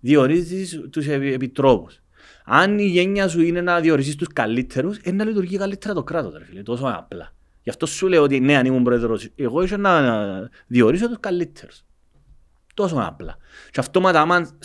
Διορίζεις 0.00 0.80
τους 0.90 1.06
επι- 1.06 1.32
επιτρόπους. 1.34 2.02
Αν 2.44 2.78
η 2.78 2.86
γένεια 2.86 3.28
σου 3.28 3.42
είναι 3.42 3.60
να 3.60 3.80
διοrizεις 3.80 4.16
τους 4.16 4.28
καλύτερους, 4.32 4.98
είναι 5.04 5.16
να 5.16 5.24
λειτουργεί 5.24 5.56
καλύτερα 5.56 5.94
το 5.94 6.02
κράτος, 6.02 6.34
ρε 6.38 6.44
φίλε. 6.44 6.62
Τόσο 6.62 6.84
απλά. 6.96 7.34
Γι' 7.64 7.70
αυτό 7.70 7.86
σου 7.86 8.06
λέω 8.06 8.22
ότι 8.22 8.40
ναι, 8.40 8.56
αν 8.56 8.66
ήμουν 8.66 8.82
πρόεδρος, 8.82 9.28
εγώ 9.36 9.62
ήθελα 9.62 10.00
να 10.00 10.00
να 10.00 10.48
διορίσω 10.66 11.08
τους 11.08 11.16
καλύτερους. 11.20 11.84
Τόσο 12.74 12.96
απλά. 13.06 13.36
Και 13.70 13.80
αυτόματα, 13.80 14.20
άμα, 14.20 14.58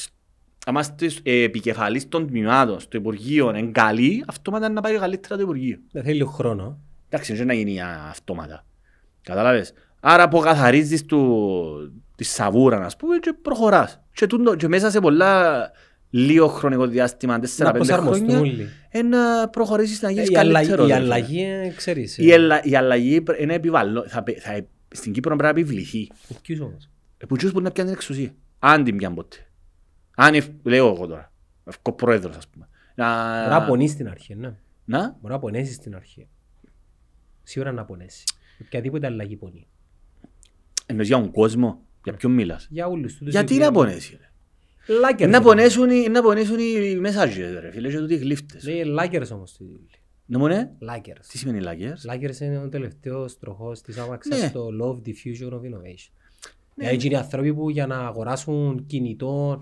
άμα 0.65 0.83
στις 0.83 1.19
ε, 1.23 1.41
επικεφαλής 1.43 2.07
των 2.07 2.27
τμήματων 2.27 2.79
στο 2.79 2.97
Υπουργείο 2.97 3.49
είναι 3.49 3.71
καλή, 3.71 4.23
αυτόματα 4.27 4.65
είναι 4.65 4.73
να 4.73 4.81
πάει 4.81 4.97
καλύτερα 4.97 5.35
το 5.35 5.41
Υπουργείο. 5.41 5.77
Δεν 5.91 6.03
θέλει 6.03 6.15
λίγο 6.15 6.29
χρόνο. 6.29 6.79
Εντάξει, 7.09 7.33
δεν 7.33 7.47
να 7.47 7.53
γίνει 7.53 7.81
α, 7.81 8.07
αυτόματα. 8.09 8.65
Κατάλαβες; 9.21 9.73
Άρα 9.99 10.23
αποκαθαρίζεις 10.23 11.05
του, 11.05 11.93
τη 12.15 12.23
σαβούρα, 12.23 12.85
ας 12.85 12.95
πούμε, 12.95 13.17
και 13.17 13.33
προχωράς. 13.41 14.01
Και, 14.13 14.27
τούτο- 14.27 14.55
και 14.55 14.67
μέσα 14.67 14.89
σε 14.89 14.99
πολλά 14.99 15.71
λίγο 16.09 16.47
χρονικό 16.47 16.87
διάστημα, 16.87 17.37
Να 17.37 17.43
4-5 17.43 17.71
προσαρμοστούν 17.73 18.29
χρόνια, 18.29 18.51
όλοι. 18.51 18.69
ε, 18.89 19.01
να 19.01 19.49
προχωρήσεις 19.49 20.01
να 20.01 20.09
Ε, 20.09 20.11
γίνεις 20.11 20.29
Η 20.29 20.35
αλλαγή, 20.35 20.53
καλύτερος. 20.67 20.85
η 20.89 20.91
ρε 20.91 20.95
φίλε. 20.99 21.05
αλλαγή 21.05 21.41
ε, 21.43 21.73
ξέρεις. 21.75 22.17
Η, 22.17 22.31
ελλα- 22.31 22.63
η 22.63 22.75
αλλαγή 22.75 23.21
πρέ- 23.21 23.39
είναι 23.41 23.53
επιβαλλό. 23.53 24.07
Θα, 24.07 24.23
πε- 24.23 24.39
θα, 24.39 24.65
στην 24.95 25.13
Κύπρο 25.13 25.35
πρέπει 25.35 25.53
να 25.53 25.59
επιβληθεί. 25.61 26.07
Ποιους 26.41 26.59
όμως. 26.59 26.89
Ε, 27.17 27.25
Που 27.25 27.35
τσούς 27.35 27.51
μπορεί 27.51 27.63
να 27.63 27.71
πιάνει 27.71 27.89
την 27.89 27.97
εξουσία. 27.99 28.33
Αν 28.59 28.83
την 28.83 28.97
πιάνει 28.97 29.15
ποτέ. 29.15 29.37
Αν, 30.15 30.33
ευ- 30.33 30.49
λέω 30.63 30.87
εγώ 30.87 31.07
τώρα, 31.07 31.31
ευκό 31.65 31.93
πρόεδρος, 31.93 32.35
ας 32.37 32.47
πούμε. 32.47 32.67
Να, 32.95 33.37
Μπορεί 33.39 33.49
να 33.49 33.65
πονείς 33.65 33.91
στην 33.91 34.07
αρχή, 34.09 34.35
ναι. 34.35 34.53
να, 34.85 35.17
Μπορεί 35.21 35.33
να 35.33 35.39
πονέσεις 35.39 35.75
στην 35.75 35.95
αρχή. 35.95 36.27
Σίγουρα 37.43 37.71
να 37.71 37.85
πονέσει. 37.85 38.23
Οποιαδήποτε 38.61 39.07
αλλαγή 39.07 39.35
πονεί. 39.35 39.67
εννοείς 40.85 41.07
για 41.07 41.17
τον 41.17 41.31
κόσμο, 41.31 41.81
για 42.03 42.13
ποιον 42.13 42.31
μιλάς; 42.31 42.67
Για 42.69 42.87
όλους 42.87 43.15
τους. 43.17 43.27
Γιατί 43.29 43.53
οι 43.53 43.57
να 43.57 43.67
οποίοι- 43.67 43.77
πονέσει, 43.77 44.17
ρε; 44.21 44.28
Λάκερ. 44.99 45.29
Να 45.29 45.41
πονέσουν, 45.41 45.89
οι- 45.89 46.07
να 46.09 46.21
πονέσουν 46.21 46.57
οι 46.59 46.95
μεσάζες, 46.95 47.59
ρε 47.59 47.71
φίλε, 47.71 47.89
και 47.89 47.97
τούτοι 47.97 48.13
οι 48.13 48.17
γλύφτες. 48.17 48.63
Λέει 48.63 48.83
λάκερς 48.83 49.31
όμως. 49.31 49.51
τη 49.57 49.63
δουλειά. 49.63 49.79
Ναι, 50.25 50.37
μόνε, 50.37 50.71
Λάκερς. 50.79 51.27
τι 51.27 51.37
σημαίνει 51.37 51.59
λαγιές. 51.61 52.03
Λάκερς 52.05 52.39
είναι 52.39 52.57
ο 52.57 52.69
τελευταίος 52.69 53.39
τροχός 53.39 53.81
της 53.81 53.97
άμαξας 53.97 54.41
Ναι. 54.41 54.47
στο 54.47 54.67
Love 54.81 55.07
Diffusion 55.07 55.47
of 55.53 55.57
Innovation. 55.57 56.11
Δηλαδή 56.75 57.05
είναι 57.05 57.13
οι 57.13 57.17
άνθρωποι 57.17 57.53
που 57.53 57.69
για 57.69 57.87
να 57.87 57.97
αγοράσουν 57.97 58.85
κινητό 58.87 59.57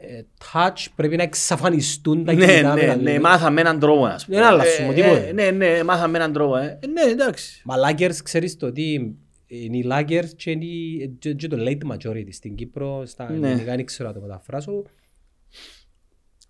ε, 0.00 0.22
touch 0.52 0.86
πρέπει 0.96 1.16
να 1.16 1.22
εξαφανιστούν 1.22 2.24
τα 2.24 2.32
Ναι, 2.32 2.46
κινητά 2.46 2.74
ναι, 2.74 2.80
με 2.80 2.86
τα 2.86 2.96
ναι, 2.96 3.02
λίγα. 3.10 3.20
μάθαμε 3.20 3.60
έναν 3.60 3.78
τρόπο, 3.78 4.04
ας 4.04 4.24
πούμε. 4.24 4.36
Δεν 4.36 4.46
αλλάσουμε 4.46 4.88
Ε, 4.88 4.94
τίποτε. 4.94 5.26
ε, 5.28 5.32
Ναι, 5.32 5.50
ναι, 5.50 5.82
μάθαμε 5.84 6.18
έναν 6.18 6.32
τρόπο, 6.32 6.56
ε. 6.56 6.78
Ε, 6.82 6.86
Ναι, 6.86 7.02
εντάξει. 7.02 7.62
Μα 7.64 7.76
Λάκερς 7.76 8.22
ξέρεις 8.22 8.56
το 8.56 8.66
ότι 8.66 9.16
είναι 9.48 9.76
οι 9.76 9.82
Λάκερς 9.82 10.34
και, 10.34 10.50
είναι 10.50 10.64
οι- 10.64 11.16
και- 11.18 11.32
και 11.34 11.48
το 11.48 11.56
late 11.60 11.92
majority 11.92 12.28
στην 12.30 12.54
Κύπρο, 12.54 13.02
στα 13.06 13.30
Ναι. 13.32 13.48
ελληνικά 13.48 13.74
δεν 13.76 13.84
ξέρω 13.84 14.08
να 14.08 14.14
το 14.14 14.20
μεταφράσω. 14.20 14.82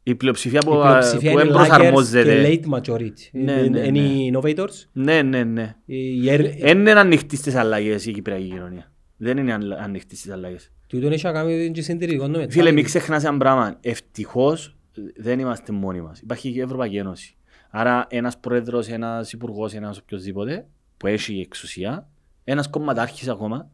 Η 0.03 0.15
πλειοψηφία 0.15 0.61
Η 0.63 0.67
που, 0.67 0.81
πλειοψηφία 0.81 1.33
που 1.33 1.39
είναι 1.39 1.49
Lagers 1.51 1.53
και 1.55 1.63
εμπροσαρμόζεται. 1.63 2.45
late 2.63 2.69
majority. 2.79 3.11
Ναι, 3.33 3.53
Είναι- 3.53 3.69
ναι, 3.69 3.87
Είναι 3.87 3.91
ναι. 4.01 4.07
οι 4.09 4.33
innovators. 4.35 4.85
Ναι, 4.93 5.23
ναι, 5.23 5.45
ναι. 5.45 5.77
οι 5.85 6.23
ear- 6.27 6.55
Δεν 6.61 6.79
είναι 6.79 6.91
ανοιχτής 6.93 7.39
στις 7.39 7.55
αλλαγές 7.55 8.07
η 8.07 8.13
Κυπριακή 8.13 8.49
κοινωνία. 8.49 8.93
Δεν 9.17 9.37
είναι 9.39 9.53
αν- 9.53 9.73
ανοιχτής 9.73 10.19
στις 10.19 10.31
αλλαγές. 10.33 10.73
Τούτον 10.87 11.13
έχει 11.13 11.25
να 11.25 11.33
κάνει 11.33 11.71
και 11.71 11.83
συντηρητικό 11.83 12.29
το 12.29 12.47
Φίλε, 12.51 12.71
μην 12.73 12.81
mentality. 12.83 12.85
ξεχνάς 12.87 13.25
ένα 13.25 13.37
πράγμα. 13.39 13.79
Ευτυχώς 13.81 14.77
δεν 15.17 15.39
είμαστε 15.39 15.73
μόνοι 15.73 16.01
μας. 16.01 16.21
Υπάρχει 16.21 16.53
και 16.53 16.59
η 16.59 16.63
Ευρωπαϊκή 16.63 16.97
Ένωση. 16.97 17.37
Άρα 17.71 18.07
ένας 18.11 18.39
πρόεδρος, 18.39 18.89
ένας 18.89 19.33
υπουργός, 19.33 19.75
ένας 19.75 19.99
οποιοδήποτε 19.99 20.67
που 20.97 21.07
έχει 21.07 21.41
εξουσία, 21.41 22.09
ένας 22.51 22.69
κομματάρχης 22.69 23.29
ακόμα, 23.29 23.71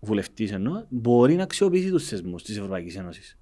βουλευτής 0.00 0.52
εννοώ, 0.52 0.84
μπορεί 0.88 1.34
να 1.34 1.42
αξιοποιήσει 1.42 1.90
τους 1.90 2.04
θεσμούς 2.08 2.42
της 2.42 2.56
Ευρωπαϊκής 2.56 2.96
Ένωσης. 2.96 3.38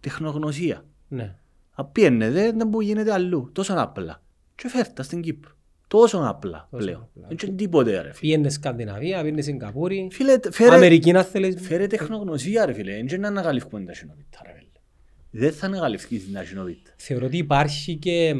Τεχνογνωσία. 0.00 0.84
Ναι. 1.08 1.36
Απίενε 1.70 2.30
δε, 2.30 2.52
δεν 2.52 2.70
που 2.70 2.80
γίνεται 2.80 3.12
αλλού. 3.12 3.50
Τόσο 3.52 3.74
απλά. 3.76 4.22
Και 4.54 4.68
φέρτα 4.68 5.02
στην 5.02 5.20
Κύπρο. 5.20 5.50
Τόσο 5.88 6.18
απλά 6.24 6.68
Τόσο 6.70 6.84
πλέον. 6.84 7.00
απλά. 7.14 7.26
Δεν 7.28 7.36
είναι 7.46 7.56
τίποτε 7.56 7.90
ρε 7.90 7.98
φίλε. 8.00 8.12
Πήγαινε 8.20 8.48
Σκανδιναβία, 8.48 9.22
πήγαινε 9.22 9.40
Σιγκαπούρη, 9.40 10.08
Φίλε, 10.12 10.38
φέρε, 10.50 10.74
Αμερική 10.74 11.12
να 11.12 11.22
θέλεις. 11.22 11.56
φέρε 11.60 11.86
τεχνογνωσία 11.86 12.66
ρε 12.66 12.72
φίλε. 12.72 12.92
Δεν 12.92 13.06
είναι 13.06 13.16
να 13.16 13.28
ανακαλυφθούμε 13.28 13.84
τα 13.84 13.94
συνοπίτα 13.94 14.38
ρε 14.46 14.52
φίλε. 14.52 14.68
Δεν 15.30 15.52
θα 15.52 15.66
ανακαλυφθείς 15.66 16.32
τα 16.32 16.44
συνοπίτα. 16.44 16.90
Θεωρώ 16.96 17.26
ότι 17.26 17.36
υπάρχει 17.36 17.96
και 17.96 18.34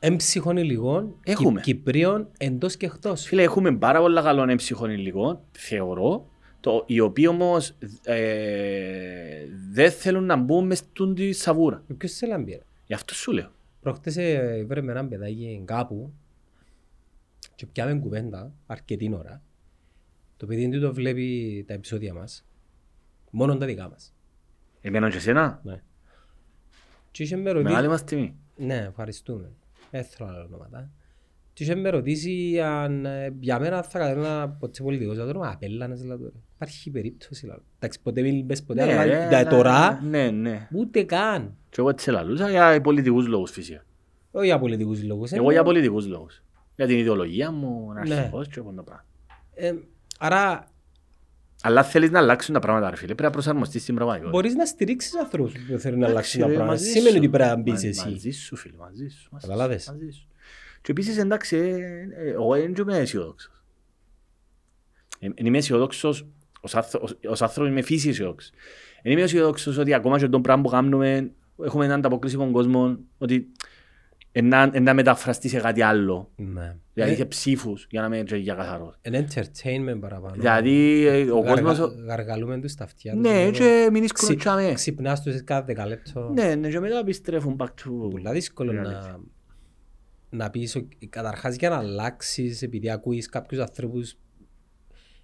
έμψυχων 0.00 0.56
υλικών 0.56 1.14
Έχουμε. 1.24 1.60
Κυ- 1.60 1.74
Κυπρίων 1.74 2.28
εντός 2.38 2.76
και 2.76 2.86
εκτός. 2.86 3.24
Φίλε, 3.24 3.42
έχουμε 3.42 3.76
πάρα 3.76 4.00
πολλά 4.00 4.22
καλό 4.22 4.50
έμψυχων 4.50 4.90
υλικών, 4.90 5.40
θεωρώ, 5.52 6.28
το, 6.60 6.84
οι 6.86 7.00
οποίοι 7.00 7.26
όμως 7.28 7.76
ε, 8.02 9.44
δεν 9.72 9.90
θέλουν 9.90 10.24
να 10.24 10.36
μπουν 10.36 10.66
μες 10.66 10.78
στην 10.78 11.14
τη 11.14 11.32
σαβούρα. 11.32 11.84
Ποιος 11.96 12.12
σε 12.12 12.26
λαμπεί. 12.26 12.62
Γι' 12.86 12.94
αυτό 12.94 13.14
σου 13.14 13.32
λέω. 13.32 13.50
Προχτές 13.80 14.16
ε, 14.16 14.64
βρε 14.66 14.82
με 14.82 14.92
έναν 14.92 15.08
παιδάκι 15.08 15.62
κάπου 15.64 16.12
και 17.54 17.66
πιάμε 17.66 17.94
κουβέντα 18.00 18.52
αρκετή 18.66 19.14
ώρα. 19.14 19.42
Το 20.36 20.46
παιδί 20.46 20.68
του 20.68 20.80
το 20.80 20.94
βλέπει 20.94 21.64
τα 21.68 21.74
επεισόδια 21.74 22.14
μας. 22.14 22.44
Μόνο 23.30 23.56
τα 23.56 23.66
δικά 23.66 23.88
μας. 23.88 24.14
Εμένα 24.80 25.10
και 25.10 25.16
εσένα; 25.16 25.60
Ναι. 25.62 25.82
Και 27.10 27.22
είχε 27.22 27.36
με 27.36 27.50
ρωτήσει... 27.50 27.70
Μεγάλη 27.72 27.88
μας 27.88 28.04
τιμή. 28.04 28.34
Ναι, 28.56 28.76
ευχαριστούμε. 28.88 29.50
Δεν 29.90 30.04
θέλω 30.04 30.28
άλλα 30.28 30.44
ονόματα. 30.44 30.90
Και 31.52 31.62
είχε 31.64 31.74
με 31.74 31.88
ρωτήσει 31.90 32.60
αν 32.60 33.04
ε, 33.06 33.34
για 33.40 33.58
μένα 33.58 33.82
θα 33.82 33.98
κατέβαινα 33.98 34.48
ποτέ 34.48 34.82
πολιτικός. 34.82 35.16
Θα 35.16 35.32
το 35.32 35.40
απέλανες 35.44 36.00
δηλαδή. 36.00 36.22
ρε. 36.24 36.30
Υπάρχει 36.54 36.90
περίπτωση 36.90 37.40
δηλαδή. 37.40 37.62
Εντάξει, 37.78 38.00
ποτέ 38.02 38.22
μην 38.22 38.46
πες 38.46 38.62
ποτέ, 38.62 38.82
αλλά 38.82 39.04
ρε, 39.04 39.26
για 39.28 39.38
αλλά- 39.38 39.50
τώρα 39.50 40.00
Ναι, 40.02 40.30
ναι. 40.30 40.68
ούτε 40.72 41.02
καν. 41.02 41.56
Και 41.68 41.76
εγώ 41.80 41.88
έτσι 41.88 42.10
λαλούσα 42.10 42.50
για 42.50 42.80
πολιτικούς 42.80 43.26
λόγους 43.26 43.50
φυσικά. 43.50 43.84
Όχι 44.30 44.46
για 44.46 44.58
πολιτικούς 44.58 45.02
λόγους. 45.04 45.32
Εγώ 45.32 45.42
είναι- 45.42 45.52
για 45.52 45.62
πολιτικούς 45.62 46.06
λόγους. 46.06 46.42
Για 46.76 46.86
την 46.86 46.98
ιδεολογία 46.98 47.50
μου, 47.50 47.92
να 47.92 48.06
Ναι. 48.06 48.14
αρχικός 48.14 48.48
και 48.48 48.60
αυτό 48.60 48.72
το 48.72 48.82
πράγμα. 48.82 49.04
Ε, 49.54 49.72
Άρα 50.22 50.64
Αλλά 51.62 51.82
θέλεις 51.82 52.10
να 52.10 52.18
αλλάξουν 52.18 52.54
τα 52.54 52.60
πράγματα, 52.60 52.90
ρε 52.90 52.96
φίλε. 52.96 53.06
Πρέπει 53.06 53.22
να 53.22 53.30
προσαρμοστείς 53.30 53.82
στην 53.82 53.94
πραγματικότητα. 53.94 54.36
μπορείς 54.38 54.54
να 54.54 54.64
στηρίξεις 54.66 55.16
ανθρώπους 55.18 55.52
που 55.52 55.78
θέλουν 55.78 55.98
να 55.98 56.08
Εντάξει, 56.08 56.10
αλλάξουν 56.10 56.40
τα 56.40 56.46
ρε, 56.46 56.52
πράγματα. 56.54 56.72
μαζί 56.72 56.90
Σημαίνει 56.90 57.10
σου. 57.10 57.16
ότι 57.16 57.28
πρέπει 57.28 57.48
να 57.48 57.56
μπεις 57.56 57.82
Μα- 57.82 57.88
εσύ. 57.88 58.08
Μαζί 58.10 58.30
σου, 58.30 58.56
φίλε, 58.56 58.76
μαζί 58.76 59.08
σου. 59.08 59.28
μαζί 59.30 59.44
σου, 59.46 59.50
Καταλάβες. 59.50 59.86
μαζί 59.88 60.10
σου. 60.10 60.26
Και 60.82 60.90
επίσης, 60.90 61.18
εντάξει, 61.18 61.56
ε, 61.56 62.24
ε, 62.26 62.30
εγώ 62.30 62.54
δεν 62.54 62.74
είμαι 62.80 62.96
αισιόδοξος. 62.98 63.52
Ε, 65.18 65.28
Εν 65.34 65.46
είμαι 65.46 65.58
αισιόδοξος, 65.58 66.26
ως 66.60 66.74
άνθρω- 66.74 67.02
ως- 67.02 67.18
ως 67.28 67.42
άνθρωπος 67.42 67.70
είμαι 67.70 67.82
φύση 67.82 68.08
αισιόδοξος. 68.08 68.50
Εν 69.02 69.12
είμαι 69.12 69.22
αισιόδοξος 69.22 69.76
ότι 69.78 69.94
ακόμα 69.94 70.18
και 70.18 70.28
τον 70.28 70.42
πράγμα 70.42 70.62
που 70.62 70.68
κάνουμε 70.68 71.30
έχουμε 71.62 71.84
έναν 71.84 71.98
ανταποκρίση 71.98 72.34
από 72.34 72.44
τον 72.44 72.52
κόσμο 72.52 72.98
ότι 73.18 73.52
να, 74.42 74.80
να 74.80 74.94
μεταφραστεί 74.94 75.48
σε 75.48 75.60
κάτι 75.60 75.82
άλλο. 75.82 76.30
Ναι. 76.36 76.76
Δηλαδή 76.94 77.12
Ε, 77.12 77.16
σε 77.16 77.24
ψήφους, 77.24 77.86
για 77.90 78.00
να 78.00 78.06
είμαι 78.06 78.24
και 78.24 78.36
για 78.36 78.54
καθαρός. 78.54 78.98
Είναι 79.02 79.26
entertainment 79.28 80.00
παραπάνω. 80.00 80.34
Δηλαδή 80.38 81.06
ε, 81.06 81.30
ο 81.30 81.38
Γαργα- 81.40 81.62
κόσμος... 81.62 81.92
Γαργαλούμε 82.06 82.60
τους 82.60 82.70
στα 82.70 82.84
αυτιά 82.84 83.12
τους. 83.12 83.20
Ναι, 83.22 83.38
λίγο. 83.40 83.50
και 83.50 83.88
μην 83.92 84.08
Ξυ- 84.08 84.16
σκροτσάμε. 84.24 84.72
Ξυπνάς 84.74 85.22
τους 85.22 85.44
κάθε 85.44 85.64
δεκαλέπτο. 85.66 86.30
Ναι, 86.34 86.54
ναι, 86.54 86.68
και 86.68 86.80
μετά 86.80 86.98
επιστρέφουν 86.98 87.56
back 87.58 87.64
to... 87.66 88.10
Πολλά 88.10 88.32
δύσκολο 88.32 88.72
reality. 88.72 88.84
να, 88.84 89.18
να 90.30 90.50
πεις, 90.50 90.76
ο- 90.76 90.88
καταρχάς 91.08 91.56
για 91.56 91.68
να 91.68 91.76
αλλάξεις 91.76 92.62
επειδή 92.62 92.90
ακούεις 92.90 93.28
κάποιους 93.28 93.60
ανθρώπους 93.60 94.14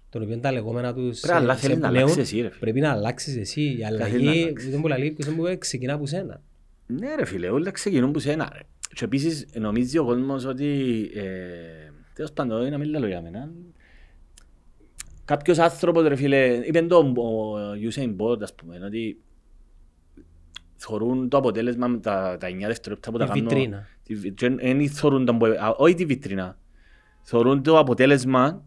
των 0.09 0.21
οποίων 0.21 0.41
τα 0.41 0.51
λεγόμενα 0.51 0.93
τους 0.93 1.19
Πρέπει, 1.19 1.37
αλλά 1.37 1.53
σε- 1.53 1.59
θέλεις 1.59 1.75
σε 1.75 1.81
να 1.81 1.87
πνέουν, 1.89 2.03
αλλάξεις 2.09 2.23
εσύ, 2.31 2.41
ρε 2.41 2.47
φίλε. 2.49 2.59
Πρέπει 2.59 2.79
να 2.79 2.91
αλλάξεις 2.91 3.37
εσύ. 3.37 3.61
Η 3.61 3.65
θέλεις 3.65 3.81
να 3.81 3.87
αλλαγή, 3.87 4.43
αλλάξεις. 4.43 4.69
δεν 4.69 4.79
μπορεί 4.79 4.93
να 4.93 4.99
λέει, 4.99 5.11
ποιος 5.11 5.27
δεν 5.27 5.35
μπορεί, 5.35 5.57
ξεκινά 5.57 5.93
από 5.93 6.05
σένα. 6.05 6.41
Ναι 6.87 7.15
ρε 7.15 7.25
φίλε, 7.25 7.49
όλα 7.49 7.71
ξεκινούν 7.71 8.11
που 8.11 8.19
σένα 8.19 8.49
ρε. 8.53 8.59
Και 8.93 9.03
επίσης 9.05 9.45
νομίζει 9.59 9.97
ο 9.97 10.05
κόσμος 10.05 10.45
ότι, 10.45 10.99
ε, 11.15 11.91
τέλος 12.13 12.31
πάντων, 12.31 12.69
να 12.69 12.77
μην 12.77 12.89
λέω 12.89 13.07
για 13.07 13.21
μένα, 13.21 13.51
κάποιος 15.25 15.57
άνθρωπος 15.59 16.07
ρε 16.07 16.15
φίλε, 16.15 16.45
είπε 16.65 16.81
το 16.81 16.97
ο 16.97 17.55
Usain 17.89 18.15
Bolt 18.17 18.41
ας 18.41 18.55
πούμε, 18.55 18.79
ότι 18.85 19.17
θεωρούν 20.75 21.29
το 21.29 21.37
αποτέλεσμα 21.37 21.87
με 21.87 21.97
τα, 21.97 22.37
τα 22.39 22.47
9 22.47 22.67
δευτερόλεπτα 22.67 23.11
που 23.11 23.17
τα 23.17 23.23
Η 23.23 23.27
κάνω. 23.27 23.41
βιτρίνα. 23.41 23.87
τη 24.03 24.15
βι- 24.15 24.33
και 24.33 24.55
εν 24.57 24.89
θεωρούν 24.89 25.25
τα, 25.25 25.33
μπο- 25.33 25.47
α, 25.59 25.75
όχι 25.77 25.93
τη 25.93 26.05
βιτρίνα, 26.05 26.57
θεωρούν 27.21 27.63
το 27.63 27.77
αποτέλεσμα 27.79 28.65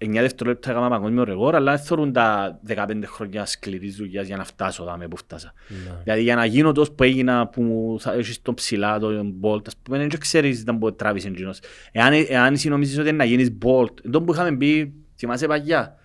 9 0.00 0.10
δευτερόλεπτα 0.12 0.70
έκανα 0.70 0.88
παγκόσμιο 0.88 1.24
ρεγόρ, 1.24 1.54
αλλά 1.54 1.74
δεν 1.76 1.84
θεωρούν 1.84 2.12
τα 2.12 2.58
15 2.68 3.02
χρόνια 3.04 3.46
σκληρής 3.46 3.96
δουλειάς 3.96 4.26
για 4.26 4.36
να 4.36 4.44
φτάσω 4.44 4.84
δάμε 4.84 5.08
που 5.08 5.16
φτάσα. 5.16 5.52
Ναι. 5.68 6.00
Δηλαδή 6.02 6.22
για 6.22 6.34
να 6.34 6.44
γίνω 6.44 6.72
τόσο 6.72 6.92
που 6.92 7.02
έγινα 7.02 7.48
που 7.48 7.96
θα 8.00 8.12
έχεις 8.12 8.42
τον 8.42 8.54
ψηλά, 8.54 8.98
τον 8.98 9.34
Bolt, 9.42 9.66
ας 9.66 9.76
πούμε, 9.76 9.98
δεν 9.98 10.18
ξέρεις 10.18 10.64
να 10.64 10.72
μπορεί 10.72 10.94
τράβεις 10.94 11.24
εντζήνος. 11.24 11.60
Εάν, 11.92 12.12
εάν 12.28 12.52
εσύ 12.52 12.68
νομίζεις 12.68 12.98
ότι 12.98 13.08
είναι 13.08 13.16
να 13.16 13.24
γίνεις 13.24 13.56
Bolt, 13.64 14.04
εντός 14.04 14.22
που 14.24 14.32
είχαμε 14.32 14.56
πει, 14.56 14.94
θυμάσαι 15.16 15.46
παγιά, 15.46 15.96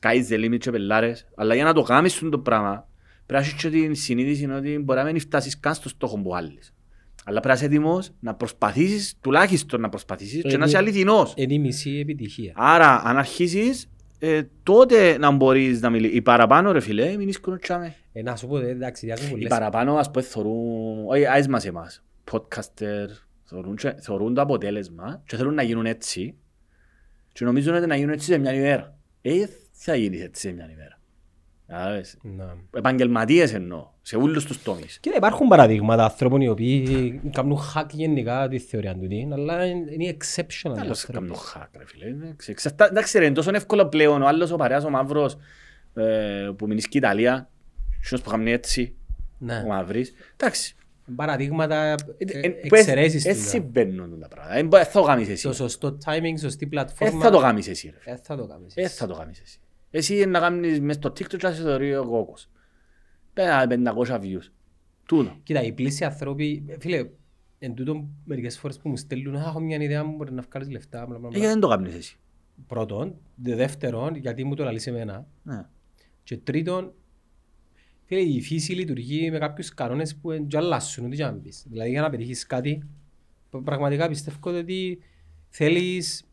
sky's 0.00 0.32
the 0.32 0.44
limit 0.44 0.58
και 0.58 0.70
πελάρες, 0.70 1.26
αλλά 1.34 1.54
για 1.54 1.64
να 1.64 1.72
το 1.72 1.82
κάνεις 1.82 2.14
αυτό 2.14 2.28
το 2.28 2.38
πράγμα, 2.38 2.88
πρέπει 3.26 3.42
να 3.42 3.48
έχεις 3.48 3.62
και 3.62 3.70
την 3.70 3.94
συνείδηση 3.94 4.50
ότι 4.50 4.78
μπορεί 4.78 4.98
να 4.98 5.04
μην 5.04 5.20
φτάσεις 5.20 5.60
καν 5.60 5.74
στο 5.74 5.88
στόχο 5.88 6.18
που 6.18 6.36
άλλεις. 6.36 6.74
Αλλά 7.30 7.40
πρέπει 7.40 7.46
να 7.46 7.54
είσαι 7.54 7.64
έτοιμος 7.74 8.10
να 8.20 8.34
προσπαθήσεις, 8.34 9.14
τουλάχιστον 9.20 9.80
να 9.80 9.88
προσπαθήσεις 9.88 10.42
και 10.42 10.56
να 10.56 10.64
είσαι 10.64 10.76
αληθινός. 10.76 11.32
Είναι 11.36 11.54
η 11.54 11.58
μισή 11.58 11.98
επιτυχία. 11.98 12.52
Άρα, 12.56 13.02
αν 13.04 13.16
αρχίσεις, 13.18 13.88
ε, 14.18 14.42
τότε 14.62 15.18
να 15.18 15.30
μπορείς 15.30 15.80
να 15.80 15.90
μιλήσεις. 15.90 16.16
Οι 16.16 16.22
παραπάνω, 16.22 16.72
ρε 16.72 16.80
φίλε, 16.80 17.16
μην 17.16 17.28
είσαι 17.28 17.38
κονοτσάμε. 17.40 17.94
Ε, 18.12 18.22
να 18.22 18.36
σου 18.36 18.46
πω, 18.46 18.58
ε, 18.58 18.68
εντάξει, 18.68 19.06
διάκου 19.06 19.22
Οι 19.26 19.30
πολλές. 19.30 19.48
παραπάνω, 19.48 19.94
ας 19.96 20.10
πούμε, 20.10 20.24
θεωρούν, 20.24 21.04
όχι, 21.06 21.26
άις 21.26 21.48
μας 21.48 21.66
εμάς, 21.66 22.02
podcaster, 22.32 23.06
θεωρούν, 23.44 23.76
και- 23.76 23.94
θεωρούν 24.00 24.34
το 24.34 24.40
αποτέλεσμα 24.40 25.22
και 25.26 25.36
θέλουν 25.36 25.54
να 25.54 25.62
γίνουν 25.62 25.86
έτσι 25.86 26.34
και 27.32 27.44
νομίζουν 27.44 27.74
ότι 27.74 27.86
να 27.86 27.96
γίνουν 27.96 28.12
έτσι 28.12 28.26
σε 28.26 28.38
μια 28.38 28.54
ημέρα. 28.54 28.96
Ε, 29.22 29.44
θα 29.70 29.94
γίνεις 29.94 30.22
έτσι 30.22 30.40
σε 30.48 30.52
μια 30.52 30.68
ημέρα. 30.72 30.99
Κατάλαβες. 31.70 32.16
Ναι. 32.22 32.44
Επαγγελματίες 32.74 33.54
εννοώ, 33.54 33.86
σε 34.02 34.16
όλους 34.16 34.44
τους 34.44 34.62
τομείς. 34.62 34.98
Κοίτα, 35.00 35.16
υπάρχουν 35.16 35.48
παραδείγματα 35.48 36.04
ανθρώπων 36.04 36.40
οι 36.40 36.48
οποίοι 36.48 37.20
κάνουν 37.32 37.58
hack 37.74 37.86
γενικά 37.90 38.48
τη 38.48 38.58
θεωρία 38.58 38.94
του, 38.94 39.06
τι, 39.08 39.28
αλλά 39.32 39.66
είναι 39.66 39.84
είναι 39.92 40.16
exceptional. 40.18 40.74
Άλλος 40.78 41.04
άνθρωποι. 41.04 41.12
κάνω 41.12 41.34
hack, 41.54 41.68
ρε 41.78 41.86
φίλε. 41.86 42.06
είναι 42.08 42.34
ξε- 42.36 42.54
εξαρτά- 42.54 42.90
Εντάξει 42.90 43.18
ρε, 43.18 43.24
είναι 43.24 43.34
τόσο 43.34 43.50
εύκολο 43.54 43.86
πλέον. 43.86 44.22
Ο 44.22 44.26
άλλος 44.26 44.50
ο 44.50 44.56
παρέας, 44.56 44.84
ο 44.84 44.90
μαύρος, 44.90 45.36
ε, 45.94 46.50
που 46.56 46.66
μείνει 46.66 46.80
στην 46.80 47.00
Ιταλία, 47.00 47.48
εκείνος 47.98 48.22
που 48.24 48.30
κάνει 48.30 48.50
έτσι, 48.52 48.94
Ναι. 49.38 49.62
ο 49.64 49.68
μαύρης. 49.68 50.12
Εντάξει. 50.36 50.74
Παραδείγματα, 51.16 51.76
Ε, 51.84 51.94
ε, 52.18 52.38
ε, 52.40 52.48
που 52.48 52.74
εξαιρέσεις 52.74 53.24
ε, 53.26 53.32
του. 53.32 53.38
Έτσι 53.38 53.60
μπαίνουν 53.60 54.20
τα 54.20 54.28
πράγματα. 54.28 54.54
Δεν 54.54 54.66
μπορεί- 54.66 54.84
θα 54.84 55.00
το 55.00 55.06
κάνεις 55.06 55.28
εσύ. 55.28 55.42
Το 55.46 55.52
σωστό 55.52 55.98
timing, 56.04 56.38
σωστή 56.40 56.64
Ε, 56.64 56.68
πλατφόρμα. 56.68 57.20
θα 57.22 57.30
το 57.30 57.38
κάνεις 57.38 57.68
εσύ 57.68 57.90
ρε 57.90 57.96
φίλε. 58.00 58.14
Ε, 58.14 58.18
θα 58.22 58.36
το 58.36 58.46
κάνεις. 58.46 58.72
Ε, 58.76 58.88
θα 58.88 59.06
το 59.06 59.14
κάνεις 59.14 59.40
εσύ. 59.40 59.58
Εσύ 59.90 60.14
είναι 60.16 60.26
να 60.26 60.38
κάνεις 60.38 60.80
μες 60.80 60.94
στο 60.96 61.08
TikTok 61.08 61.26
και 61.26 61.36
να 61.46 61.52
σε 61.52 61.62
θεωρεί 61.62 61.96
ο 61.96 62.04
κόκκος. 62.04 62.50
Πέρα 63.32 63.66
500 63.66 64.20
views. 64.20 64.50
Τούτο. 65.06 65.36
Κοίτα, 65.42 65.62
οι 65.62 65.72
πλήσιοι 65.72 66.04
άνθρωποι, 66.04 66.64
ε, 66.66 66.76
φίλε, 66.80 67.08
εν 67.58 67.74
τούτο 67.74 68.08
μερικές 68.24 68.58
φορές 68.58 68.78
που 68.78 68.88
μου 68.88 68.96
στέλνουν, 68.96 69.36
«Α, 69.36 69.40
έχω 69.46 69.60
μια 69.60 69.76
ιδέα 69.82 70.04
μου, 70.04 70.16
μπορεί 70.16 70.32
να 70.32 70.42
βγάλεις 70.50 70.70
λεφτά, 70.70 71.06
μπλα, 71.06 71.18
μπλα, 71.18 71.28
Ε, 71.28 71.30
μπλα». 71.30 71.38
γιατί 71.38 71.46
δεν 71.52 71.60
το 71.60 71.68
κάνεις 71.68 71.94
εσύ; 71.94 72.16
Πρώτον, 72.66 73.14
δε- 73.34 73.54
δεύτερον, 73.54 74.14
γιατί 74.14 74.44
μου 74.44 74.54
το 74.54 74.64
λαλείς 74.64 74.86
εμένα. 74.86 75.26
Ναι. 75.42 75.66
Και 76.22 76.36
τρίτον, 76.36 76.92
φίλε, 78.04 78.20
η 78.20 78.40
φύση 78.40 78.72
λειτουργεί 78.72 79.30
με 79.30 79.38
κάποιους 79.38 79.74
κανόνες 79.74 80.16
που 80.16 80.30
δεν 80.30 80.46
αλλάσουν, 80.54 81.04
ούτε 81.06 81.16
και 81.16 81.24
να 81.24 81.32
πεις. 81.34 81.64
Δηλαδή, 81.68 81.90
για 81.90 82.00
να 82.00 82.10
πετύχεις 82.10 82.46
κάτι, 82.46 82.82
π- 83.50 83.62
πραγματικά 83.64 84.08
πιστεύω 84.08 84.38
ότι 84.58 84.98
θέλεις 85.48 86.24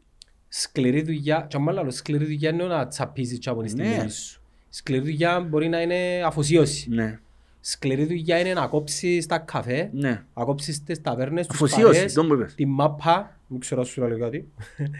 σκληρή 0.50 1.02
δουλειά, 1.02 1.46
και 1.50 1.56
άμα 1.56 1.72
λέω 1.72 1.92
σκληρή 1.92 2.26
δουλειά 2.26 2.50
είναι 2.50 2.64
να 2.64 2.88
τσαπίζεις 2.88 3.40
και 3.40 3.50
απονείς 3.50 3.74
τη 3.74 3.82
Ναι. 3.82 3.88
μνήμη 3.96 4.10
σου. 4.12 4.42
Σκληρή 4.70 5.02
δουλειά 5.04 5.40
μπορεί 5.40 5.68
να 5.70 5.82
είναι 5.82 6.22
αφοσίωση. 6.26 6.90
Ναι. 6.90 7.20
Σκληρή 7.62 8.06
δουλειά 8.06 8.40
είναι 8.40 8.54
να 8.54 8.68
κόψεις 8.68 9.26
τα 9.26 9.38
καφέ, 9.38 9.90
Ναι. 9.94 10.24
να 10.34 10.44
κόψεις 10.44 10.84
τις 10.84 11.02
ταβέρνες, 11.02 11.48
τους 11.48 11.56
Αφοσίωση, 11.56 11.84
παρέες, 11.94 12.14
τον 12.14 12.28
που 12.28 12.34
είπες. 12.34 12.56
τη 12.56 12.66
μάπα, 12.66 13.38
μην 13.48 13.60
ξέρω 13.60 13.82
αν 13.82 13.88
σου 13.88 14.02
λέω 14.08 14.20
κάτι, 14.20 14.48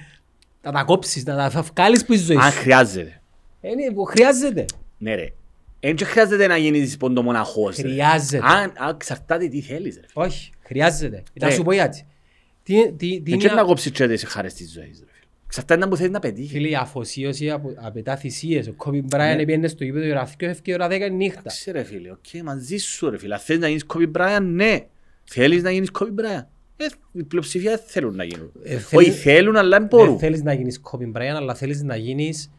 να 0.64 0.72
τα 0.72 0.84
κόψεις, 0.84 1.24
να 1.26 1.36
τα 1.36 1.50
θα 1.50 1.62
βγάλεις 1.62 2.06
που 2.06 2.14
η 2.14 2.18
ζωής 2.18 2.40
Αν 2.40 2.52
σου. 2.52 2.58
χρειάζεται. 2.60 3.22
Είναι 3.62 3.92
που 3.94 4.04
χρειάζεται. 4.04 4.66
Ναι 4.98 5.16
ρε. 5.16 5.30
Εν 5.80 5.96
και 5.96 6.06
χρειάζεται 6.06 6.48
να 6.48 6.58
γίνεις 6.58 6.98
ποντομοναχός. 6.98 7.76
ρε. 7.78 7.82
Χρειάζεται. 7.90 8.46
Αν 8.48 8.74
αν 8.78 8.90
εξαρτάται 8.90 9.48
τι 9.48 9.62
θέλεις 9.62 9.96
ρε. 9.96 10.02
φίλε. 10.08 10.26
Όχι, 10.26 10.52
χρειάζεται. 10.62 11.24
Να 11.34 11.48
Ε. 11.48 11.52
σου 11.52 11.64
πω 11.64 11.72
γιατί. 11.74 12.06
Τι, 12.64 12.92
τι, 12.92 13.22
τι 13.22 13.32
Εν 13.32 13.40
και 13.40 13.46
είναι, 13.48 13.56
να 13.56 13.64
κόψεις 13.64 13.92
και 13.92 14.08
τις 14.08 14.24
χαρές 14.24 14.54
της 14.54 14.72
ζωής 14.72 15.00
ρε. 15.00 15.12
Φίλε. 15.48 15.62
Εξαρτάται 15.64 15.80
να 15.80 15.88
που 15.88 15.96
θέλεις 15.96 16.12
να 16.12 16.20
πετύχεις. 16.20 16.52
φίλε, 16.52 16.68
η 16.70 16.76
αφοσίωση 16.76 17.50
απο- 17.50 17.74
απαιτά 17.76 18.16
θυσίες. 18.16 18.68
Ο 18.68 18.74
Kobe 18.74 18.98
Ναι. 18.98 19.04
Bryant 19.08 19.38
πήγαινε 19.46 19.68
στο 19.68 19.84
γήπεδο 19.84 20.06
η 20.06 20.12
ώρα 20.12 20.26
2, 20.26 20.48
έφυγε 20.48 20.72
η 20.72 20.74
ώρα 20.74 20.88
10 20.88 21.06
η 21.06 21.10
νύχτα. 21.12 21.40
Εντάξει 21.40 21.72
ρε 21.72 21.84
φίλε, 21.84 22.12
οκ, 22.12 22.44
μαζί 22.44 22.78
σου 22.78 23.10
ρε 23.10 23.18
φίλε. 23.18 23.34
Αν 23.34 23.40
θέλεις 23.40 23.62
να 23.62 23.68
γίνεις 23.68 23.84
Kobe 23.94 24.12
Bryant, 24.18 24.42
ναι. 24.42 24.80
Θέλεις 25.24 25.64
να 25.64 25.72
γίνεις 25.72 25.90
Kobe 26.00 26.04
Bryant. 26.22 26.46
Ε, 26.80 26.86
η 27.12 27.24
πλειοψηφία 27.24 27.72
δεν 27.72 27.80
θέλουν 27.86 28.16
να 28.16 28.24
γίνουν. 28.24 28.52
Ε, 28.64 28.78
θέλει- 28.78 29.08
Όχι 29.08 29.12
θέλουν, 29.12 29.56
αλλά 29.56 29.70
δεν 29.80 29.88
Δεν 29.90 30.00
μπορούν. 30.00 30.20
θέλεις 30.20 30.44
να 30.44 30.54
γίνεις 30.54 30.80
Κόμπι 30.80 31.06
Μπράιν, 31.06 31.36
αλλά 31.36 31.54
θέλεις 31.56 31.84
να 31.84 31.96
γίνεις... 31.96 32.52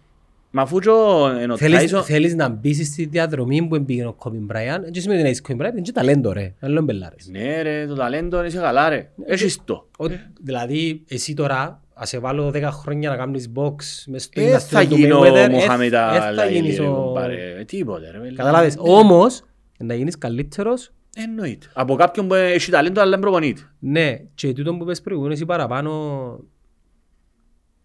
Μα 0.51 0.63
αφού 0.63 0.79
και 0.79 0.89
ο 0.89 1.27
εν 1.29 1.51
ο 1.51 1.57
Θέλεις, 1.57 1.95
Tyson- 1.95 2.03
θέλεις 2.05 2.35
να 2.35 2.49
μπεις 2.49 2.87
στη 2.87 3.05
διαδρομή 3.05 3.67
που 3.67 3.85
πήγαινε 3.85 4.09
ο 4.09 4.13
Κόμπι 4.13 4.37
Μπράιν. 4.39 4.83
Δεν 4.83 4.95
σημαίνει 4.95 5.15
ότι 5.15 5.23
να 5.23 5.29
είσαι 5.29 5.41
Κόμπι 5.41 5.55
Μπράιν, 5.59 5.73
είναι 5.73 5.83
και 5.83 5.93
ταλέντο 5.93 6.33
ρε. 6.33 6.55
Να 6.61 6.69
λέω 6.69 6.83
μπελάρες. 6.83 7.29
Ναι 7.31 7.63
ρε, 7.63 7.87
το 7.87 7.95
ταλέντο 7.95 8.45
είσαι 8.45 8.59
καλά 8.59 8.89
ρε. 8.89 9.11
Έχεις 9.27 9.59
το. 9.65 9.89
Ο- 9.99 10.07
Δηλαδή, 10.43 11.03
εσύ 11.09 11.35
τώρα, 11.35 11.83
ας 12.01 12.09
σε 12.09 12.19
βάλω 12.19 12.49
10 12.55 12.69
χρόνια 12.73 13.11
να 13.11 13.17
κάνεις 13.17 13.53
box 13.55 13.75
μες 14.07 14.23
στο 14.23 14.41
Ε, 14.41 14.59
θα 14.59 14.81
industry 14.83 14.89
του 14.89 14.97
γίνω 14.97 15.21
Mayweather, 15.21 15.35
ε, 15.35 15.49
Μοχάμετ 15.49 15.93
ε, 15.93 15.97
θα 15.97 16.07
Αλαίλη 16.25 16.55
γίνεις 16.59 16.79
ρε 16.79 16.87
ο... 16.89 16.93
κομπάρε. 16.95 17.55
Ε, 17.59 17.65
Τίποτε 17.65 18.11
ρε. 18.11 18.33
Καταλάβες. 18.35 18.75
Όμως, 18.79 19.43
να 19.79 19.95
γίνεις 19.95 20.19
καλύτερος, 20.19 20.91
Εννοείται. 21.17 21.67
Από 21.73 21.95
κάποιον 21.95 22.29
που 22.29 22.35
έχει 22.35 22.71
ταλέντο 22.71 23.01
αλλά 23.01 23.11
δεν 23.11 23.19
προπονείται. 23.21 23.61
ναι, 23.79 24.17
και 24.35 24.53
τούτο 24.53 24.75
που 24.77 24.83
είπες 24.83 25.01
προηγούμενος, 25.01 25.41
οι 25.41 25.45
παραπάνω 25.45 25.93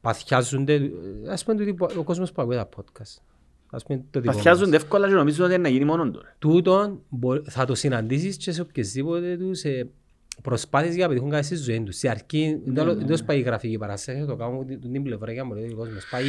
παθιάζονται, 0.01 0.73
ε, 0.73 0.89
ας 1.29 1.43
πούμε 1.43 1.57
τούτοι 1.57 1.73
που- 1.73 1.87
ο 1.97 2.03
κόσμος 2.03 2.31
που 2.31 2.41
ακούει 2.41 2.55
τα 2.55 2.69
podcast. 2.77 3.21
Ας 3.69 3.83
πούμε 3.83 3.97
το 4.11 4.19
δικό 4.19 4.25
μας. 4.25 4.35
Παθιάζονται 4.35 4.75
εύκολα 4.75 5.07
και 5.07 5.13
νομίζουν 5.13 5.45
ότι 5.45 5.53
είναι 5.53 5.63
να 5.63 5.69
γίνει 5.69 5.85
μόνο 5.85 6.11
τώρα. 6.11 6.35
Τούτον 6.39 6.99
μπο- 7.09 7.41
θα 7.49 7.65
το 7.65 7.75
συναντήσεις 7.75 8.37
και 8.37 8.51
σε 8.51 8.61
οποιασδήποτε 8.61 9.37
τους 9.37 9.63
ε, 9.63 9.89
προσπάθειες 10.41 10.93
για 10.95 11.03
να 11.03 11.09
πετύχουν 11.09 11.29
κάτι 11.31 11.45
στη 11.45 11.55
ζωή 11.55 11.83
τους. 11.83 11.95
Στην 11.95 12.09
αρχή, 12.09 12.59
Ναι, 12.65 12.83
δεν 12.83 12.97
δεν 12.97 13.07
τους 13.07 13.23
πάει 13.23 13.37
η 13.37 13.41
γραφική 13.41 13.77
παράσταση, 13.77 14.25
το 14.25 14.35
κάνω 14.35 14.63
την 14.67 14.91
την 14.91 15.03
πλευρά 15.03 15.31
για 15.31 15.41
να 15.41 15.47
μου 15.47 15.53
λέει 15.53 15.69
ο 15.71 15.75
κόσμος. 15.75 16.07
Πάει, 16.11 16.23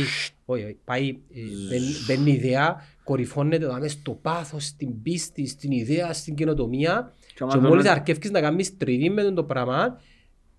όχι, 0.44 0.64
όχι, 0.64 0.76
πάει, 0.85 1.09
ε, 1.09 1.40
μπαίνει- 1.68 1.94
μπαίνει 2.06 2.31
η 2.31 2.35
ιδέα, 2.35 2.76
κορυφώνεται 3.05 3.66
δάμε 3.66 3.89
στο 3.89 4.12
πάθος, 4.12 4.64
στην 4.64 5.02
πίστη, 5.02 5.47
στην 5.47 5.70
ιδέα, 5.70 6.12
στην 6.12 6.35
καινοτομία 6.35 7.12
άμα 7.39 7.52
Και 7.52 7.59
το- 7.59 7.68
μόλις 7.68 7.86
αρκεύκεις 7.86 8.31
να 8.31 8.40
κάνεις 8.40 8.76
τριβή 8.76 9.10
με 9.10 9.22
τον 9.22 9.35
το 9.35 9.44
πράγμα, 9.44 10.01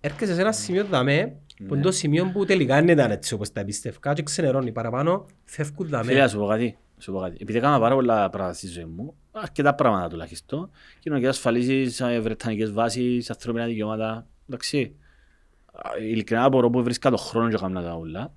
έρχεσαι 0.00 0.34
σε 0.34 0.40
ένα 0.40 0.52
σημείο 0.52 0.84
δαμέ, 0.84 1.36
που 1.66 1.74
είναι 1.74 1.82
το 1.82 1.92
σημείο 1.92 2.30
που 2.32 2.44
τελικά 2.44 2.74
δεν 2.74 2.88
ήταν 2.88 3.10
έτσι 3.10 3.34
όπως 3.34 3.52
τα 3.52 3.60
εμπιστευκά 3.60 4.12
και 4.12 4.22
ξενερώνει 4.22 4.72
παραπάνω, 4.72 5.26
φεύγουν 5.44 5.86
Φίλε, 5.86 5.96
να 5.96 6.02
δαμέ. 6.02 6.28
σου 6.28 6.38
πω 6.38 6.46
κάτι. 6.46 6.76
σου 6.98 7.12
πω 7.12 7.18
κάτι. 7.20 7.36
Επειδή 7.40 7.58
έκανα 7.58 7.80
πάρα 7.80 7.94
πολλά 7.94 8.30
πράγματα 8.30 8.56
στη 8.58 8.66
ζωή 8.66 8.84
μου, 8.84 9.14
αρκετά 9.40 9.74
πράγματα 9.74 10.08
τουλάχιστον, 10.08 10.70
κοινωνικές 10.98 11.30
ασφαλίσεις, 11.30 12.00
ε, 12.00 12.20
βρετανικές 12.20 12.72
βάσεις, 12.72 13.30
ανθρώπινα 13.30 13.66
δικαιώματα, 13.66 14.26
εντάξει. 14.48 14.96
Α, 15.72 15.98
Ειλικρινά 16.00 16.44
απορώ 16.44 16.70
που 16.70 16.82
βρίσκα 16.82 17.10
το 17.10 17.16
χρόνο 17.16 17.48
και 17.48 17.54
έκανα 17.54 17.82
τα 17.82 17.94
όλα. 17.94 18.32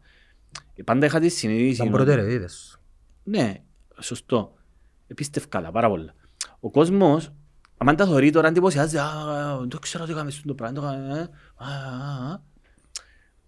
Ε, 0.75 0.83
Πάντα 0.83 1.05
είχα 1.05 1.19
τη 1.19 1.29
συνείδηση... 1.29 1.73
Ήταν 1.73 1.87
ότι- 1.87 1.95
προτεραιότητες 1.95 2.53
σου. 2.53 2.79
Ναι, 3.23 3.53
σωστό. 3.99 4.53
Επίστευκα 5.07 5.61
τα 5.61 5.71
πάρα 5.71 5.89
πολλά. 5.89 6.13
Ο 6.59 6.69
κόσμος, 6.71 7.29
αν 7.77 7.95
τα 7.95 8.05
θωρεί 8.05 8.29
τώρα 8.31 8.47
εντυπωσιάζει, 8.47 8.97
«Α, 8.97 9.07
δεν 9.59 9.69
το 9.69 9.79
ξέρω 9.79 10.05
τι 10.05 10.11
έκαμε 10.11 10.31
στο 10.31 10.53
πράγμα, 10.53 10.81
το 10.81 10.87
έκαμε, 10.87 11.19
ε, 11.19 11.21
α, 11.55 11.67
α, 11.67 12.31
α». 12.33 12.41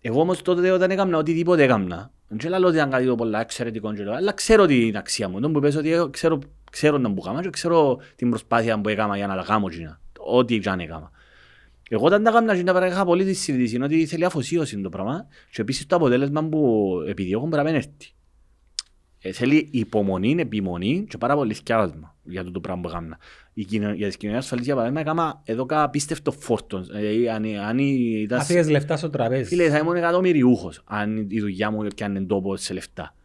Εγώ 0.02 0.22
όμως 0.22 0.41
τότε 0.41 0.72
όταν 0.72 0.91
έκανα 0.91 1.18
οτιδήποτε 1.18 1.64
έκανα, 1.64 2.11
δεν 2.28 2.49
λέω 2.60 2.68
ότι 2.68 2.76
ήταν 2.78 2.90
κάτι 2.90 3.06
το 3.06 3.15
πολλά 3.15 3.40
εξαιρετικό, 3.41 3.94
και 3.94 4.03
το- 4.03 4.11
αλλά 4.14 4.32
ξέρω 4.32 4.65
την 4.65 4.98
αξία 4.98 5.30
μου. 5.30 5.40
Τον 5.40 5.53
που 5.53 5.60
πες 5.60 5.76
ότι 5.76 5.91
εγώ 5.91 6.10
ξέρω, 6.10 6.40
ξέρω 6.72 6.98
να 6.98 7.14
που 7.14 7.22
έκανα 7.26 7.41
και 7.41 7.49
ξέρω 7.49 7.99
την 8.15 8.30
προσπάθεια 8.30 8.81
που 8.81 8.89
έκανα 8.89 9.18
για 9.18 9.27
να 9.27 9.35
τα 9.35 9.43
κάνω 9.48 9.65
εκείνα. 9.72 9.99
Ό,τι 10.19 10.60
και 10.60 10.69
αν 10.69 10.80
έκανα. 10.80 11.11
Εγώ 11.89 12.06
όταν 12.06 12.23
τα 12.23 12.30
έκανα 12.30 12.53
εκείνα 12.53 12.73
πέρα 12.73 12.88
είχα 12.88 13.06
πολύ 13.06 13.26
τη 13.26 13.34
συνείδηση 13.34 13.81
ότι 13.81 14.06
θέλει 14.06 14.26
αφοσίωση 14.26 14.81
το 14.81 14.89
πράγμα 14.89 15.26
και 15.52 15.61
επίσης 15.61 15.85
το 15.85 15.95
αποτέλεσμα 15.95 16.43
που 16.45 16.89
επιδιώκω 17.07 17.48
πρέπει 17.48 17.64
να 17.65 17.72
μην 17.72 17.76
έρθει. 17.81 18.14
Ε, 19.23 19.31
θέλει 19.31 19.68
υπομονή, 19.72 20.35
επιμονή 20.39 21.06
και 21.10 21.18
πάρα 21.18 21.35
πολύ 21.35 21.53
θυκιάσμα 21.53 22.15
για 22.23 22.43
το, 22.43 22.52
το 22.52 22.60
πράγμα 22.60 22.81
που 22.81 22.89
έκανα. 22.89 23.18
Η 23.53 23.64
κοινο- 23.64 23.93
Για 23.93 24.07
τις 24.07 24.18
κοινωνίες 24.18 24.43
ασφαλής 24.43 24.65
για 24.65 24.76
παράδειγμα 24.76 25.02
έκανα 25.02 25.41
εδώ 25.43 25.65
κα 25.65 25.84
απίστευτο 25.84 26.31
φόρτο. 26.31 26.84
Ε, 26.93 27.30
αν, 27.31 27.45
αν 27.68 27.77
ήταν... 27.77 28.39
Αφήγες 28.39 28.69
λεφτά 28.69 28.98
στο 28.98 29.10
τραπέζι. 29.10 29.43
Φίλε, 29.43 29.69
θα 29.69 29.77
ήμουν 29.77 29.95
εκατομμυριούχος 29.95 30.81
αν 30.85 31.27
η 31.30 31.39
δουλειά 31.39 31.72
μου 31.72 31.88
πιάνε 31.95 32.22
τόπο 32.22 32.56
σε 32.56 32.73
λεφτά. 32.73 33.15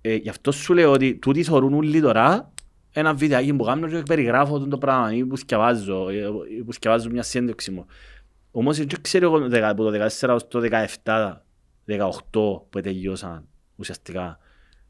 Ε, 0.00 0.14
γι' 0.14 0.28
αυτό 0.28 0.52
σου 0.52 0.74
λέω 0.74 0.90
ότι 0.92 1.14
τούτοι 1.14 1.42
θεωρούν 1.42 1.74
όλοι 1.74 2.00
τώρα 2.00 2.52
ένα 2.92 3.14
βιντεάκι 3.14 3.54
που 3.54 3.64
κάνω 3.64 3.88
και 3.88 4.02
περιγράφω 4.02 4.58
τον 4.58 4.70
το 4.70 4.78
πράγμα 4.78 5.14
ή 5.14 5.24
που 5.24 5.36
σκευάζω, 5.36 6.06
ή 6.58 6.62
που 6.62 6.72
σκευάζω 6.72 7.10
μια 7.10 7.22
σύνδεξη 7.22 7.70
μου. 7.70 7.86
Όμως 8.50 8.76
δεν 8.76 8.88
ξέρω 9.00 9.24
εγώ 9.26 9.48
δεκα- 9.48 9.68
από 9.68 9.84
το 9.84 9.90
14 9.90 10.34
ως 10.34 10.48
το 10.48 10.60
17, 10.60 11.44
18 11.84 12.66
που 12.70 12.80
τελειώσαν 12.82 13.44
ουσιαστικά. 13.76 14.38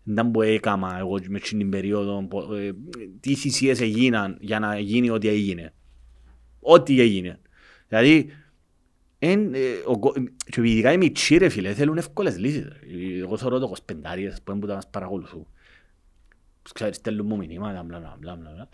Δεν 0.03 0.31
που 0.31 0.43
έκαμα 0.43 0.97
εγώ 0.99 1.19
με 1.28 1.37
εκείνη 1.37 1.61
την 1.62 1.70
περίοδο, 1.70 2.27
πο- 2.28 2.55
ε, 2.55 2.73
τις 3.20 3.41
θυσίες 3.41 3.81
έγιναν 3.81 4.37
για 4.41 4.59
να 4.59 4.78
γίνει 4.78 5.11
ό,τι 5.11 5.28
έγινε. 5.28 5.73
Ό,τι 6.61 7.01
έγινε. 7.01 7.41
Δηλαδή, 7.89 8.15
Εν, 8.16 8.27
ε, 8.27 8.27
ο 8.27 8.28
κο- 8.28 8.40
και 10.51 10.60
ειδικά 10.62 10.92
οι 10.92 10.97
μητσοί 10.97 11.36
ρε 11.36 11.48
φίλε 11.48 11.74
θέλουν 11.74 11.97
εύκολες 11.98 12.38
λύσεις. 12.38 12.62
ρε. 12.64 12.78
Εγώ 13.22 13.36
θεωρώ 13.36 13.59
το 13.59 13.72
25 13.86 13.94
που 14.44 14.51
είναι 14.52 14.60
που 14.60 14.66
τα 14.66 14.74
μας 14.74 14.88
παρακολουθούν. 14.90 15.47
Ξέρεις, 16.74 16.97
στέλνουν 16.97 17.26
μου 17.26 17.36
μηνύματα, 17.36 17.82
μπλα 17.82 17.98
μπλα 17.98 18.16
μπλα 18.18 18.36
μπλα. 18.55 18.68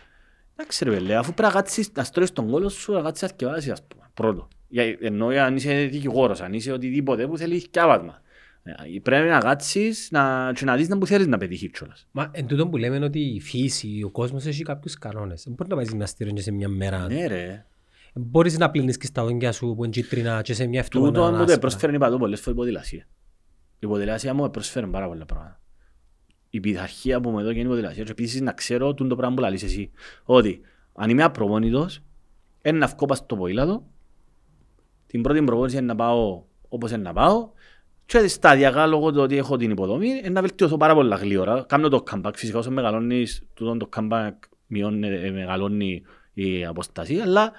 Εντάξει 0.56 0.84
ρε 0.84 0.90
παιδί, 0.90 1.12
αφού 1.14 1.34
πρέπει 1.34 1.52
να 1.54 1.60
κάτσεις 1.60 1.92
να 1.92 2.04
στρώσεις 2.04 2.32
τον 2.32 2.50
κόλο 2.50 2.68
σου, 2.68 2.92
να 2.92 3.00
κάτσεις 3.02 3.22
να 3.22 3.28
θκευάσεις 3.28 3.70
ας 3.72 3.82
πούμε, 3.86 4.02
πρώτο. 4.14 4.48
Για- 4.68 4.96
Ενώ 5.00 5.26
αν 5.26 5.56
είσαι 5.56 5.84
δικηγόρος, 5.90 6.40
αν 6.40 6.52
είσαι 6.52 6.72
οτιδήποτε 6.72 7.26
που 7.26 7.36
θέλεις 7.38 7.62
θκιάβασμα. 7.62 8.20
Ε, 8.62 8.98
Πρέπει 9.02 9.28
να 9.28 9.38
κάτσεις 9.38 10.08
να, 10.10 10.52
και 10.54 10.64
να 10.64 10.76
δεις 10.76 10.88
να 10.88 10.98
που 10.98 11.06
θέλεις 11.06 11.26
να 11.26 11.38
πετύχεις 11.38 11.70
κιόλας. 11.70 12.06
Μα 12.10 12.30
εν 12.34 12.46
τούτο 12.46 12.68
που 12.68 12.76
λέμε 12.76 12.96
είναι 12.96 13.04
ότι 13.04 13.20
η 13.20 13.40
φύση, 13.40 14.02
ο 14.04 14.10
κόσμος 14.10 14.46
έχει 14.46 14.62
κάποιους 14.62 14.98
κανόνες. 14.98 15.42
Δεν 15.44 15.54
μπορεί 15.54 15.68
να 15.70 15.76
πάει 15.76 15.84
γυμναστήριο 15.88 16.32
και 16.32 16.40
σε 16.40 16.50
μια 16.52 16.68
μέρα. 16.68 17.06
Ναι 17.08 17.26
ρε. 17.26 17.66
Μπορείς 18.18 18.58
να 18.58 18.70
πλύνεις 18.70 18.96
και 18.96 19.06
στα 19.06 19.24
δόντια 19.24 19.52
σου 19.52 19.74
που 19.76 19.84
είναι 19.84 19.92
κίτρινα 19.92 20.42
και 20.42 20.54
σε 20.54 20.66
μια 20.66 20.80
εβδομάδα 20.80 21.12
Τούτο 21.12 21.24
να 21.24 21.30
μου 21.30 21.36
το 21.36 21.42
άσπρα. 21.42 21.58
πρόσφερε 21.58 21.94
είπα 21.94 22.10
το 22.10 22.18
πολλές 22.18 22.40
φορές 22.40 22.54
η 22.54 22.58
ποδηλασία. 22.60 23.06
Η 23.78 23.86
ποδηλασία 23.86 24.34
μου 24.34 24.50
πρόσφερε 24.50 24.86
πάρα 24.86 25.08
πολλά 25.08 25.24
πράγματα. 25.24 25.60
Η 26.50 26.60
πειθαρχία 26.60 27.20
που 27.20 27.30
μου 27.30 27.38
έδωκε 27.38 27.58
είναι 27.58 27.66
η 27.66 27.70
ποδηλασία. 27.70 28.04
Και 28.04 28.10
επίσης 28.10 28.40
να 28.40 28.52
ξέρω 28.52 28.94
τούτο 28.94 29.08
το 29.08 29.16
πράγμα 29.16 29.34
που 29.34 29.40
λαλείς 29.42 29.62
εσύ. 29.62 29.90
Ότι 30.24 30.60
αν 30.94 31.10
είμαι 31.10 31.22
απροπόνητος, 31.22 32.02
είναι 32.62 32.78
να 32.78 32.86
βγω 32.86 33.06
πας 33.06 33.18
στο 33.18 33.36
ποδήλατο, 33.36 33.86
την 35.06 35.22
πρώτη 35.22 35.42
προπόνηση 35.42 35.76
είναι 35.76 35.86
να 35.86 35.94
πάω 35.94 36.42
όπως 36.68 36.90
είναι 36.90 37.02
να 37.02 37.12
πάω 37.12 37.50
και 38.06 38.28
σταδιακά 38.28 38.86
λόγω 38.86 39.12
του 39.12 39.20
ότι 39.20 39.36
έχω 39.36 39.56
την 39.56 39.70
υποδομή 39.70 40.08
είναι 40.08 40.28
να 40.28 40.40
βελτιωθώ 40.40 40.76
πάρα 40.76 40.94
πολλά 40.94 41.16
γλύωρα. 41.16 41.64
Κάνω 41.68 41.88
το 41.88 42.04
comeback. 42.10 42.32
Φυσικά 42.34 42.58
όσο 42.58 42.70
μεγαλώνεις, 42.70 43.42
τούτο 43.54 43.76
το 43.76 43.88
comeback 43.96 44.32
μειώνει, 44.66 45.08
ε, 45.08 45.30
μεγαλώνει 45.30 46.02
η 46.34 46.64
αποστασία, 46.64 47.22
αλλά 47.22 47.44
Το 47.50 47.56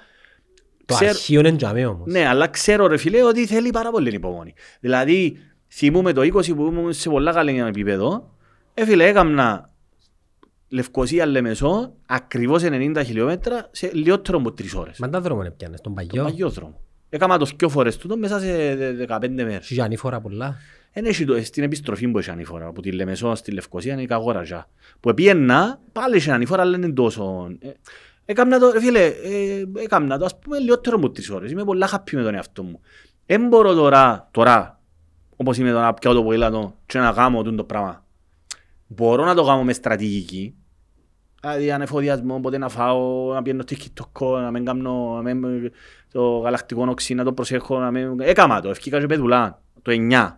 ξέρω- 0.94 1.10
αρχείο 1.10 1.40
είναι 1.40 1.52
τζαμέ 1.56 1.86
όμως. 1.86 2.12
ναι, 2.12 2.26
αλλά 2.26 2.48
ξέρω 2.48 2.86
ρε 2.86 2.96
φίλε 2.96 3.22
ότι 3.24 3.46
θέλει 3.46 3.70
πάρα 3.70 3.90
πολύ 3.90 4.14
υπομονή. 4.14 4.54
Δηλαδή, 4.80 5.36
θυμούμαι 5.68 6.12
το 6.12 6.20
20 6.22 6.54
που 6.54 6.66
ήμουν 6.66 6.92
σε 6.92 7.08
πολλά 7.10 7.32
καλή 7.32 7.58
επίπεδο, 7.58 8.34
ε 8.74 8.84
φίλε, 8.84 9.06
έκαμνα 9.06 9.70
Λευκοσία 10.68 11.26
Λεμεσό, 11.26 11.92
ακριβώς 12.06 12.62
90 12.64 13.02
χιλιόμετρα, 13.04 13.68
σε 13.70 13.90
λιγότερο 13.92 14.38
από 14.38 14.52
τρεις 14.52 14.74
ώρες. 14.74 14.98
Μα 14.98 15.08
τα 15.08 15.20
δρόμο 15.20 15.40
είναι 15.40 15.50
πιάνες, 15.50 15.80
τον 15.80 15.94
Τον 15.94 16.06
παγιό. 16.06 16.24
παγιό 16.24 16.48
δρόμο. 16.50 16.80
Έκανα 17.10 17.38
το 17.38 17.46
δυο 17.56 17.68
φορές 17.68 17.96
τούτο 17.96 18.16
μέσα 18.16 18.40
σε 18.40 18.74
δε- 18.74 18.92
15 18.92 19.28
μέρες. 19.44 19.70
Έχει 19.70 19.80
ανήφορα 19.80 20.20
πολλά. 20.20 20.56
Εν 20.92 21.04
έχει 21.04 21.24
το, 21.24 21.42
στην 21.44 21.62
επιστροφή 21.62 22.08
που 22.08 22.18
έχει 22.18 22.30
ανηφορά, 22.30 22.66
από 22.66 22.82
τη 22.82 22.92
Λεμεσό 22.92 23.34
στη 23.34 23.52
Λευκοσία 23.52 23.92
είναι 23.92 24.02
η 24.02 24.06
καγόραζα. 24.06 24.68
Που 25.00 25.08
επίεννα, 25.10 25.80
πάλι 25.92 26.16
έχει 26.16 26.30
ανηφορά, 26.30 26.62
αλλά 26.62 26.76
είναι 26.76 26.92
τόσο... 26.92 27.48
Ε, 28.28 28.32
Έκαμνα 28.32 28.58
το, 28.58 28.70
ρε 28.70 28.80
φίλε, 28.80 29.06
ε, 29.06 29.64
έκαμνα 29.76 30.18
το, 30.18 30.24
ας 30.24 30.38
πούμε, 30.38 30.58
λιγότερο 30.58 30.96
από 30.96 31.10
τρεις 31.10 31.30
ώρες. 31.30 31.50
Είμαι 31.50 31.64
πολλά 31.64 31.88
happy 31.92 32.12
με 32.12 32.22
τον 32.22 32.34
εαυτό 32.34 32.62
μου. 32.62 32.80
Δεν 33.26 33.48
μπορώ 33.48 33.74
τώρα, 33.74 34.28
τώρα, 34.30 34.80
όπως 35.36 35.56
είμαι 35.58 35.70
τώρα, 35.70 35.82
να 35.84 35.94
πιάω 35.94 36.14
το 36.14 36.22
ποδήλατο 36.22 36.74
και 36.86 36.98
να 36.98 37.12
κάνω 37.12 37.42
τούτο 37.42 37.56
το 37.56 37.64
πράγμα. 37.64 38.04
Μπορώ 38.86 39.24
να 39.24 39.34
το 39.34 39.44
κάνω 39.44 39.64
με 39.64 39.72
στρατηγική. 39.72 40.54
Δηλαδή 41.40 41.70
ανεφοδιασμό, 41.70 42.40
πότε 42.40 42.58
να 42.58 42.68
φάω, 42.68 43.32
να 43.32 43.42
πιένω 43.42 43.62
στο 43.66 43.76
TikTok, 43.76 44.40
να 44.40 44.50
μην 44.50 44.64
κάνω 44.64 45.20
να 45.22 45.34
μην, 45.34 45.72
το 46.12 46.38
γαλακτικό 46.38 46.86
οξύ, 46.88 47.14
να 47.14 47.24
το 47.24 47.32
προσέχω, 47.32 47.78
να 47.78 47.90
μην... 47.90 48.20
Έκαμα 48.20 48.60
το, 48.60 48.68
ευκήκα 48.70 49.00
και 49.00 49.06
πεδουλά, 49.06 49.62
το 49.82 49.92
9 50.10 50.32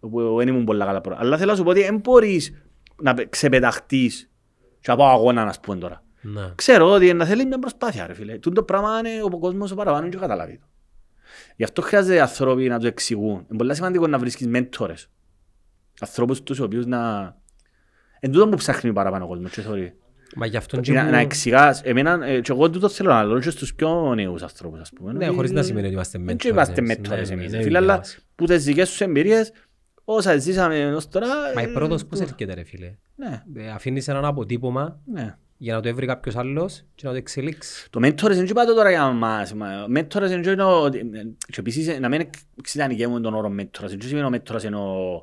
όπου 0.00 0.36
δεν 0.36 0.48
ήμουν 0.48 0.64
πολλά 0.64 0.84
καλά 0.84 1.00
πρώτα. 1.00 1.20
Αλλά 1.20 1.36
θέλω 1.36 1.50
να 1.50 1.56
σου 1.56 1.62
πω 1.62 1.70
ότι 1.70 1.82
δεν 1.82 1.96
μπορείς 1.98 2.52
να 3.02 3.14
πε- 3.14 3.28
ξεπεταχτείς 3.28 4.30
και 4.80 4.90
να 4.90 4.96
πάω 4.96 5.08
αγώνα, 5.12 5.42
ας 5.42 5.60
πούμε 5.60 5.76
τώρα. 5.76 6.02
Ναι. 6.22 6.52
Ξέρω 6.54 6.90
ότι 6.90 7.12
να 7.12 7.24
θέλει 7.24 7.46
μια 7.46 7.58
προσπάθεια, 7.58 8.06
ρε 8.06 8.14
φίλε. 8.14 8.38
Τούτο 8.38 8.62
πράγμα 8.62 8.98
είναι 8.98 9.22
ο 9.22 9.38
κόσμος 9.38 9.70
ο 9.70 9.74
παραπάνω 9.74 10.08
και 10.08 10.16
καταλάβει 10.16 10.58
το. 10.58 10.66
Γι' 11.56 11.64
αυτό 11.64 11.82
χρειάζεται 11.82 12.20
άνθρωποι 12.20 12.68
να 12.68 12.78
το 12.78 12.86
εξηγούν. 12.86 13.30
Είναι 13.48 13.58
πολύ 13.58 13.74
σημαντικό 13.74 14.06
να 14.06 14.18
βρίσκεις 14.18 14.46
μέντορες. 14.46 15.08
Ανθρώπους 16.00 16.42
τους 16.42 16.58
οποίους 16.60 16.86
να... 16.86 17.34
Εν 18.20 18.32
τούτο 18.32 18.48
που 18.48 18.56
ψάχνει 18.56 18.92
παραπάνω 18.92 19.24
ο 19.24 19.28
κόσμος, 19.28 19.50
και 19.50 19.60
θεωρεί. 19.60 19.94
Μα 20.36 20.46
γι' 20.46 20.56
αυτόν 20.56 20.80
και 20.80 20.92
Να, 20.92 21.02
να 21.04 21.10
που... 21.10 21.16
εξηγάς, 21.16 21.82
εμένα, 21.82 22.26
ε, 22.26 22.40
και 22.40 22.52
εγώ 22.52 22.70
τούτο 22.70 22.88
θέλω 22.88 23.10
να 23.10 23.24
λέω 23.24 23.38
και 23.40 23.50
στους 23.50 23.74
πιο 23.74 24.14
νέους 24.14 24.42
ανθρώπους, 24.42 24.80
ας 24.80 24.90
πούμε. 24.92 25.12
Ναι, 25.12 25.26
ότι- 25.26 25.34
χωρίς 25.34 25.50
να 25.50 25.62
σημαίνει 25.62 25.84
ότι 25.86 25.94
είμαστε 25.94 26.18
Δεν 26.18 26.26
μέντορες. 26.26 26.52
είμαστε 26.52 26.80
Ναι, 26.80 26.86
μέντορες 26.86 27.28
ναι, 27.28 27.34
εμείς, 27.34 27.50
ναι, 27.52 27.56
ρε 27.56 27.62
φίλε, 27.62 27.76
αλλά 27.78 27.92
δικαιάς. 27.94 28.18
που 28.34 28.44
τις 28.44 28.64
δικές 28.64 28.88
τους 28.90 29.00
εμπειρίες, 29.00 29.52
όσα 30.04 30.36
ζήσαμε 30.36 30.78
έως 30.80 31.08
τώρα... 31.08 31.26
Μα 31.54 31.62
η 31.62 31.64
ε, 31.64 31.68
πρόοδος 31.68 32.06
πώς 32.06 32.18
το- 32.18 32.24
έρχεται 32.24 32.54
ρε 32.54 32.64
φίλε; 32.64 32.94
Ναι, 33.14 33.42
Ε, 33.56 33.70
Αφήνεις 33.70 34.08
έναν 34.08 34.24
αποτύπωμα 34.24 35.00
ναι. 35.04 35.36
Για 35.62 35.74
να 35.74 35.80
το 35.80 35.88
έβρει 35.88 36.06
κάποιος 36.06 36.36
άλλος 36.36 36.82
και 36.94 37.02
να 37.06 37.10
το 37.10 37.16
εξελίξει. 37.16 37.90
Το 37.90 38.00
mentors 38.02 38.30
δεν 38.30 38.44
είπα 38.44 38.64
το 38.64 38.74
τώρα 38.74 38.90
για 38.90 39.10
μας. 39.10 39.52
μα 39.54 39.68
Mentors 39.96 40.20
δεν 40.20 40.42
είναι 40.42 40.62
ο... 40.64 40.88
Και 41.46 41.56
επίσης 41.58 41.98
να 42.00 42.08
μην 42.08 42.28
εξητανικεύουμε 42.58 43.20
τον 43.20 43.34
όρο 43.34 43.48
mentors. 43.60 43.86
Δεν 43.88 44.00
σημαίνει 44.02 44.26
ο 44.26 44.30
mentors 44.42 44.62
είναι 44.64 44.76
ο, 44.76 45.22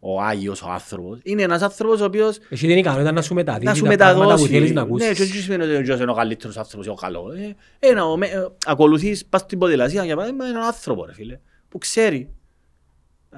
ο 0.00 0.20
Άγιος, 0.22 0.62
ο 0.62 0.70
άνθρωπος. 0.70 1.18
Είναι 1.22 1.42
ένας 1.42 1.62
άνθρωπος 1.62 2.00
ο 2.00 2.04
οποίος 2.04 2.38
Έχει 2.48 2.66
την 2.66 2.76
ικανότητα 2.78 3.12
να 3.12 3.22
σου 3.22 3.34
μεταδίδει 3.34 3.64
να 3.66 3.74
σου 3.74 3.82
τα 3.84 3.88
πράγματα 3.96 4.14
που 4.14 4.28
μεταδώσει. 4.28 4.52
θέλεις 4.52 4.72
να 4.72 4.80
Ναι, 4.84 4.86
και 4.98 5.04
ακούσεις. 5.06 5.32
δεν 5.32 5.42
σημαίνει 5.42 5.62
ότι 5.62 5.74
ο 5.74 5.82
Τζος 5.82 6.00
είναι 6.00 6.10
ο 6.10 6.14
καλύτερος 6.14 6.56
άνθρωπος 6.56 6.86
ή 6.86 6.88
ο 6.88 6.94
καλός. 6.94 7.34
Ε, 7.36 7.56
Ένα, 7.78 8.04
ο 8.04 8.16
με- 8.16 8.26
ε, 8.26 8.46
ακολουθείς, 8.66 9.26
πας 9.26 9.40
στην 9.40 9.58
ποδηλασία 9.58 10.04
για 10.04 10.14
παράδειγμα, 10.16 10.44
είναι 10.46 10.54
έναν 10.56 10.66
άνθρωπο 10.66 11.04
ρε 11.04 11.12
φίλε, 11.12 11.38
που 11.68 11.78
ξέρει 11.78 12.30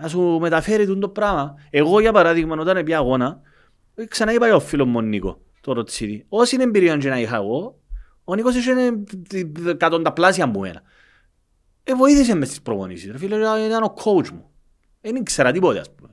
να 0.00 0.08
σου 0.08 0.20
μεταφέρει 0.40 0.86
τούτο 0.86 1.00
το 1.00 1.08
πράγμα. 1.08 1.54
Εγώ 1.70 2.00
για 2.00 2.12
παράδειγμα 2.12 2.56
όταν 2.60 2.84
πια 2.84 2.98
αγώνα, 2.98 3.40
ε, 3.94 4.04
ξανά 4.04 4.32
είπα 4.32 4.46
για 4.46 4.54
ο 4.56 4.60
φίλος 4.60 4.86
μου 4.86 4.94
ο 4.96 5.00
Νίκο, 5.00 5.40
το 5.68 5.74
Ροτσίδη. 5.80 6.24
Όση 6.28 6.54
είναι 6.54 6.64
εμπειρία 6.64 6.96
και 6.96 7.08
να 7.08 7.20
είχα 7.20 7.36
εγώ, 7.36 7.80
ο 8.24 8.34
Νίκος 8.34 8.54
είχε 8.56 8.70
εκατονταπλάσια 9.68 10.46
μου 10.46 10.64
ένα. 10.64 10.82
Ε, 11.84 11.94
βοήθησε 11.94 12.34
μες 12.34 12.48
στις 12.48 12.62
προπονήσεις, 12.62 13.10
ρε 13.10 13.18
φίλε, 13.18 13.36
ήταν 13.66 13.82
ο 13.82 13.94
coach 14.04 14.30
μου. 14.30 14.50
Δεν 15.00 15.14
ήξερα 15.16 15.52
τίποτε, 15.52 15.78
ας 15.78 15.94
πούμε. 15.94 16.08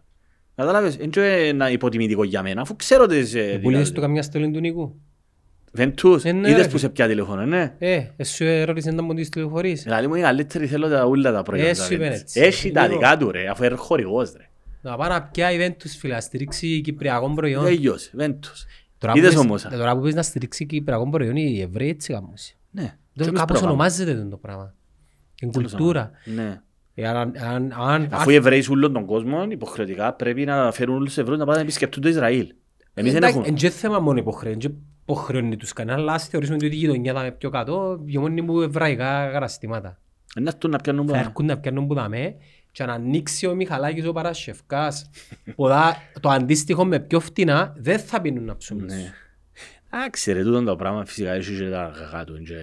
Κατάλαβες, 0.56 0.96
δεν 0.96 1.46
είναι 1.48 1.70
υποτιμητικό 1.70 2.24
για 2.24 2.42
μένα, 2.42 2.62
αφού 2.62 2.76
ξέρω 2.76 3.06
τις... 3.06 3.34
ε, 3.34 3.40
Που 3.40 3.44
λες 3.46 3.58
δυνατότητες. 3.60 3.92
του 3.92 4.02
καμιά 4.02 4.22
στολή 4.22 4.52
του 4.52 4.60
Νίκου. 4.60 5.00
Βεντούς, 5.72 6.24
Ε, 6.24 6.32
ναι, 6.32 6.50
είδες 6.50 6.66
ρε, 6.66 6.72
που 6.72 6.78
σε 6.78 6.90
πια 6.90 7.08
τηλεφωνώ, 7.08 7.46
ναι. 7.46 7.76
Ε, 7.80 8.04
εσύ 8.16 8.46
ερώτησε 8.46 8.92
να 8.92 9.02
μου 9.02 9.14
τις 9.14 9.30
τηλεφορείς. 9.30 9.84
Δηλαδή 9.84 10.08
μου 10.08 10.16
είναι 10.16 10.24
καλύτερη, 10.24 10.68
θέλω 10.68 10.90
τα 10.90 11.06
ούλα 11.06 11.32
τα 11.32 11.44
προϊόντα. 11.44 11.70
Εσύ 11.70 11.94
είπες 11.94 12.08
Βεντούς. 12.08 12.20
έτσι. 12.22 12.40
Έχει 12.42 12.72
τα 12.72 12.88
Λίγο. 12.88 12.94
δικά 13.00 13.18
του 13.18 13.32
ρε, 13.32 13.48
αφού 13.48 13.64
είναι 13.64 13.76
χορηγός 13.76 14.34
ρε. 14.38 14.50
Να 14.82 14.98
πάει 14.98 15.10
να 15.10 15.24
πιάει 15.24 15.58
event 15.60 15.76
τους 15.80 15.96
φίλε, 15.96 16.14
να 16.14 16.20
στηρίξει 16.22 16.82
κυπριακό 16.82 17.34
προϊόν. 17.34 17.64
Τέλειωσε, 17.64 18.12
Βεντούς. 18.14 18.66
Τώρα 18.98 19.14
που 19.14 19.20
Είδες 19.20 19.30
πεις- 19.34 19.40
όμως. 19.40 19.62
Τώρα 19.64 19.96
που 19.96 20.02
πεις 20.02 20.16
να 20.16 20.22
στηρίξει 20.22 20.66
κυπριακό 20.66 21.10
προϊόν, 21.10 21.36
οι 21.36 21.60
Εβραίοι 21.62 21.90
έτσι 21.90 22.14
κάνουν. 22.14 22.34
Ναι. 22.72 22.82
Δεν- 23.14 23.28
εμείς 23.28 23.40
Κάπως 23.40 23.46
πρόγραμμα. 23.46 23.70
ονομάζεται 23.70 24.28
το 24.30 24.38
πράγμα. 24.38 24.74
Είναι 25.42 25.52
Τέλος 25.52 25.72
κουλτούρα. 25.72 26.12
Ναι. 26.36 26.62
Ε, 26.98 27.08
αν- 27.08 27.34
αν- 27.48 27.74
αν- 27.78 28.08
Αφού 28.12 28.30
οι 28.30 28.36
Εβραίοι 28.36 28.62
σε 28.62 28.72
όλον 28.72 28.94
τον 28.94 29.06
κόσμο 29.06 29.46
υποχρεωτικά 29.50 30.14
πρέπει 30.14 30.46
να 30.46 30.72
φέρουν 30.72 30.96
όλους 30.96 31.08
τους 31.08 31.18
Εβραίους 31.18 31.40
να 31.40 31.46
πάνε 31.46 31.58
να 31.58 31.64
επισκεπτούν 31.64 32.02
το 32.02 32.10
Ισραήλ. 32.10 32.54
Εμείς 32.94 33.12
δεν 33.12 33.22
Εντάξει, 33.22 33.38
έχουμε. 33.38 33.48
Εν 33.48 33.56
και 33.56 33.70
θέμα 33.70 34.00
μόνο 34.00 34.20
υποχρέωση, 34.20 34.54
εν 34.54 34.60
και 34.72 34.78
υποχρεώνει 35.02 35.56
τους 35.58 35.74
κανένα, 35.74 35.98
αλλά 35.98 36.14
ας 36.14 36.28
θεωρήσουμε 36.28 36.58
ότι 36.58 36.66
η 36.66 36.76
γειτονιά 36.76 37.14
θα 37.14 37.20
είναι 37.22 37.32
πιο 37.32 37.50
κάτω, 37.50 38.02
για 38.06 38.20
μόνοι 38.20 38.42
μου 38.42 38.62
εβραϊκά 38.62 39.30
καταστήματα. 39.32 40.00
Να 40.40 40.50
έρθουν 40.54 40.72
να 40.72 40.78
πιάνουν 40.78 41.06
Θα 41.06 41.12
πράγμα. 41.12 41.28
έρχονται 41.30 41.54
να 41.54 41.60
πιάνουν 41.60 41.88
που 41.88 41.94
δαμέ 41.94 42.36
και 42.76 42.86
να 42.86 42.94
ανοίξει 42.94 43.48
ο 43.48 43.56
Μιχαλάκης 43.56 44.06
ο 44.08 44.12
Παρασκευκάς. 44.12 45.10
Ποδά, 45.56 45.98
το 46.20 46.30
αντίστοιχο 46.30 46.86
με 46.86 47.00
πιο 47.00 47.20
φτηνά 47.20 47.74
δεν 47.78 48.00
θα 48.00 48.22
πίνουν 48.22 48.44
να 48.44 48.58
ψούμε. 48.58 48.84
Ναι. 48.86 49.14
Εντάξει 49.90 50.32
ρε, 50.34 50.44
τούτο 50.44 50.64
το 50.64 50.76
πράγμα 50.76 51.06
φυσικά 51.06 51.32
έχει 51.32 51.58
και 51.58 51.70
τα 51.70 51.94
κακά 52.00 52.24
του, 52.24 52.36
είναι 52.36 52.44
και 52.44 52.56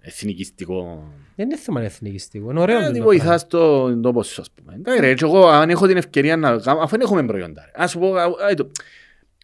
εθνικιστικό. 0.00 1.10
Δεν 1.36 1.46
είναι 1.46 1.56
θέμα 1.56 1.82
εθνικιστικό, 1.82 2.50
είναι 2.50 2.60
ωραίο. 2.60 2.76
Ε, 2.76 2.80
το 2.80 2.86
τι 2.86 2.92
πράγμα. 2.92 3.06
βοηθάς 3.06 3.46
το 3.46 4.00
τόπο 4.00 4.22
σου 4.22 4.40
ας 4.40 4.50
πούμε. 4.50 4.74
Εντάξει 4.74 5.00
ρε, 5.00 5.14
και 5.14 5.24
εγώ 5.24 5.46
αν 5.48 5.70
έχω 5.70 5.86
την 5.86 5.96
ευκαιρία 5.96 6.36
να 6.36 6.56
κάνω, 6.58 6.80
αφού 6.80 6.90
δεν 6.90 7.00
έχουμε 7.00 7.26
προϊόντα 7.26 7.62
ρε. 7.64 7.82
Ας 7.84 7.90
σου 7.90 7.98
πω, 7.98 8.14
α, 8.14 8.22
α, 8.22 8.54
το- 8.56 8.70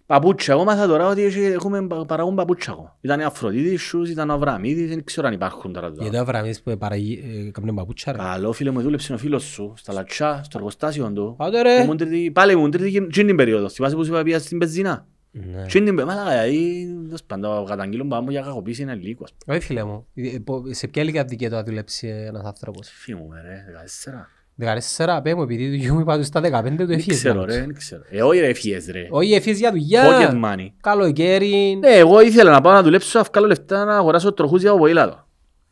παπούτσια, 0.06 0.54
εγώ 0.54 0.64
μάθα 0.64 0.86
τώρα 0.86 1.08
ότι 1.08 1.22
έχει- 1.22 1.40
έχουμε 1.40 1.86
πα- 1.86 2.04
παράγουν 2.06 2.34
παπούτσια 2.34 2.72
εγώ. 2.76 2.96
Ήταν 3.00 3.20
η 3.20 3.24
Αφροδίτης 3.24 3.94
shoes, 3.94 4.08
ήταν 4.08 4.30
ο 4.30 4.32
Αβραμίδης, 4.32 4.88
δεν 4.88 5.04
ξέρω 5.04 5.26
αν 5.26 5.32
υπάρχουν 5.32 5.72
τώρα. 5.72 5.92
Γιατί 5.98 6.16
ο 6.16 6.20
Αβραμίδης 6.20 6.62
που 6.62 6.78
παραγεί, 6.78 7.24
ε, 7.46 7.50
κάμνε 7.50 7.72
παπούτσια 7.72 8.12
ρε. 8.12 8.18
Καλό 8.18 8.52
φίλε 8.52 8.70
μου, 8.70 8.80
δούλεψε 8.82 9.12
ο 9.12 9.18
φίλος 9.18 9.42
σου, 9.44 9.72
στα 9.76 9.92
λατσιά, 9.92 10.40
στο 10.44 10.58
εργοστάσιο 10.58 11.12
του. 11.12 11.36
Άντε 11.38 11.62
ρε. 11.62 11.82
Ήμουν 11.82 11.96
τρίτη- 11.96 12.30
Πάλι 12.30 12.52
ήμουν 12.52 12.70
τρίτη 12.70 12.90
και- 12.90 13.00
και 13.06 13.24
την 13.24 13.36
περίοδο. 13.36 13.68
Θυμάσαι 13.68 13.94
που 13.94 14.04
σου 14.04 14.10
είπα 14.12 14.22
πήγα 14.22 14.38
στην 14.38 14.58
πεζίνα. 14.58 15.06
Ναι. 15.34 15.62
Και 15.66 15.72
την 15.80 15.84
περίοδο, 15.84 16.06
μάλακα, 16.06 16.30
δηλαδή, 16.42 16.86
τέλος 17.06 17.22
πάντων, 17.22 17.66
καταγγείλουν 17.66 18.08
πάνω 18.08 18.30
για 18.30 18.40
κακοποίηση 18.42 18.82
είναι 18.82 18.94
λίγο. 18.94 19.24
ας 19.24 19.32
πούμε. 19.44 19.56
Όχι 19.56 19.66
φίλε 19.66 19.84
μου, 19.84 20.06
Ε, 20.14 20.38
πο- 20.44 20.62
σε 20.70 20.86
ποια 20.88 21.02
ηλικία 21.02 21.24
δικαιούται 21.24 21.54
να 21.56 21.62
δουλέψει 21.64 22.08
ένας 22.08 22.44
άνθρωπος; 22.44 22.88
Φύγει 22.92 23.18
μου, 23.18 23.28
ρε, 23.32 23.64
14. 23.72 24.28
14 24.60 25.20
πέ 25.22 25.34
μου, 25.34 25.42
επειδή 25.42 25.68
του 25.68 25.74
γιου 25.74 25.94
μου 25.94 26.00
είπα 26.00 26.16
του 26.18 26.24
στα 26.24 26.40
15 26.40 26.76
του 26.76 26.86
Δεν 26.86 26.90
εφίες. 26.90 27.16
ξέρω 27.18 27.34
μάλλον. 27.34 27.48
ρε, 27.50 27.60
δεν 27.60 27.74
ξέρω. 27.74 28.02
Ε, 28.10 28.22
όχι 28.22 28.40
ρε, 28.40 28.46
έφυγες 28.48 28.86
ρε. 28.90 29.06
Όχι 29.10 29.32
εφίες 29.32 29.58
για 29.58 29.70
Pocket 29.70 29.72
δουλειά, 29.72 30.40
money. 30.44 30.66
καλοκαίρι. 30.80 31.76
Ναι, 31.80 31.88
εγώ 31.88 32.20
ήθελα 32.20 32.50
να 32.50 32.60
πάω 32.60 32.72
να 32.72 32.82
δουλέψω, 32.82 33.18
να 33.18 33.24
βγάλω 33.32 33.46
λεφτά 33.46 33.84
να 33.84 33.96
αγοράσω 33.96 34.32
τροχούς 34.32 34.60
για 34.62 34.70
το 34.70 34.76
ποήλατο. 34.76 35.26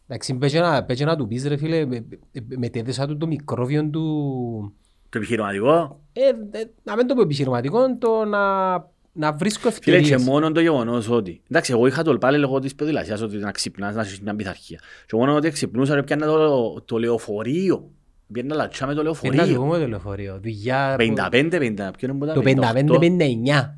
Εντάξει, 0.07 0.35
πες 0.35 0.53
και 0.53 0.61
να- 0.61 0.85
πες 0.85 0.97
και 0.99 1.05
να 1.05 1.17
του 1.17 1.27
πεις 1.27 1.47
ρε 1.47 1.57
φίλε, 1.57 1.87
με- 1.87 2.05
με- 2.33 2.57
μετέδεσα 2.57 3.07
του 3.07 3.17
το 3.17 3.27
μικρόβιο 3.27 3.89
του... 3.91 4.75
Το 5.09 5.19
επιχειρηματικό; 5.19 6.01
Ε, 6.13 6.21
ε, 6.59 6.65
να 6.83 6.97
μην 6.97 7.07
το 7.07 7.15
πω 7.15 7.21
επιχειρηματικό, 7.23 7.97
το 7.99 8.25
να, 8.25 8.73
να 9.13 9.33
βρίσκω 9.33 9.71
Φίλε, 9.71 9.81
και 9.85 9.91
ευκαιρίες. 10.03 10.23
μόνο 10.29 10.53
το 10.53 10.61
γεγονός 10.61 11.09
ότι... 11.09 11.43
Εντάξει, 11.51 11.73
εγώ 11.73 11.87
είχα 11.87 12.03
το 12.03 12.19
πάλι 12.19 12.39
λόγω 12.39 12.59
της 12.59 12.75
ποδηλασίας 12.75 13.21
ότι 13.21 13.37
να 13.37 13.51
ξυπνάς, 13.51 13.95
να 13.95 14.01
έχεις 14.01 14.21
μια 14.21 14.35
πειθαρχία. 14.37 14.81
Και 15.07 15.17
μόνο 15.17 15.35
ότι 15.35 15.51
ξυπνούσα 15.51 15.95
ρε, 15.95 16.03
πιάνα 16.03 16.27
το, 16.27 16.81
το 16.85 16.99
λεωφορείο. 16.99 17.91
Πιάνα 18.33 18.55
λατσά 18.55 18.87
με 18.87 18.95
το 18.95 19.01
Ε, 19.01 19.05
Να 19.05 19.11
του 19.13 19.23
λεωφορείο. 19.25 19.61
πούμε 19.61 19.79
το 19.79 19.89
λεωφορείο. 19.89 20.39
Δουλειά... 20.43 20.97
55, 20.99 21.31
50, 21.33 21.91
ποιο 21.97 22.09
είναι 22.09 22.19
που 22.19 22.25
ήταν, 22.43 22.87
Το 22.87 22.99
55-59. 23.01 23.75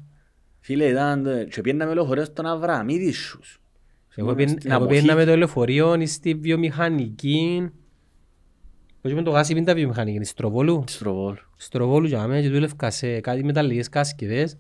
Φίλε, 0.61 0.85
ήταν, 0.85 1.27
ε, 1.27 1.45
και 1.45 1.61
πιάνα 1.61 1.87
με 1.87 1.95
λεωφορείο 1.95 2.25
στον 2.25 2.47
Αβραμίδη 2.47 3.13
σου. 3.13 3.41
Εγώ 4.15 4.35
πήγα- 4.35 4.49
Στην 4.49 4.71
εγώ 4.71 4.87
πήγαινα 4.87 5.13
αποθήκη. 5.13 5.27
με 5.27 5.33
το 5.33 5.37
λεωφορείο 5.39 6.07
στη 6.07 6.35
βιομηχανική. 6.35 7.71
Πώς 9.01 9.11
είπαμε 9.11 9.27
το 9.27 9.31
γάσι 9.31 9.55
πίντα 9.55 9.75
βιομηχανική, 9.75 10.25
Στροβόλου. 10.25 10.85
Στροβόλ. 10.87 11.37
Στροβόλου 11.57 12.07
για 12.07 12.27
μένα 12.27 12.41
και 12.43 12.49
δούλευκα 12.51 12.91
σε 12.91 13.21
κάτι 13.21 13.45
μεταλλικές 13.45 13.89
κάσκηδες. 13.89 14.57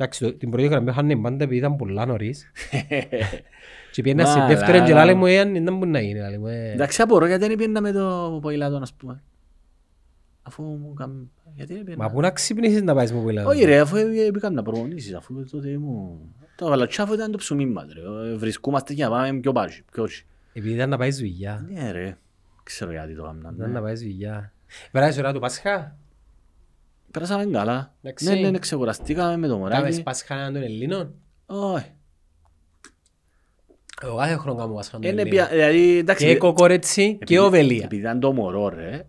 Εντάξει, 0.00 0.24
το- 0.24 0.32
την 0.34 0.50
πρώτη 0.50 0.66
γραμμή 0.66 0.90
είχαν 0.90 1.20
πάντα 1.22 1.44
επειδή 1.44 1.56
ήταν 1.58 1.76
πολλά 1.76 2.06
νωρίς. 2.06 2.50
Και 3.92 4.02
πήγαινα 4.02 4.24
σε 4.24 4.38
Μαλάκα. 4.38 4.54
δεύτερη 4.58 4.84
και 4.84 4.92
λάλη 4.92 5.14
μου, 5.14 5.26
«Ε, 5.26 5.38
αν 5.38 5.52
δεν 5.52 5.76
μπορεί 5.78 5.90
να 5.90 6.00
γίνει. 6.00 6.18
λάλη 6.18 6.38
μου, 6.38 6.46
ε». 6.46 6.72
Εντάξει, 6.72 7.02
απορώ 7.02 7.26
γιατί 7.26 7.46
δεν 7.46 7.56
πιάνα 7.56 7.80
με 7.80 7.92
το 7.92 8.38
ποηλάτο, 8.42 8.76
ας 8.76 8.92
πούμε. 8.94 9.22
Αφού 10.42 10.62
μου 10.62 10.94
καμ... 10.94 11.10
Γιατί 11.54 11.74
δεν 11.74 11.84
Μα 11.88 11.94
πιάνα. 11.94 12.10
πού 12.10 12.20
να 12.20 12.30
ξυπνήσεις 12.30 12.82
να 12.82 12.94
πάεις 12.94 13.12
με 13.12 13.20
που 13.20 13.42
Όχι 13.46 13.64
ρε, 13.64 13.78
αφού 13.80 13.96
έπαικα 14.28 14.50
να 14.50 14.62
προπονήσεις, 14.62 15.14
αφού 15.14 15.44
τότε 15.50 15.68
ήμουν... 15.68 16.18
Το 16.56 16.68
βαλατσάφο 16.68 17.14
ήταν 17.14 17.30
το 17.30 17.38
ψωμί 17.38 17.66
μας 17.66 17.86
ρε. 17.92 18.30
Ε, 18.32 18.36
Βρισκόμαστε 18.36 18.94
και 18.94 19.04
να 19.04 19.10
πάμε 19.10 19.40
πιο 19.40 19.52
πάλι, 19.52 19.72
πιο 19.92 20.02
όχι. 20.02 20.24
Επειδή 20.52 20.74
ήταν 20.74 20.88
να 20.88 20.96
πάεις 20.98 21.16
δουλειά. 21.18 21.66
Ναι 21.72 21.90
ρε, 21.92 22.16
ξέρω 22.62 22.90
γιατί 22.90 23.14
το 23.14 23.22
έκαναν. 23.24 23.54
Ήταν 23.54 23.68
ναι. 23.68 23.74
να 23.74 23.80
πάεις 23.82 24.00
δουλειά. 24.00 24.52
Περάσεις 24.92 25.18
ώρα 25.20 25.32
του 25.32 25.40
Πάσχα; 25.40 25.96
Πέρασαμε 27.10 27.44
καλά. 27.46 27.94
Εντάξει. 28.02 28.24
Ναι, 28.28 28.34
ναι, 28.34 28.50
ναι, 28.50 28.58
ξεκουραστήκαμε 28.58 29.36
με 29.36 29.46
το 29.46 29.52
Κάμες 29.58 29.74
μωράκι. 29.78 30.02
Πάσχα 30.02 30.44
των 30.52 30.56
Ελλήνων. 30.62 31.14
Όχι. 31.46 31.92
Εγώ 34.02 34.16
κάθε 34.16 34.34
χρόνο 34.36 34.58
κάνω 34.58 34.74
Πάσχα 34.74 34.98
των 34.98 35.10
Είναι 35.10 35.20
Ελλήνων. 35.22 35.30
πια- 35.46 35.48
δηλαδή, 35.56 35.96
εντάξει, 35.98 36.26
Και 36.26 36.36
κοκορέτσι 36.36 37.08
και 37.12 37.18
επειδή- 37.20 37.38
οβελία. 37.40 37.84
Επειδή 37.84 38.00
ήταν 38.00 38.20
το 38.20 38.32
μωρό 38.32 38.68
ρε, 38.68 39.06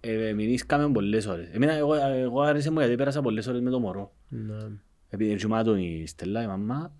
ε, 0.00 0.32
μηνύσκαμε 0.32 0.92
πολλές 0.92 1.26
ώρες. 1.26 1.48
Εμένα, 1.52 1.72
εγώ, 1.72 1.94
εγώ 1.94 2.40
άρεσε 2.40 2.70
μου 2.70 2.78
γιατί 2.78 2.94
πέρασα 2.94 3.20
πολλές 3.22 3.46
ώρες 3.46 3.60
με 3.60 3.70
το 3.70 3.78
μωρό. 3.80 4.12
Ναι. 4.28 4.56
Επειδή 5.08 5.34
κοιμάτων 5.36 5.78
η 5.78 6.04
Στέλλα, 6.06 6.42
η 6.42 6.46
μαμά, 6.46 6.92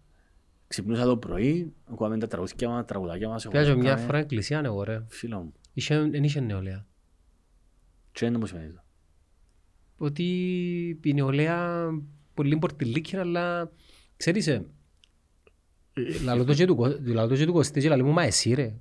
ξυπνούσα 0.66 1.04
το 1.04 1.16
πρωί, 1.16 1.72
ακούαμε 1.90 2.18
τα 2.18 2.26
τραγούδια 2.26 2.68
μας, 2.68 2.76
τα 2.78 2.84
τραγουδάκια 2.84 3.28
μας. 3.28 3.44
εγώ 3.44 3.52
Πιάζω 3.52 3.76
μια 3.76 3.90
έκαμε- 3.90 4.06
φορά 4.06 4.18
εκκλησία 4.18 4.60
εγώ 4.64 4.82
ρε. 4.82 5.04
Φίλο 5.08 5.38
μου, 5.38 5.52
Είχε- 5.72 6.00
Δεν 6.10 6.24
είχε 6.24 6.40
νεολαία. 6.40 6.86
τι 8.12 8.26
είναι 8.26 8.38
που 8.38 8.46
σημαίνει 8.46 8.70
το. 8.72 8.80
Ότι 10.02 10.24
η 11.02 11.12
νεολαία 11.14 11.88
πολύ 12.34 12.56
πορτιλίκη 12.58 13.16
αλλά 13.16 13.70
ξέρεις 14.16 14.46
ε, 14.46 14.66
λαλό 16.24 16.44
το 16.44 16.54
και 16.54 16.66
του 16.66 16.74
Κω- 16.76 16.98
λαλό 17.04 17.28
το 17.28 17.36
και 17.36 17.44
του 17.46 17.52
Κωστή 17.52 17.80
και 17.80 17.88
λαλό 17.88 18.04
μου 18.04 18.12
μα 18.12 18.22
εσύ 18.22 18.54
ρε. 18.54 18.74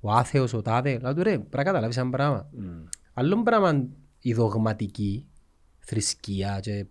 Ο 0.00 0.10
άθεος, 0.12 0.52
ο 0.52 0.62
τάδε. 0.62 0.98
Λαλό 0.98 1.14
του 1.14 1.22
ρε, 1.22 1.30
πρέπει 1.38 1.56
να 1.56 1.62
καταλάβεις 1.62 1.96
ένα 1.96 2.10
πράγμα. 2.10 2.48
Μμ. 2.52 2.84
Άλλο 3.12 3.42
πράγμα 3.42 3.88
η 4.20 4.32
δογματική 4.34 5.26
θρησκεία 5.78 6.60
και 6.60 6.86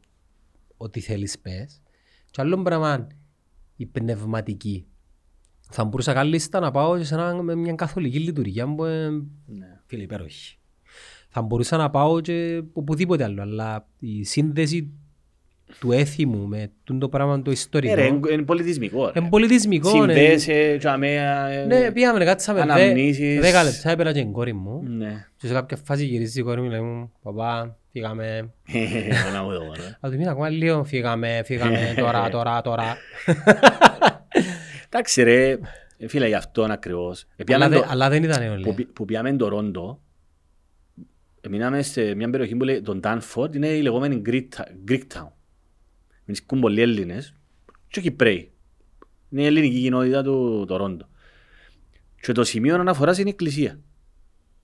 ό,τι 0.77 0.99
θέλεις 0.99 1.39
πες. 1.39 1.81
Και 2.31 2.41
άλλο 2.41 2.61
πράγμα 2.61 3.07
η 3.75 3.85
πνευματική. 3.85 4.85
Θα 5.71 5.83
μπορούσα 5.85 6.13
καλύτερα 6.13 6.65
να 6.65 6.71
πάω 6.71 7.03
σε 7.03 7.13
ένα, 7.13 7.41
με 7.43 7.55
μια 7.55 7.73
καθολική 7.73 8.19
λειτουργία 8.19 8.75
που 8.75 8.85
είναι 8.85 9.09
Ναι. 9.45 9.79
φίλε 9.85 10.03
υπέροχη. 10.03 10.58
Θα 11.29 11.41
μπορούσα 11.41 11.77
να 11.77 11.89
πάω 11.89 12.21
και 12.21 12.61
οπουδήποτε 12.73 13.23
άλλο, 13.23 13.41
αλλά 13.41 13.87
η 13.99 14.23
σύνδεση 14.23 14.89
του 15.79 15.91
έθιμου 15.91 16.47
με 16.47 16.71
τούτο 16.83 16.99
το 16.99 17.09
πράγμα 17.09 17.41
το 17.41 17.49
Ε, 17.49 17.53
ιστορικό 17.53 17.95
ρε, 17.95 18.05
είναι 18.05 18.19
είναι 18.31 18.43
πολιτισμικό. 18.43 19.05
ρε. 19.05 19.19
είναι 19.19 19.29
πολιτισμικό. 19.29 19.89
ναι. 20.05 20.13
Συνδέεσαι, 20.13 20.75
τζαμέ, 20.79 21.13
ε, 21.51 21.65
Ναι, 21.65 21.91
πήγαμε, 21.91 22.25
κάτσαμε 22.25 22.59
δε- 22.65 22.71
αναμνήσεις. 22.71 23.39
δέκα 23.39 23.63
λεπτά, 23.63 23.89
έπαιρα 23.91 24.11
και 24.13 24.19
η 24.19 24.29
κόρη 24.31 24.53
μου. 24.53 24.83
Ναι. 24.87 25.25
Και 25.37 25.47
σε 25.47 25.53
κάποια 25.53 25.77
φάση 25.83 26.05
γυρίζει 26.05 26.39
η 26.39 26.43
κόρη 26.43 26.61
μου, 26.61 26.69
λέει 26.69 26.79
μου, 26.81 27.11
παπά, 27.23 27.77
φύγαμε. 27.91 28.49
Να 29.33 29.43
μου 29.43 29.51
το 29.53 29.59
πω, 29.59 29.73
ρε. 29.75 29.97
Θα 30.01 30.09
του 30.09 30.17
μείνω 30.17 30.31
ακόμα 30.31 30.49
λίγο, 30.49 30.83
φύγαμε, 30.83 31.41
φύγαμε, 31.45 31.93
τώρα, 31.97 32.29
τώρα, 32.29 32.61
τώρα. 32.61 32.97
Εντάξει 34.85 35.23
ρε, 35.23 35.49
ε, 35.97 36.07
φίλε, 36.07 36.27
γι' 36.27 36.33
αυτόν 36.35 36.71
ακριβώς. 36.71 37.21
Ε, 37.21 37.25
αλλά, 37.35 37.43
πιάμε 37.45 37.67
δε- 37.67 37.75
το- 37.81 37.85
αλλά 37.89 38.09
δεν 38.09 38.23
ήταν 38.23 38.37
που, 38.37 38.43
νεολαία. 38.43 38.73
πι- 38.73 38.87
που 38.93 39.05
πιάμε 39.05 39.35
το 39.35 39.47
Ρόντο, 39.47 39.99
μείναμε 41.49 41.81
σε 41.81 42.13
μια 42.15 42.29
περιοχή 42.29 42.55
που 42.55 42.63
λέει 42.63 42.81
τον 42.81 42.99
Ντάνφορντ, 42.99 43.55
είναι 43.55 43.67
η 43.67 43.81
λεγόμενη 43.81 44.21
Greek 44.25 44.47
Ta- 44.55 44.91
Greek 44.91 45.01
Town. 45.13 45.27
Μηνσκούν 46.25 46.59
πολλοί 46.59 46.81
Έλληνες 46.81 47.33
και 47.87 48.01
Κυπρέοι. 48.01 48.51
Είναι 49.29 49.41
η 49.41 49.45
ελληνική 49.45 49.81
κοινότητα 49.81 50.23
του 50.23 50.65
το 50.67 50.75
Ρόντο. 50.77 51.07
Και 52.21 52.31
το 52.31 52.43
σημείο 52.43 52.75
αναφοράς 52.75 53.17
είναι 53.17 53.27
η 53.29 53.31
εκκλησία. 53.31 53.79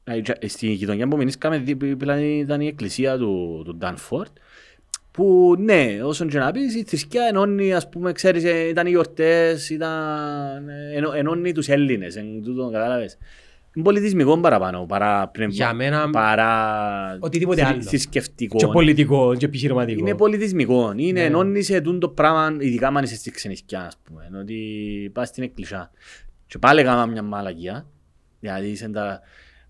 Δηλαδή, 0.04 0.22
τζα- 0.22 0.38
Στην 0.48 0.70
γειτονιά 0.72 1.08
που 1.08 1.18
μείναμε 1.18 1.58
δίπλα 1.58 2.20
ήταν 2.22 2.62
η 2.62 2.68
εκκλησία 2.68 3.18
του, 3.18 3.62
του 3.66 3.76
Ντάνφορντ 3.76 4.32
που 5.12 5.56
ναι, 5.60 6.00
όσον 6.04 6.28
και 6.30 6.38
να 6.38 6.52
πεις, 6.52 6.76
η 6.76 6.84
θρησκεία 6.84 7.24
ενώνει, 7.30 7.74
ας 7.74 7.90
πούμε, 7.90 8.12
ξέρεις, 8.12 8.44
ε, 8.44 8.68
ήταν 8.68 8.88
οι 8.88 8.90
γιορτές, 8.90 9.70
ήταν, 9.70 10.70
ε, 10.70 10.92
ενώ- 10.96 11.12
ενώνει 11.14 11.52
τους 11.52 11.68
Έλληνες, 11.68 12.16
εν 12.16 12.44
τούτο, 12.44 12.70
κατάλαβες. 12.72 13.18
Είναι 13.76 13.84
πολιτισμικό 13.86 14.38
παραπάνω, 14.40 14.86
παρά 14.86 15.28
πνευμα, 15.28 15.54
Για 15.54 15.74
μένα, 15.74 16.10
παρά 16.10 17.18
οτιδήποτε 17.20 17.62
θρη- 17.62 17.74
άλλο. 17.74 17.82
θρησκευτικό. 17.84 18.58
Και 18.58 18.68
πολιτικό 18.68 19.36
και 19.36 19.46
επιχειρηματικό. 19.46 20.00
Είναι 20.00 20.16
πολιτισμικό. 20.16 20.94
Είναι 20.96 21.20
Ναι. 21.20 21.26
ενώνει 21.26 21.62
σε 21.62 21.82
τούτο 21.82 22.10
πράγμα, 22.10 22.56
ειδικά 22.60 22.88
αν 22.88 23.04
είσαι 23.04 23.16
στη 23.16 23.32
ξενισκιά, 23.32 23.86
ας 23.86 23.98
πούμε. 24.04 24.30
Ότι 24.40 24.56
πας 25.14 25.28
στην 25.28 25.44
εκκλησιά. 25.44 25.92
Και 26.48 26.58
πάλι 26.58 26.80
έκανα 26.80 27.06
μια 27.06 27.24
μαλακία. 27.24 27.86
Δηλαδή 28.40 28.68
είσαι 28.68 28.90
τα... 28.90 29.22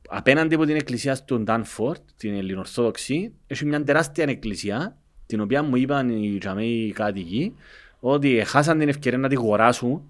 Απέναντι 0.09 0.55
από 0.55 0.65
την 0.65 0.75
εκκλησία 0.75 1.17
του 1.25 1.39
Ντάνφορτ, 1.43 2.01
την 2.17 2.33
Ελληνορθόδοξη, 2.35 3.33
έχει 3.47 3.65
μια 3.65 3.83
τεράστια 3.83 4.25
εκκλησία, 4.27 4.97
την 5.25 5.39
οποία 5.41 5.63
μου 5.63 5.75
είπαν 5.75 6.09
οι 6.09 6.37
τζαμέοι 6.39 6.91
κάτοικοι, 6.95 7.53
ότι 7.99 8.41
χάσαν 8.45 8.79
την 8.79 8.89
ευκαιρία 8.89 9.17
να 9.19 9.27
τη 9.29 9.35
αγοράσουν 9.35 10.01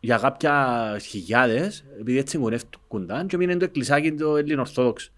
για 0.00 0.16
κάποια 0.18 0.96
χιλιάδες, 1.00 1.84
επειδή 2.00 2.18
έτσι 2.18 2.36
γονεύτηκαν 2.36 3.26
και 3.26 3.36
μείνει 3.36 3.56
το 3.56 3.64
εκκλησάκι 3.64 4.12
το 4.12 4.36
Ελληνορθόδοξο. 4.36 5.10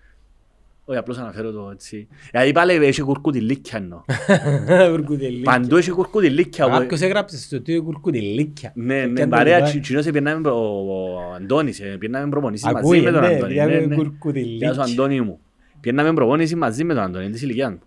Όχι, 0.85 0.99
απλώς 0.99 1.19
αναφέρω 1.19 1.51
το 1.53 1.71
έτσι. 1.73 2.09
Δηλαδή 2.31 2.53
πάλι 2.53 2.73
έχει 2.73 3.03
κουρκουτιλίκια 3.03 3.79
εννοώ. 3.79 4.01
Κουρκουτελίκια. 4.91 5.53
Παντού 5.53 5.77
έχει 5.77 5.91
κουρκουτιλίκια. 5.91 6.65
όπου- 6.65 6.77
Κάποιος 6.79 7.01
έγραψε 7.01 7.39
στο 7.39 7.57
ότι 7.57 7.79
κουρκουτελίκια. 7.79 8.73
Ναι, 8.75 9.05
ναι, 9.07 9.13
Και 9.13 9.23
αν 9.23 9.31
το 9.31 9.37
παρέα, 9.37 9.57
λοιπά. 9.57 9.69
τσι- 9.69 9.81
τσινός 9.83 10.07
επήρναμε 10.07 10.41
προ- 10.41 10.55
ο 10.57 11.33
Αντώνης, 11.37 11.81
ε, 11.81 11.97
πήγαιναμε 11.99 12.31
προπονήσεις 12.31 12.65
μαζί 12.65 12.77
Ακούει, 12.79 13.01
με 13.01 13.11
τον 13.11 13.21
ναι, 13.21 13.27
Αντώνη. 13.35 13.53
διάβε 13.53 13.79
Ναι, 13.81 13.87
ναι. 13.87 13.95
κουρκουτιλίκια. 13.95 14.71
Γεια 14.73 14.85
σου 14.85 14.93
Αντώνη 14.93 15.21
μου. 15.21 15.41
Πήγαιναμε 15.81 16.13
προπονήσεις 16.15 16.55
μαζί 16.57 16.85
με 16.85 16.95
τον 16.95 17.03
Αντώνη, 17.03 17.31
της 17.31 17.43
ηλικίας 17.43 17.71
μου. 17.71 17.81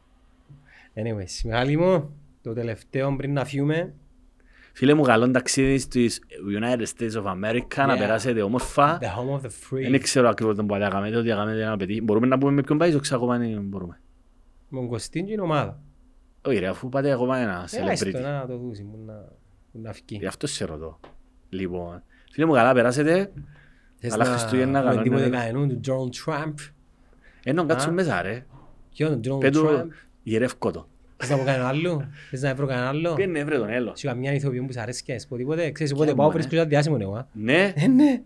Anyways, 0.95 1.41
Μιχάλη 1.45 1.78
μου, 1.78 2.14
το 2.41 2.53
τελευταίο 2.53 3.15
πριν 3.15 3.34
να 3.34 3.45
φύγουμε, 3.45 3.94
Φίλε 4.75 4.93
μου, 4.93 5.01
καλό 5.03 5.31
ταξίδι 5.31 5.77
στις 5.79 6.19
United 6.59 6.85
States 6.97 7.23
of 7.23 7.25
America, 7.25 7.75
να 7.87 7.95
Yeah. 7.95 7.97
περάσετε 7.97 8.41
όμορφα. 8.41 8.99
the 9.01 9.03
home 9.05 9.39
of 9.39 9.41
the 9.41 9.49
free. 9.49 9.89
Δεν 9.91 10.01
ξέρω 10.01 10.29
ακριβώς 10.29 10.55
τον 10.55 10.67
παλιά 10.67 10.87
κάνετε, 10.87 11.15
ότι 11.17 11.29
κάνετε 11.29 11.61
ένα 11.61 11.77
παιδί. 11.77 12.01
Μπορούμε 12.01 12.27
να 12.27 12.37
πούμε 12.37 12.51
με 12.51 12.61
ποιον 12.61 12.77
πάει, 12.77 12.91
το 12.91 12.99
ξέρω 12.99 13.17
ακόμα 13.21 13.37
δεν 13.37 13.61
μπορούμε. 13.61 13.99
Με 14.69 14.79
τον 14.79 14.87
Κωστίν 14.87 15.25
και 15.25 15.33
η 15.33 15.39
ομάδα. 15.39 15.79
Όχι 16.45 16.57
ρε, 16.57 16.67
αφού 16.67 16.89
πάτε 16.89 17.11
ακόμα 17.11 17.37
ένα 17.37 17.67
Ε, 17.71 17.81
άιστο, 17.89 18.07
celebrity. 18.09 18.21
να 18.21 18.45
το 18.47 18.57
δούσεις, 18.57 18.83
μου 18.83 19.03
να- 19.05 19.13
μου 19.71 19.81
να 19.81 19.93
φκεί. 19.93 20.15
Γι' 20.15 20.25
αυτό 20.25 20.47
σε 20.47 20.65
ρωτώ. 20.65 20.99
Λοιπόν, 21.49 22.03
φίλε 22.31 22.45
μου, 22.45 22.53
καλά 22.53 22.73
περάσετε. 22.73 23.31
Θες 23.99 24.11
Καλά 24.11 24.23
να 24.23 24.29
Χριστούγεννα, 24.31 24.79
πούμε 24.79 24.91
καλό 24.91 25.03
τίποτε 25.03 25.27
νέο. 25.27 25.39
κανέναν 25.39 25.69
του 25.69 25.79
Donald 25.85 26.31
Trump. 26.31 26.53
Ενώ 27.43 27.65
κάτσουν 27.65 27.89
Α. 27.89 27.93
μέσα 27.93 28.21
ρε. 28.21 28.45
Ποιον, 28.95 29.21
τον 29.21 29.37
Donald 29.37 29.39
Πέτου 29.39 29.65
Trump. 29.67 29.85
γυρεύκω 30.23 30.71
το. 30.71 30.87
Θες 31.25 31.29
να 31.29 31.37
πω 31.37 31.43
κανέναν 31.43 31.67
άλλο; 31.67 32.07
Θες 32.29 32.41
να 32.41 32.55
βρω 32.55 32.67
κανέναν 32.67 32.87
άλλο; 32.89 33.13
Πήγαινε 33.13 33.39
έβρε 33.39 33.57
τον 33.57 33.69
έλο. 33.69 33.93
Σου 33.95 34.07
καμιά 34.07 34.33
ηθοποιό 34.33 34.63
που 34.65 34.71
σ' 34.71 34.77
αρέσει 34.77 35.03
και 35.03 35.19
πω 35.29 35.35
τίποτε. 35.37 35.71
Ξέρεις 35.71 35.93
πότε 35.93 36.05
Ποια 36.05 36.15
πάω 36.15 36.25
μου, 36.25 36.31
βρίσκω 36.33 36.55
ένα 36.55 36.65
διάσημο 36.65 36.97
εγώ. 37.01 37.15
α. 37.15 37.27
Ναι, 37.33 37.73
Ε, 37.75 37.87
ναι. 37.87 38.21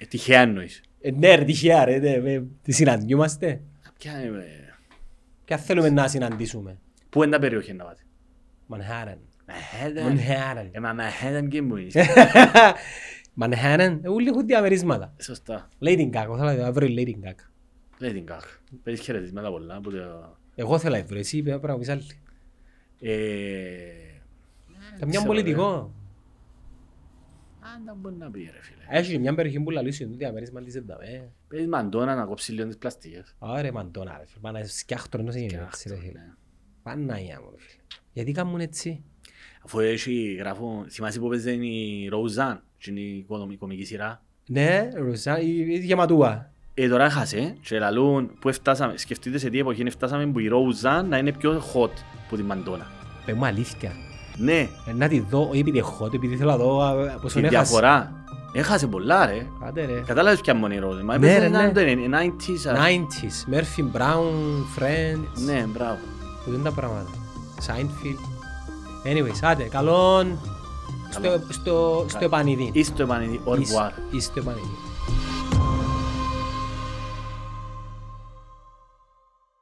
ε, 0.00 0.04
τυχαία 0.06 0.40
εννοείς. 0.40 0.80
Ε, 1.00 1.10
ναι 1.10 1.34
ρε, 1.34 1.44
τυχαία 1.44 1.84
ρε. 1.84 1.98
ναι, 1.98 2.20
με- 2.20 2.46
Τι 2.62 2.72
συναντιούμαστε. 2.72 3.60
Ποια 3.98 4.24
είναι, 4.24 4.44
Ποια 5.44 5.56
θέλουμε 5.56 5.90
να 5.90 6.08
συναντήσουμε. 6.08 6.78
Πού 7.10 7.22
είναι 7.22 7.32
τα 7.32 7.38
περιοχή 7.38 7.72
να 7.72 7.84
πάτε; 7.84 8.02
Manhattan. 8.70 9.18
Manhattan. 9.46 10.12
Manhattan. 10.12 10.68
Ε, 10.72 10.80
μα 10.80 10.94
Manhattan 10.94 11.48
και 11.48 11.62
μου 11.62 11.76
είσαι. 11.76 12.04
Manhattan. 13.40 13.98
Ε, 14.02 14.08
Όλοι 14.08 14.28
έχουν 14.28 14.46
διαμερίσματα. 14.46 15.14
Σωστά. 15.20 15.68
Lady 15.84 16.10
Gaga. 16.10 16.36
Θέλω 16.36 16.52
να 16.62 16.72
βρω 16.72 16.86
η 16.86 16.94
Lady 16.98 17.26
Gaga. 17.28 17.44
Λέει 17.98 18.12
την 18.12 18.26
κάκ. 18.26 18.40
Παίρνεις 18.82 19.02
χαιρετισμένα 19.02 19.50
πολλά. 19.50 19.80
που 19.80 19.90
το- 19.90 20.36
Εγώ 20.54 20.78
θέλω 20.78 20.96
να 20.96 21.04
βρω. 21.04 21.18
Εσύ 21.18 21.42
πρέπει 21.42 21.66
να 21.66 21.78
πεις 21.78 21.88
άλλη. 21.88 22.02
Ε, 23.08 24.20
Καμιά 24.98 25.18
ξέρω, 25.18 25.24
πολιτικό. 25.26 25.94
Αν 27.60 27.84
τα 27.84 27.94
μπορεί 27.94 28.14
να 28.14 28.30
πει 28.30 28.40
ρε 28.40 28.62
φίλε. 28.62 28.98
Έχει 28.98 29.12
και 29.12 29.18
μια 29.18 29.34
περιοχή 29.34 29.60
που 29.60 29.70
λαλούσε 29.70 30.06
το 30.06 30.16
διαμέρισμα 30.16 30.60
της 30.62 30.74
ενταμέ. 30.74 31.30
Παίρνεις 31.48 31.68
μαντώνα 31.68 32.14
να 32.14 32.24
κόψεις 32.24 32.54
λίγο 32.54 32.66
τις 32.66 32.78
πλαστικές. 32.78 33.34
Άρα 33.38 33.72
μαντώνα 33.72 34.16
ρε 34.18 34.24
φίλε. 34.26 34.40
Πάνε 34.40 34.64
σκιάχτρο 34.64 35.20
ενός 35.20 35.34
έγινε 35.34 35.66
έτσι 35.66 35.88
ρε 35.88 35.96
φίλε. 35.96 36.12
Ναι. 36.12 36.32
Παναγιά 36.82 37.40
μου 37.40 37.50
ρε 37.50 37.56
φίλε. 37.58 37.82
Γιατί 38.12 38.32
κάνουν 38.32 38.60
έτσι; 38.60 39.02
Αφού 39.64 39.80
έχει 39.80 40.34
γράφω, 40.38 40.84
θυμάσαι 40.88 41.18
που 41.20 41.28
παίζει 41.28 41.66
η 41.66 42.08
Ροουζάν, 42.08 42.62
είναι 42.86 43.00
η 43.00 43.22
κομ- 43.28 43.52
η 43.52 43.56
κομική 43.56 43.84
σειρά. 43.84 44.22
Ναι, 44.48 44.88
Ρωσά, 44.94 45.40
η 45.40 45.64
η 45.68 45.78
γεματούα. 45.78 46.52
Ε, 46.74 46.88
τώρα 46.88 47.04
έχασε 47.04 47.56
και 47.62 47.78
λαλούν 47.78 48.30
που 48.40 48.52
φτάσαμε, 48.52 48.92
σκεφτείτε 48.96 49.38
σε 49.38 49.48
τι 49.50 49.58
εποχή 49.58 49.90
φτάσαμε 49.90 50.26
που 50.26 50.38
η 50.38 50.48
Ροουζάν 50.48 51.08
να 51.08 51.18
είναι 51.18 51.32
πιο 51.32 51.62
hot 51.74 51.90
που 52.28 52.36
τη 52.36 52.42
Μαντώνα. 52.42 52.86
Πες 53.24 53.34
μου 53.34 53.44
αλήθεια. 53.46 53.92
Ναι, 54.36 54.68
Ε, 54.86 54.92
Να 54.96 55.08
τη 55.08 55.20
δω, 55.20 55.48
όχι 55.50 55.58
επειδή 55.58 55.78
έχω, 55.78 56.06
επειδή 56.14 56.36
θέλω 56.36 56.50
να 56.50 56.56
δω 56.56 56.82
α, 56.82 56.92
πόσο 57.22 57.38
η 57.40 57.44
έχασε. 57.44 57.48
διαφορά. 57.62 58.12
Έχασε 58.52 58.86
πολλά 58.86 59.26
ρε. 59.26 59.46
Άντε 59.66 59.84
ρε. 59.84 60.00
Κατάλαβες 60.06 60.40
ποια 60.40 60.54
μόνη 60.54 60.74
η 60.74 60.78
Ροουζάν. 60.78 61.04
Μα 61.04 61.18
Ναι, 61.18 61.26
έπαιζε 61.26 61.40
ρε, 61.42 61.48
να 61.48 61.62
ναι. 61.62 61.72
το 61.72 61.80
είναι, 61.80 62.18
90s. 62.22 62.68
α. 62.68 62.74
90s, 62.86 63.54
Murphy 63.54 63.96
Brown, 63.96 64.32
Friends. 64.78 65.42
Ναι, 65.44 65.64
μπράβο. 65.68 65.98
Που 66.44 66.50
δεν 66.50 66.62
τα 66.62 66.70
πράγματα. 66.72 67.08
Seinfeld. 67.66 68.20
Anyways, 69.06 69.38
άντε, 69.42 69.62
καλόν 69.62 70.38
στο, 71.10 71.20
Καλό. 71.22 71.40
στο, 71.48 72.04
στο 72.08 72.24
επανειδή. 72.24 72.70
Είστε 72.72 73.02
επανειδή, 73.02 73.40
au 73.46 73.50
revoir. 73.52 73.90
Είστε 74.10 74.40
επανειδή. 74.40 74.76